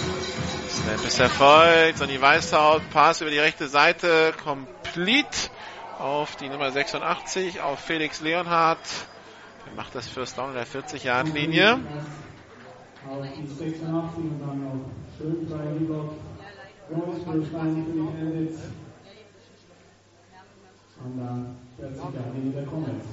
Snap 0.88 1.04
ist 1.04 1.20
erfolgt. 1.20 1.98
Sonny 1.98 2.18
Weißhaut, 2.18 2.80
Pass 2.90 3.20
über 3.20 3.30
die 3.30 3.38
rechte 3.38 3.68
Seite, 3.68 4.32
complete 4.42 5.50
auf 5.98 6.36
die 6.36 6.48
Nummer 6.48 6.70
86, 6.70 7.60
auf 7.60 7.78
Felix 7.78 8.22
Leonhardt. 8.22 8.78
Der 9.66 9.74
macht 9.74 9.94
das 9.94 10.08
First 10.08 10.38
Down 10.38 10.48
in 10.48 10.54
der 10.54 10.66
40-Yard-Linie. 10.66 11.78
Auf 13.06 13.26
die 13.36 13.46
86 13.46 13.84
und 13.84 14.40
dann 14.40 14.64
noch 14.64 14.80
schön 15.18 15.46
bei 15.50 15.78
Libot. 15.78 16.12
Groß 16.88 17.16
für 17.22 17.46
Stein 17.46 17.84
für 17.84 17.92
die 17.92 17.98
Bandits. 17.98 18.60
Und 21.04 21.18
dann 21.18 21.56
40 21.78 21.98
Jahre 21.98 22.32
Linie 22.34 22.52
der 22.52 22.64
Comets. 22.64 23.04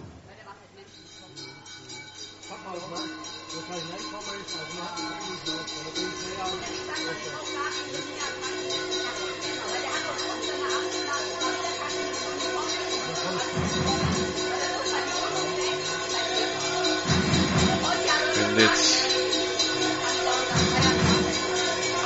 Benditz 18.36 19.06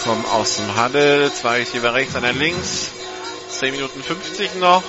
kommen 0.03 0.25
aus 0.25 0.55
dem 0.57 0.83
Huddle. 0.83 1.33
Zwei 1.33 1.57
Receiver 1.57 1.93
rechts, 1.95 2.15
einer 2.15 2.33
links. 2.33 2.91
10 3.49 3.71
Minuten 3.71 4.03
50 4.03 4.55
noch. 4.55 4.83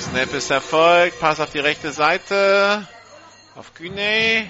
Snap 0.00 0.32
ist 0.34 0.50
erfolgt. 0.50 1.18
Pass 1.18 1.40
auf 1.40 1.50
die 1.50 1.58
rechte 1.58 1.90
Seite. 1.92 2.86
Auf 3.56 3.74
Güney. 3.74 4.48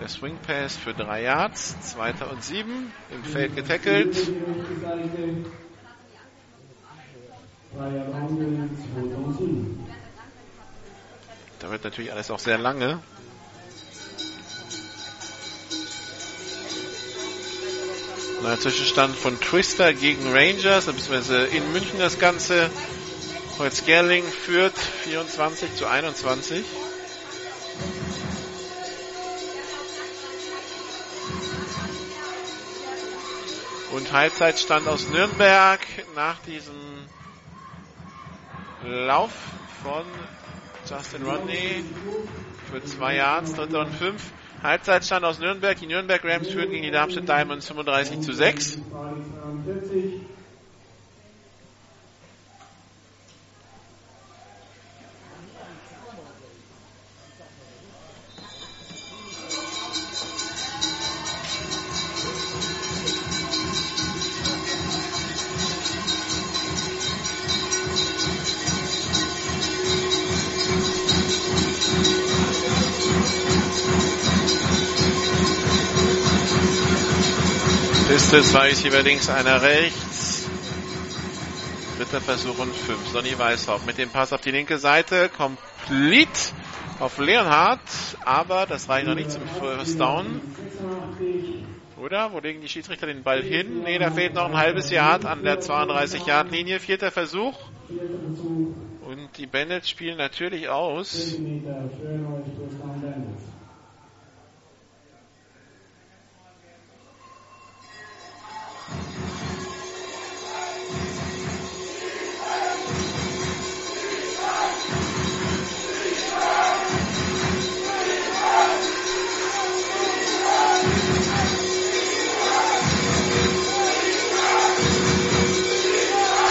Der 0.00 0.08
Swing 0.08 0.38
Pass 0.46 0.76
für 0.76 0.94
drei 0.94 1.22
Yards. 1.22 1.74
Zweiter 1.80 2.30
und 2.30 2.44
sieben. 2.44 2.92
Im 3.10 3.24
Feld 3.24 3.56
getackelt. 3.56 4.16
Freier 7.76 8.08
Raum, 8.08 8.70
2 8.94 9.16
und 9.16 9.38
7. 9.38 9.86
Da 11.58 11.70
wird 11.70 11.84
natürlich 11.84 12.12
alles 12.12 12.30
auch 12.30 12.38
sehr 12.38 12.58
lange. 12.58 13.00
Neuer 18.42 18.60
Zwischenstand 18.60 19.16
von 19.16 19.40
Twister 19.40 19.92
gegen 19.92 20.32
Rangers, 20.32 20.86
beziehungsweise 20.86 21.44
in 21.46 21.72
München 21.72 21.98
das 21.98 22.20
Ganze. 22.20 22.70
Holzgerling 23.58 24.22
führt 24.22 24.78
24 24.78 25.74
zu 25.74 25.86
21. 25.86 26.64
Halbzeitstand 34.12 34.88
aus 34.88 35.10
Nürnberg 35.10 35.80
nach 36.14 36.38
diesem 36.40 37.08
Lauf 38.82 39.32
von 39.82 40.06
Justin 40.88 41.24
Rodney 41.24 41.84
für 42.70 42.82
zwei 42.84 43.16
Yards, 43.16 43.54
dritter 43.54 43.80
und 43.80 43.90
fünf. 43.90 44.32
Halbzeitstand 44.62 45.24
aus 45.24 45.38
Nürnberg. 45.38 45.78
Die 45.78 45.86
Nürnberg 45.86 46.24
Rams 46.24 46.48
führen 46.48 46.70
gegen 46.70 46.84
die 46.84 46.90
Darmstadt 46.90 47.28
Diamonds 47.28 47.66
35 47.66 48.20
zu 48.20 48.32
6. 48.32 48.78
42. 78.48 78.48
Piste, 78.48 78.52
zwei 78.52 78.68
Receiver 78.68 79.02
links, 79.02 79.28
einer 79.28 79.62
rechts. 79.62 80.48
Dritter 81.98 82.20
Versuch 82.20 82.58
und 82.58 82.74
fünf. 82.74 83.06
Sonny 83.08 83.38
Weishaupt 83.38 83.86
mit 83.86 83.98
dem 83.98 84.08
Pass 84.08 84.32
auf 84.32 84.40
die 84.40 84.50
linke 84.50 84.78
Seite. 84.78 85.28
Complete 85.28 86.30
auf 86.98 87.18
Leonhardt. 87.18 87.80
Aber 88.24 88.66
das 88.66 88.88
reicht 88.88 89.06
noch 89.06 89.14
nicht 89.14 89.30
zum 89.30 89.42
First 89.60 90.00
Down. 90.00 90.40
Oder? 92.00 92.32
Wo 92.32 92.38
legen 92.38 92.60
die 92.60 92.68
Schiedsrichter 92.68 93.06
den 93.06 93.22
Ball 93.22 93.42
hin? 93.42 93.82
Nee, 93.84 93.98
da 93.98 94.10
fehlt 94.10 94.34
noch 94.34 94.46
ein 94.46 94.56
halbes 94.56 94.90
Yard 94.90 95.24
an 95.24 95.42
der 95.42 95.60
32-Yard-Linie. 95.60 96.80
Vierter 96.80 97.10
Versuch. 97.10 97.58
Und 97.88 99.36
die 99.36 99.46
Bandits 99.46 99.90
spielen 99.90 100.16
natürlich 100.16 100.68
aus. 100.68 101.36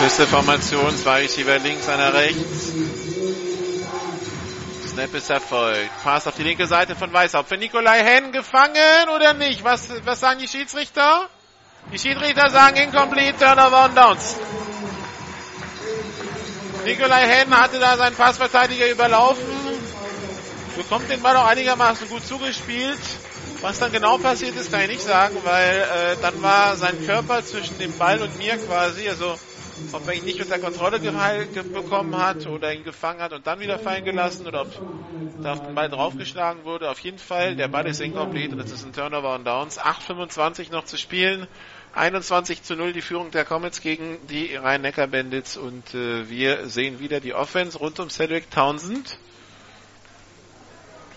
Feste 0.07 0.25
Formation, 0.25 0.95
zwei 0.95 1.23
Receiver 1.23 1.59
links, 1.59 1.89
einer 1.89 2.13
rechts. 2.13 2.71
Snap 4.87 5.13
ist 5.13 5.29
erfolgt. 5.29 5.91
Pass 6.01 6.25
auf 6.27 6.35
die 6.35 6.43
linke 6.43 6.65
Seite 6.65 6.95
von 6.95 7.11
Weißhaupt. 7.11 7.49
Für 7.49 7.57
Nikolai 7.57 8.05
Henn 8.05 8.31
gefangen 8.31 9.09
oder 9.13 9.33
nicht? 9.33 9.65
Was, 9.65 9.89
was 10.05 10.21
sagen 10.21 10.39
die 10.39 10.47
Schiedsrichter? 10.47 11.27
Die 11.91 11.99
Schiedsrichter 11.99 12.49
sagen 12.49 12.77
incomplete, 12.77 13.37
Turnover 13.37 13.83
und 13.83 13.97
Downs. 13.97 14.37
Nikolai 16.85 17.27
Henn 17.27 17.59
hatte 17.59 17.77
da 17.77 17.97
seinen 17.97 18.15
Passverteidiger 18.15 18.89
überlaufen. 18.89 19.43
Bekommt 20.77 21.09
den 21.11 21.21
Ball 21.21 21.35
auch 21.35 21.47
einigermaßen 21.47 22.07
gut 22.07 22.25
zugespielt. 22.25 23.01
Was 23.59 23.79
dann 23.79 23.91
genau 23.91 24.17
passiert 24.19 24.55
ist, 24.55 24.71
kann 24.71 24.83
ich 24.83 24.87
nicht 24.87 25.03
sagen, 25.03 25.35
weil 25.43 25.79
äh, 25.79 26.21
dann 26.21 26.41
war 26.41 26.77
sein 26.77 27.05
Körper 27.05 27.43
zwischen 27.43 27.77
dem 27.77 27.91
Ball 27.97 28.21
und 28.21 28.37
mir 28.37 28.55
quasi, 28.55 29.09
also 29.09 29.37
ob 29.91 30.07
er 30.07 30.13
ihn 30.13 30.25
nicht 30.25 30.41
unter 30.41 30.59
Kontrolle 30.59 30.99
bekommen 30.99 32.17
hat 32.17 32.45
oder 32.47 32.73
ihn 32.73 32.83
gefangen 32.83 33.21
hat 33.21 33.33
und 33.33 33.47
dann 33.47 33.59
wieder 33.59 33.79
fallen 33.79 34.05
gelassen 34.05 34.47
oder 34.47 34.61
ob 34.61 34.71
da 35.41 35.53
auf 35.53 35.63
den 35.63 35.75
Ball 35.75 35.89
draufgeschlagen 35.89 36.63
wurde. 36.63 36.89
Auf 36.89 36.99
jeden 36.99 37.19
Fall, 37.19 37.55
der 37.55 37.67
Ball 37.67 37.87
ist 37.87 38.01
incomplete 38.01 38.55
und 38.55 38.61
es 38.61 38.71
ist 38.71 38.83
ein 38.83 38.93
Turnover 38.93 39.35
und 39.35 39.45
Downs. 39.45 39.79
8,25 39.79 40.71
noch 40.71 40.85
zu 40.85 40.97
spielen. 40.97 41.47
21 41.93 42.63
zu 42.63 42.75
0 42.75 42.93
die 42.93 43.01
Führung 43.01 43.31
der 43.31 43.45
Comets 43.45 43.81
gegen 43.81 44.19
die 44.27 44.55
Rhein-Neckar-Bandits 44.55 45.57
und 45.57 45.93
äh, 45.95 46.29
wir 46.29 46.67
sehen 46.67 46.99
wieder 46.99 47.19
die 47.19 47.33
Offense 47.33 47.77
rund 47.77 47.99
um 47.99 48.09
Cedric 48.09 48.51
Townsend. 48.51 49.17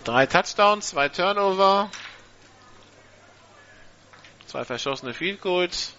Drei 0.05 0.24
Touchdowns, 0.27 0.89
zwei 0.89 1.11
Turnover, 1.11 1.91
zwei 4.47 4.65
verschossene 4.65 5.12
Field 5.12 5.43
Goals. 5.43 5.95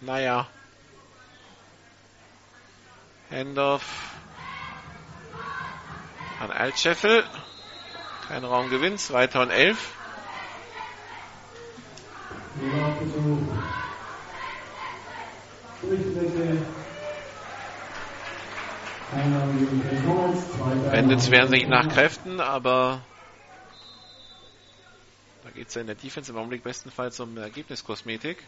Naja. 0.00 0.46
Handoff 3.30 4.14
an 6.40 6.50
Altscheffel. 6.50 7.24
Kein 8.26 8.44
Raumgewinn, 8.44 8.96
2011. 8.98 9.92
Laufversuch. 12.72 13.38
Durchstrecke. 15.82 16.66
Einmal 19.14 19.48
gegen 19.52 19.88
den 19.88 20.04
Comets. 20.04 20.52
Zweiter 20.52 20.90
Bandits 20.90 21.30
wehren 21.30 21.48
sich 21.48 21.66
nach 21.66 21.88
Kräften, 21.88 22.40
aber 22.40 23.00
da 25.44 25.50
geht 25.50 25.68
es 25.68 25.74
ja 25.74 25.80
in 25.80 25.86
der 25.86 25.96
Defense 25.96 26.30
im 26.32 26.38
Augenblick 26.38 26.62
bestenfalls 26.62 27.18
um 27.20 27.36
Ergebniskosmetik. 27.36 28.42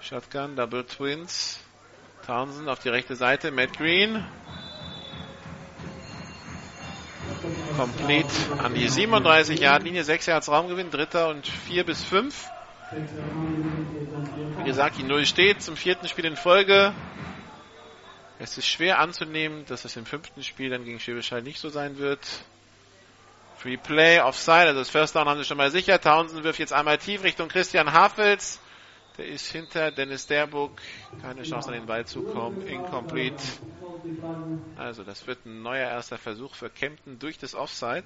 Shotgun, 0.00 0.54
Double 0.54 0.84
Twins. 0.84 1.58
Townsend 2.28 2.68
auf 2.68 2.78
die 2.78 2.90
rechte 2.90 3.16
Seite, 3.16 3.50
Matt 3.50 3.78
Green. 3.78 4.22
Complete 7.74 8.28
an 8.58 8.74
die 8.74 8.86
37 8.86 9.58
Yard 9.58 9.82
Linie, 9.82 10.04
6 10.04 10.26
Yards 10.26 10.50
Raumgewinn, 10.50 10.90
dritter 10.90 11.30
und 11.30 11.46
4 11.46 11.86
bis 11.86 12.04
5. 12.04 12.50
Wie 14.58 14.64
gesagt, 14.64 14.98
die 14.98 15.04
Null 15.04 15.24
steht 15.24 15.62
zum 15.62 15.74
vierten 15.74 16.06
Spiel 16.06 16.26
in 16.26 16.36
Folge. 16.36 16.92
Es 18.38 18.58
ist 18.58 18.66
schwer 18.66 18.98
anzunehmen, 18.98 19.64
dass 19.64 19.86
es 19.86 19.96
im 19.96 20.04
fünften 20.04 20.42
Spiel 20.42 20.68
dann 20.68 20.84
gegen 20.84 21.00
Schwäbisch 21.00 21.32
Hall 21.32 21.40
nicht 21.40 21.60
so 21.60 21.70
sein 21.70 21.96
wird. 21.96 22.20
Free 23.56 23.78
Play, 23.78 24.20
Offside, 24.20 24.66
also 24.66 24.80
das 24.80 24.90
First 24.90 25.16
Down 25.16 25.30
haben 25.30 25.38
sie 25.38 25.46
schon 25.46 25.56
mal 25.56 25.70
sicher. 25.70 25.98
Townsend 25.98 26.44
wirft 26.44 26.58
jetzt 26.58 26.74
einmal 26.74 26.98
tief 26.98 27.22
Richtung 27.22 27.48
Christian 27.48 27.90
Hafels. 27.94 28.60
Der 29.18 29.26
ist 29.26 29.50
hinter 29.50 29.90
Dennis 29.90 30.28
Derbuck. 30.28 30.80
Keine 31.20 31.42
Chance 31.42 31.68
an 31.68 31.74
den 31.74 31.86
Ball 31.86 32.06
zu 32.06 32.22
kommen. 32.22 32.62
Incomplete. 32.66 33.42
Also 34.76 35.02
das 35.02 35.26
wird 35.26 35.44
ein 35.44 35.62
neuer 35.62 35.90
erster 35.90 36.18
Versuch 36.18 36.54
für 36.54 36.70
Kempten 36.70 37.18
durch 37.18 37.36
das 37.36 37.56
Offside. 37.56 38.04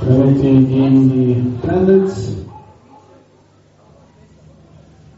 Penalty 0.00 0.42
gegen 0.42 1.10
die 1.10 1.66
Bandits. 1.66 2.36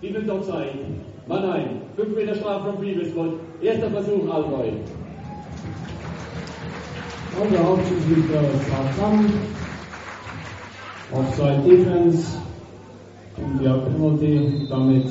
Defense 0.01 0.33
Offside. 0.33 1.14
Mannheim. 1.27 1.83
5 1.97 2.17
Meter 2.17 2.35
Strafe 2.35 2.73
vom 2.73 3.05
Spot. 3.07 3.39
Erster 3.63 3.91
Versuch, 3.91 4.31
Allgäu. 4.33 4.73
Und 7.41 7.53
der 7.53 7.65
Hauptschiedsrichter 7.65 8.43
sagt 8.69 8.95
zusammen. 8.95 9.33
Offside 11.13 11.63
Defense. 11.69 12.37
Und 13.37 13.63
ja, 13.63 13.77
Penalty. 13.77 14.67
Damit 14.69 15.07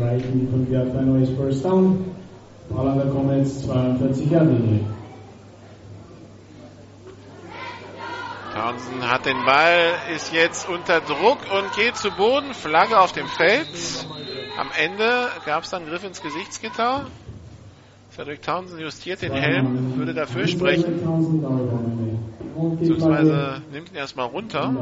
reichen 0.00 0.40
die 0.40 0.46
5 0.46 0.70
Jahre 0.70 0.98
ein 0.98 1.36
First 1.36 1.64
Down. 1.64 2.04
An 2.76 2.98
der 2.98 3.06
Comets 3.06 3.62
42 3.66 4.30
Jahre 4.30 4.44
Linie. 4.44 4.80
Townsend 8.54 9.10
hat 9.10 9.24
den 9.24 9.44
Ball, 9.44 9.92
ist 10.14 10.32
jetzt 10.32 10.68
unter 10.68 11.00
Druck 11.00 11.38
und 11.56 11.72
geht 11.76 11.96
zu 11.96 12.10
Boden. 12.10 12.54
Flagge 12.54 12.98
auf 12.98 13.12
dem 13.12 13.26
Feld. 13.26 13.68
Am 14.58 14.70
Ende 14.76 15.28
gab 15.46 15.62
es 15.62 15.70
dann 15.70 15.86
Griff 15.86 16.02
ins 16.02 16.20
Gesichtsgitter. 16.20 17.06
Cedric 18.10 18.42
Townsend 18.42 18.80
justiert 18.80 19.22
den 19.22 19.32
Helm, 19.32 19.96
würde 19.96 20.14
dafür 20.14 20.48
sprechen. 20.48 20.98
Beziehungsweise 22.80 23.62
nimmt 23.70 23.90
ihn 23.90 23.94
erstmal 23.94 24.26
runter. 24.26 24.74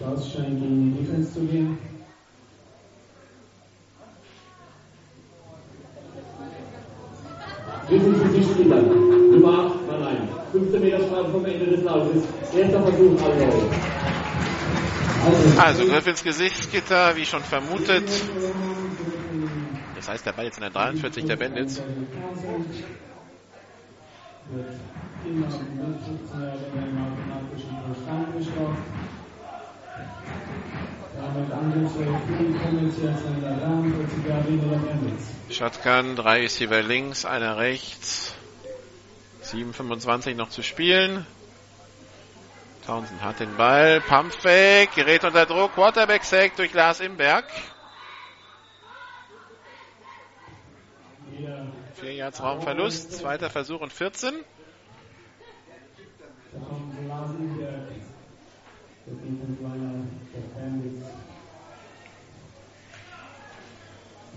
Das 0.00 0.32
scheint 0.32 0.60
gegen 0.60 0.96
die 0.96 1.04
Defense 1.04 1.32
zu 1.32 1.40
gehen. 1.42 1.78
Defense 7.88 8.24
Gesichtsspieler. 8.24 8.82
Nummer 8.82 9.66
8, 9.66 9.86
Mannheim. 9.86 10.28
15 10.50 10.80
Meter 10.80 10.98
Strafe 11.06 11.30
vom 11.30 11.44
Ende 11.44 11.66
des 11.66 11.84
Laufes. 11.84 12.24
Erster 12.52 12.82
Versuch, 12.82 13.22
Allgäu. 13.22 14.25
Also 15.58 15.86
Griff 15.86 16.06
ins 16.06 16.22
Gesichtsgitter, 16.22 17.16
wie 17.16 17.26
schon 17.26 17.42
vermutet. 17.42 18.04
Das 19.96 20.08
heißt, 20.08 20.26
der 20.26 20.32
Ball 20.32 20.44
jetzt 20.44 20.58
in 20.58 20.62
der 20.62 20.70
43 20.70 21.24
der 21.24 21.36
Bandits. 21.36 21.82
Damit 31.18 31.52
Angriffsfeld 31.52 32.08
für 32.26 32.44
die 32.44 32.58
Comets 32.58 32.96
jetzt 33.02 33.24
in 33.24 33.40
der 33.40 33.56
43 33.56 34.26
Jahre 34.28 34.48
Linie 34.48 34.68
der 34.68 34.76
Bandits. 34.76 35.24
Shotgun, 35.50 36.16
drei 36.16 36.40
Receiver 36.42 36.82
links, 36.82 37.24
einer 37.24 37.56
rechts. 37.56 38.34
7,25 39.44 40.34
noch 40.34 40.50
zu 40.50 40.62
spielen. 40.62 41.26
Townsend 42.86 43.20
hat 43.20 43.40
den 43.40 43.56
Ball, 43.56 44.00
Pumpfake, 44.00 44.90
gerät 44.94 45.24
unter 45.24 45.44
Druck, 45.44 45.74
Quarterback 45.74 46.22
Sack 46.22 46.54
durch 46.54 46.72
Lars 46.72 47.00
Imberg. 47.00 47.44
Vier 51.94 52.12
Yards 52.12 52.40
Raumverlust, 52.40 53.12
zweiter 53.12 53.50
Versuch 53.50 53.80
und 53.80 53.92
14. 53.92 54.34
Da 56.52 56.58
kommt 56.64 57.08
Lars 57.08 57.30
Imberg, 57.30 57.88
der 59.06 59.14
Defense 59.14 59.62
Liner 59.62 60.06
der 60.32 60.60
Bandits. 60.60 61.06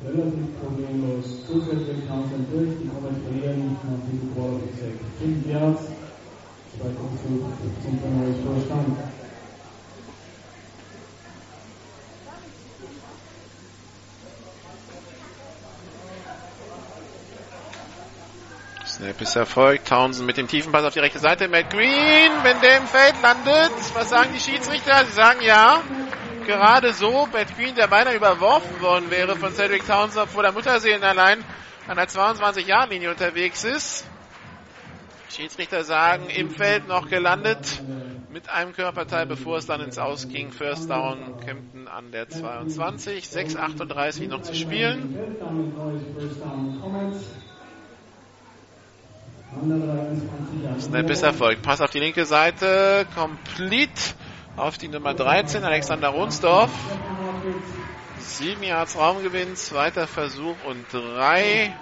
Relativ 0.04 0.60
problemlos. 0.60 1.46
Zusätzlich 1.46 2.08
Townsend 2.08 2.52
durch, 2.52 2.70
die 2.82 2.88
Comets 2.88 3.22
verlieren 3.22 3.78
nach 3.84 4.12
diesem 4.12 4.34
Quarterback 4.34 4.74
Sack. 4.80 4.98
5 5.20 5.46
Yards, 5.46 5.99
zweiter 6.80 6.95
Versuch, 6.95 7.49
15 7.60 7.99
für 7.99 8.06
ein 8.07 8.19
neues 8.23 8.38
First 8.38 8.69
Down. 8.69 8.97
Snap 18.85 19.22
ist 19.22 19.35
erfolgt. 19.35 19.88
Townsend 19.88 20.26
mit 20.26 20.38
dem 20.38 20.47
tiefen 20.47 20.72
Pass 20.72 20.85
auf 20.85 20.93
die 20.93 20.99
rechte 20.99 21.19
Seite. 21.19 21.47
Matt 21.47 21.69
Green, 21.69 22.31
wenn 22.43 22.60
der 22.61 22.77
im 22.77 22.88
Feld 22.88 23.22
landet. 23.22 23.72
Was 23.93 24.10
sagen 24.10 24.30
die 24.34 24.39
Schiedsrichter? 24.39 25.06
Sie 25.06 25.11
sagen 25.11 25.41
ja. 25.41 25.81
Gerade 26.45 26.93
so. 26.93 27.27
Matt 27.31 27.56
Green, 27.57 27.76
der 27.76 27.88
beinahe 27.88 28.15
überworfen 28.15 28.81
worden 28.81 29.11
wäre 29.11 29.35
von 29.35 29.53
Cedric 29.53 29.85
Townsend, 29.85 30.23
obwohl 30.23 30.43
der 30.43 30.53
Mutterseelen 30.53 31.03
allein 31.03 31.43
an 31.88 31.97
der 31.97 32.07
22-Jahr-Linie 32.07 33.11
unterwegs 33.11 33.64
ist. 33.64 34.06
Schiedsrichter 35.31 35.84
sagen, 35.84 36.30
im 36.30 36.49
Feld 36.49 36.88
noch 36.88 37.10
gelandet 37.10 37.81
mit 38.31 38.49
einem 38.49 38.73
Körperteil, 38.73 39.26
bevor 39.26 39.57
es 39.57 39.65
dann 39.65 39.81
ins 39.81 39.97
Ausging. 39.97 40.51
First 40.51 40.89
Down, 40.89 41.39
Kempten 41.45 41.88
an 41.88 42.11
der 42.11 42.30
22, 42.30 43.26
6,38 43.26 44.27
noch 44.27 44.41
zu 44.41 44.53
spielen. 44.53 45.18
Damit 45.39 45.77
neues 45.77 46.03
First 46.18 46.41
Down 46.41 46.80
Comets. 46.81 47.23
An 49.60 49.69
der 49.69 49.80
23 49.80 50.64
Jahre 50.64 50.81
Snap 50.81 51.10
ist 51.10 51.23
erfolgt. 51.23 51.61
Pass 51.64 51.81
auf 51.81 51.89
die 51.89 51.99
linke 51.99 52.26
Seite, 52.26 53.07
complete 53.15 54.01
auf 54.56 54.77
die 54.77 54.88
Nummer 54.88 55.14
13, 55.14 55.64
Alexander 55.64 56.10
Ronsdorf. 56.10 56.72
Sieben 58.19 58.64
Yards 58.64 58.97
Raumgewinn, 58.97 59.56
zweiter 59.56 60.06
Versuch 60.06 60.56
und 60.65 60.85
drei. 60.91 61.73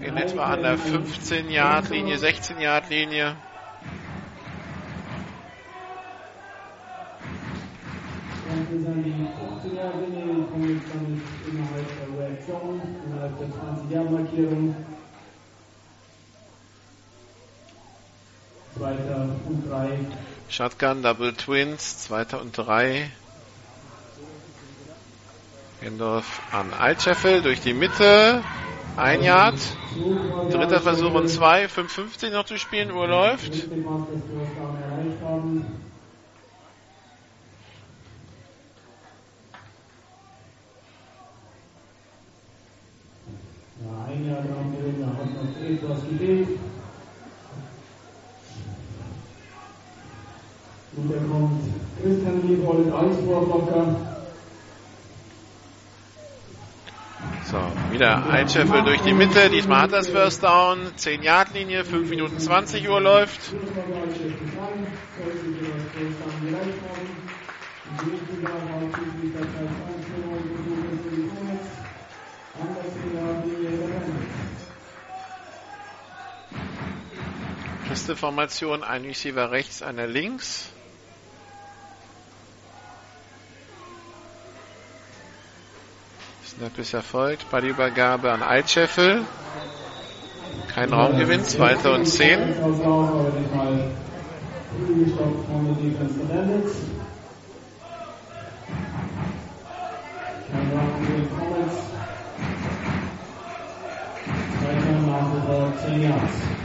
In 0.00 0.16
etwa 0.16 0.46
an 0.46 0.62
der 0.62 0.78
15 0.78 1.50
Yard 1.50 1.90
Linie, 1.90 2.18
16 2.18 2.60
Yard 2.60 2.90
Linie. 2.90 3.36
Und 8.48 8.70
bis 8.70 8.86
an 8.86 9.02
die 9.02 9.28
15 9.62 9.76
Jahre 9.76 10.00
Linie, 10.00 10.34
die 10.34 10.50
kommen 10.50 10.74
jetzt 10.74 10.88
damit 10.94 11.22
innerhalb 11.50 11.86
der 11.98 12.28
Red 12.28 12.46
Zone, 12.46 12.80
innerhalb 13.04 13.38
der 13.38 13.50
20 13.50 13.90
Jahre 13.90 14.10
Markierung. 14.10 14.76
Zweiter 18.76 19.28
und 19.46 19.68
drei. 19.68 19.98
Shotgun, 20.48 21.02
Double 21.02 21.32
Twins, 21.32 21.98
zweiter 22.04 22.40
und 22.40 22.56
drei. 22.56 23.10
Gendorf 25.80 26.40
an 26.52 26.72
Altscheffel 26.72 27.42
durch 27.42 27.60
die 27.60 27.74
Mitte. 27.74 28.42
Ein 28.96 29.22
Yard. 29.22 29.58
Dritter 30.50 30.80
Versuch 30.80 31.12
und 31.12 31.28
zwei. 31.28 31.66
5,50 31.66 32.30
noch 32.30 32.44
zu 32.44 32.58
spielen. 32.58 32.90
Uhr 32.90 33.06
läuft. 33.06 33.52
Dritte 33.52 33.76
Mal 33.76 34.06
das 34.10 34.22
First 34.22 34.56
Down 34.58 34.76
erreicht 34.82 35.22
haben. 35.22 35.66
Ja, 43.84 44.12
ein 44.12 44.26
Jahr 44.26 44.42
dran 44.42 44.72
gewesen, 44.74 45.00
da 45.00 45.08
hat 45.08 45.34
noch 45.34 45.68
etwas 45.68 46.08
gefehlt. 46.08 46.48
Und 50.96 51.12
dann 51.12 51.30
kommt 51.30 51.60
Christian 52.02 52.48
Liebold 52.48 52.94
als 52.94 53.16
Vorlocker. 53.18 54.16
So, 57.44 57.58
wieder 57.92 58.28
ein 58.28 58.48
Scheffel 58.48 58.82
durch 58.82 59.00
die 59.02 59.12
Mitte. 59.12 59.48
Diesmal 59.50 59.82
hat 59.82 59.92
das 59.92 60.08
First 60.08 60.42
Down. 60.42 60.90
10 60.96 61.22
Yard 61.22 61.54
Linie. 61.54 61.84
5 61.84 62.10
Minuten 62.10 62.40
20 62.40 62.88
Uhr 62.88 63.00
läuft. 63.00 63.40
Feste 77.86 78.16
Formation. 78.16 78.82
Ein 78.82 79.04
Receiver 79.04 79.50
rechts, 79.52 79.82
einer 79.82 80.06
links. 80.06 80.72
Ist 86.58 86.94
erfolgt. 86.94 87.50
Ballübergabe 87.50 88.32
an 88.32 88.42
Altscheffel. 88.42 89.22
Kein 90.74 90.90
Raumgewinn. 90.90 91.44
Zweiter 91.44 91.92
und 91.92 92.06
10. 92.06 92.54
Zweiter 92.54 92.76
nach 106.10 106.55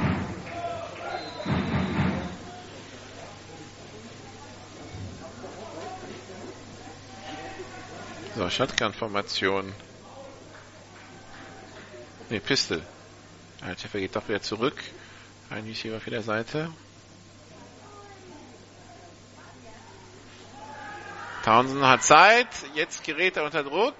Shotgun-Formation. 8.36 9.74
Ne, 12.30 12.40
Pistol. 12.40 12.82
Der 13.66 13.76
Treffer 13.76 14.00
geht 14.00 14.16
doch 14.16 14.28
wieder 14.28 14.42
zurück. 14.42 14.82
Ein 15.50 15.66
Receiver 15.66 15.98
auf 15.98 16.06
der 16.06 16.22
Seite. 16.22 16.72
Townsend 21.44 21.84
hat 21.84 22.04
Zeit. 22.04 22.48
Jetzt 22.74 23.04
gerät 23.04 23.36
er 23.36 23.44
unter 23.44 23.64
Druck. 23.64 23.96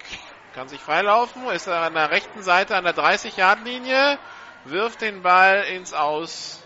Kann 0.54 0.68
sich 0.68 0.80
freilaufen. 0.80 1.46
Ist 1.48 1.66
er 1.66 1.82
an 1.82 1.94
der 1.94 2.10
rechten 2.10 2.42
Seite 2.42 2.76
an 2.76 2.84
der 2.84 2.94
30-Yard-Linie. 2.94 4.18
Wirft 4.64 5.02
den 5.02 5.22
Ball 5.22 5.64
ins 5.64 5.92
Aus. 5.92 6.62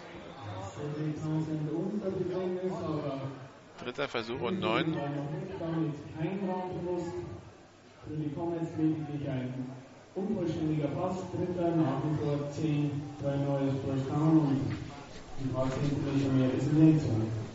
Dritter 3.83 4.09
Versuch 4.09 4.41
und 4.41 4.61
neun. 4.61 4.97
Für 8.07 8.15
die 8.23 8.31
Comets 8.35 8.71
lediglich 8.79 9.29
ein 9.29 9.67
unvollständiger 10.15 10.89
Pass. 10.95 11.27
Dritter, 11.35 11.75
nach 11.75 11.99
wie 12.07 12.15
vor 12.23 12.51
10, 12.53 12.91
drei 13.21 13.37
neues 13.37 13.75
Down 14.07 14.63
und 15.43 15.55
Pass 15.55 15.75
hinten 15.75 16.21
schon 16.23 16.39
mehr 16.39 16.55
ist 16.57 16.71
in 16.71 16.79
der 16.79 17.46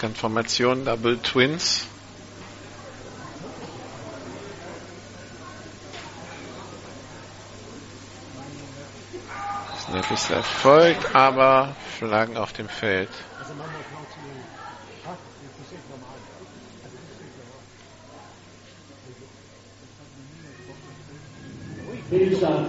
Shotgun-Formation, 0.00 0.84
Double 0.86 1.18
Twins. 1.18 1.86
Snap 9.86 10.10
ist 10.10 10.30
erfolgt, 10.30 11.14
aber 11.14 11.74
Flaggen 11.98 12.36
auf 12.38 12.52
dem 12.54 12.68
Feld. 12.68 13.10
Fehlstart. 22.08 22.66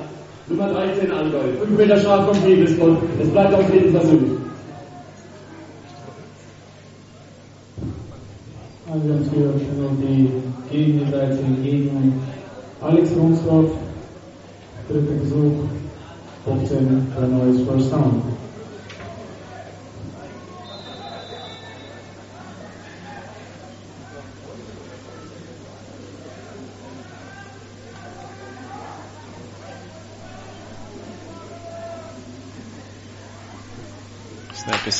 Nummer 0.47 0.69
13 0.69 1.11
Allgäu. 1.11 1.53
5 1.59 1.69
Meter 1.77 1.97
vom 1.97 2.45
Liebesgott. 2.45 3.01
Es 3.21 3.29
bleibt 3.31 3.53
auf 3.53 3.73
jeden 3.73 3.91
Versuch. 3.91 4.50
Also 9.01 9.13
ganz 9.13 9.29
für 9.29 9.53
die 9.99 10.29
Gegenseite 10.69 11.39
gegen 11.63 12.21
Alex 12.81 13.09
Rungsdorf. 13.17 13.71
Dritter 14.87 15.17
Versuch. 15.21 15.53
15 16.45 17.07
für 17.15 17.23
ein 17.23 17.37
neues 17.37 17.61
First 17.67 17.91
Down. 17.91 18.20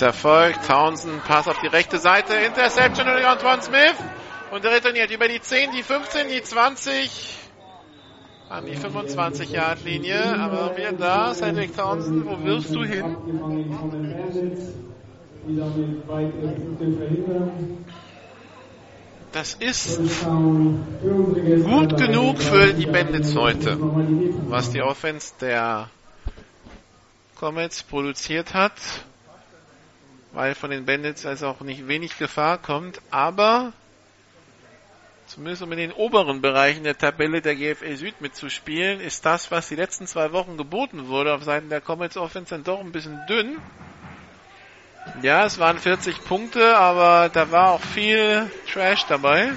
Erfolgt. 0.01 0.65
Townsend, 0.67 1.23
Pass 1.25 1.47
auf 1.47 1.59
die 1.61 1.67
rechte 1.67 1.97
Seite. 1.97 2.33
Interception 2.33 3.05
durch 3.05 3.25
Antoine 3.25 3.61
Smith. 3.61 3.95
Und 4.51 4.65
er 4.65 4.71
retourniert 4.71 5.11
über 5.11 5.27
die 5.27 5.39
10, 5.39 5.71
die 5.71 5.83
15, 5.83 6.27
die 6.27 6.41
20. 6.41 7.37
An 8.49 8.65
die 8.65 8.75
25 8.75 9.51
Yard 9.51 9.83
Linie. 9.85 10.37
Aber 10.39 10.75
wieder 10.75 10.91
da. 10.93 11.33
Cedric 11.33 11.75
Townsend, 11.75 12.25
wo 12.25 12.43
wirfst 12.43 12.75
du 12.75 12.83
hin? 12.83 13.15
Das 19.31 19.53
ist 19.53 20.01
gut 21.63 21.97
genug 21.97 22.41
für 22.41 22.73
die 22.73 22.85
Bandits 22.85 23.35
heute. 23.35 23.77
Was 24.49 24.71
die 24.71 24.81
Offense 24.81 25.33
der 25.39 25.89
Comets 27.39 27.83
produziert 27.83 28.53
hat. 28.53 28.73
Weil 30.33 30.55
von 30.55 30.71
den 30.71 30.85
Bandits 30.85 31.25
also 31.25 31.47
auch 31.47 31.61
nicht 31.61 31.87
wenig 31.87 32.17
Gefahr 32.17 32.57
kommt. 32.57 33.01
Aber 33.11 33.73
zumindest 35.27 35.61
um 35.61 35.71
in 35.71 35.77
den 35.77 35.91
oberen 35.91 36.41
Bereichen 36.41 36.83
der 36.83 36.97
Tabelle 36.97 37.41
der 37.41 37.55
GFL 37.55 37.95
Süd 37.95 38.21
mitzuspielen, 38.21 38.99
ist 38.99 39.25
das, 39.25 39.51
was 39.51 39.67
die 39.67 39.75
letzten 39.75 40.07
zwei 40.07 40.31
Wochen 40.31 40.57
geboten 40.57 41.07
wurde 41.07 41.33
auf 41.33 41.43
Seiten 41.43 41.69
der 41.69 41.81
Comets 41.81 42.17
Offense 42.17 42.53
dann 42.53 42.63
doch 42.63 42.79
ein 42.79 42.91
bisschen 42.91 43.19
dünn. 43.27 43.57
Ja, 45.21 45.45
es 45.45 45.59
waren 45.59 45.79
40 45.79 46.23
Punkte, 46.25 46.77
aber 46.77 47.29
da 47.29 47.51
war 47.51 47.71
auch 47.71 47.81
viel 47.81 48.49
Trash 48.71 49.05
dabei. 49.07 49.51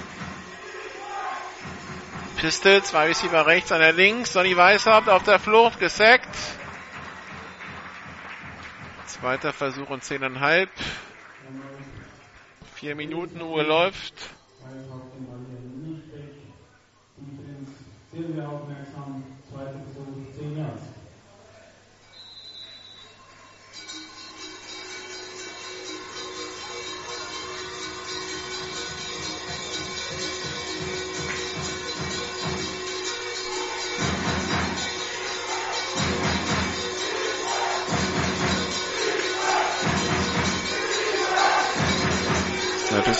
Pistol, 2.37 2.83
zwei 2.83 3.07
Receiver 3.07 3.47
rechts, 3.47 3.73
einer 3.73 3.93
links. 3.93 4.33
Sonny 4.33 4.57
Weishaupt 4.57 5.09
auf 5.09 5.23
der 5.23 5.39
Flucht, 5.39 5.79
gesackt. 5.79 6.29
Zweiter 9.25 9.55
Versuch 9.55 9.89
und 9.89 10.05
zehneinhalb. 10.05 10.69
Vier 12.75 12.95
Minuten 12.95 13.41
Uhr 13.41 13.65
läuft. 13.65 14.13
Sehr, 18.13 18.35
sehr 18.35 18.47
aufmerksam. 18.47 18.94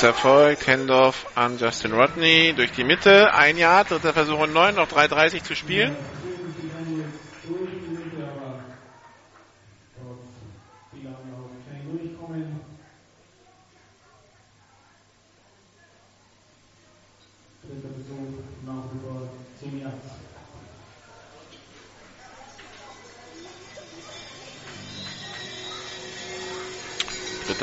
Erfolgt. 0.03 0.67
Handoff 0.67 1.27
an 1.35 1.59
Justin 1.59 1.93
Rodney 1.93 2.53
durch 2.57 2.73
die 2.73 2.85
Mitte. 2.85 3.33
Ein 3.33 3.57
Jahr, 3.57 3.85
dritter 3.85 4.13
Versuch 4.13 4.39
und 4.39 4.53
neun, 4.53 4.75
noch 4.75 4.89
3,30 4.89 5.43
zu 5.43 5.55
spielen. 5.55 5.97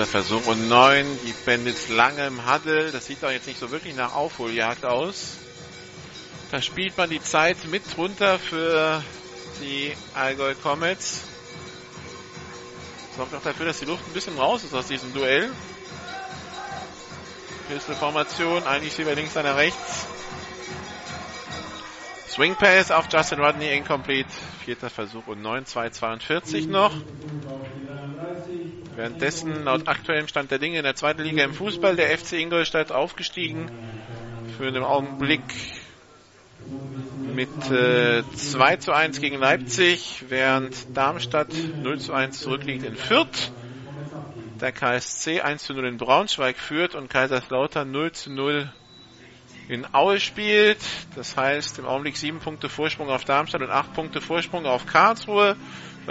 Dritter 0.02 0.24
Versuch 0.24 0.48
und 0.48 0.68
neun. 0.68 1.06
Die 1.24 1.34
Bandits 1.46 1.90
lange 1.90 2.26
im 2.26 2.52
Huddle. 2.52 2.92
Das 2.92 3.06
sieht 3.06 3.22
doch 3.22 3.30
jetzt 3.30 3.46
nicht 3.46 3.60
so 3.60 3.70
wirklich 3.70 3.96
nach 3.96 4.16
Aufholjagd 4.16 4.84
aus. 4.84 5.38
Da 6.50 6.60
spielt 6.60 6.98
man 6.98 7.12
die 7.12 7.22
Zeit 7.22 7.66
mit 7.66 7.84
runter 8.00 8.40
für 8.40 9.04
die 9.62 9.94
Allgäu 10.16 10.56
Comets. 10.56 11.22
Sorgt 13.16 13.36
auch 13.36 13.44
dafür, 13.44 13.68
dass 13.68 13.78
die 13.78 13.86
Luft 13.86 14.08
ein 14.08 14.14
bisschen 14.14 14.40
raus 14.40 14.64
ist 14.64 14.74
aus 14.74 14.88
diesem 14.88 15.14
Duell. 15.14 15.52
Pistol-Formation, 17.70 18.64
eigentlich 18.64 18.98
Receiver 18.98 19.14
links, 19.14 19.38
einer 19.38 19.56
rechts. 19.56 20.08
Swing 22.28 22.56
Pass 22.56 22.90
auf 22.90 23.06
Justin 23.12 23.40
Rodney, 23.40 23.72
incomplete. 23.78 24.32
Vierter 24.66 24.90
Versuch 24.90 25.28
und 25.28 25.44
9, 25.44 25.66
2,42 25.66 26.72
noch. 26.72 26.96
Währenddessen, 28.96 29.64
laut 29.64 29.88
aktuellem 29.88 30.28
Stand 30.28 30.52
der 30.52 30.60
Dinge 30.60 30.78
in 30.78 30.84
der 30.84 30.96
zweiten 30.96 31.22
Liga 31.22 31.44
im 31.44 31.54
Fußball, 31.54 31.96
der 31.96 32.18
FC 32.18 32.34
Ingolstadt 32.34 32.92
aufgestiegen. 32.92 33.72
Für 34.58 34.72
den 34.72 34.84
Augenblick 34.84 35.42
mit 37.34 37.72
äh, 37.72 38.24
2 38.36 38.76
zu 38.78 38.92
1 38.92 39.22
gegen 39.22 39.40
Leipzig, 39.40 40.26
während 40.28 40.96
Darmstadt 40.96 41.54
0 41.82 42.00
zu 42.00 42.14
1 42.14 42.40
zurückliegt 42.40 42.84
in 42.84 42.96
Fürth. 42.96 43.52
Der 44.60 44.72
KSC 44.72 45.42
1 45.42 45.64
zu 45.64 45.74
0 45.74 45.88
in 45.88 45.98
Braunschweig 45.98 46.58
führt 46.58 46.94
und 46.94 47.10
Kaiserslautern 47.10 47.90
0 47.90 48.12
zu 48.12 48.32
0 48.32 48.72
in 49.70 49.88
Aue 49.94 50.20
spielt. 50.20 50.80
Das 51.16 51.38
heißt 51.38 51.80
im 51.80 51.86
Augenblick 51.86 52.18
sieben 52.18 52.40
Punkte 52.40 52.70
Vorsprung 52.70 53.10
auf 53.10 53.24
Darmstadt 53.24 53.62
und 53.62 53.72
acht 53.72 53.94
Punkte 53.94 54.22
Vorsprung 54.22 54.66
auf 54.66 54.86
Karlsruhe. 54.86 55.56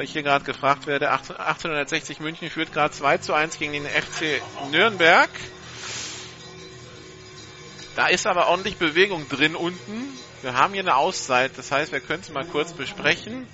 Weil 0.00 0.06
ich 0.06 0.12
hier 0.14 0.22
gerade 0.22 0.46
gefragt 0.46 0.86
werde, 0.86 1.10
1860 1.10 2.20
München 2.20 2.48
führt 2.48 2.72
gerade 2.72 2.90
2 2.90 3.18
zu 3.18 3.34
1 3.34 3.58
gegen 3.58 3.74
den 3.74 3.84
FC 3.84 4.40
Nürnberg. 4.70 5.28
Da 7.96 8.06
ist 8.06 8.26
aber 8.26 8.48
ordentlich 8.48 8.78
Bewegung 8.78 9.28
drin 9.28 9.54
unten. 9.54 10.08
Wir 10.40 10.54
haben 10.54 10.72
hier 10.72 10.80
eine 10.80 10.96
Auszeit, 10.96 11.52
das 11.58 11.70
heißt, 11.70 11.92
wir 11.92 12.00
können 12.00 12.22
es 12.22 12.30
mal 12.30 12.46
kurz 12.46 12.72
besprechen. 12.72 13.46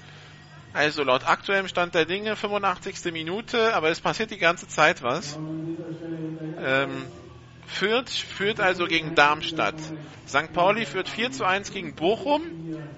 Also 0.72 1.02
laut 1.02 1.26
aktuellem 1.26 1.66
Stand 1.66 1.96
der 1.96 2.04
Dinge 2.04 2.36
85. 2.36 3.12
Minute, 3.12 3.74
aber 3.74 3.90
es 3.90 4.00
passiert 4.00 4.30
die 4.30 4.38
ganze 4.38 4.68
Zeit 4.68 5.02
was. 5.02 5.36
Ähm, 6.64 7.06
Fürth 7.66 8.10
führt 8.10 8.60
also 8.60 8.86
gegen 8.86 9.16
Darmstadt. 9.16 9.80
St. 10.28 10.52
Pauli 10.52 10.86
führt 10.86 11.08
4 11.08 11.32
zu 11.32 11.44
1 11.44 11.72
gegen 11.72 11.96
Bochum. 11.96 12.42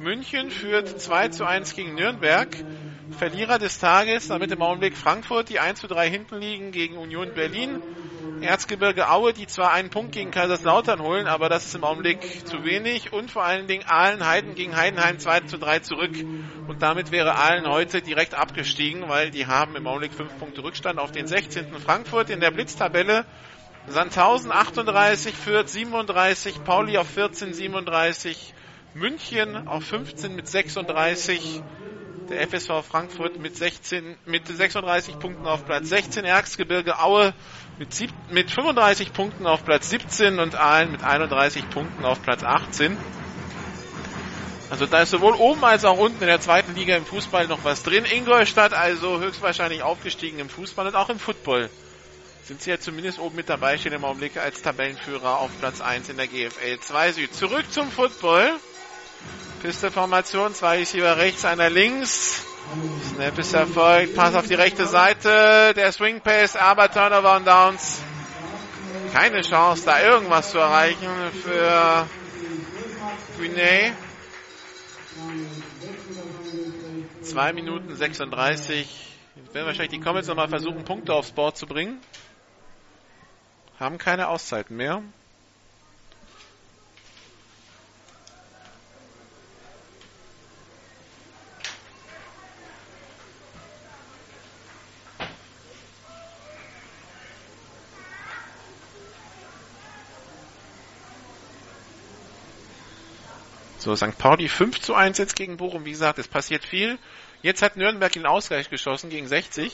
München 0.00 0.50
führt 0.50 1.00
2 1.00 1.28
zu 1.28 1.46
1 1.46 1.74
gegen 1.74 1.94
Nürnberg. 1.94 2.54
Verlierer 3.10 3.58
des 3.58 3.78
Tages, 3.78 4.28
damit 4.28 4.52
im 4.52 4.62
Augenblick 4.62 4.96
Frankfurt, 4.96 5.48
die 5.48 5.60
1 5.60 5.80
zu 5.80 5.86
3 5.86 6.10
hinten 6.10 6.40
liegen 6.40 6.72
gegen 6.72 6.96
Union 6.96 7.32
Berlin. 7.34 7.82
Erzgebirge 8.40 9.10
Aue, 9.10 9.32
die 9.32 9.46
zwar 9.46 9.72
einen 9.72 9.90
Punkt 9.90 10.12
gegen 10.12 10.30
Kaiserslautern 10.30 11.00
holen, 11.00 11.26
aber 11.26 11.48
das 11.48 11.66
ist 11.66 11.74
im 11.74 11.84
Augenblick 11.84 12.46
zu 12.46 12.64
wenig. 12.64 13.12
Und 13.12 13.30
vor 13.30 13.44
allen 13.44 13.66
Dingen 13.66 13.84
Aalen 13.86 14.26
Heiden 14.26 14.54
gegen 14.54 14.76
Heidenheim 14.76 15.18
2 15.18 15.40
zu 15.40 15.58
3 15.58 15.80
zurück. 15.80 16.14
Und 16.68 16.82
damit 16.82 17.10
wäre 17.10 17.34
Aalen 17.34 17.66
heute 17.66 18.02
direkt 18.02 18.34
abgestiegen, 18.34 19.08
weil 19.08 19.30
die 19.30 19.46
haben 19.46 19.74
im 19.74 19.86
Augenblick 19.86 20.12
5 20.12 20.38
Punkte 20.38 20.62
Rückstand 20.62 20.98
auf 20.98 21.10
den 21.10 21.26
16. 21.26 21.72
Frankfurt 21.78 22.30
in 22.30 22.40
der 22.40 22.50
Blitztabelle. 22.50 23.24
Sandhausen 23.88 24.52
38, 24.52 25.34
Fürth 25.34 25.68
37, 25.70 26.62
Pauli 26.62 26.98
auf 26.98 27.08
14, 27.08 27.54
37, 27.54 28.52
München 28.92 29.66
auf 29.66 29.82
15 29.84 30.36
mit 30.36 30.46
36, 30.46 31.62
der 32.28 32.46
FSV 32.46 32.84
Frankfurt 32.86 33.38
mit 33.38 33.56
16, 33.56 34.16
mit 34.26 34.46
36 34.46 35.18
Punkten 35.18 35.46
auf 35.46 35.64
Platz 35.64 35.88
16, 35.88 36.24
Erzgebirge 36.24 37.00
Aue 37.00 37.34
mit, 37.78 37.94
sieb, 37.94 38.10
mit 38.30 38.50
35 38.50 39.12
Punkten 39.12 39.46
auf 39.46 39.64
Platz 39.64 39.90
17 39.90 40.38
und 40.38 40.54
Aalen 40.54 40.92
mit 40.92 41.02
31 41.02 41.70
Punkten 41.70 42.04
auf 42.04 42.22
Platz 42.22 42.42
18. 42.42 42.96
Also 44.70 44.86
da 44.86 45.00
ist 45.02 45.10
sowohl 45.10 45.34
oben 45.34 45.64
als 45.64 45.84
auch 45.84 45.98
unten 45.98 46.20
in 46.20 46.28
der 46.28 46.40
zweiten 46.40 46.74
Liga 46.74 46.96
im 46.96 47.06
Fußball 47.06 47.46
noch 47.46 47.64
was 47.64 47.82
drin. 47.82 48.04
Ingolstadt 48.04 48.74
also 48.74 49.18
höchstwahrscheinlich 49.20 49.82
aufgestiegen 49.82 50.38
im 50.38 50.50
Fußball 50.50 50.86
und 50.88 50.94
auch 50.94 51.08
im 51.08 51.18
Football 51.18 51.70
sind 52.48 52.62
sie 52.62 52.70
ja 52.70 52.80
zumindest 52.80 53.18
oben 53.18 53.36
mit 53.36 53.50
dabei, 53.50 53.76
stehen 53.76 53.92
im 53.92 54.04
Augenblick 54.06 54.38
als 54.38 54.62
Tabellenführer 54.62 55.38
auf 55.38 55.50
Platz 55.60 55.82
1 55.82 56.08
in 56.08 56.16
der 56.16 56.26
GFL 56.26 56.80
2 56.80 57.12
Süd. 57.12 57.34
Zurück 57.34 57.70
zum 57.70 57.90
Football. 57.90 58.58
Pisteformation, 59.60 60.54
zwei 60.54 60.78
Receiver 60.78 61.16
rechts, 61.16 61.44
einer 61.44 61.70
links. 61.70 62.44
Snap 63.14 63.38
ist 63.38 63.54
erfolgt, 63.54 64.14
Pass 64.14 64.34
auf 64.34 64.46
die 64.46 64.54
rechte 64.54 64.86
Seite, 64.86 65.72
der 65.74 65.92
Swing 65.92 66.20
Pace, 66.20 66.56
aber 66.56 66.90
Turnover 66.90 67.36
und 67.36 67.46
Downs. 67.46 68.00
Keine 69.12 69.40
Chance, 69.40 69.84
da 69.86 70.02
irgendwas 70.02 70.50
zu 70.50 70.58
erreichen 70.58 71.08
für 71.42 72.06
Guinea. 73.38 73.92
2 77.22 77.52
Minuten 77.52 77.96
36. 77.96 79.16
Jetzt 79.36 79.54
werden 79.54 79.66
wahrscheinlich 79.66 79.98
die 79.98 80.00
Comets 80.00 80.28
nochmal 80.28 80.48
versuchen, 80.48 80.84
Punkte 80.84 81.14
aufs 81.14 81.30
Board 81.30 81.56
zu 81.56 81.66
bringen 81.66 82.00
haben 83.78 83.98
keine 83.98 84.28
Auszeiten 84.28 84.76
mehr. 84.76 85.02
So, 103.88 103.96
St. 103.96 104.18
Pauli 104.18 104.48
5 104.48 104.82
zu 104.82 104.94
1 104.94 105.16
jetzt 105.16 105.34
gegen 105.34 105.56
Bochum. 105.56 105.86
Wie 105.86 105.92
gesagt, 105.92 106.18
es 106.18 106.28
passiert 106.28 106.62
viel. 106.62 106.98
Jetzt 107.40 107.62
hat 107.62 107.78
Nürnberg 107.78 108.12
den 108.12 108.26
Ausgleich 108.26 108.68
geschossen 108.68 109.08
gegen 109.08 109.26
60. 109.26 109.72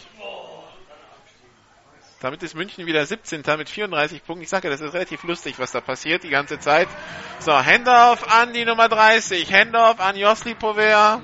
Damit 2.20 2.40
ist 2.44 2.54
München 2.54 2.86
wieder 2.86 3.04
17. 3.04 3.42
mit 3.58 3.68
34 3.68 4.24
Punkten. 4.24 4.44
Ich 4.44 4.50
sage 4.50 4.70
das 4.70 4.80
ist 4.80 4.94
relativ 4.94 5.24
lustig, 5.24 5.58
was 5.58 5.72
da 5.72 5.80
passiert 5.80 6.22
die 6.22 6.28
ganze 6.28 6.60
Zeit. 6.60 6.86
So, 7.40 7.52
Handoff 7.52 8.30
an 8.32 8.52
die 8.52 8.64
Nummer 8.64 8.88
30. 8.88 9.52
Handoff 9.52 9.98
an 9.98 10.14
Josli 10.14 10.54
Povea. 10.54 11.20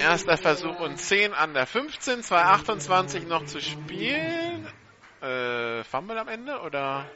Erster 0.00 0.36
Versuch 0.36 0.80
und 0.80 0.96
10 0.96 1.34
an 1.34 1.54
der 1.54 1.66
15. 1.66 2.22
2,28 2.22 3.28
noch 3.28 3.44
zu 3.44 3.60
spielen. 3.60 4.66
Äh, 5.22 5.84
Fumble 5.84 6.18
am 6.18 6.26
Ende 6.26 6.58
oder? 6.62 7.08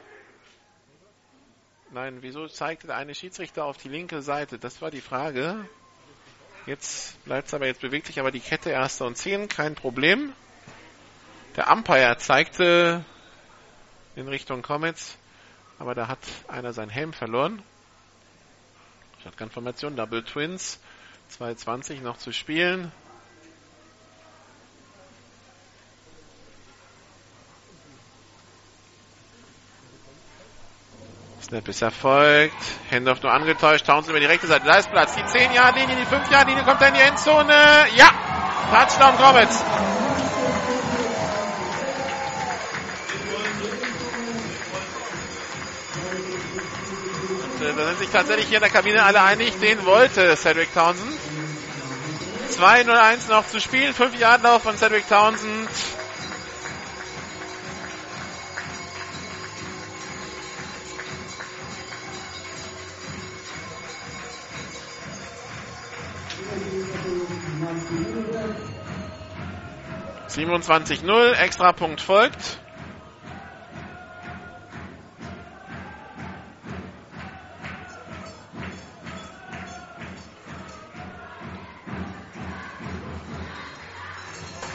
Nein, 1.93 2.17
wieso 2.21 2.47
zeigte 2.47 2.87
der 2.87 2.95
eine 2.95 3.13
Schiedsrichter 3.13 3.65
auf 3.65 3.77
die 3.77 3.87
linke 3.87 4.23
Seite? 4.23 4.57
Das 4.57 4.81
war 4.81 4.89
die 4.89 4.99
Frage. 4.99 5.69
Jetzt 6.65 7.23
bleibt 7.23 7.49
es 7.49 7.53
aber, 7.53 7.67
jetzt 7.67 7.81
bewegt 7.81 8.07
sich 8.07 8.19
aber 8.19 8.31
die 8.31 8.39
Kette 8.39 8.71
erster 8.71 9.05
und 9.05 9.15
zehn, 9.15 9.47
kein 9.47 9.75
Problem. 9.75 10.33
Der 11.55 11.69
Umpire 11.71 12.17
zeigte 12.17 13.05
in 14.15 14.27
Richtung 14.27 14.63
Comets, 14.63 15.19
aber 15.77 15.93
da 15.93 16.07
hat 16.07 16.17
einer 16.47 16.73
seinen 16.73 16.89
Helm 16.89 17.13
verloren. 17.13 17.61
Shotgun-Formation, 19.23 19.95
Double 19.95 20.23
Twins, 20.23 20.79
2,20 21.37 22.01
noch 22.01 22.17
zu 22.17 22.33
spielen. 22.33 22.91
Snap 31.43 31.67
ist 31.67 31.81
erfolgt. 31.81 32.55
Handoff 32.89 33.21
nur 33.21 33.31
angetäuscht. 33.31 33.85
Townsend 33.85 34.11
über 34.11 34.19
die 34.19 34.25
rechte 34.25 34.47
Seite. 34.47 34.65
Da 34.65 34.75
ist 34.75 34.89
Platz. 34.89 35.13
Die 35.15 35.25
10 35.25 35.51
Jahre 35.51 35.77
linie 35.77 35.97
die 35.97 36.05
5 36.05 36.31
Jahre 36.31 36.47
linie 36.47 36.63
kommt 36.63 36.81
er 36.81 36.87
in 36.87 36.93
die 36.93 37.01
Endzone. 37.01 37.53
Ja! 37.95 38.09
Touchdown. 38.71 39.15
Und, 47.43 47.61
äh, 47.61 47.73
da 47.75 47.85
sind 47.87 47.99
sich 47.99 48.09
tatsächlich 48.09 48.47
hier 48.47 48.57
in 48.57 48.63
der 48.63 48.71
Kabine 48.71 49.03
alle 49.03 49.21
einig. 49.21 49.59
Den 49.59 49.85
wollte 49.85 50.35
Cedric 50.37 50.73
Townsend. 50.73 51.11
2-0-1 52.51 53.29
noch 53.29 53.47
zu 53.47 53.59
spielen. 53.59 53.93
5 53.93 54.17
Jahre 54.17 54.41
Lauf 54.43 54.63
von 54.63 54.77
Cedric 54.77 55.09
Townsend. 55.09 55.69
27-0, 70.29 71.33
Extrapunkt 71.33 72.01
folgt. 72.01 72.59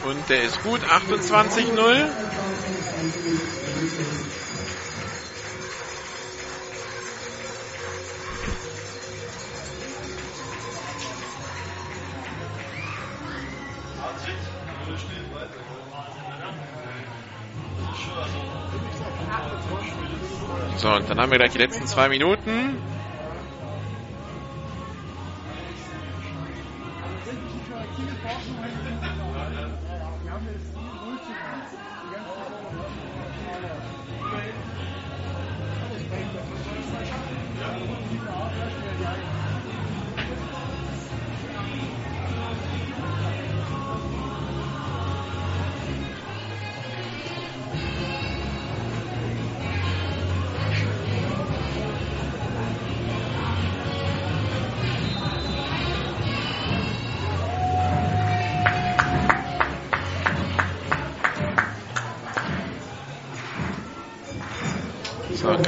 Und 0.05 0.29
der 0.29 0.43
ist 0.43 0.63
gut, 0.63 0.81
28-0. 0.83 2.09
So, 20.79 20.87
und 20.87 21.09
dann 21.09 21.19
haben 21.19 21.29
wir 21.29 21.37
gleich 21.37 21.51
die 21.51 21.57
letzten 21.57 21.87
zwei 21.87 22.07
Minuten. 22.07 22.79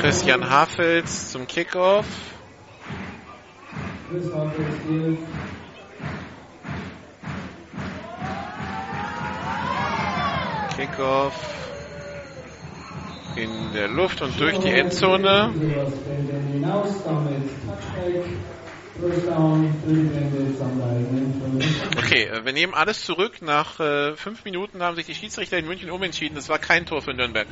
Christian 0.01 0.49
Hafels 0.49 1.31
zum 1.31 1.45
Kickoff. 1.45 2.07
Kickoff 10.75 11.33
in 13.35 13.73
der 13.75 13.89
Luft 13.89 14.23
und 14.23 14.39
durch 14.39 14.57
die 14.57 14.69
Endzone. 14.69 15.53
Übers 15.53 15.93
Feld 15.99 16.51
hinaus, 16.51 17.03
damit 17.03 17.43
Touchback. 17.63 18.25
First 18.99 19.27
down, 19.27 19.71
Brillenbände, 19.85 20.63
am 20.63 20.81
eigenen 20.81 21.61
5. 21.61 21.97
Okay, 21.97 22.23
äh, 22.23 22.43
wir 22.43 22.53
nehmen 22.53 22.73
alles 22.73 23.05
zurück. 23.05 23.43
Nach 23.43 23.79
äh, 23.79 24.15
fünf 24.15 24.45
Minuten 24.45 24.81
haben 24.81 24.95
sich 24.95 25.05
die 25.05 25.15
Schiedsrichter 25.15 25.59
in 25.59 25.67
München 25.67 25.91
umentschieden. 25.91 26.33
Das 26.33 26.49
war 26.49 26.57
kein 26.57 26.87
Tor 26.87 27.03
für 27.03 27.13
Nürnberg. 27.13 27.47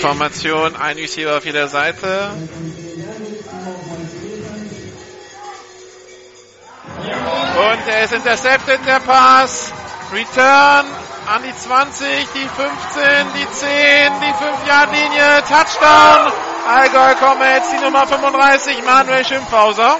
Formation, 0.00 0.76
ein 0.76 0.96
Receiver 0.96 1.36
auf 1.36 1.44
jeder 1.44 1.68
Seite. 1.68 2.30
Und 7.56 7.88
er 7.88 8.04
ist 8.04 8.12
intercepted, 8.14 8.80
der 8.86 9.00
Pass. 9.00 9.72
Return 10.12 10.86
an 11.26 11.42
die 11.44 11.54
20, 11.54 12.26
die 12.34 12.48
15, 12.48 13.26
die 13.36 13.50
10, 13.50 14.12
die 14.20 14.32
5-Yard-Linie. 14.32 15.42
Touchdown. 15.46 16.32
Allgäu 16.66 17.14
Comets, 17.16 17.70
die 17.70 17.84
Nummer 17.84 18.06
35, 18.06 18.82
Manuel 18.84 19.24
Schimpfhauser. 19.24 19.98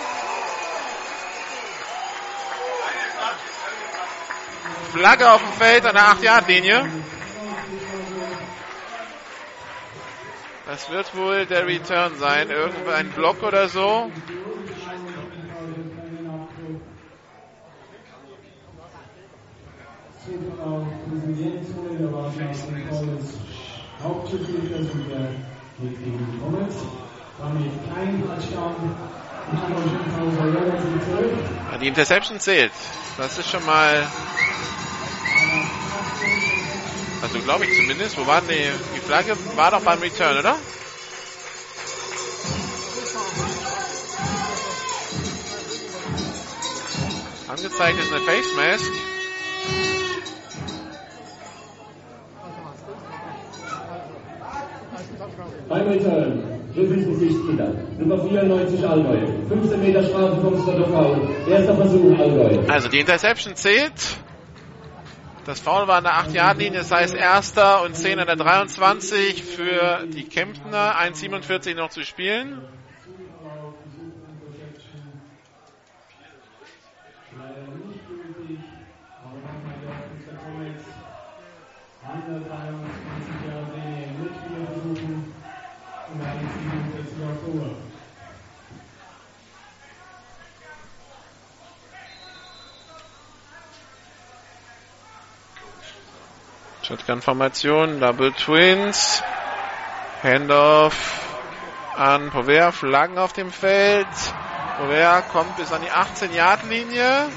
Flagge 4.92 5.30
auf 5.30 5.40
dem 5.40 5.52
Feld 5.52 5.86
an 5.86 5.94
der 5.94 6.04
8-Yard-Linie. 6.04 6.90
Das 10.70 10.88
wird 10.88 11.16
wohl 11.16 11.46
der 11.46 11.66
Return 11.66 12.12
sein. 12.20 12.48
Irgendwo 12.48 12.90
ein 12.90 13.08
Block 13.08 13.42
oder 13.42 13.68
so. 13.68 14.08
Die 31.80 31.88
Interception 31.88 32.38
zählt. 32.38 32.70
Das 33.16 33.38
ist 33.38 33.50
schon 33.50 33.66
mal. 33.66 34.06
Also 37.22 37.38
glaube 37.40 37.64
ich 37.64 37.76
zumindest. 37.76 38.16
Wo 38.18 38.26
war 38.26 38.40
denn 38.40 38.56
die, 38.56 38.94
die 38.94 39.00
Flagge? 39.00 39.36
War 39.56 39.70
doch 39.70 39.82
beim 39.82 39.98
Return, 39.98 40.38
oder? 40.38 40.56
Angezeigt 47.48 47.98
ist 47.98 48.12
eine 48.12 48.22
Face 48.22 48.56
Mask. 48.56 48.92
Beim 55.68 55.86
Return, 55.86 56.42
Griffiths 56.74 57.06
Gesichtsspieler, 57.06 57.74
Nummer 57.98 58.18
94 58.24 58.88
Allgäu, 58.88 59.18
15 59.48 59.80
Meter 59.80 60.02
Strafe 60.02 60.40
vom 60.40 60.64
Foul, 60.92 61.28
erster 61.48 61.76
Versuch 61.76 62.18
Allgäu. 62.18 62.58
Also 62.68 62.88
die 62.88 62.98
Interception 63.00 63.54
zählt. 63.54 63.92
Das 65.46 65.58
Foul 65.58 65.88
war 65.88 65.96
an 65.96 66.04
der 66.04 66.12
8-Yard-Linie, 66.12 66.80
das 66.80 66.90
heißt 66.90 67.14
erster 67.14 67.82
und 67.82 67.96
10 67.96 68.18
an 68.18 68.26
der 68.26 68.36
23 68.36 69.42
für 69.42 70.06
die 70.06 70.24
Kemptner. 70.24 70.96
1,47 71.00 71.74
noch 71.74 71.88
zu 71.88 72.04
spielen. 72.04 72.60
Leider 77.32 77.62
nicht 77.88 78.06
gültig, 78.06 78.58
aber 79.24 79.36
nochmal 79.36 79.74
die 79.80 79.86
Offense 79.88 80.26
der 80.28 80.36
Comets. 80.38 80.84
123 82.06 83.48
Jahre 83.48 83.66
Serie 83.72 84.12
mit 84.20 84.32
vier 84.36 84.66
Versuchen 84.66 85.34
und 86.12 86.20
147 86.20 87.24
auf 87.24 87.40
Tour. 87.44 87.76
Shotgun-Formation, 96.90 98.00
Double 98.00 98.32
Twins. 98.32 99.22
Handoff 100.24 101.20
an 101.96 102.30
Povea, 102.30 102.72
Flaggen 102.72 103.16
auf 103.16 103.32
dem 103.32 103.52
Feld. 103.52 104.08
Povea 104.76 105.22
kommt 105.22 105.56
bis 105.56 105.70
an 105.70 105.82
die 105.82 105.92
18-Yard-Linie. 105.92 107.28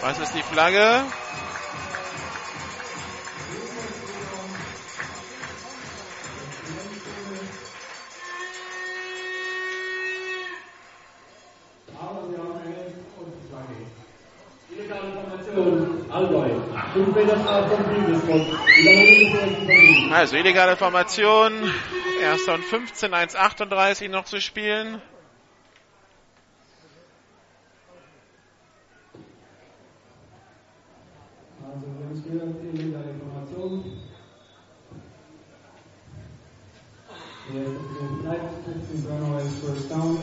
Was 0.00 0.18
ist 0.18 0.34
die 0.34 0.42
Flagge? 0.42 1.02
Allgäu, 16.10 16.50
5 16.94 17.12
Meter 17.12 17.36
Strafe 17.40 17.74
vom 17.74 17.84
Spielbespot, 17.84 18.46
Wiederholung 18.76 19.16
des 19.18 19.34
ersten 19.34 19.66
Versuchs. 19.66 20.12
Also 20.12 20.36
illegale 20.36 20.76
Formation. 20.76 21.52
Erster 22.22 22.54
und 22.54 22.64
15, 22.64 23.12
1,38 23.12 24.08
noch 24.10 24.24
zu 24.24 24.40
spielen. 24.40 25.02
Also, 31.66 31.86
wir 31.98 32.38
gehört, 32.38 32.62
illegale 32.72 33.10
Information. 33.10 33.84
Der 37.52 38.22
bleibt, 38.22 38.64
15 38.64 39.02
Burnover 39.02 39.42
ist 39.42 39.58
First 39.58 39.90
Down. 39.90 40.22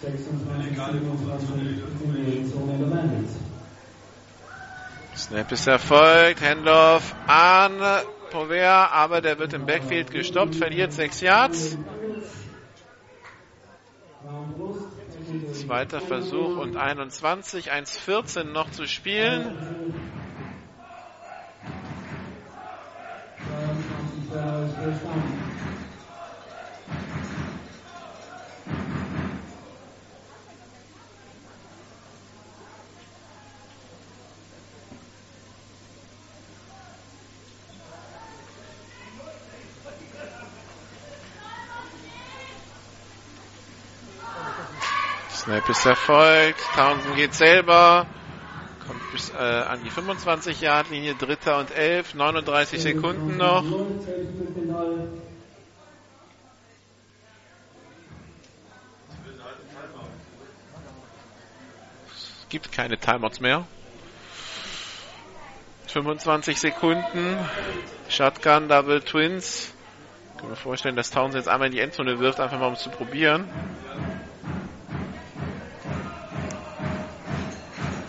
26, 0.00 0.76
27 0.76 1.48
in 2.14 2.44
die 2.44 2.48
Zone 2.48 2.78
der 2.78 2.86
Bandits. 2.86 3.34
Snap 5.18 5.50
ist 5.50 5.66
erfolgt. 5.66 6.40
Handoff 6.40 7.14
an 7.26 7.80
Povea, 8.30 8.86
aber 8.86 9.20
der 9.20 9.38
wird 9.38 9.52
im 9.52 9.66
Backfield 9.66 10.12
gestoppt, 10.12 10.54
verliert 10.54 10.92
6 10.92 11.20
Yards. 11.22 11.76
Zweiter 15.54 16.00
Versuch 16.00 16.56
und 16.56 16.76
21, 16.76 17.72
1,14 17.72 18.44
noch 18.44 18.70
zu 18.70 18.86
spielen. 18.86 19.52
Snap 45.48 45.66
ist 45.70 45.86
erfolgt. 45.86 46.60
Townsend 46.74 47.16
geht 47.16 47.32
selber. 47.32 48.06
Kommt 48.86 49.12
bis 49.12 49.30
äh, 49.30 49.36
an 49.38 49.82
die 49.82 49.88
25 49.88 50.60
Yard 50.60 50.90
Linie, 50.90 51.14
Dritter 51.14 51.56
und 51.58 51.70
11, 51.70 52.12
39 52.12 52.82
Sekunden 52.82 53.38
noch. 53.38 53.64
Es 62.14 62.48
gibt 62.50 62.70
keine 62.70 62.98
Timeouts 62.98 63.40
mehr. 63.40 63.66
25 65.86 66.60
Sekunden. 66.60 67.38
Shotgun, 68.10 68.68
Double 68.68 69.00
Twins. 69.00 69.72
Ich 70.34 70.40
kann 70.42 70.50
mir 70.50 70.56
vorstellen, 70.56 70.96
dass 70.96 71.10
Towns 71.10 71.34
jetzt 71.34 71.48
einmal 71.48 71.68
in 71.68 71.72
die 71.72 71.80
Endzone 71.80 72.18
wirft, 72.18 72.38
einfach 72.38 72.58
mal 72.58 72.66
um 72.66 72.74
es 72.74 72.82
zu 72.82 72.90
probieren. 72.90 73.48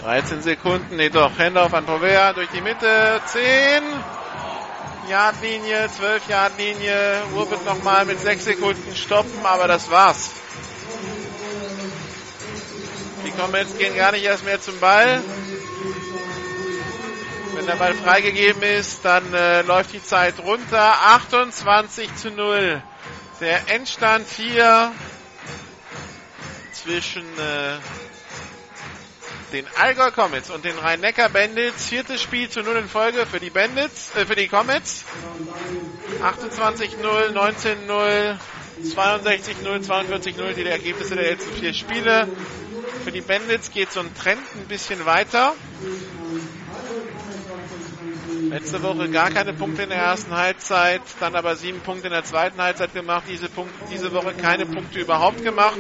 13 0.10 0.42
Sekunden, 0.42 0.96
nee 0.96 1.12
doch, 1.12 1.38
Handoff 1.38 1.72
an 1.72 1.86
Povea 1.86 2.34
durch 2.34 2.50
die 2.50 2.62
Mitte, 2.62 3.22
10 3.28 3.44
Yardlinie, 5.08 5.88
12 5.88 6.28
Yardlinie, 6.28 7.22
wird 7.32 7.64
nochmal 7.64 8.06
mit 8.06 8.20
6 8.20 8.44
Sekunden 8.44 8.96
stoppen, 8.96 9.46
aber 9.46 9.68
das 9.68 9.92
war's. 9.92 10.32
Die 13.24 13.30
Comets 13.40 13.78
gehen 13.78 13.96
gar 13.96 14.12
nicht 14.12 14.24
erst 14.24 14.46
mehr 14.46 14.60
zum 14.60 14.80
Ball. 14.80 15.22
Wenn 17.54 17.68
der 17.68 17.76
Ball 17.76 17.94
freigegeben 17.94 18.64
ist, 18.64 19.06
dann 19.06 19.32
äh, 19.36 19.62
läuft 19.62 19.94
die 19.94 20.02
Zeit 20.02 20.40
runter. 20.40 20.92
28 21.04 22.16
zu 22.16 22.32
0. 22.32 22.82
Der 23.42 23.70
Endstand 23.70 24.26
hier 24.28 24.92
zwischen 26.74 27.22
äh, 27.38 28.09
den 29.52 29.66
Allgäu 29.80 30.12
Comets 30.12 30.50
und 30.50 30.66
den 30.66 30.78
Rhein-Neckar 30.78 31.30
Bandits. 31.30 31.88
Viertes 31.88 32.22
Spiel 32.22 32.50
zu 32.50 32.62
0 32.62 32.78
in 32.78 32.90
Folge 32.90 33.26
für 33.26 33.40
die 33.40 33.50
Bandits, 33.50 34.16
äh, 34.16 34.26
für 34.26 34.36
die 34.36 34.48
Comets. 34.48 35.06
28-0, 36.22 37.32
19-0, 37.34 38.38
62-0, 38.84 39.86
42-0, 39.86 40.54
die 40.54 40.66
Ergebnisse 40.66 41.16
der 41.16 41.32
letzten 41.32 41.54
vier 41.54 41.74
Spiele. 41.74 42.28
Für 43.04 43.12
die 43.12 43.22
Bandits 43.22 43.72
geht 43.72 43.92
so 43.92 44.02
ein 44.02 44.14
Trend 44.16 44.42
ein 44.56 44.68
bisschen 44.68 45.06
weiter. 45.06 45.54
Letzte 48.50 48.82
Woche 48.82 49.10
gar 49.10 49.30
keine 49.30 49.54
Punkte 49.54 49.84
in 49.84 49.90
der 49.90 50.00
ersten 50.00 50.36
Halbzeit, 50.36 51.02
dann 51.20 51.36
aber 51.36 51.56
sieben 51.56 51.82
Punkte 51.82 52.08
in 52.08 52.14
der 52.14 52.24
zweiten 52.24 52.62
Halbzeit 52.62 52.94
gemacht. 52.94 53.24
Diese, 53.30 53.48
Punkt, 53.48 53.72
diese 53.92 54.12
Woche 54.14 54.34
keine 54.34 54.66
Punkte 54.66 55.00
überhaupt 55.00 55.44
gemacht. 55.44 55.80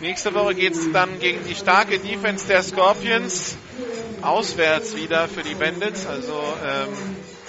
Nächste 0.00 0.34
Woche 0.34 0.54
geht 0.54 0.74
es 0.74 0.92
dann 0.92 1.18
gegen 1.20 1.44
die 1.46 1.54
starke 1.54 1.98
Defense 1.98 2.46
der 2.46 2.62
Scorpions. 2.62 3.56
Auswärts 4.22 4.96
wieder 4.96 5.28
für 5.28 5.42
die 5.42 5.54
Bandits. 5.54 6.06
Also 6.06 6.32
ähm, 6.64 6.88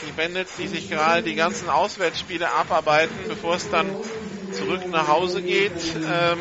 die 0.06 0.12
Bandits, 0.12 0.56
die 0.58 0.68
sich 0.68 0.90
gerade 0.90 1.24
die 1.24 1.36
ganzen 1.36 1.70
Auswärtsspiele 1.70 2.50
abarbeiten, 2.52 3.16
bevor 3.28 3.56
es 3.56 3.70
dann 3.70 3.88
zurück 4.54 4.88
nach 4.88 5.08
Hause 5.08 5.42
geht, 5.42 5.72
ähm, 5.96 6.40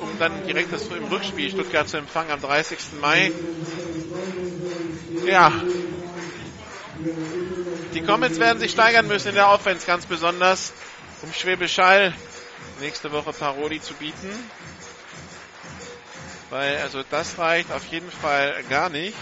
um 0.00 0.18
dann 0.18 0.46
direkt 0.46 0.72
das 0.72 0.86
im 0.88 1.04
Rückspiel 1.04 1.50
Stuttgart 1.50 1.88
zu 1.88 1.96
empfangen 1.96 2.30
am 2.30 2.40
30. 2.40 2.78
Mai. 3.00 3.32
Ja, 5.26 5.52
die 7.94 8.02
Comets 8.02 8.38
werden 8.38 8.58
sich 8.58 8.72
steigern 8.72 9.06
müssen 9.06 9.28
in 9.28 9.34
der 9.34 9.48
Offense, 9.48 9.86
ganz 9.86 10.04
besonders, 10.04 10.72
um 11.22 11.32
Schwäbisch 11.32 11.78
Hall 11.78 12.12
nächste 12.80 13.10
Woche 13.12 13.32
Paroli 13.32 13.80
zu 13.80 13.94
bieten. 13.94 14.28
Weil, 16.50 16.78
also 16.78 17.04
das 17.08 17.38
reicht 17.38 17.70
auf 17.70 17.86
jeden 17.86 18.10
Fall 18.10 18.62
gar 18.68 18.90
nicht. 18.90 19.16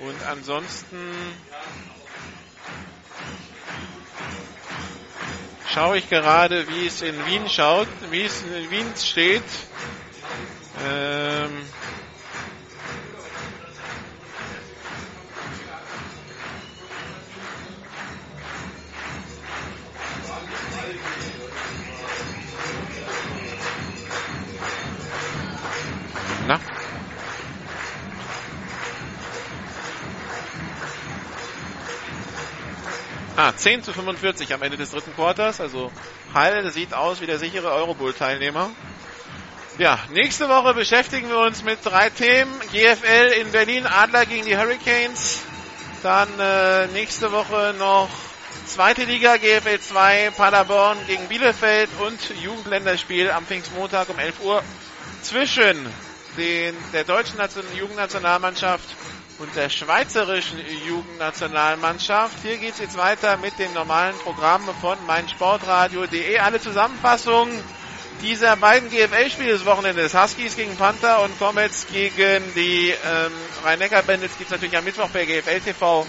Und 0.00 0.16
ansonsten 0.28 0.96
schaue 5.68 5.98
ich 5.98 6.08
gerade, 6.08 6.68
wie 6.68 6.86
es 6.86 7.02
in 7.02 7.26
Wien 7.26 7.48
schaut, 7.48 7.88
wie 8.10 8.22
es 8.22 8.42
in 8.42 8.70
Wien 8.70 8.86
steht. 8.96 9.42
Ähm, 10.86 11.62
Ah, 33.40 33.52
10 33.56 33.84
zu 33.84 33.92
45 33.92 34.52
am 34.52 34.62
Ende 34.62 34.76
des 34.76 34.90
dritten 34.90 35.14
Quarters. 35.14 35.60
Also 35.60 35.92
Hall 36.34 36.68
sieht 36.72 36.92
aus 36.92 37.20
wie 37.20 37.26
der 37.26 37.38
sichere 37.38 37.70
Eurobowl-Teilnehmer. 37.70 38.68
Ja, 39.78 39.96
nächste 40.10 40.48
Woche 40.48 40.74
beschäftigen 40.74 41.28
wir 41.28 41.38
uns 41.38 41.62
mit 41.62 41.78
drei 41.84 42.10
Themen. 42.10 42.50
GFL 42.72 43.34
in 43.40 43.52
Berlin, 43.52 43.86
Adler 43.86 44.26
gegen 44.26 44.44
die 44.44 44.56
Hurricanes. 44.56 45.42
Dann 46.02 46.28
äh, 46.40 46.88
nächste 46.88 47.30
Woche 47.30 47.76
noch 47.78 48.08
zweite 48.66 49.04
Liga, 49.04 49.36
GFL 49.36 49.78
2, 49.78 50.32
Paderborn 50.36 50.98
gegen 51.06 51.28
Bielefeld 51.28 51.90
und 52.00 52.18
Jugendländerspiel 52.42 53.30
am 53.30 53.46
Pfingstmontag 53.46 54.08
um 54.08 54.18
11 54.18 54.40
Uhr 54.42 54.64
zwischen 55.22 55.86
den, 56.36 56.74
der 56.92 57.04
deutschen 57.04 57.36
Nation 57.36 57.64
Jugendnationalmannschaft 57.76 58.88
und 59.38 59.54
der 59.54 59.70
schweizerischen 59.70 60.58
Jugendnationalmannschaft. 60.86 62.38
Hier 62.42 62.58
geht 62.58 62.74
es 62.74 62.78
jetzt 62.80 62.96
weiter 62.96 63.36
mit 63.36 63.58
dem 63.58 63.72
normalen 63.72 64.16
Programm 64.18 64.68
von 64.80 64.98
meinsportradio.de. 65.06 66.38
Alle 66.38 66.60
Zusammenfassungen 66.60 67.62
dieser 68.20 68.56
beiden 68.56 68.90
GFL-Spiele 68.90 69.52
des 69.52 69.64
Wochenendes, 69.64 70.14
Huskies 70.14 70.56
gegen 70.56 70.76
Panther 70.76 71.22
und 71.22 71.38
Comets 71.38 71.86
gegen 71.86 72.42
die 72.54 72.90
ähm, 72.90 73.32
Rhein-Neckar-Bandits, 73.64 74.36
gibt 74.36 74.50
es 74.50 74.50
natürlich 74.50 74.76
am 74.76 74.84
Mittwoch 74.84 75.08
bei 75.10 75.24
GFL 75.24 75.60
TV. 75.60 76.04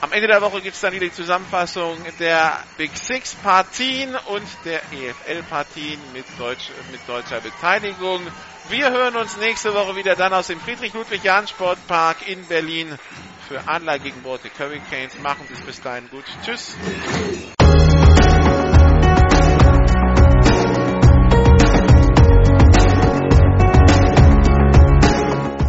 Am 0.00 0.12
Ende 0.12 0.26
der 0.26 0.42
Woche 0.42 0.60
gibt 0.60 0.74
es 0.74 0.80
dann 0.80 0.92
die 0.98 1.12
Zusammenfassung 1.12 1.96
der 2.18 2.58
Big 2.76 2.96
Six 2.96 3.34
Partien 3.36 4.14
und 4.26 4.42
der 4.64 4.82
EFL 4.92 5.42
Partien 5.48 6.00
mit, 6.12 6.26
Deutsch, 6.38 6.68
mit 6.90 7.00
deutscher 7.06 7.40
Beteiligung. 7.40 8.20
Wir 8.68 8.90
hören 8.90 9.14
uns 9.14 9.36
nächste 9.36 9.72
Woche 9.74 9.94
wieder 9.94 10.16
dann 10.16 10.32
aus 10.32 10.48
dem 10.48 10.58
Friedrich-Ludwig-Jahn-Sportpark 10.58 12.26
in 12.26 12.44
Berlin 12.46 12.98
für 13.46 13.60
Adler 13.68 14.00
gegen 14.00 14.20
Baltic 14.22 14.58
Hurricanes. 14.58 15.16
Machen 15.20 15.46
Sie 15.46 15.54
es 15.54 15.60
bis 15.60 15.80
dahin 15.80 16.08
gut. 16.10 16.24
Tschüss. 16.44 16.76